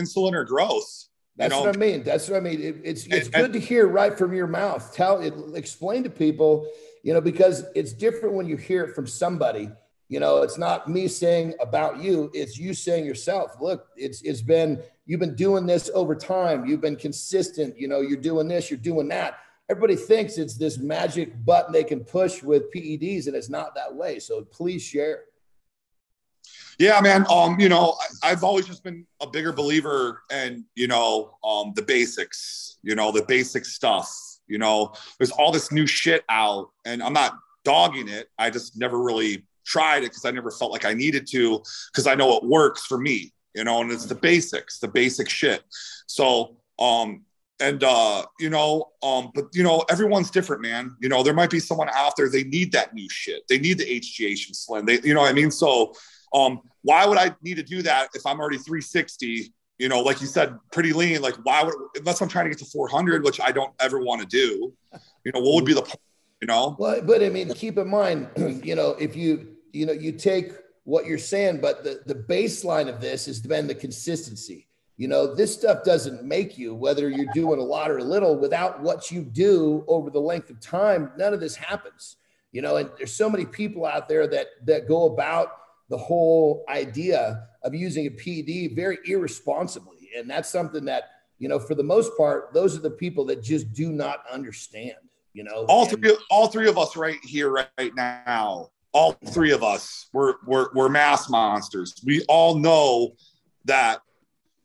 insulin 0.00 0.32
or 0.32 0.44
growth. 0.44 1.08
That's 1.36 1.54
what 1.54 1.76
I 1.76 1.78
mean. 1.78 2.02
That's 2.02 2.28
what 2.28 2.38
I 2.38 2.40
mean. 2.40 2.62
It, 2.62 2.76
it's 2.82 3.06
it's 3.06 3.28
good 3.28 3.52
to 3.52 3.60
hear 3.60 3.86
right 3.88 4.16
from 4.16 4.32
your 4.32 4.46
mouth. 4.46 4.94
Tell 4.94 5.20
it, 5.20 5.34
explain 5.54 6.02
to 6.04 6.10
people, 6.10 6.66
you 7.02 7.12
know, 7.12 7.20
because 7.20 7.64
it's 7.74 7.92
different 7.92 8.34
when 8.34 8.46
you 8.46 8.56
hear 8.56 8.84
it 8.84 8.94
from 8.94 9.06
somebody. 9.06 9.70
You 10.08 10.20
know, 10.20 10.42
it's 10.42 10.56
not 10.56 10.88
me 10.88 11.08
saying 11.08 11.54
about 11.60 12.00
you; 12.00 12.30
it's 12.32 12.58
you 12.58 12.72
saying 12.72 13.04
yourself. 13.04 13.56
Look, 13.60 13.88
it's 13.96 14.22
it's 14.22 14.40
been 14.40 14.82
you've 15.04 15.20
been 15.20 15.34
doing 15.34 15.66
this 15.66 15.90
over 15.94 16.14
time. 16.14 16.64
You've 16.64 16.80
been 16.80 16.96
consistent. 16.96 17.78
You 17.78 17.88
know, 17.88 18.00
you're 18.00 18.20
doing 18.20 18.48
this, 18.48 18.70
you're 18.70 18.78
doing 18.78 19.08
that. 19.08 19.38
Everybody 19.68 19.96
thinks 19.96 20.38
it's 20.38 20.56
this 20.56 20.78
magic 20.78 21.44
button 21.44 21.72
they 21.72 21.84
can 21.84 22.04
push 22.04 22.42
with 22.42 22.72
PEDs, 22.72 23.26
and 23.26 23.36
it's 23.36 23.50
not 23.50 23.74
that 23.74 23.94
way. 23.94 24.20
So 24.20 24.42
please 24.42 24.82
share. 24.82 25.24
Yeah, 26.78 27.00
man. 27.00 27.24
Um, 27.30 27.58
you 27.58 27.68
know, 27.68 27.96
I, 28.22 28.28
have 28.28 28.44
always 28.44 28.66
just 28.66 28.84
been 28.84 29.06
a 29.22 29.26
bigger 29.26 29.52
believer 29.52 30.22
in, 30.30 30.64
you 30.74 30.88
know, 30.88 31.38
um, 31.42 31.72
the 31.74 31.82
basics, 31.82 32.78
you 32.82 32.94
know, 32.94 33.10
the 33.10 33.24
basic 33.26 33.64
stuff. 33.64 34.14
You 34.46 34.58
know, 34.58 34.92
there's 35.18 35.30
all 35.30 35.50
this 35.50 35.72
new 35.72 35.86
shit 35.86 36.22
out, 36.28 36.68
and 36.84 37.02
I'm 37.02 37.14
not 37.14 37.34
dogging 37.64 38.08
it. 38.08 38.28
I 38.38 38.50
just 38.50 38.78
never 38.78 39.02
really 39.02 39.44
tried 39.64 39.98
it 39.98 40.10
because 40.10 40.24
I 40.24 40.30
never 40.30 40.50
felt 40.50 40.70
like 40.70 40.84
I 40.84 40.92
needed 40.92 41.26
to, 41.28 41.62
because 41.92 42.06
I 42.06 42.14
know 42.14 42.36
it 42.36 42.44
works 42.44 42.84
for 42.84 42.98
me, 42.98 43.32
you 43.54 43.64
know, 43.64 43.80
and 43.80 43.90
it's 43.90 44.06
the 44.06 44.14
basics, 44.14 44.78
the 44.78 44.88
basic 44.88 45.28
shit. 45.28 45.64
So, 46.06 46.58
um, 46.78 47.24
and 47.58 47.82
uh, 47.82 48.24
you 48.38 48.50
know, 48.50 48.90
um, 49.02 49.30
but 49.34 49.46
you 49.54 49.62
know, 49.62 49.82
everyone's 49.88 50.30
different, 50.30 50.62
man. 50.62 50.94
You 51.00 51.08
know, 51.08 51.22
there 51.22 51.34
might 51.34 51.50
be 51.50 51.58
someone 51.58 51.88
out 51.94 52.14
there 52.16 52.28
they 52.28 52.44
need 52.44 52.70
that 52.72 52.94
new 52.94 53.08
shit. 53.08 53.48
They 53.48 53.58
need 53.58 53.78
the 53.78 53.84
HGH 53.84 54.46
and 54.46 54.56
slin. 54.56 54.84
They, 54.84 55.00
you 55.00 55.14
know, 55.14 55.22
what 55.22 55.30
I 55.30 55.32
mean, 55.32 55.50
so 55.50 55.94
um, 56.34 56.60
why 56.82 57.06
would 57.06 57.18
I 57.18 57.34
need 57.42 57.56
to 57.56 57.62
do 57.62 57.82
that 57.82 58.08
if 58.14 58.24
I'm 58.26 58.38
already 58.38 58.58
360? 58.58 59.52
You 59.78 59.88
know, 59.88 60.00
like 60.00 60.20
you 60.20 60.26
said, 60.26 60.56
pretty 60.72 60.92
lean. 60.92 61.20
Like, 61.20 61.34
why 61.42 61.62
would 61.62 61.74
unless 61.96 62.20
I'm 62.20 62.28
trying 62.28 62.46
to 62.46 62.50
get 62.50 62.58
to 62.58 62.64
400, 62.64 63.24
which 63.24 63.40
I 63.40 63.52
don't 63.52 63.72
ever 63.80 63.98
want 63.98 64.22
to 64.22 64.26
do. 64.26 64.72
You 65.24 65.32
know, 65.32 65.40
what 65.40 65.54
would 65.56 65.64
be 65.64 65.74
the 65.74 65.82
point? 65.82 66.00
You 66.40 66.48
know. 66.48 66.76
Well, 66.78 67.02
but 67.02 67.22
I 67.22 67.28
mean, 67.28 67.52
keep 67.54 67.76
in 67.76 67.88
mind, 67.88 68.28
you 68.64 68.74
know, 68.74 68.90
if 68.90 69.16
you 69.16 69.56
you 69.72 69.84
know 69.84 69.92
you 69.92 70.12
take 70.12 70.52
what 70.84 71.06
you're 71.06 71.18
saying, 71.18 71.60
but 71.60 71.84
the 71.84 72.00
the 72.06 72.14
baseline 72.14 72.88
of 72.88 73.00
this 73.00 73.26
has 73.26 73.40
been 73.40 73.66
the 73.66 73.74
consistency. 73.74 74.68
You 74.96 75.08
know, 75.08 75.34
this 75.34 75.52
stuff 75.52 75.84
doesn't 75.84 76.24
make 76.24 76.56
you, 76.56 76.74
whether 76.74 77.10
you're 77.10 77.30
doing 77.34 77.60
a 77.60 77.62
lot 77.62 77.90
or 77.90 77.98
a 77.98 78.04
little, 78.04 78.38
without 78.38 78.80
what 78.80 79.10
you 79.10 79.22
do 79.22 79.84
over 79.88 80.08
the 80.08 80.20
length 80.20 80.48
of 80.48 80.58
time, 80.58 81.12
none 81.18 81.34
of 81.34 81.40
this 81.40 81.54
happens. 81.54 82.16
You 82.50 82.62
know, 82.62 82.76
and 82.76 82.88
there's 82.96 83.12
so 83.12 83.28
many 83.28 83.44
people 83.44 83.84
out 83.84 84.08
there 84.08 84.26
that 84.28 84.46
that 84.64 84.88
go 84.88 85.06
about 85.12 85.48
the 85.88 85.96
whole 85.96 86.64
idea 86.68 87.46
of 87.62 87.74
using 87.74 88.06
a 88.06 88.10
PED 88.10 88.74
very 88.74 88.98
irresponsibly. 89.06 90.10
And 90.16 90.28
that's 90.28 90.48
something 90.48 90.84
that, 90.86 91.04
you 91.38 91.48
know, 91.48 91.58
for 91.58 91.74
the 91.74 91.82
most 91.82 92.16
part, 92.16 92.52
those 92.54 92.76
are 92.76 92.80
the 92.80 92.90
people 92.90 93.24
that 93.26 93.42
just 93.42 93.72
do 93.72 93.92
not 93.92 94.24
understand, 94.30 94.96
you 95.32 95.44
know. 95.44 95.66
All 95.68 95.88
and, 95.88 96.02
three 96.02 96.16
all 96.30 96.48
three 96.48 96.68
of 96.68 96.78
us 96.78 96.96
right 96.96 97.18
here, 97.22 97.50
right 97.50 97.94
now, 97.94 98.70
all 98.92 99.12
three 99.26 99.52
of 99.52 99.62
us, 99.62 100.08
we're 100.12 100.34
we're 100.46 100.68
we're 100.74 100.88
mass 100.88 101.28
monsters. 101.28 101.94
We 102.04 102.24
all 102.28 102.56
know 102.56 103.14
that 103.66 104.00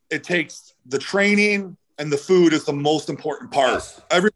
it 0.09 0.23
takes 0.23 0.73
the 0.85 0.99
training 0.99 1.77
and 1.97 2.11
the 2.11 2.17
food 2.17 2.53
is 2.53 2.65
the 2.65 2.73
most 2.73 3.09
important 3.09 3.51
part. 3.51 3.73
Yes. 3.73 4.01
Every 4.09 4.31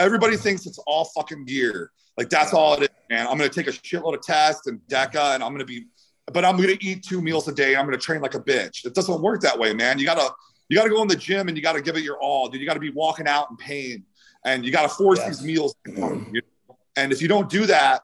everybody 0.00 0.36
thinks 0.36 0.66
it's 0.66 0.78
all 0.78 1.04
fucking 1.16 1.44
gear. 1.44 1.90
Like 2.16 2.28
that's 2.28 2.52
all 2.52 2.74
it 2.74 2.82
is, 2.82 2.88
man. 3.10 3.26
I'm 3.26 3.36
gonna 3.36 3.48
take 3.48 3.66
a 3.66 3.72
shitload 3.72 4.14
of 4.14 4.22
tests 4.22 4.66
and 4.66 4.80
DECA, 4.88 5.34
and 5.34 5.42
I'm 5.42 5.52
gonna 5.52 5.64
be 5.64 5.86
but 6.32 6.44
I'm 6.44 6.56
going 6.56 6.76
to 6.76 6.84
eat 6.84 7.02
two 7.02 7.20
meals 7.20 7.46
a 7.48 7.52
day. 7.52 7.76
I'm 7.76 7.86
going 7.86 7.98
to 7.98 8.04
train 8.04 8.20
like 8.20 8.34
a 8.34 8.40
bitch. 8.40 8.84
It 8.84 8.94
doesn't 8.94 9.20
work 9.20 9.40
that 9.42 9.58
way, 9.58 9.74
man. 9.74 9.98
You 9.98 10.06
got 10.06 10.18
to, 10.18 10.34
you 10.68 10.76
got 10.76 10.84
to 10.84 10.90
go 10.90 11.02
in 11.02 11.08
the 11.08 11.16
gym 11.16 11.48
and 11.48 11.56
you 11.56 11.62
got 11.62 11.74
to 11.74 11.82
give 11.82 11.96
it 11.96 12.02
your 12.02 12.18
all. 12.18 12.48
Dude, 12.48 12.60
you 12.60 12.66
got 12.66 12.74
to 12.74 12.80
be 12.80 12.90
walking 12.90 13.26
out 13.26 13.50
in 13.50 13.56
pain 13.56 14.04
and 14.44 14.64
you 14.64 14.72
got 14.72 14.82
to 14.82 14.88
force 14.88 15.18
yes. 15.18 15.38
these 15.38 15.46
meals. 15.46 15.74
and 15.86 17.12
if 17.12 17.20
you 17.20 17.28
don't 17.28 17.48
do 17.50 17.66
that, 17.66 18.02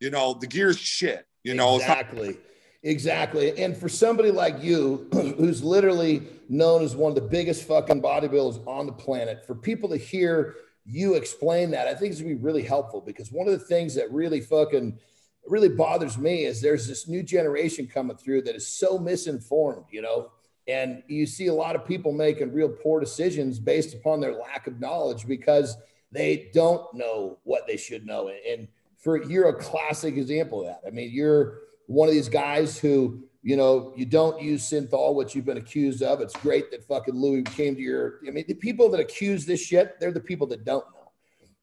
you 0.00 0.10
know, 0.10 0.34
the 0.34 0.46
gear's 0.46 0.78
shit, 0.78 1.26
you 1.44 1.54
know, 1.54 1.76
exactly. 1.76 2.36
Exactly. 2.82 3.62
And 3.62 3.76
for 3.76 3.88
somebody 3.88 4.32
like 4.32 4.60
you, 4.62 5.08
who's 5.12 5.62
literally 5.62 6.22
known 6.48 6.82
as 6.82 6.96
one 6.96 7.10
of 7.10 7.14
the 7.14 7.28
biggest 7.28 7.64
fucking 7.64 8.02
bodybuilders 8.02 8.66
on 8.66 8.86
the 8.86 8.92
planet, 8.92 9.46
for 9.46 9.54
people 9.54 9.88
to 9.90 9.96
hear 9.96 10.56
you 10.84 11.14
explain 11.14 11.70
that, 11.70 11.86
I 11.86 11.94
think 11.94 12.10
it's 12.10 12.20
gonna 12.20 12.34
be 12.34 12.40
really 12.40 12.64
helpful 12.64 13.00
because 13.00 13.30
one 13.30 13.46
of 13.46 13.52
the 13.52 13.64
things 13.64 13.94
that 13.94 14.12
really 14.12 14.40
fucking 14.40 14.98
really 15.46 15.68
bothers 15.68 16.18
me 16.18 16.44
is 16.44 16.60
there's 16.60 16.86
this 16.86 17.08
new 17.08 17.22
generation 17.22 17.86
coming 17.86 18.16
through 18.16 18.42
that 18.42 18.54
is 18.54 18.66
so 18.66 18.98
misinformed, 18.98 19.86
you 19.90 20.02
know, 20.02 20.30
and 20.68 21.02
you 21.08 21.26
see 21.26 21.48
a 21.48 21.54
lot 21.54 21.74
of 21.74 21.84
people 21.84 22.12
making 22.12 22.52
real 22.52 22.68
poor 22.68 23.00
decisions 23.00 23.58
based 23.58 23.94
upon 23.94 24.20
their 24.20 24.34
lack 24.34 24.66
of 24.66 24.78
knowledge 24.78 25.26
because 25.26 25.76
they 26.12 26.50
don't 26.54 26.92
know 26.94 27.38
what 27.42 27.66
they 27.66 27.76
should 27.76 28.06
know. 28.06 28.30
And 28.48 28.68
for 28.98 29.22
you're 29.24 29.48
a 29.48 29.54
classic 29.54 30.16
example 30.16 30.60
of 30.60 30.66
that. 30.66 30.80
I 30.86 30.90
mean, 30.90 31.10
you're 31.12 31.58
one 31.86 32.08
of 32.08 32.14
these 32.14 32.28
guys 32.28 32.78
who, 32.78 33.24
you 33.42 33.56
know, 33.56 33.92
you 33.96 34.06
don't 34.06 34.40
use 34.40 34.62
synthol, 34.62 35.14
which 35.14 35.34
you've 35.34 35.44
been 35.44 35.56
accused 35.56 36.02
of. 36.02 36.20
It's 36.20 36.36
great 36.36 36.70
that 36.70 36.84
fucking 36.84 37.14
Louis 37.14 37.42
came 37.42 37.74
to 37.74 37.80
your. 37.80 38.20
I 38.26 38.30
mean, 38.30 38.44
the 38.46 38.54
people 38.54 38.88
that 38.90 39.00
accuse 39.00 39.44
this 39.44 39.60
shit, 39.60 39.98
they're 39.98 40.12
the 40.12 40.20
people 40.20 40.46
that 40.48 40.64
don't 40.64 40.84
know. 40.94 41.10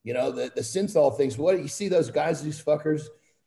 You 0.04 0.14
know, 0.14 0.32
the, 0.32 0.52
the 0.54 0.62
synthol 0.62 1.16
things. 1.16 1.38
What 1.38 1.60
you 1.60 1.68
see 1.68 1.88
those 1.88 2.10
guys, 2.12 2.42
these 2.42 2.62
fuckers, 2.62 3.04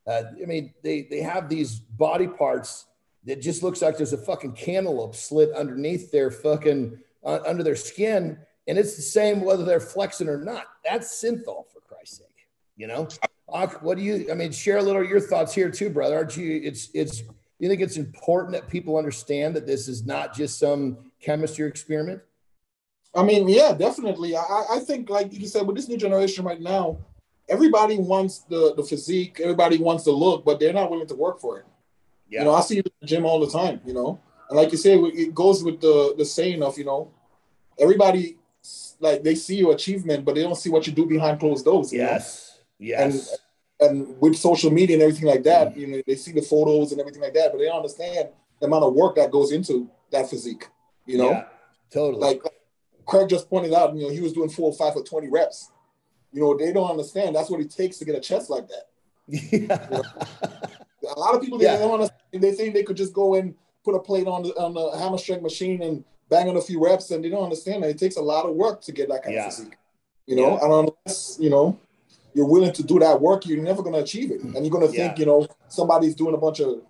uh, 0.06 0.22
I 0.40 0.46
mean, 0.46 0.74
they 0.82 1.02
they 1.02 1.20
have 1.20 1.48
these 1.48 1.78
body 1.78 2.26
parts 2.26 2.86
that 3.24 3.40
just 3.40 3.62
looks 3.62 3.82
like 3.82 3.96
there's 3.96 4.12
a 4.12 4.18
fucking 4.18 4.52
cantaloupe 4.52 5.14
slit 5.14 5.52
underneath 5.52 6.10
their 6.10 6.30
fucking 6.30 6.98
uh, 7.24 7.38
under 7.46 7.62
their 7.62 7.76
skin, 7.76 8.38
and 8.66 8.78
it's 8.78 8.96
the 8.96 9.02
same 9.02 9.40
whether 9.42 9.64
they're 9.64 9.80
flexing 9.80 10.28
or 10.28 10.38
not. 10.38 10.64
That's 10.84 11.22
synthol 11.22 11.66
for 11.72 11.80
Christ's 11.86 12.18
sake, 12.18 12.48
you 12.76 12.86
know. 12.88 13.08
what 13.80 13.96
do 13.96 14.02
you? 14.02 14.28
I 14.30 14.34
mean, 14.34 14.50
share 14.50 14.78
a 14.78 14.82
little 14.82 15.04
your 15.04 15.20
thoughts 15.20 15.54
here 15.54 15.70
too, 15.70 15.90
brother. 15.90 16.16
Aren't 16.16 16.36
you? 16.36 16.60
It's 16.62 16.90
it's. 16.94 17.22
You 17.58 17.68
think 17.68 17.80
it's 17.80 17.96
important 17.96 18.54
that 18.54 18.68
people 18.68 18.96
understand 18.96 19.54
that 19.54 19.68
this 19.68 19.86
is 19.86 20.04
not 20.04 20.34
just 20.34 20.58
some 20.58 20.98
chemistry 21.20 21.68
experiment? 21.68 22.20
I 23.14 23.22
mean, 23.22 23.48
yeah, 23.48 23.72
definitely. 23.72 24.36
I, 24.36 24.64
I 24.72 24.78
think, 24.80 25.08
like 25.10 25.32
you 25.32 25.46
said, 25.46 25.64
with 25.64 25.76
this 25.76 25.88
new 25.88 25.96
generation 25.96 26.44
right 26.44 26.60
now, 26.60 26.98
everybody 27.52 27.98
wants 27.98 28.40
the 28.40 28.74
the 28.74 28.82
physique, 28.82 29.38
everybody 29.40 29.78
wants 29.78 30.04
the 30.04 30.10
look, 30.10 30.44
but 30.44 30.58
they're 30.58 30.72
not 30.72 30.90
willing 30.90 31.06
to 31.08 31.14
work 31.14 31.38
for 31.38 31.58
it. 31.58 31.66
Yeah. 32.28 32.40
You 32.40 32.44
know, 32.46 32.54
I 32.54 32.62
see 32.62 32.78
it 32.78 32.86
in 32.86 32.92
the 33.00 33.06
gym 33.06 33.26
all 33.26 33.40
the 33.40 33.50
time, 33.50 33.80
you 33.84 33.92
know. 33.92 34.18
And 34.48 34.56
like 34.56 34.72
you 34.72 34.78
said, 34.78 34.98
it 34.98 35.34
goes 35.34 35.62
with 35.62 35.80
the 35.80 36.14
the 36.16 36.24
saying 36.24 36.62
of, 36.62 36.78
you 36.78 36.84
know, 36.84 37.10
everybody 37.78 38.38
like 39.00 39.22
they 39.22 39.34
see 39.34 39.56
your 39.56 39.72
achievement, 39.74 40.24
but 40.24 40.34
they 40.34 40.42
don't 40.42 40.56
see 40.56 40.70
what 40.70 40.86
you 40.86 40.92
do 40.92 41.06
behind 41.06 41.40
closed 41.40 41.64
doors. 41.64 41.92
Yes. 41.92 42.58
Know? 42.80 42.86
Yes. 42.86 43.38
And, 43.80 43.90
and 43.90 44.20
with 44.20 44.36
social 44.36 44.70
media 44.70 44.96
and 44.96 45.02
everything 45.02 45.28
like 45.28 45.42
that, 45.42 45.74
mm. 45.74 45.76
you 45.76 45.86
know, 45.88 46.02
they 46.06 46.14
see 46.14 46.32
the 46.32 46.42
photos 46.42 46.92
and 46.92 47.00
everything 47.00 47.22
like 47.22 47.34
that, 47.34 47.50
but 47.52 47.58
they 47.58 47.66
don't 47.66 47.76
understand 47.76 48.28
the 48.60 48.66
amount 48.66 48.84
of 48.84 48.94
work 48.94 49.16
that 49.16 49.30
goes 49.30 49.52
into 49.52 49.90
that 50.10 50.30
physique. 50.30 50.68
You 51.04 51.18
know, 51.18 51.30
yeah, 51.30 51.44
totally. 51.92 52.20
Like 52.20 52.42
Craig 53.04 53.28
just 53.28 53.50
pointed 53.50 53.74
out, 53.74 53.94
you 53.96 54.04
know, 54.04 54.10
he 54.10 54.20
was 54.20 54.32
doing 54.32 54.48
four 54.48 54.70
or 54.70 54.76
five 54.76 54.94
or 54.96 55.02
20 55.02 55.28
reps. 55.28 55.71
You 56.32 56.40
know, 56.40 56.56
they 56.56 56.72
don't 56.72 56.90
understand 56.90 57.36
that's 57.36 57.50
what 57.50 57.60
it 57.60 57.70
takes 57.70 57.98
to 57.98 58.04
get 58.04 58.14
a 58.14 58.20
chest 58.20 58.50
like 58.50 58.68
that. 58.68 58.88
Yeah. 59.28 59.40
You 59.52 59.66
know? 59.68 60.02
a 61.16 61.18
lot 61.18 61.34
of 61.34 61.42
people 61.42 61.58
they 61.58 61.66
yeah. 61.66 61.78
don't 61.78 61.92
understand. 61.92 62.42
They 62.42 62.52
think 62.52 62.74
they 62.74 62.82
could 62.82 62.96
just 62.96 63.12
go 63.12 63.34
and 63.34 63.54
put 63.84 63.94
a 63.94 63.98
plate 63.98 64.26
on 64.26 64.42
the 64.42 64.50
on 64.50 64.74
the 64.74 64.98
hammer 64.98 65.18
strength 65.18 65.42
machine 65.42 65.82
and 65.82 66.04
bang 66.28 66.48
on 66.48 66.56
a 66.56 66.60
few 66.60 66.82
reps, 66.82 67.10
and 67.10 67.24
they 67.24 67.28
don't 67.28 67.44
understand 67.44 67.82
that 67.82 67.90
it 67.90 67.98
takes 67.98 68.16
a 68.16 68.22
lot 68.22 68.46
of 68.46 68.54
work 68.54 68.80
to 68.82 68.92
get 68.92 69.08
that 69.08 69.22
kind 69.22 69.34
yeah. 69.34 69.46
of 69.46 69.54
physique. 69.54 69.76
You 70.26 70.36
know, 70.36 70.56
yeah. 70.56 70.64
and 70.64 70.72
unless 70.72 71.36
you 71.40 71.50
know 71.50 71.78
you're 72.34 72.46
willing 72.46 72.72
to 72.72 72.82
do 72.82 72.98
that 72.98 73.20
work, 73.20 73.46
you're 73.46 73.62
never 73.62 73.82
going 73.82 73.94
to 73.94 74.00
achieve 74.00 74.30
it. 74.30 74.40
And 74.42 74.64
you're 74.64 74.70
going 74.70 74.86
to 74.86 74.92
think, 74.92 75.18
you 75.18 75.26
know, 75.26 75.46
somebody's 75.68 76.14
doing 76.14 76.34
a 76.34 76.38
bunch 76.38 76.60
of 76.60 76.82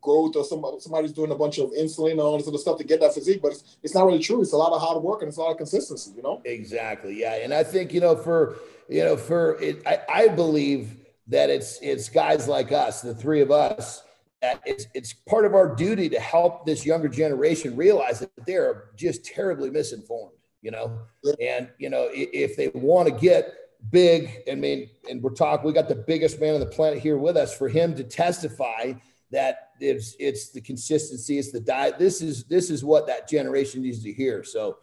growth 0.00 0.36
or 0.36 0.44
somebody, 0.44 0.80
somebody's 0.80 1.12
doing 1.12 1.30
a 1.32 1.34
bunch 1.34 1.58
of 1.58 1.70
insulin 1.72 2.12
and 2.12 2.20
all 2.20 2.38
this 2.38 2.48
other 2.48 2.58
stuff 2.58 2.78
to 2.78 2.84
get 2.84 3.00
that 3.00 3.12
physique, 3.12 3.42
but 3.42 3.52
it's, 3.52 3.76
it's 3.82 3.94
not 3.94 4.06
really 4.06 4.20
true. 4.20 4.40
It's 4.40 4.52
a 4.52 4.56
lot 4.56 4.72
of 4.72 4.80
hard 4.80 5.02
work 5.02 5.22
and 5.22 5.28
it's 5.28 5.36
a 5.36 5.40
lot 5.40 5.50
of 5.50 5.58
consistency, 5.58 6.12
you 6.16 6.22
know? 6.22 6.40
Exactly. 6.44 7.20
Yeah. 7.20 7.34
And 7.34 7.52
I 7.52 7.64
think, 7.64 7.92
you 7.92 8.00
know, 8.00 8.16
for, 8.16 8.56
you 8.88 9.04
know, 9.04 9.16
for 9.16 9.60
it, 9.60 9.82
I, 9.86 10.00
I 10.12 10.28
believe 10.28 10.96
that 11.28 11.50
it's, 11.50 11.78
it's 11.82 12.08
guys 12.08 12.48
like 12.48 12.72
us, 12.72 13.02
the 13.02 13.14
three 13.14 13.40
of 13.40 13.50
us, 13.50 14.02
that 14.42 14.60
it's, 14.64 14.86
it's 14.94 15.12
part 15.12 15.44
of 15.44 15.54
our 15.54 15.74
duty 15.74 16.08
to 16.10 16.20
help 16.20 16.66
this 16.66 16.86
younger 16.86 17.08
generation 17.08 17.76
realize 17.76 18.20
that 18.20 18.30
they're 18.46 18.90
just 18.96 19.24
terribly 19.24 19.70
misinformed, 19.70 20.36
you 20.62 20.70
know? 20.70 20.98
And, 21.40 21.68
you 21.78 21.90
know, 21.90 22.08
if 22.12 22.56
they 22.56 22.68
want 22.68 23.08
to 23.08 23.14
get, 23.14 23.54
big. 23.90 24.42
I 24.50 24.54
mean, 24.54 24.90
and 25.08 25.22
we're 25.22 25.30
talking, 25.30 25.66
we 25.66 25.72
got 25.72 25.88
the 25.88 25.94
biggest 25.94 26.40
man 26.40 26.54
on 26.54 26.60
the 26.60 26.66
planet 26.66 26.98
here 26.98 27.16
with 27.16 27.36
us 27.36 27.56
for 27.56 27.68
him 27.68 27.94
to 27.96 28.04
testify 28.04 28.94
that 29.32 29.70
it's 29.80 30.16
it's 30.18 30.50
the 30.50 30.60
consistency, 30.60 31.38
it's 31.38 31.52
the 31.52 31.60
diet. 31.60 31.98
This 31.98 32.22
is 32.22 32.44
this 32.44 32.70
is 32.70 32.84
what 32.84 33.06
that 33.08 33.28
generation 33.28 33.82
needs 33.82 34.02
to 34.04 34.12
hear. 34.12 34.44
So 34.44 34.78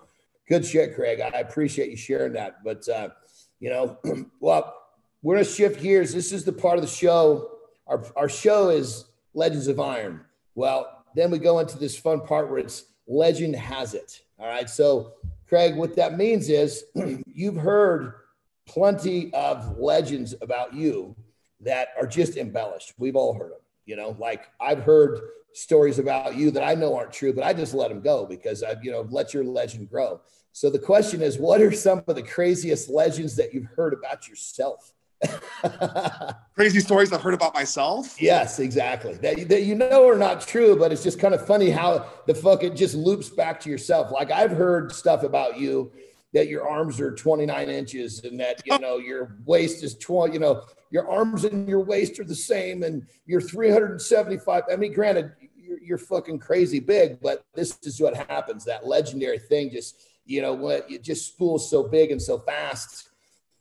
good 0.47 0.65
shit, 0.65 0.95
Craig. 0.95 1.21
I 1.21 1.39
appreciate 1.39 1.89
you 1.89 1.97
sharing 1.97 2.33
that. 2.33 2.63
But 2.63 2.87
uh, 2.89 3.09
you 3.63 3.69
know, 3.69 3.97
well, 4.41 4.75
we're 5.21 5.35
gonna 5.35 5.45
shift 5.45 5.81
gears. 5.81 6.13
This 6.13 6.33
is 6.33 6.43
the 6.43 6.51
part 6.51 6.77
of 6.77 6.81
the 6.81 6.91
show. 6.91 7.49
Our 7.87 8.03
our 8.17 8.27
show 8.27 8.69
is 8.69 9.05
Legends 9.33 9.67
of 9.67 9.79
Iron. 9.79 10.25
Well, 10.53 11.05
then 11.15 11.31
we 11.31 11.39
go 11.39 11.59
into 11.59 11.77
this 11.77 11.97
fun 11.97 12.19
part 12.19 12.49
where 12.49 12.59
it's 12.59 12.83
legend 13.07 13.55
has 13.55 13.93
it. 13.93 14.19
All 14.37 14.47
right. 14.47 14.69
So, 14.69 15.13
Craig, 15.47 15.77
what 15.77 15.95
that 15.95 16.17
means 16.17 16.49
is 16.49 16.83
you've 17.25 17.55
heard 17.55 18.15
plenty 18.65 19.33
of 19.33 19.77
legends 19.77 20.35
about 20.41 20.73
you 20.73 21.15
that 21.61 21.89
are 21.97 22.07
just 22.07 22.35
embellished. 22.35 22.93
We've 22.97 23.15
all 23.15 23.33
heard 23.33 23.51
them, 23.51 23.61
you 23.85 23.95
know, 23.95 24.17
like 24.19 24.49
I've 24.59 24.83
heard 24.83 25.21
stories 25.53 25.99
about 25.99 26.35
you 26.35 26.51
that 26.51 26.63
I 26.63 26.75
know 26.75 26.97
aren't 26.97 27.13
true, 27.13 27.31
but 27.31 27.45
I 27.45 27.53
just 27.53 27.73
let 27.73 27.89
them 27.89 28.01
go 28.01 28.25
because 28.25 28.61
I've, 28.61 28.83
you 28.83 28.91
know, 28.91 29.07
let 29.09 29.33
your 29.33 29.45
legend 29.45 29.89
grow. 29.89 30.19
So 30.53 30.69
the 30.69 30.79
question 30.79 31.21
is, 31.21 31.37
what 31.39 31.61
are 31.61 31.71
some 31.71 32.03
of 32.07 32.15
the 32.15 32.21
craziest 32.21 32.87
legends 32.87 33.35
that 33.37 33.53
you've 33.53 33.67
heard 33.75 33.91
about 33.93 34.29
yourself? 34.29 34.93
Crazy 36.55 36.79
stories 36.79 37.11
I've 37.11 37.21
heard 37.21 37.33
about 37.33 37.55
myself. 37.55 38.21
Yes, 38.21 38.59
exactly. 38.59 39.15
That, 39.15 39.49
that 39.49 39.63
you 39.63 39.73
know 39.73 40.07
are 40.07 40.17
not 40.17 40.41
true, 40.41 40.77
but 40.77 40.91
it's 40.91 41.01
just 41.01 41.19
kind 41.19 41.33
of 41.33 41.45
funny 41.47 41.71
how 41.71 42.05
the 42.27 42.35
fuck 42.35 42.63
it 42.63 42.75
just 42.75 42.93
loops 42.93 43.29
back 43.29 43.59
to 43.61 43.69
yourself. 43.69 44.11
Like 44.11 44.29
I've 44.29 44.51
heard 44.51 44.91
stuff 44.91 45.23
about 45.23 45.57
you 45.59 45.91
that 46.33 46.47
your 46.47 46.67
arms 46.67 46.99
are 46.99 47.15
29 47.15 47.69
inches 47.69 48.23
and 48.23 48.39
that 48.39 48.61
you 48.65 48.77
know 48.79 48.97
your 48.97 49.37
waist 49.45 49.83
is 49.83 49.95
20 49.95 50.33
you 50.33 50.39
know 50.39 50.63
your 50.89 51.09
arms 51.09 51.45
and 51.45 51.67
your 51.69 51.81
waist 51.81 52.19
are 52.19 52.23
the 52.23 52.35
same 52.35 52.81
and 52.81 53.05
you're 53.27 53.39
375 53.39 54.63
i 54.71 54.75
mean 54.75 54.91
granted 54.93 55.31
you're, 55.55 55.79
you're 55.79 55.97
fucking 55.99 56.39
crazy 56.39 56.79
big 56.79 57.21
but 57.21 57.45
this 57.53 57.77
is 57.83 58.01
what 58.01 58.15
happens 58.29 58.65
that 58.65 58.87
legendary 58.87 59.37
thing 59.37 59.69
just 59.69 60.01
you 60.25 60.41
know 60.41 60.53
what 60.53 60.89
it 60.89 61.03
just 61.03 61.27
spools 61.27 61.69
so 61.69 61.83
big 61.87 62.11
and 62.11 62.21
so 62.21 62.39
fast 62.39 63.09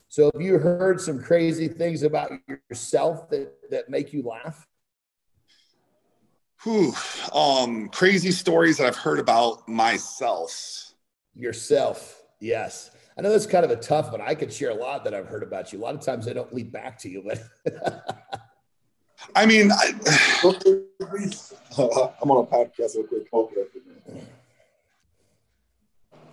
so 0.08 0.30
have 0.32 0.42
you 0.42 0.58
heard 0.58 1.00
some 1.00 1.22
crazy 1.22 1.68
things 1.68 2.02
about 2.02 2.32
yourself 2.70 3.28
that 3.30 3.52
that 3.70 3.88
make 3.88 4.12
you 4.12 4.22
laugh 4.22 4.66
Whew, 6.62 6.92
um 7.34 7.88
crazy 7.88 8.30
stories 8.30 8.78
that 8.78 8.86
i've 8.86 8.96
heard 8.96 9.18
about 9.18 9.68
myself 9.68 10.94
yourself 11.34 12.22
Yes. 12.42 12.90
I 13.16 13.20
know 13.20 13.30
that's 13.30 13.46
kind 13.46 13.64
of 13.64 13.70
a 13.70 13.76
tough 13.76 14.10
one. 14.10 14.20
I 14.20 14.34
could 14.34 14.52
share 14.52 14.70
a 14.70 14.74
lot 14.74 15.04
that 15.04 15.14
I've 15.14 15.28
heard 15.28 15.44
about 15.44 15.72
you. 15.72 15.78
A 15.78 15.82
lot 15.82 15.94
of 15.94 16.00
times 16.00 16.26
I 16.26 16.32
don't 16.32 16.52
lead 16.52 16.72
back 16.72 16.98
to 16.98 17.08
you, 17.08 17.22
but 17.24 17.40
I 19.36 19.46
mean, 19.46 19.70
I, 19.70 19.86
am 20.42 20.50
on 21.78 22.44
a 22.44 22.46
podcast 22.46 22.96
real 22.96 23.06
quick. 23.06 23.28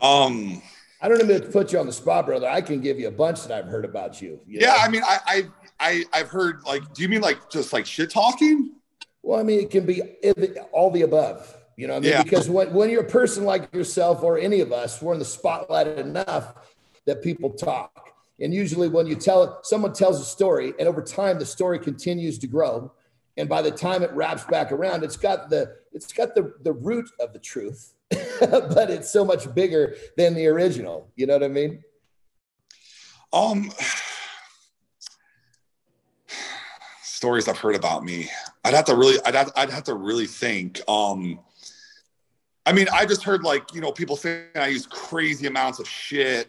Um, 0.01 0.61
I 1.01 1.07
don't 1.07 1.21
even 1.21 1.51
put 1.51 1.71
you 1.71 1.79
on 1.79 1.85
the 1.85 1.93
spot, 1.93 2.25
brother. 2.25 2.47
I 2.47 2.61
can 2.61 2.81
give 2.81 2.99
you 2.99 3.07
a 3.07 3.11
bunch 3.11 3.43
that 3.43 3.51
I've 3.51 3.69
heard 3.69 3.85
about 3.85 4.21
you. 4.21 4.39
you 4.45 4.59
yeah, 4.61 4.67
know? 4.67 4.77
I 4.77 4.89
mean, 4.89 5.03
I, 5.03 5.19
I, 5.25 5.43
I, 5.79 6.03
I've 6.13 6.29
heard 6.29 6.63
like, 6.63 6.93
do 6.93 7.01
you 7.01 7.09
mean 7.09 7.21
like 7.21 7.49
just 7.49 7.71
like 7.71 7.85
shit 7.85 8.09
talking? 8.09 8.71
Well, 9.21 9.39
I 9.39 9.43
mean, 9.43 9.59
it 9.59 9.69
can 9.69 9.85
be 9.85 10.01
all 10.71 10.91
the 10.91 11.03
above. 11.03 11.55
You 11.77 11.87
know, 11.87 11.95
I 11.95 11.99
mean, 12.01 12.11
yeah. 12.11 12.23
because 12.23 12.49
when, 12.49 12.73
when 12.73 12.89
you're 12.89 13.03
a 13.03 13.09
person 13.09 13.45
like 13.45 13.73
yourself 13.73 14.21
or 14.21 14.37
any 14.37 14.59
of 14.59 14.73
us, 14.73 15.01
we're 15.01 15.13
in 15.13 15.19
the 15.19 15.25
spotlight 15.25 15.87
enough 15.87 16.55
that 17.05 17.23
people 17.23 17.51
talk. 17.51 18.09
And 18.41 18.53
usually, 18.53 18.89
when 18.89 19.07
you 19.07 19.15
tell 19.15 19.43
it, 19.43 19.51
someone 19.63 19.93
tells 19.93 20.19
a 20.19 20.25
story, 20.25 20.73
and 20.79 20.87
over 20.87 21.01
time 21.01 21.39
the 21.39 21.45
story 21.45 21.79
continues 21.79 22.37
to 22.39 22.47
grow. 22.47 22.91
And 23.37 23.47
by 23.47 23.61
the 23.61 23.71
time 23.71 24.03
it 24.03 24.11
wraps 24.11 24.43
back 24.45 24.73
around, 24.73 25.03
it's 25.03 25.15
got 25.15 25.49
the 25.49 25.77
it's 25.93 26.11
got 26.11 26.35
the 26.35 26.53
the 26.63 26.73
root 26.73 27.09
of 27.21 27.31
the 27.31 27.39
truth, 27.39 27.93
but 28.49 28.89
it's 28.89 29.09
so 29.09 29.25
much 29.25 29.53
bigger 29.53 29.95
than 30.17 30.33
the 30.33 30.47
original. 30.47 31.11
You 31.15 31.27
know 31.27 31.33
what 31.33 31.43
I 31.43 31.47
mean? 31.47 31.83
Um, 33.31 33.71
stories 37.01 37.47
I've 37.47 37.57
heard 37.57 37.75
about 37.75 38.03
me. 38.03 38.29
I'd 38.63 38.73
have 38.73 38.85
to 38.85 38.95
really, 38.95 39.19
I'd 39.25 39.35
have, 39.35 39.51
I'd 39.55 39.69
have 39.69 39.83
to 39.83 39.93
really 39.93 40.25
think. 40.25 40.81
Um, 40.87 41.39
I 42.65 42.71
mean, 42.71 42.87
I 42.93 43.05
just 43.05 43.23
heard 43.23 43.43
like, 43.43 43.73
you 43.73 43.81
know, 43.81 43.91
people 43.91 44.15
saying 44.15 44.45
I 44.55 44.67
use 44.67 44.85
crazy 44.85 45.47
amounts 45.47 45.79
of 45.79 45.87
shit. 45.87 46.47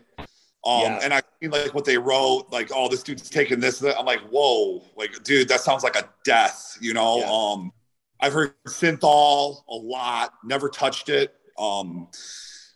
Um, 0.65 0.83
yeah. 0.83 1.01
and 1.03 1.15
I 1.15 1.23
mean 1.41 1.51
like 1.51 1.75
what 1.75 1.85
they 1.85 1.97
wrote, 1.97 2.47
like, 2.53 2.71
oh, 2.75 2.89
this 2.89 3.03
dude's 3.03 3.31
taking 3.31 3.59
this. 3.61 3.83
I'm 3.83 4.05
like, 4.05 4.21
whoa, 4.29 4.83
like, 4.97 5.23
dude, 5.25 5.49
that 5.49 5.61
sounds 5.61 5.83
like 5.83 5.97
a 5.97 6.09
death, 6.25 6.77
you 6.81 6.93
know? 6.93 7.19
Yeah. 7.19 7.31
Um, 7.31 7.73
I've 8.21 8.35
heard 8.35 8.53
synthol 8.69 9.63
a 9.69 9.75
lot, 9.75 10.35
never 10.45 10.69
touched 10.69 11.09
it. 11.09 11.35
Um, 11.61 12.09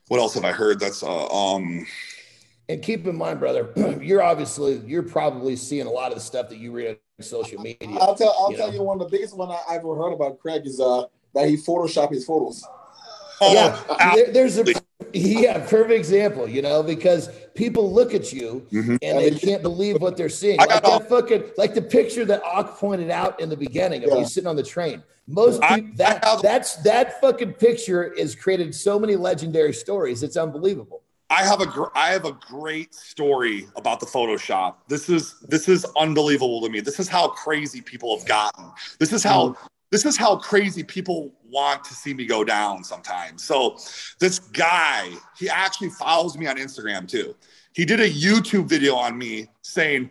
what 0.09 0.21
else 0.21 0.35
have 0.35 0.45
I 0.45 0.53
heard? 0.53 0.79
That's 0.79 1.03
uh, 1.03 1.27
um, 1.29 1.87
and 2.69 2.83
keep 2.83 3.07
in 3.07 3.17
mind, 3.17 3.41
brother, 3.41 3.73
you're 4.01 4.23
obviously 4.23 4.83
you're 4.87 5.03
probably 5.03 5.57
seeing 5.57 5.87
a 5.87 5.91
lot 5.91 6.13
of 6.13 6.19
the 6.19 6.25
stuff 6.25 6.49
that 6.51 6.59
you 6.59 6.73
read 6.73 6.99
on 7.19 7.25
social 7.25 7.61
media. 7.61 7.99
I'll 8.01 8.15
tell 8.15 8.35
I'll 8.39 8.51
you 8.51 8.57
tell 8.57 8.69
know? 8.69 8.75
you 8.75 8.83
one 8.83 9.01
of 9.01 9.11
the 9.11 9.17
biggest 9.17 9.37
one 9.37 9.51
I 9.51 9.61
ever 9.71 9.95
heard 9.97 10.13
about 10.13 10.39
Craig 10.39 10.67
is 10.67 10.81
uh 10.81 11.05
that 11.35 11.49
he 11.49 11.57
photoshopped 11.57 12.13
his 12.13 12.25
photos. 12.25 12.65
Oh, 13.41 13.53
yeah, 13.53 14.15
there, 14.15 14.33
there's 14.33 14.59
a 14.59 14.65
yeah 15.17 15.59
perfect 15.61 15.93
example, 15.93 16.49
you 16.49 16.61
know, 16.61 16.83
because 16.83 17.29
people 17.55 17.93
look 17.93 18.15
at 18.15 18.33
you 18.33 18.67
mm-hmm. 18.73 18.97
and 19.01 19.19
they 19.19 19.31
can't 19.31 19.63
believe 19.63 20.01
what 20.01 20.17
they're 20.17 20.29
seeing. 20.29 20.59
Like 20.59 20.83
that 20.83 21.09
fucking 21.09 21.45
like 21.57 21.75
the 21.75 21.83
picture 21.83 22.25
that 22.25 22.43
Ak 22.45 22.77
pointed 22.77 23.11
out 23.11 23.39
in 23.41 23.49
the 23.49 23.57
beginning 23.57 24.03
of 24.05 24.11
yeah. 24.11 24.19
you 24.19 24.25
sitting 24.27 24.49
on 24.49 24.57
the 24.57 24.63
train. 24.63 25.03
Most 25.29 25.63
people 25.63 25.91
that 25.97 26.41
that's 26.43 26.77
that 26.77 27.21
fucking 27.21 27.55
picture 27.55 28.13
has 28.19 28.35
created 28.35 28.75
so 28.75 28.99
many 28.99 29.15
legendary 29.15 29.73
stories. 29.73 30.23
It's 30.25 30.37
unbelievable. 30.37 31.03
I 31.31 31.45
have 31.45 31.61
a 31.61 31.67
gr- 31.67 31.95
I 31.95 32.11
have 32.11 32.25
a 32.25 32.33
great 32.33 32.95
story 32.95 33.67
about 33.77 34.01
the 34.01 34.07
Photoshop. 34.07 34.75
This 34.89 35.09
is 35.09 35.41
this 35.49 35.69
is 35.69 35.87
unbelievable 35.97 36.61
to 36.63 36.69
me. 36.69 36.81
This 36.81 36.99
is 36.99 37.09
how 37.09 37.29
crazy 37.29 37.81
people 37.81 38.19
have 38.19 38.27
gotten. 38.27 38.71
This 38.99 39.13
is 39.13 39.23
how 39.23 39.51
mm 39.51 39.57
this 39.95 40.05
is 40.05 40.17
how 40.17 40.35
crazy 40.35 40.83
people 40.83 41.33
want 41.49 41.85
to 41.85 41.95
see 41.95 42.13
me 42.13 42.27
go 42.27 42.43
down 42.43 42.83
sometimes. 42.83 43.45
So 43.45 43.79
this 44.19 44.41
guy, 44.41 45.09
he 45.39 45.49
actually 45.49 45.91
follows 45.91 46.37
me 46.37 46.49
on 46.49 46.57
Instagram 46.57 47.07
too. 47.07 47.37
He 47.75 47.85
did 47.85 48.01
a 48.01 48.11
YouTube 48.11 48.69
video 48.69 48.97
on 48.97 49.17
me 49.17 49.47
saying, 49.63 50.11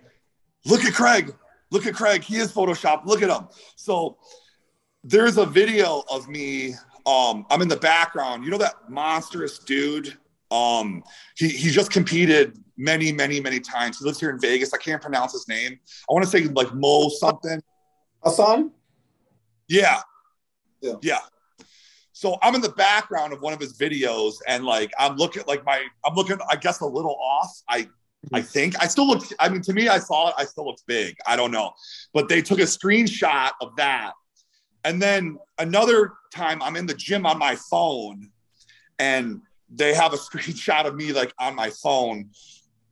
"Look 0.65 0.85
at 0.85 0.93
Craig. 0.93 1.35
Look 1.69 1.85
at 1.85 1.95
Craig. 1.95 2.23
He 2.23 2.37
is 2.37 2.49
Photoshop. 2.49 3.05
Look 3.05 3.21
at 3.21 3.29
him." 3.29 3.49
So 3.75 4.17
there's 5.03 5.37
a 5.37 5.45
video 5.45 6.03
of 6.09 6.29
me. 6.29 6.75
Um, 7.05 7.45
I'm 7.49 7.61
in 7.61 7.67
the 7.67 7.75
background. 7.75 8.45
You 8.45 8.51
know 8.51 8.57
that 8.59 8.89
monstrous 8.89 9.59
dude. 9.59 10.17
Um, 10.49 11.03
he 11.35 11.49
he 11.49 11.71
just 11.71 11.91
competed 11.91 12.57
many, 12.77 13.11
many, 13.11 13.41
many 13.41 13.59
times. 13.59 13.99
He 13.99 14.05
lives 14.05 14.17
here 14.17 14.29
in 14.29 14.39
Vegas. 14.39 14.73
I 14.73 14.77
can't 14.77 15.01
pronounce 15.01 15.33
his 15.33 15.49
name. 15.49 15.77
I 16.09 16.13
want 16.13 16.23
to 16.23 16.31
say 16.31 16.45
like 16.45 16.73
Mo 16.73 17.09
something. 17.09 17.61
Hassan. 18.23 18.71
Yeah. 19.67 20.01
Yeah. 20.81 20.95
Yeah. 21.01 21.19
So 22.11 22.37
I'm 22.41 22.55
in 22.55 22.61
the 22.61 22.69
background 22.69 23.33
of 23.33 23.41
one 23.41 23.53
of 23.53 23.59
his 23.59 23.77
videos 23.77 24.35
and 24.47 24.63
like 24.63 24.91
I'm 24.99 25.17
looking 25.17 25.43
like 25.47 25.65
my 25.65 25.83
I'm 26.05 26.15
looking 26.15 26.37
I 26.49 26.55
guess 26.55 26.81
a 26.81 26.85
little 26.85 27.17
off. 27.21 27.51
I 27.67 27.87
I 28.33 28.39
mm-hmm. 28.39 28.47
think 28.47 28.81
I 28.81 28.87
still 28.87 29.07
look 29.07 29.23
I 29.39 29.49
mean 29.49 29.61
to 29.63 29.73
me 29.73 29.89
I 29.89 29.99
saw 29.99 30.29
it 30.29 30.35
I 30.37 30.45
still 30.45 30.65
looked 30.65 30.83
big. 30.87 31.15
I 31.27 31.35
don't 31.35 31.51
know. 31.51 31.71
But 32.13 32.29
they 32.29 32.41
took 32.41 32.59
a 32.59 32.63
screenshot 32.63 33.51
of 33.61 33.75
that. 33.77 34.13
And 34.85 35.01
then 35.01 35.37
another 35.57 36.13
time 36.33 36.61
I'm 36.61 36.75
in 36.75 36.85
the 36.85 36.93
gym 36.93 37.25
on 37.25 37.39
my 37.39 37.55
phone 37.55 38.29
and 38.99 39.41
they 39.69 39.93
have 39.93 40.13
a 40.13 40.17
screenshot 40.27 40.85
of 40.85 40.95
me 40.95 41.13
like 41.13 41.33
on 41.39 41.55
my 41.55 41.69
phone 41.71 42.29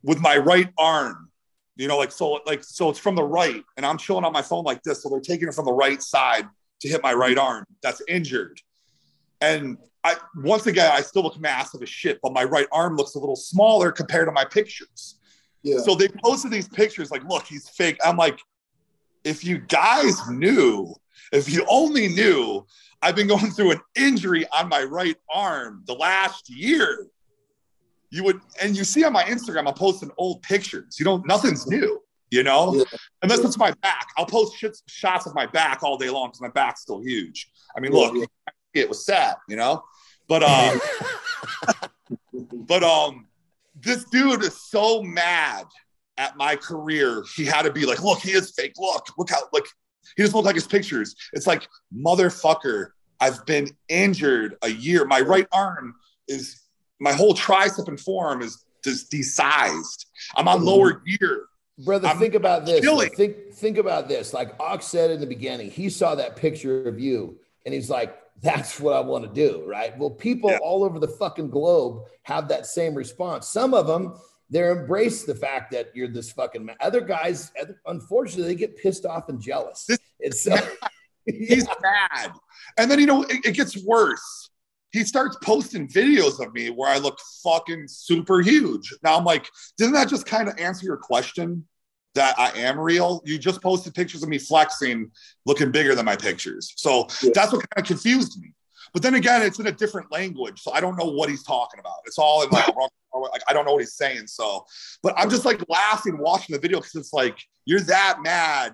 with 0.03 0.19
my 0.19 0.37
right 0.37 0.69
arm 0.77 1.29
you 1.75 1.87
know 1.87 1.97
like 1.97 2.11
so 2.11 2.39
like 2.45 2.63
so 2.63 2.89
it's 2.89 2.99
from 2.99 3.15
the 3.15 3.23
right 3.23 3.63
and 3.77 3.85
i'm 3.85 3.97
chilling 3.97 4.25
on 4.25 4.33
my 4.33 4.41
phone 4.41 4.63
like 4.63 4.81
this 4.83 5.03
so 5.03 5.09
they're 5.09 5.19
taking 5.19 5.47
it 5.47 5.53
from 5.53 5.65
the 5.65 5.73
right 5.73 6.01
side 6.01 6.47
to 6.81 6.87
hit 6.87 7.01
my 7.03 7.13
right 7.13 7.37
arm 7.37 7.65
that's 7.81 8.01
injured. 8.07 8.59
And 9.39 9.77
I 10.03 10.15
once 10.35 10.67
again 10.67 10.91
I 10.91 11.01
still 11.01 11.23
look 11.23 11.39
massive 11.39 11.81
as 11.81 11.89
shit, 11.89 12.19
but 12.21 12.33
my 12.33 12.43
right 12.43 12.67
arm 12.71 12.95
looks 12.95 13.15
a 13.15 13.19
little 13.19 13.35
smaller 13.35 13.91
compared 13.91 14.27
to 14.27 14.31
my 14.31 14.45
pictures. 14.45 15.19
Yeah. 15.63 15.79
So 15.79 15.95
they 15.95 16.07
posted 16.23 16.51
these 16.51 16.67
pictures 16.67 17.11
like, 17.11 17.23
look, 17.25 17.45
he's 17.45 17.69
fake. 17.69 17.97
I'm 18.03 18.17
like, 18.17 18.39
if 19.23 19.43
you 19.43 19.59
guys 19.59 20.27
knew, 20.29 20.93
if 21.31 21.49
you 21.49 21.65
only 21.69 22.07
knew, 22.07 22.65
I've 23.01 23.15
been 23.15 23.27
going 23.27 23.51
through 23.51 23.71
an 23.71 23.81
injury 23.95 24.45
on 24.57 24.69
my 24.69 24.83
right 24.83 25.17
arm 25.33 25.83
the 25.85 25.93
last 25.93 26.49
year. 26.49 27.07
You 28.09 28.23
would, 28.25 28.41
and 28.61 28.75
you 28.75 28.83
see 28.83 29.03
on 29.03 29.13
my 29.13 29.23
Instagram, 29.23 29.67
I'm 29.67 29.73
posting 29.73 30.11
old 30.17 30.41
pictures. 30.41 30.97
You 30.99 31.05
know, 31.05 31.23
nothing's 31.25 31.65
new, 31.67 32.01
you 32.31 32.43
know, 32.43 32.73
yeah. 32.73 32.83
unless 33.21 33.39
it's 33.39 33.57
my 33.57 33.71
back. 33.81 34.07
I'll 34.17 34.25
post 34.25 34.55
shits, 34.59 34.81
shots 34.87 35.27
of 35.27 35.35
my 35.35 35.45
back 35.45 35.83
all 35.83 35.97
day 35.97 36.09
long 36.09 36.29
because 36.29 36.41
my 36.41 36.49
back's 36.49 36.81
still 36.81 37.01
huge. 37.01 37.51
I 37.75 37.81
mean, 37.81 37.91
look, 37.91 38.15
yeah. 38.15 38.25
it 38.73 38.89
was 38.89 39.05
sad, 39.05 39.35
you 39.47 39.57
know, 39.57 39.83
but, 40.27 40.41
um, 40.41 40.81
but, 42.53 42.83
um, 42.83 43.27
this 43.75 44.05
dude 44.05 44.43
is 44.43 44.59
so 44.61 45.01
mad 45.03 45.65
at 46.17 46.37
my 46.37 46.55
career. 46.55 47.23
He 47.35 47.45
had 47.45 47.63
to 47.63 47.71
be 47.71 47.85
like, 47.85 48.01
look, 48.01 48.19
he 48.19 48.31
is 48.31 48.51
fake. 48.51 48.73
Look, 48.77 49.07
look 49.17 49.29
how, 49.29 49.41
like, 49.51 49.65
he 50.15 50.23
doesn't 50.23 50.35
look 50.35 50.45
like 50.45 50.55
his 50.55 50.67
pictures. 50.67 51.15
It's 51.33 51.47
like, 51.47 51.67
motherfucker, 51.93 52.89
I've 53.19 53.45
been 53.45 53.69
injured 53.89 54.55
a 54.61 54.69
year. 54.69 55.05
My 55.05 55.21
right 55.21 55.47
arm 55.51 55.95
is, 56.27 56.61
my 56.99 57.11
whole 57.11 57.33
tricep 57.33 57.87
and 57.87 57.99
forearm 57.99 58.41
is 58.41 58.63
just 58.83 59.11
desized. 59.11 60.05
I'm 60.35 60.47
on 60.47 60.63
lower 60.63 60.93
gear. 60.93 61.45
Brother, 61.83 62.07
I'm 62.07 62.19
think 62.19 62.35
about 62.35 62.65
this. 62.65 62.81
Think 63.15 63.53
think 63.53 63.77
about 63.77 64.07
this. 64.07 64.33
Like 64.33 64.53
Ox 64.59 64.85
said 64.85 65.11
in 65.11 65.19
the 65.19 65.27
beginning, 65.27 65.71
he 65.71 65.89
saw 65.89 66.15
that 66.15 66.35
picture 66.35 66.87
of 66.87 66.99
you 66.99 67.39
and 67.65 67.73
he's 67.73 67.89
like, 67.89 68.17
that's 68.41 68.79
what 68.79 68.93
I 68.93 68.99
want 69.01 69.23
to 69.23 69.31
do, 69.31 69.63
right? 69.67 69.97
Well, 69.97 70.09
people 70.09 70.49
yeah. 70.49 70.57
all 70.63 70.83
over 70.83 70.99
the 70.99 71.07
fucking 71.07 71.49
globe 71.49 72.03
have 72.23 72.47
that 72.47 72.65
same 72.65 72.95
response. 72.95 73.47
Some 73.47 73.73
of 73.73 73.87
them 73.87 74.15
they 74.51 74.69
embrace 74.69 75.23
the 75.23 75.33
fact 75.33 75.71
that 75.71 75.95
you're 75.95 76.09
this 76.09 76.31
fucking 76.33 76.65
man. 76.65 76.75
Other 76.81 76.99
guys, 76.99 77.53
unfortunately, 77.85 78.53
they 78.53 78.59
get 78.59 78.75
pissed 78.75 79.05
off 79.05 79.29
and 79.29 79.41
jealous. 79.41 79.89
It's 80.19 80.45
uh, 80.45 80.59
he's 81.25 81.65
mad, 81.81 82.33
and 82.77 82.91
then 82.91 82.99
you 82.99 83.05
know 83.05 83.23
it, 83.23 83.45
it 83.45 83.55
gets 83.55 83.81
worse. 83.83 84.49
He 84.91 85.05
starts 85.05 85.37
posting 85.41 85.87
videos 85.87 86.45
of 86.45 86.53
me 86.53 86.69
where 86.69 86.89
I 86.89 86.97
look 86.97 87.17
fucking 87.41 87.87
super 87.87 88.41
huge. 88.41 88.93
Now 89.03 89.17
I'm 89.17 89.23
like, 89.23 89.49
didn't 89.77 89.93
that 89.93 90.09
just 90.09 90.25
kind 90.25 90.49
of 90.49 90.59
answer 90.59 90.85
your 90.85 90.97
question? 90.97 91.65
That 92.15 92.37
I 92.37 92.51
am 92.57 92.79
real. 92.79 93.21
You 93.25 93.37
just 93.37 93.61
posted 93.61 93.93
pictures 93.93 94.23
of 94.23 94.29
me 94.29 94.37
flexing, 94.37 95.11
looking 95.45 95.71
bigger 95.71 95.95
than 95.95 96.05
my 96.05 96.15
pictures. 96.15 96.73
So 96.75 97.07
yeah. 97.23 97.31
that's 97.33 97.51
what 97.53 97.61
kind 97.69 97.83
of 97.83 97.85
confused 97.85 98.41
me. 98.41 98.53
But 98.93 99.01
then 99.01 99.15
again, 99.15 99.41
it's 99.41 99.59
in 99.59 99.67
a 99.67 99.71
different 99.71 100.11
language, 100.11 100.61
so 100.61 100.73
I 100.73 100.81
don't 100.81 100.97
know 100.97 101.05
what 101.05 101.29
he's 101.29 101.43
talking 101.43 101.79
about. 101.79 101.95
It's 102.05 102.17
all 102.17 102.43
in 102.43 102.49
like, 102.49 102.67
like 103.31 103.41
I 103.47 103.53
don't 103.53 103.65
know 103.65 103.73
what 103.73 103.81
he's 103.81 103.93
saying. 103.93 104.27
So, 104.27 104.65
but 105.01 105.13
I'm 105.17 105.29
just 105.29 105.45
like 105.45 105.61
laughing 105.69 106.17
watching 106.17 106.53
the 106.53 106.59
video 106.59 106.79
because 106.79 106.95
it's 106.95 107.13
like 107.13 107.37
you're 107.65 107.81
that 107.81 108.19
mad. 108.21 108.73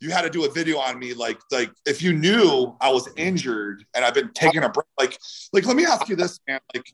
You 0.00 0.10
had 0.10 0.22
to 0.22 0.30
do 0.30 0.44
a 0.44 0.50
video 0.50 0.78
on 0.78 0.98
me, 0.98 1.14
like 1.14 1.38
like 1.52 1.70
if 1.86 2.02
you 2.02 2.12
knew 2.12 2.76
I 2.80 2.90
was 2.90 3.08
injured 3.16 3.84
and 3.94 4.04
I've 4.04 4.14
been 4.14 4.32
taking 4.34 4.64
a 4.64 4.68
break, 4.68 4.86
like 4.98 5.16
like 5.52 5.66
let 5.66 5.76
me 5.76 5.84
ask 5.84 6.08
you 6.08 6.16
this, 6.16 6.40
man, 6.48 6.60
like. 6.74 6.86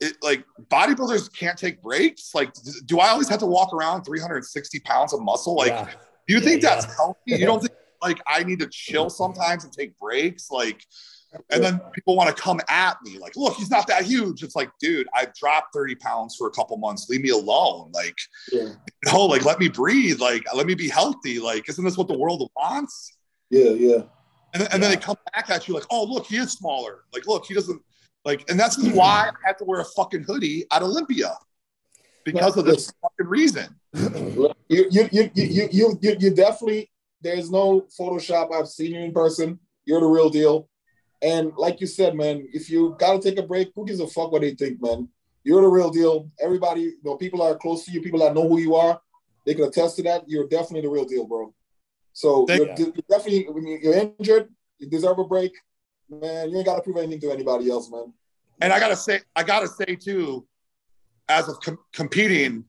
It, 0.00 0.16
like 0.22 0.44
bodybuilders 0.68 1.34
can't 1.34 1.58
take 1.58 1.82
breaks. 1.82 2.34
Like, 2.34 2.52
do 2.84 3.00
I 3.00 3.08
always 3.08 3.28
have 3.28 3.40
to 3.40 3.46
walk 3.46 3.72
around 3.72 4.04
360 4.04 4.80
pounds 4.80 5.14
of 5.14 5.22
muscle? 5.22 5.56
Like, 5.56 5.68
yeah. 5.68 5.88
do 6.28 6.34
you 6.34 6.40
think 6.40 6.62
yeah, 6.62 6.74
that's 6.74 6.86
yeah. 6.86 6.94
healthy? 6.96 7.20
You 7.26 7.46
don't 7.46 7.60
think 7.62 7.72
like 8.02 8.20
I 8.26 8.44
need 8.44 8.58
to 8.60 8.68
chill 8.70 9.08
sometimes 9.08 9.64
and 9.64 9.72
take 9.72 9.98
breaks? 9.98 10.50
Like, 10.50 10.82
and 11.50 11.62
then 11.62 11.80
people 11.94 12.16
want 12.16 12.34
to 12.34 12.42
come 12.42 12.60
at 12.68 12.96
me 13.02 13.18
like, 13.18 13.36
look, 13.36 13.54
he's 13.54 13.70
not 13.70 13.86
that 13.88 14.04
huge. 14.04 14.42
It's 14.42 14.56
like, 14.56 14.70
dude, 14.80 15.06
I've 15.14 15.34
dropped 15.34 15.74
30 15.74 15.96
pounds 15.96 16.36
for 16.36 16.46
a 16.46 16.50
couple 16.50 16.76
months. 16.76 17.08
Leave 17.08 17.22
me 17.22 17.30
alone. 17.30 17.90
Like, 17.92 18.16
yeah. 18.52 18.70
no, 19.06 19.26
like, 19.26 19.44
let 19.44 19.58
me 19.58 19.68
breathe. 19.68 20.20
Like, 20.20 20.44
let 20.54 20.66
me 20.66 20.74
be 20.74 20.88
healthy. 20.88 21.38
Like, 21.38 21.68
isn't 21.68 21.84
this 21.84 21.96
what 21.96 22.08
the 22.08 22.18
world 22.18 22.48
wants? 22.56 23.16
Yeah, 23.50 23.70
yeah. 23.70 24.02
And, 24.54 24.62
and 24.62 24.72
yeah. 24.72 24.78
then 24.78 24.90
they 24.90 24.96
come 24.96 25.16
back 25.34 25.50
at 25.50 25.68
you 25.68 25.74
like, 25.74 25.86
oh, 25.90 26.04
look, 26.04 26.26
he 26.26 26.36
is 26.36 26.52
smaller. 26.52 27.04
Like, 27.12 27.26
look, 27.26 27.44
he 27.46 27.54
doesn't 27.54 27.82
like, 28.26 28.44
and 28.50 28.58
that's 28.58 28.76
why 28.88 29.30
I 29.30 29.46
had 29.46 29.56
to 29.58 29.64
wear 29.64 29.80
a 29.80 29.84
fucking 29.84 30.24
hoodie 30.24 30.66
at 30.72 30.82
Olympia 30.82 31.38
because 32.24 32.56
of 32.56 32.64
this 32.64 32.92
fucking 33.00 33.26
reason. 33.26 33.74
You, 34.68 34.86
you, 34.90 35.08
you, 35.12 35.30
you, 35.32 35.68
you, 35.70 35.98
you, 36.02 36.16
you 36.18 36.34
definitely, 36.34 36.90
there's 37.22 37.52
no 37.52 37.86
Photoshop. 37.96 38.52
I've 38.52 38.66
seen 38.66 38.96
you 38.96 39.00
in 39.00 39.12
person. 39.12 39.60
You're 39.84 40.00
the 40.00 40.06
real 40.06 40.28
deal. 40.28 40.68
And 41.22 41.52
like 41.56 41.80
you 41.80 41.86
said, 41.86 42.16
man, 42.16 42.48
if 42.52 42.68
you 42.68 42.96
gotta 42.98 43.20
take 43.20 43.38
a 43.38 43.44
break, 43.44 43.70
who 43.76 43.86
gives 43.86 44.00
a 44.00 44.08
fuck 44.08 44.32
what 44.32 44.42
they 44.42 44.54
think, 44.54 44.82
man? 44.82 45.08
You're 45.44 45.62
the 45.62 45.68
real 45.68 45.90
deal. 45.90 46.32
Everybody, 46.40 46.80
you 46.80 46.98
know, 47.04 47.16
people 47.16 47.42
are 47.42 47.54
close 47.54 47.84
to 47.84 47.92
you, 47.92 48.02
people 48.02 48.18
that 48.18 48.34
know 48.34 48.48
who 48.48 48.58
you 48.58 48.74
are, 48.74 49.00
they 49.46 49.54
can 49.54 49.66
attest 49.66 49.94
to 49.96 50.02
that. 50.02 50.24
You're 50.26 50.48
definitely 50.48 50.80
the 50.80 50.90
real 50.90 51.04
deal, 51.04 51.26
bro. 51.26 51.54
So 52.12 52.44
you're, 52.48 52.74
you're, 52.76 52.92
definitely 53.08 53.46
when 53.48 53.68
you're 53.68 53.94
injured, 53.94 54.48
you 54.78 54.90
deserve 54.90 55.20
a 55.20 55.24
break, 55.24 55.52
man. 56.08 56.50
You 56.50 56.58
ain't 56.58 56.66
gotta 56.66 56.82
prove 56.82 56.96
anything 56.96 57.20
to 57.20 57.30
anybody 57.30 57.70
else, 57.70 57.90
man. 57.90 58.12
And 58.60 58.72
I 58.72 58.80
gotta 58.80 58.96
say, 58.96 59.20
I 59.34 59.42
gotta 59.42 59.68
say 59.68 59.96
too, 59.96 60.46
as 61.28 61.48
of 61.48 61.60
com- 61.60 61.78
competing, 61.92 62.64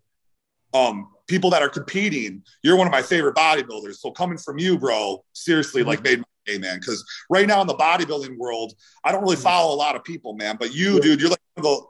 um, 0.74 1.10
people 1.28 1.50
that 1.52 1.62
are 1.62 1.70
competing, 1.70 2.44
you're 2.64 2.76
one 2.76 2.88
of 2.88 2.92
my 2.92 3.02
favorite 3.02 3.36
bodybuilders. 3.36 3.96
So 3.96 4.12
coming 4.12 4.38
from 4.38 4.60
you, 4.60 4.78
bro, 4.78 5.24
seriously, 5.34 5.84
like 5.84 6.04
made 6.04 6.24
hey 6.46 6.58
man, 6.58 6.80
because 6.80 7.06
right 7.30 7.46
now 7.46 7.62
in 7.62 7.68
the 7.68 7.76
bodybuilding 7.76 8.38
world, 8.38 8.74
I 9.04 9.12
don't 9.12 9.22
really 9.22 9.36
mm. 9.36 9.44
follow 9.44 9.74
a 9.74 9.78
lot 9.78 9.96
of 9.96 10.04
people, 10.04 10.34
man. 10.34 10.56
But 10.58 10.74
you, 10.74 10.96
yeah. 10.96 11.02
dude, 11.02 11.22
you're 11.22 11.30
like 11.30 11.40
the 11.58 11.82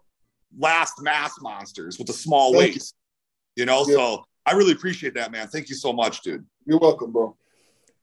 last 0.57 1.01
mass 1.01 1.33
monsters 1.41 1.97
with 1.97 2.07
the 2.07 2.13
small 2.13 2.53
Thank 2.53 2.75
waist. 2.75 2.95
You, 3.55 3.61
you 3.61 3.65
know, 3.65 3.85
yeah. 3.87 3.95
so 3.95 4.25
I 4.45 4.53
really 4.53 4.71
appreciate 4.71 5.13
that, 5.13 5.31
man. 5.31 5.47
Thank 5.47 5.69
you 5.69 5.75
so 5.75 5.93
much, 5.93 6.21
dude. 6.21 6.45
You're 6.65 6.79
welcome, 6.79 7.11
bro. 7.11 7.35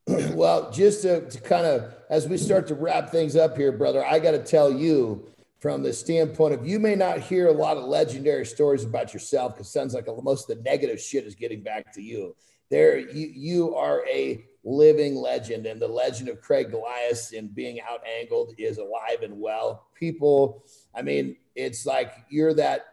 well, 0.33 0.71
just 0.71 1.01
to, 1.01 1.27
to 1.29 1.41
kind 1.41 1.65
of 1.65 1.93
as 2.09 2.27
we 2.27 2.37
start 2.37 2.67
to 2.67 2.75
wrap 2.75 3.09
things 3.09 3.35
up 3.35 3.57
here, 3.57 3.71
brother, 3.71 4.05
I 4.05 4.19
got 4.19 4.31
to 4.31 4.43
tell 4.43 4.71
you 4.71 5.27
from 5.59 5.81
the 5.81 5.91
standpoint 5.93 6.53
of 6.53 6.67
you 6.67 6.79
may 6.79 6.95
not 6.95 7.19
hear 7.19 7.47
a 7.47 7.51
lot 7.51 7.77
of 7.77 7.85
legendary 7.85 8.45
stories 8.45 8.83
about 8.83 9.13
yourself 9.13 9.55
because 9.55 9.67
it 9.67 9.71
sounds 9.71 9.93
like 9.95 10.05
most 10.21 10.49
of 10.49 10.57
the 10.57 10.63
negative 10.63 11.01
shit 11.01 11.25
is 11.25 11.33
getting 11.33 11.61
back 11.61 11.91
to 11.93 12.01
you. 12.01 12.35
There, 12.69 12.99
you 12.99 13.31
you 13.33 13.75
are 13.75 14.05
a 14.07 14.45
living 14.63 15.15
legend, 15.15 15.65
and 15.65 15.81
the 15.81 15.87
legend 15.87 16.29
of 16.29 16.41
Craig 16.41 16.71
Golias 16.71 17.37
and 17.37 17.53
being 17.53 17.79
out 17.81 18.01
angled 18.19 18.53
is 18.57 18.77
alive 18.77 19.21
and 19.23 19.39
well. 19.39 19.87
People, 19.95 20.63
I 20.95 21.01
mean, 21.01 21.35
it's 21.55 21.85
like 21.85 22.13
you're 22.29 22.53
that 22.55 22.85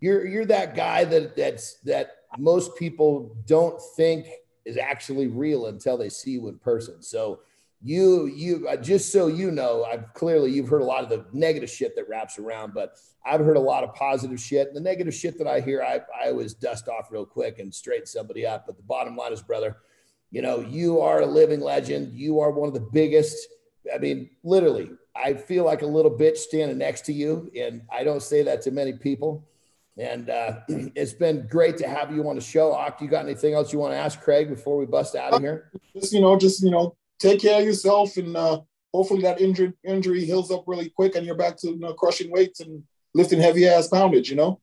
you're 0.00 0.26
you're 0.26 0.46
that 0.46 0.74
guy 0.74 1.04
that 1.04 1.36
that's 1.36 1.74
that 1.84 2.16
most 2.38 2.76
people 2.76 3.36
don't 3.46 3.80
think 3.96 4.26
is 4.64 4.76
actually 4.76 5.26
real 5.26 5.66
until 5.66 5.96
they 5.96 6.08
see 6.08 6.32
you 6.32 6.48
in 6.48 6.58
person. 6.58 7.02
So 7.02 7.40
you 7.82 8.26
you 8.26 8.68
uh, 8.68 8.76
just 8.76 9.10
so 9.10 9.26
you 9.26 9.50
know 9.50 9.86
i've 9.90 10.12
clearly 10.12 10.50
you've 10.50 10.68
heard 10.68 10.82
a 10.82 10.84
lot 10.84 11.02
of 11.02 11.08
the 11.08 11.24
negative 11.32 11.70
shit 11.70 11.96
that 11.96 12.06
wraps 12.10 12.38
around 12.38 12.74
but 12.74 12.96
i've 13.24 13.40
heard 13.40 13.56
a 13.56 13.60
lot 13.60 13.82
of 13.82 13.94
positive 13.94 14.38
shit 14.38 14.74
the 14.74 14.80
negative 14.80 15.14
shit 15.14 15.38
that 15.38 15.46
i 15.46 15.62
hear 15.62 15.82
i, 15.82 15.98
I 16.22 16.28
always 16.28 16.52
dust 16.52 16.88
off 16.88 17.10
real 17.10 17.24
quick 17.24 17.58
and 17.58 17.74
straighten 17.74 18.04
somebody 18.04 18.44
up 18.44 18.66
but 18.66 18.76
the 18.76 18.82
bottom 18.82 19.16
line 19.16 19.32
is 19.32 19.40
brother 19.40 19.78
you 20.30 20.42
know, 20.42 20.60
you 20.60 21.00
are 21.00 21.20
a 21.20 21.26
living 21.26 21.60
legend. 21.60 22.12
You 22.14 22.40
are 22.40 22.50
one 22.50 22.68
of 22.68 22.74
the 22.74 22.80
biggest. 22.80 23.48
I 23.92 23.98
mean, 23.98 24.30
literally, 24.44 24.90
I 25.16 25.34
feel 25.34 25.64
like 25.64 25.82
a 25.82 25.86
little 25.86 26.10
bitch 26.10 26.36
standing 26.36 26.78
next 26.78 27.02
to 27.06 27.12
you. 27.12 27.50
And 27.58 27.82
I 27.92 28.04
don't 28.04 28.22
say 28.22 28.42
that 28.42 28.62
to 28.62 28.70
many 28.70 28.92
people. 28.92 29.44
And 30.00 30.30
uh, 30.30 30.60
it's 30.68 31.12
been 31.12 31.46
great 31.46 31.76
to 31.78 31.88
have 31.88 32.12
you 32.12 32.28
on 32.28 32.36
the 32.36 32.40
show. 32.40 32.72
Ock, 32.72 33.00
you 33.00 33.08
got 33.08 33.24
anything 33.26 33.54
else 33.54 33.72
you 33.72 33.78
want 33.78 33.92
to 33.92 33.98
ask 33.98 34.20
Craig 34.20 34.48
before 34.48 34.76
we 34.76 34.86
bust 34.86 35.14
out 35.14 35.34
of 35.34 35.42
here? 35.42 35.70
Just, 35.94 36.12
you 36.12 36.20
know, 36.20 36.38
just, 36.38 36.62
you 36.62 36.70
know, 36.70 36.96
take 37.18 37.40
care 37.40 37.60
of 37.60 37.66
yourself 37.66 38.16
and 38.16 38.36
uh, 38.36 38.60
hopefully 38.92 39.22
that 39.22 39.40
injury 39.40 39.72
injury 39.84 40.24
heals 40.24 40.50
up 40.50 40.64
really 40.66 40.88
quick 40.88 41.14
and 41.14 41.26
you're 41.26 41.36
back 41.36 41.56
to 41.58 41.68
you 41.68 41.78
know, 41.78 41.92
crushing 41.92 42.30
weights 42.30 42.60
and 42.60 42.82
lifting 43.14 43.40
heavy 43.40 43.68
ass 43.68 43.88
poundage, 43.88 44.30
you 44.30 44.36
know? 44.36 44.60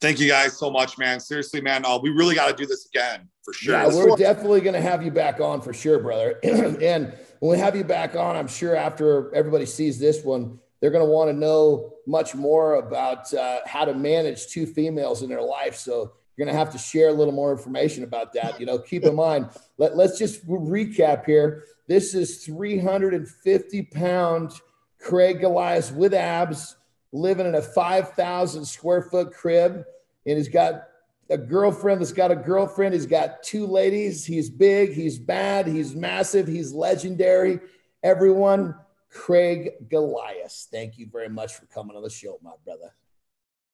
Thank 0.00 0.20
you 0.20 0.28
guys 0.28 0.58
so 0.58 0.70
much, 0.70 0.98
man. 0.98 1.18
Seriously, 1.18 1.60
man. 1.60 1.84
Uh, 1.84 1.98
we 2.00 2.10
really 2.10 2.34
got 2.34 2.48
to 2.48 2.54
do 2.54 2.66
this 2.66 2.86
again 2.86 3.28
for 3.42 3.54
sure. 3.54 3.74
Yeah, 3.74 3.88
we're 3.88 4.14
definitely 4.14 4.60
going 4.60 4.74
to 4.74 4.80
have 4.80 5.02
you 5.02 5.10
back 5.10 5.40
on 5.40 5.62
for 5.62 5.72
sure, 5.72 5.98
brother. 5.98 6.38
and 6.42 7.14
when 7.40 7.52
we 7.52 7.58
have 7.58 7.74
you 7.74 7.82
back 7.82 8.14
on, 8.14 8.36
I'm 8.36 8.46
sure 8.46 8.76
after 8.76 9.34
everybody 9.34 9.64
sees 9.64 9.98
this 9.98 10.22
one, 10.22 10.60
they're 10.86 10.92
going 10.92 11.04
to 11.04 11.10
want 11.10 11.28
to 11.28 11.36
know 11.36 11.94
much 12.06 12.36
more 12.36 12.76
about 12.76 13.34
uh, 13.34 13.58
how 13.66 13.84
to 13.84 13.92
manage 13.92 14.46
two 14.46 14.64
females 14.64 15.24
in 15.24 15.28
their 15.28 15.42
life. 15.42 15.74
So 15.74 16.12
you're 16.36 16.46
going 16.46 16.54
to 16.54 16.56
have 16.56 16.70
to 16.70 16.78
share 16.78 17.08
a 17.08 17.12
little 17.12 17.32
more 17.34 17.50
information 17.50 18.04
about 18.04 18.32
that. 18.34 18.60
You 18.60 18.66
know, 18.66 18.78
keep 18.78 19.02
in 19.02 19.16
mind, 19.16 19.48
let, 19.78 19.96
let's 19.96 20.16
just 20.16 20.46
recap 20.46 21.24
here. 21.24 21.64
This 21.88 22.14
is 22.14 22.44
350 22.44 23.82
pound 23.82 24.52
Craig 25.00 25.40
Golias 25.40 25.92
with 25.92 26.14
abs 26.14 26.76
living 27.10 27.46
in 27.46 27.56
a 27.56 27.62
5,000 27.62 28.64
square 28.64 29.02
foot 29.02 29.32
crib, 29.32 29.84
and 30.24 30.36
he's 30.36 30.48
got 30.48 30.84
a 31.30 31.36
girlfriend 31.36 32.00
that's 32.00 32.12
got 32.12 32.30
a 32.30 32.36
girlfriend. 32.36 32.94
He's 32.94 33.06
got 33.06 33.42
two 33.42 33.66
ladies. 33.66 34.24
He's 34.24 34.48
big, 34.48 34.92
he's 34.92 35.18
bad, 35.18 35.66
he's 35.66 35.96
massive, 35.96 36.46
he's 36.46 36.72
legendary. 36.72 37.58
Everyone, 38.04 38.76
Craig 39.10 39.72
Golias. 39.88 40.66
Thank 40.70 40.98
you 40.98 41.08
very 41.10 41.28
much 41.28 41.54
for 41.54 41.66
coming 41.66 41.96
on 41.96 42.02
the 42.02 42.10
show, 42.10 42.38
my 42.42 42.52
brother. 42.64 42.94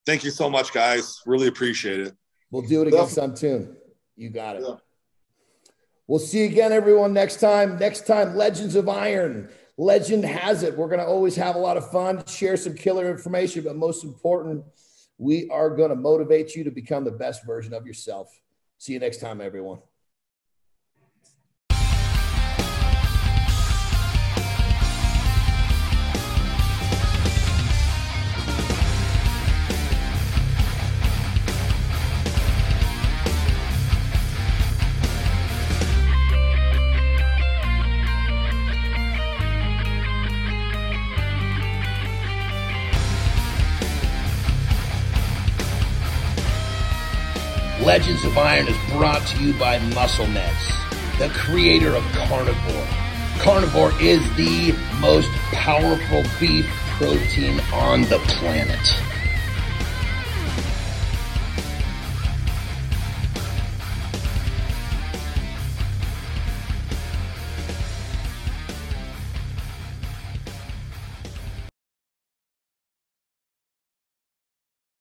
Thank 0.05 0.25
you 0.25 0.31
so 0.31 0.51
much, 0.51 0.73
guys. 0.73 1.21
Really 1.27 1.47
appreciate 1.47 2.01
it. 2.01 2.15
We'll 2.51 2.63
do 2.63 2.83
it 2.83 2.89
against 2.89 3.17
Untune. 3.17 3.77
You 4.17 4.31
got 4.31 4.57
it. 4.57 4.65
Yeah. 4.67 4.77
We'll 6.07 6.19
see 6.19 6.41
you 6.41 6.47
again, 6.47 6.73
everyone, 6.73 7.13
next 7.13 7.41
time. 7.41 7.79
Next 7.79 8.07
time, 8.07 8.37
Legends 8.37 8.75
of 8.75 8.89
Iron. 8.89 9.49
Legend 9.79 10.25
has 10.25 10.63
it. 10.63 10.77
We're 10.77 10.89
going 10.89 11.01
to 11.01 11.07
always 11.07 11.35
have 11.37 11.57
a 11.57 11.59
lot 11.59 11.77
of 11.77 11.91
fun, 11.91 12.25
share 12.27 12.57
some 12.57 12.75
killer 12.75 13.11
information, 13.11 13.65
but 13.65 13.77
most 13.77 14.05
important, 14.05 14.65
we 15.19 15.49
are 15.51 15.71
going 15.71 15.89
to 15.91 15.97
motivate 15.97 16.55
you 16.55 16.65
to 16.65 16.71
become 16.71 17.05
the 17.05 17.13
best 17.13 17.47
version 17.47 17.73
of 17.73 17.87
yourself. 17.87 18.29
See 18.79 18.93
you 18.93 18.99
next 18.99 19.19
time, 19.19 19.41
everyone. 19.41 19.79
Legends 47.93 48.25
of 48.25 48.39
Iron 48.39 48.69
is 48.69 48.91
brought 48.91 49.21
to 49.27 49.45
you 49.45 49.53
by 49.59 49.79
Muscle 49.91 50.25
MuscleMeds, 50.25 51.19
the 51.19 51.29
creator 51.29 51.95
of 51.95 52.03
Carnivore. 52.13 52.87
Carnivore 53.39 53.93
is 54.01 54.23
the 54.35 54.73
most 54.99 55.29
powerful 55.53 56.25
beef 56.41 56.65
protein 56.97 57.61
on 57.71 58.01
the 58.05 58.19
planet. 58.29 59.12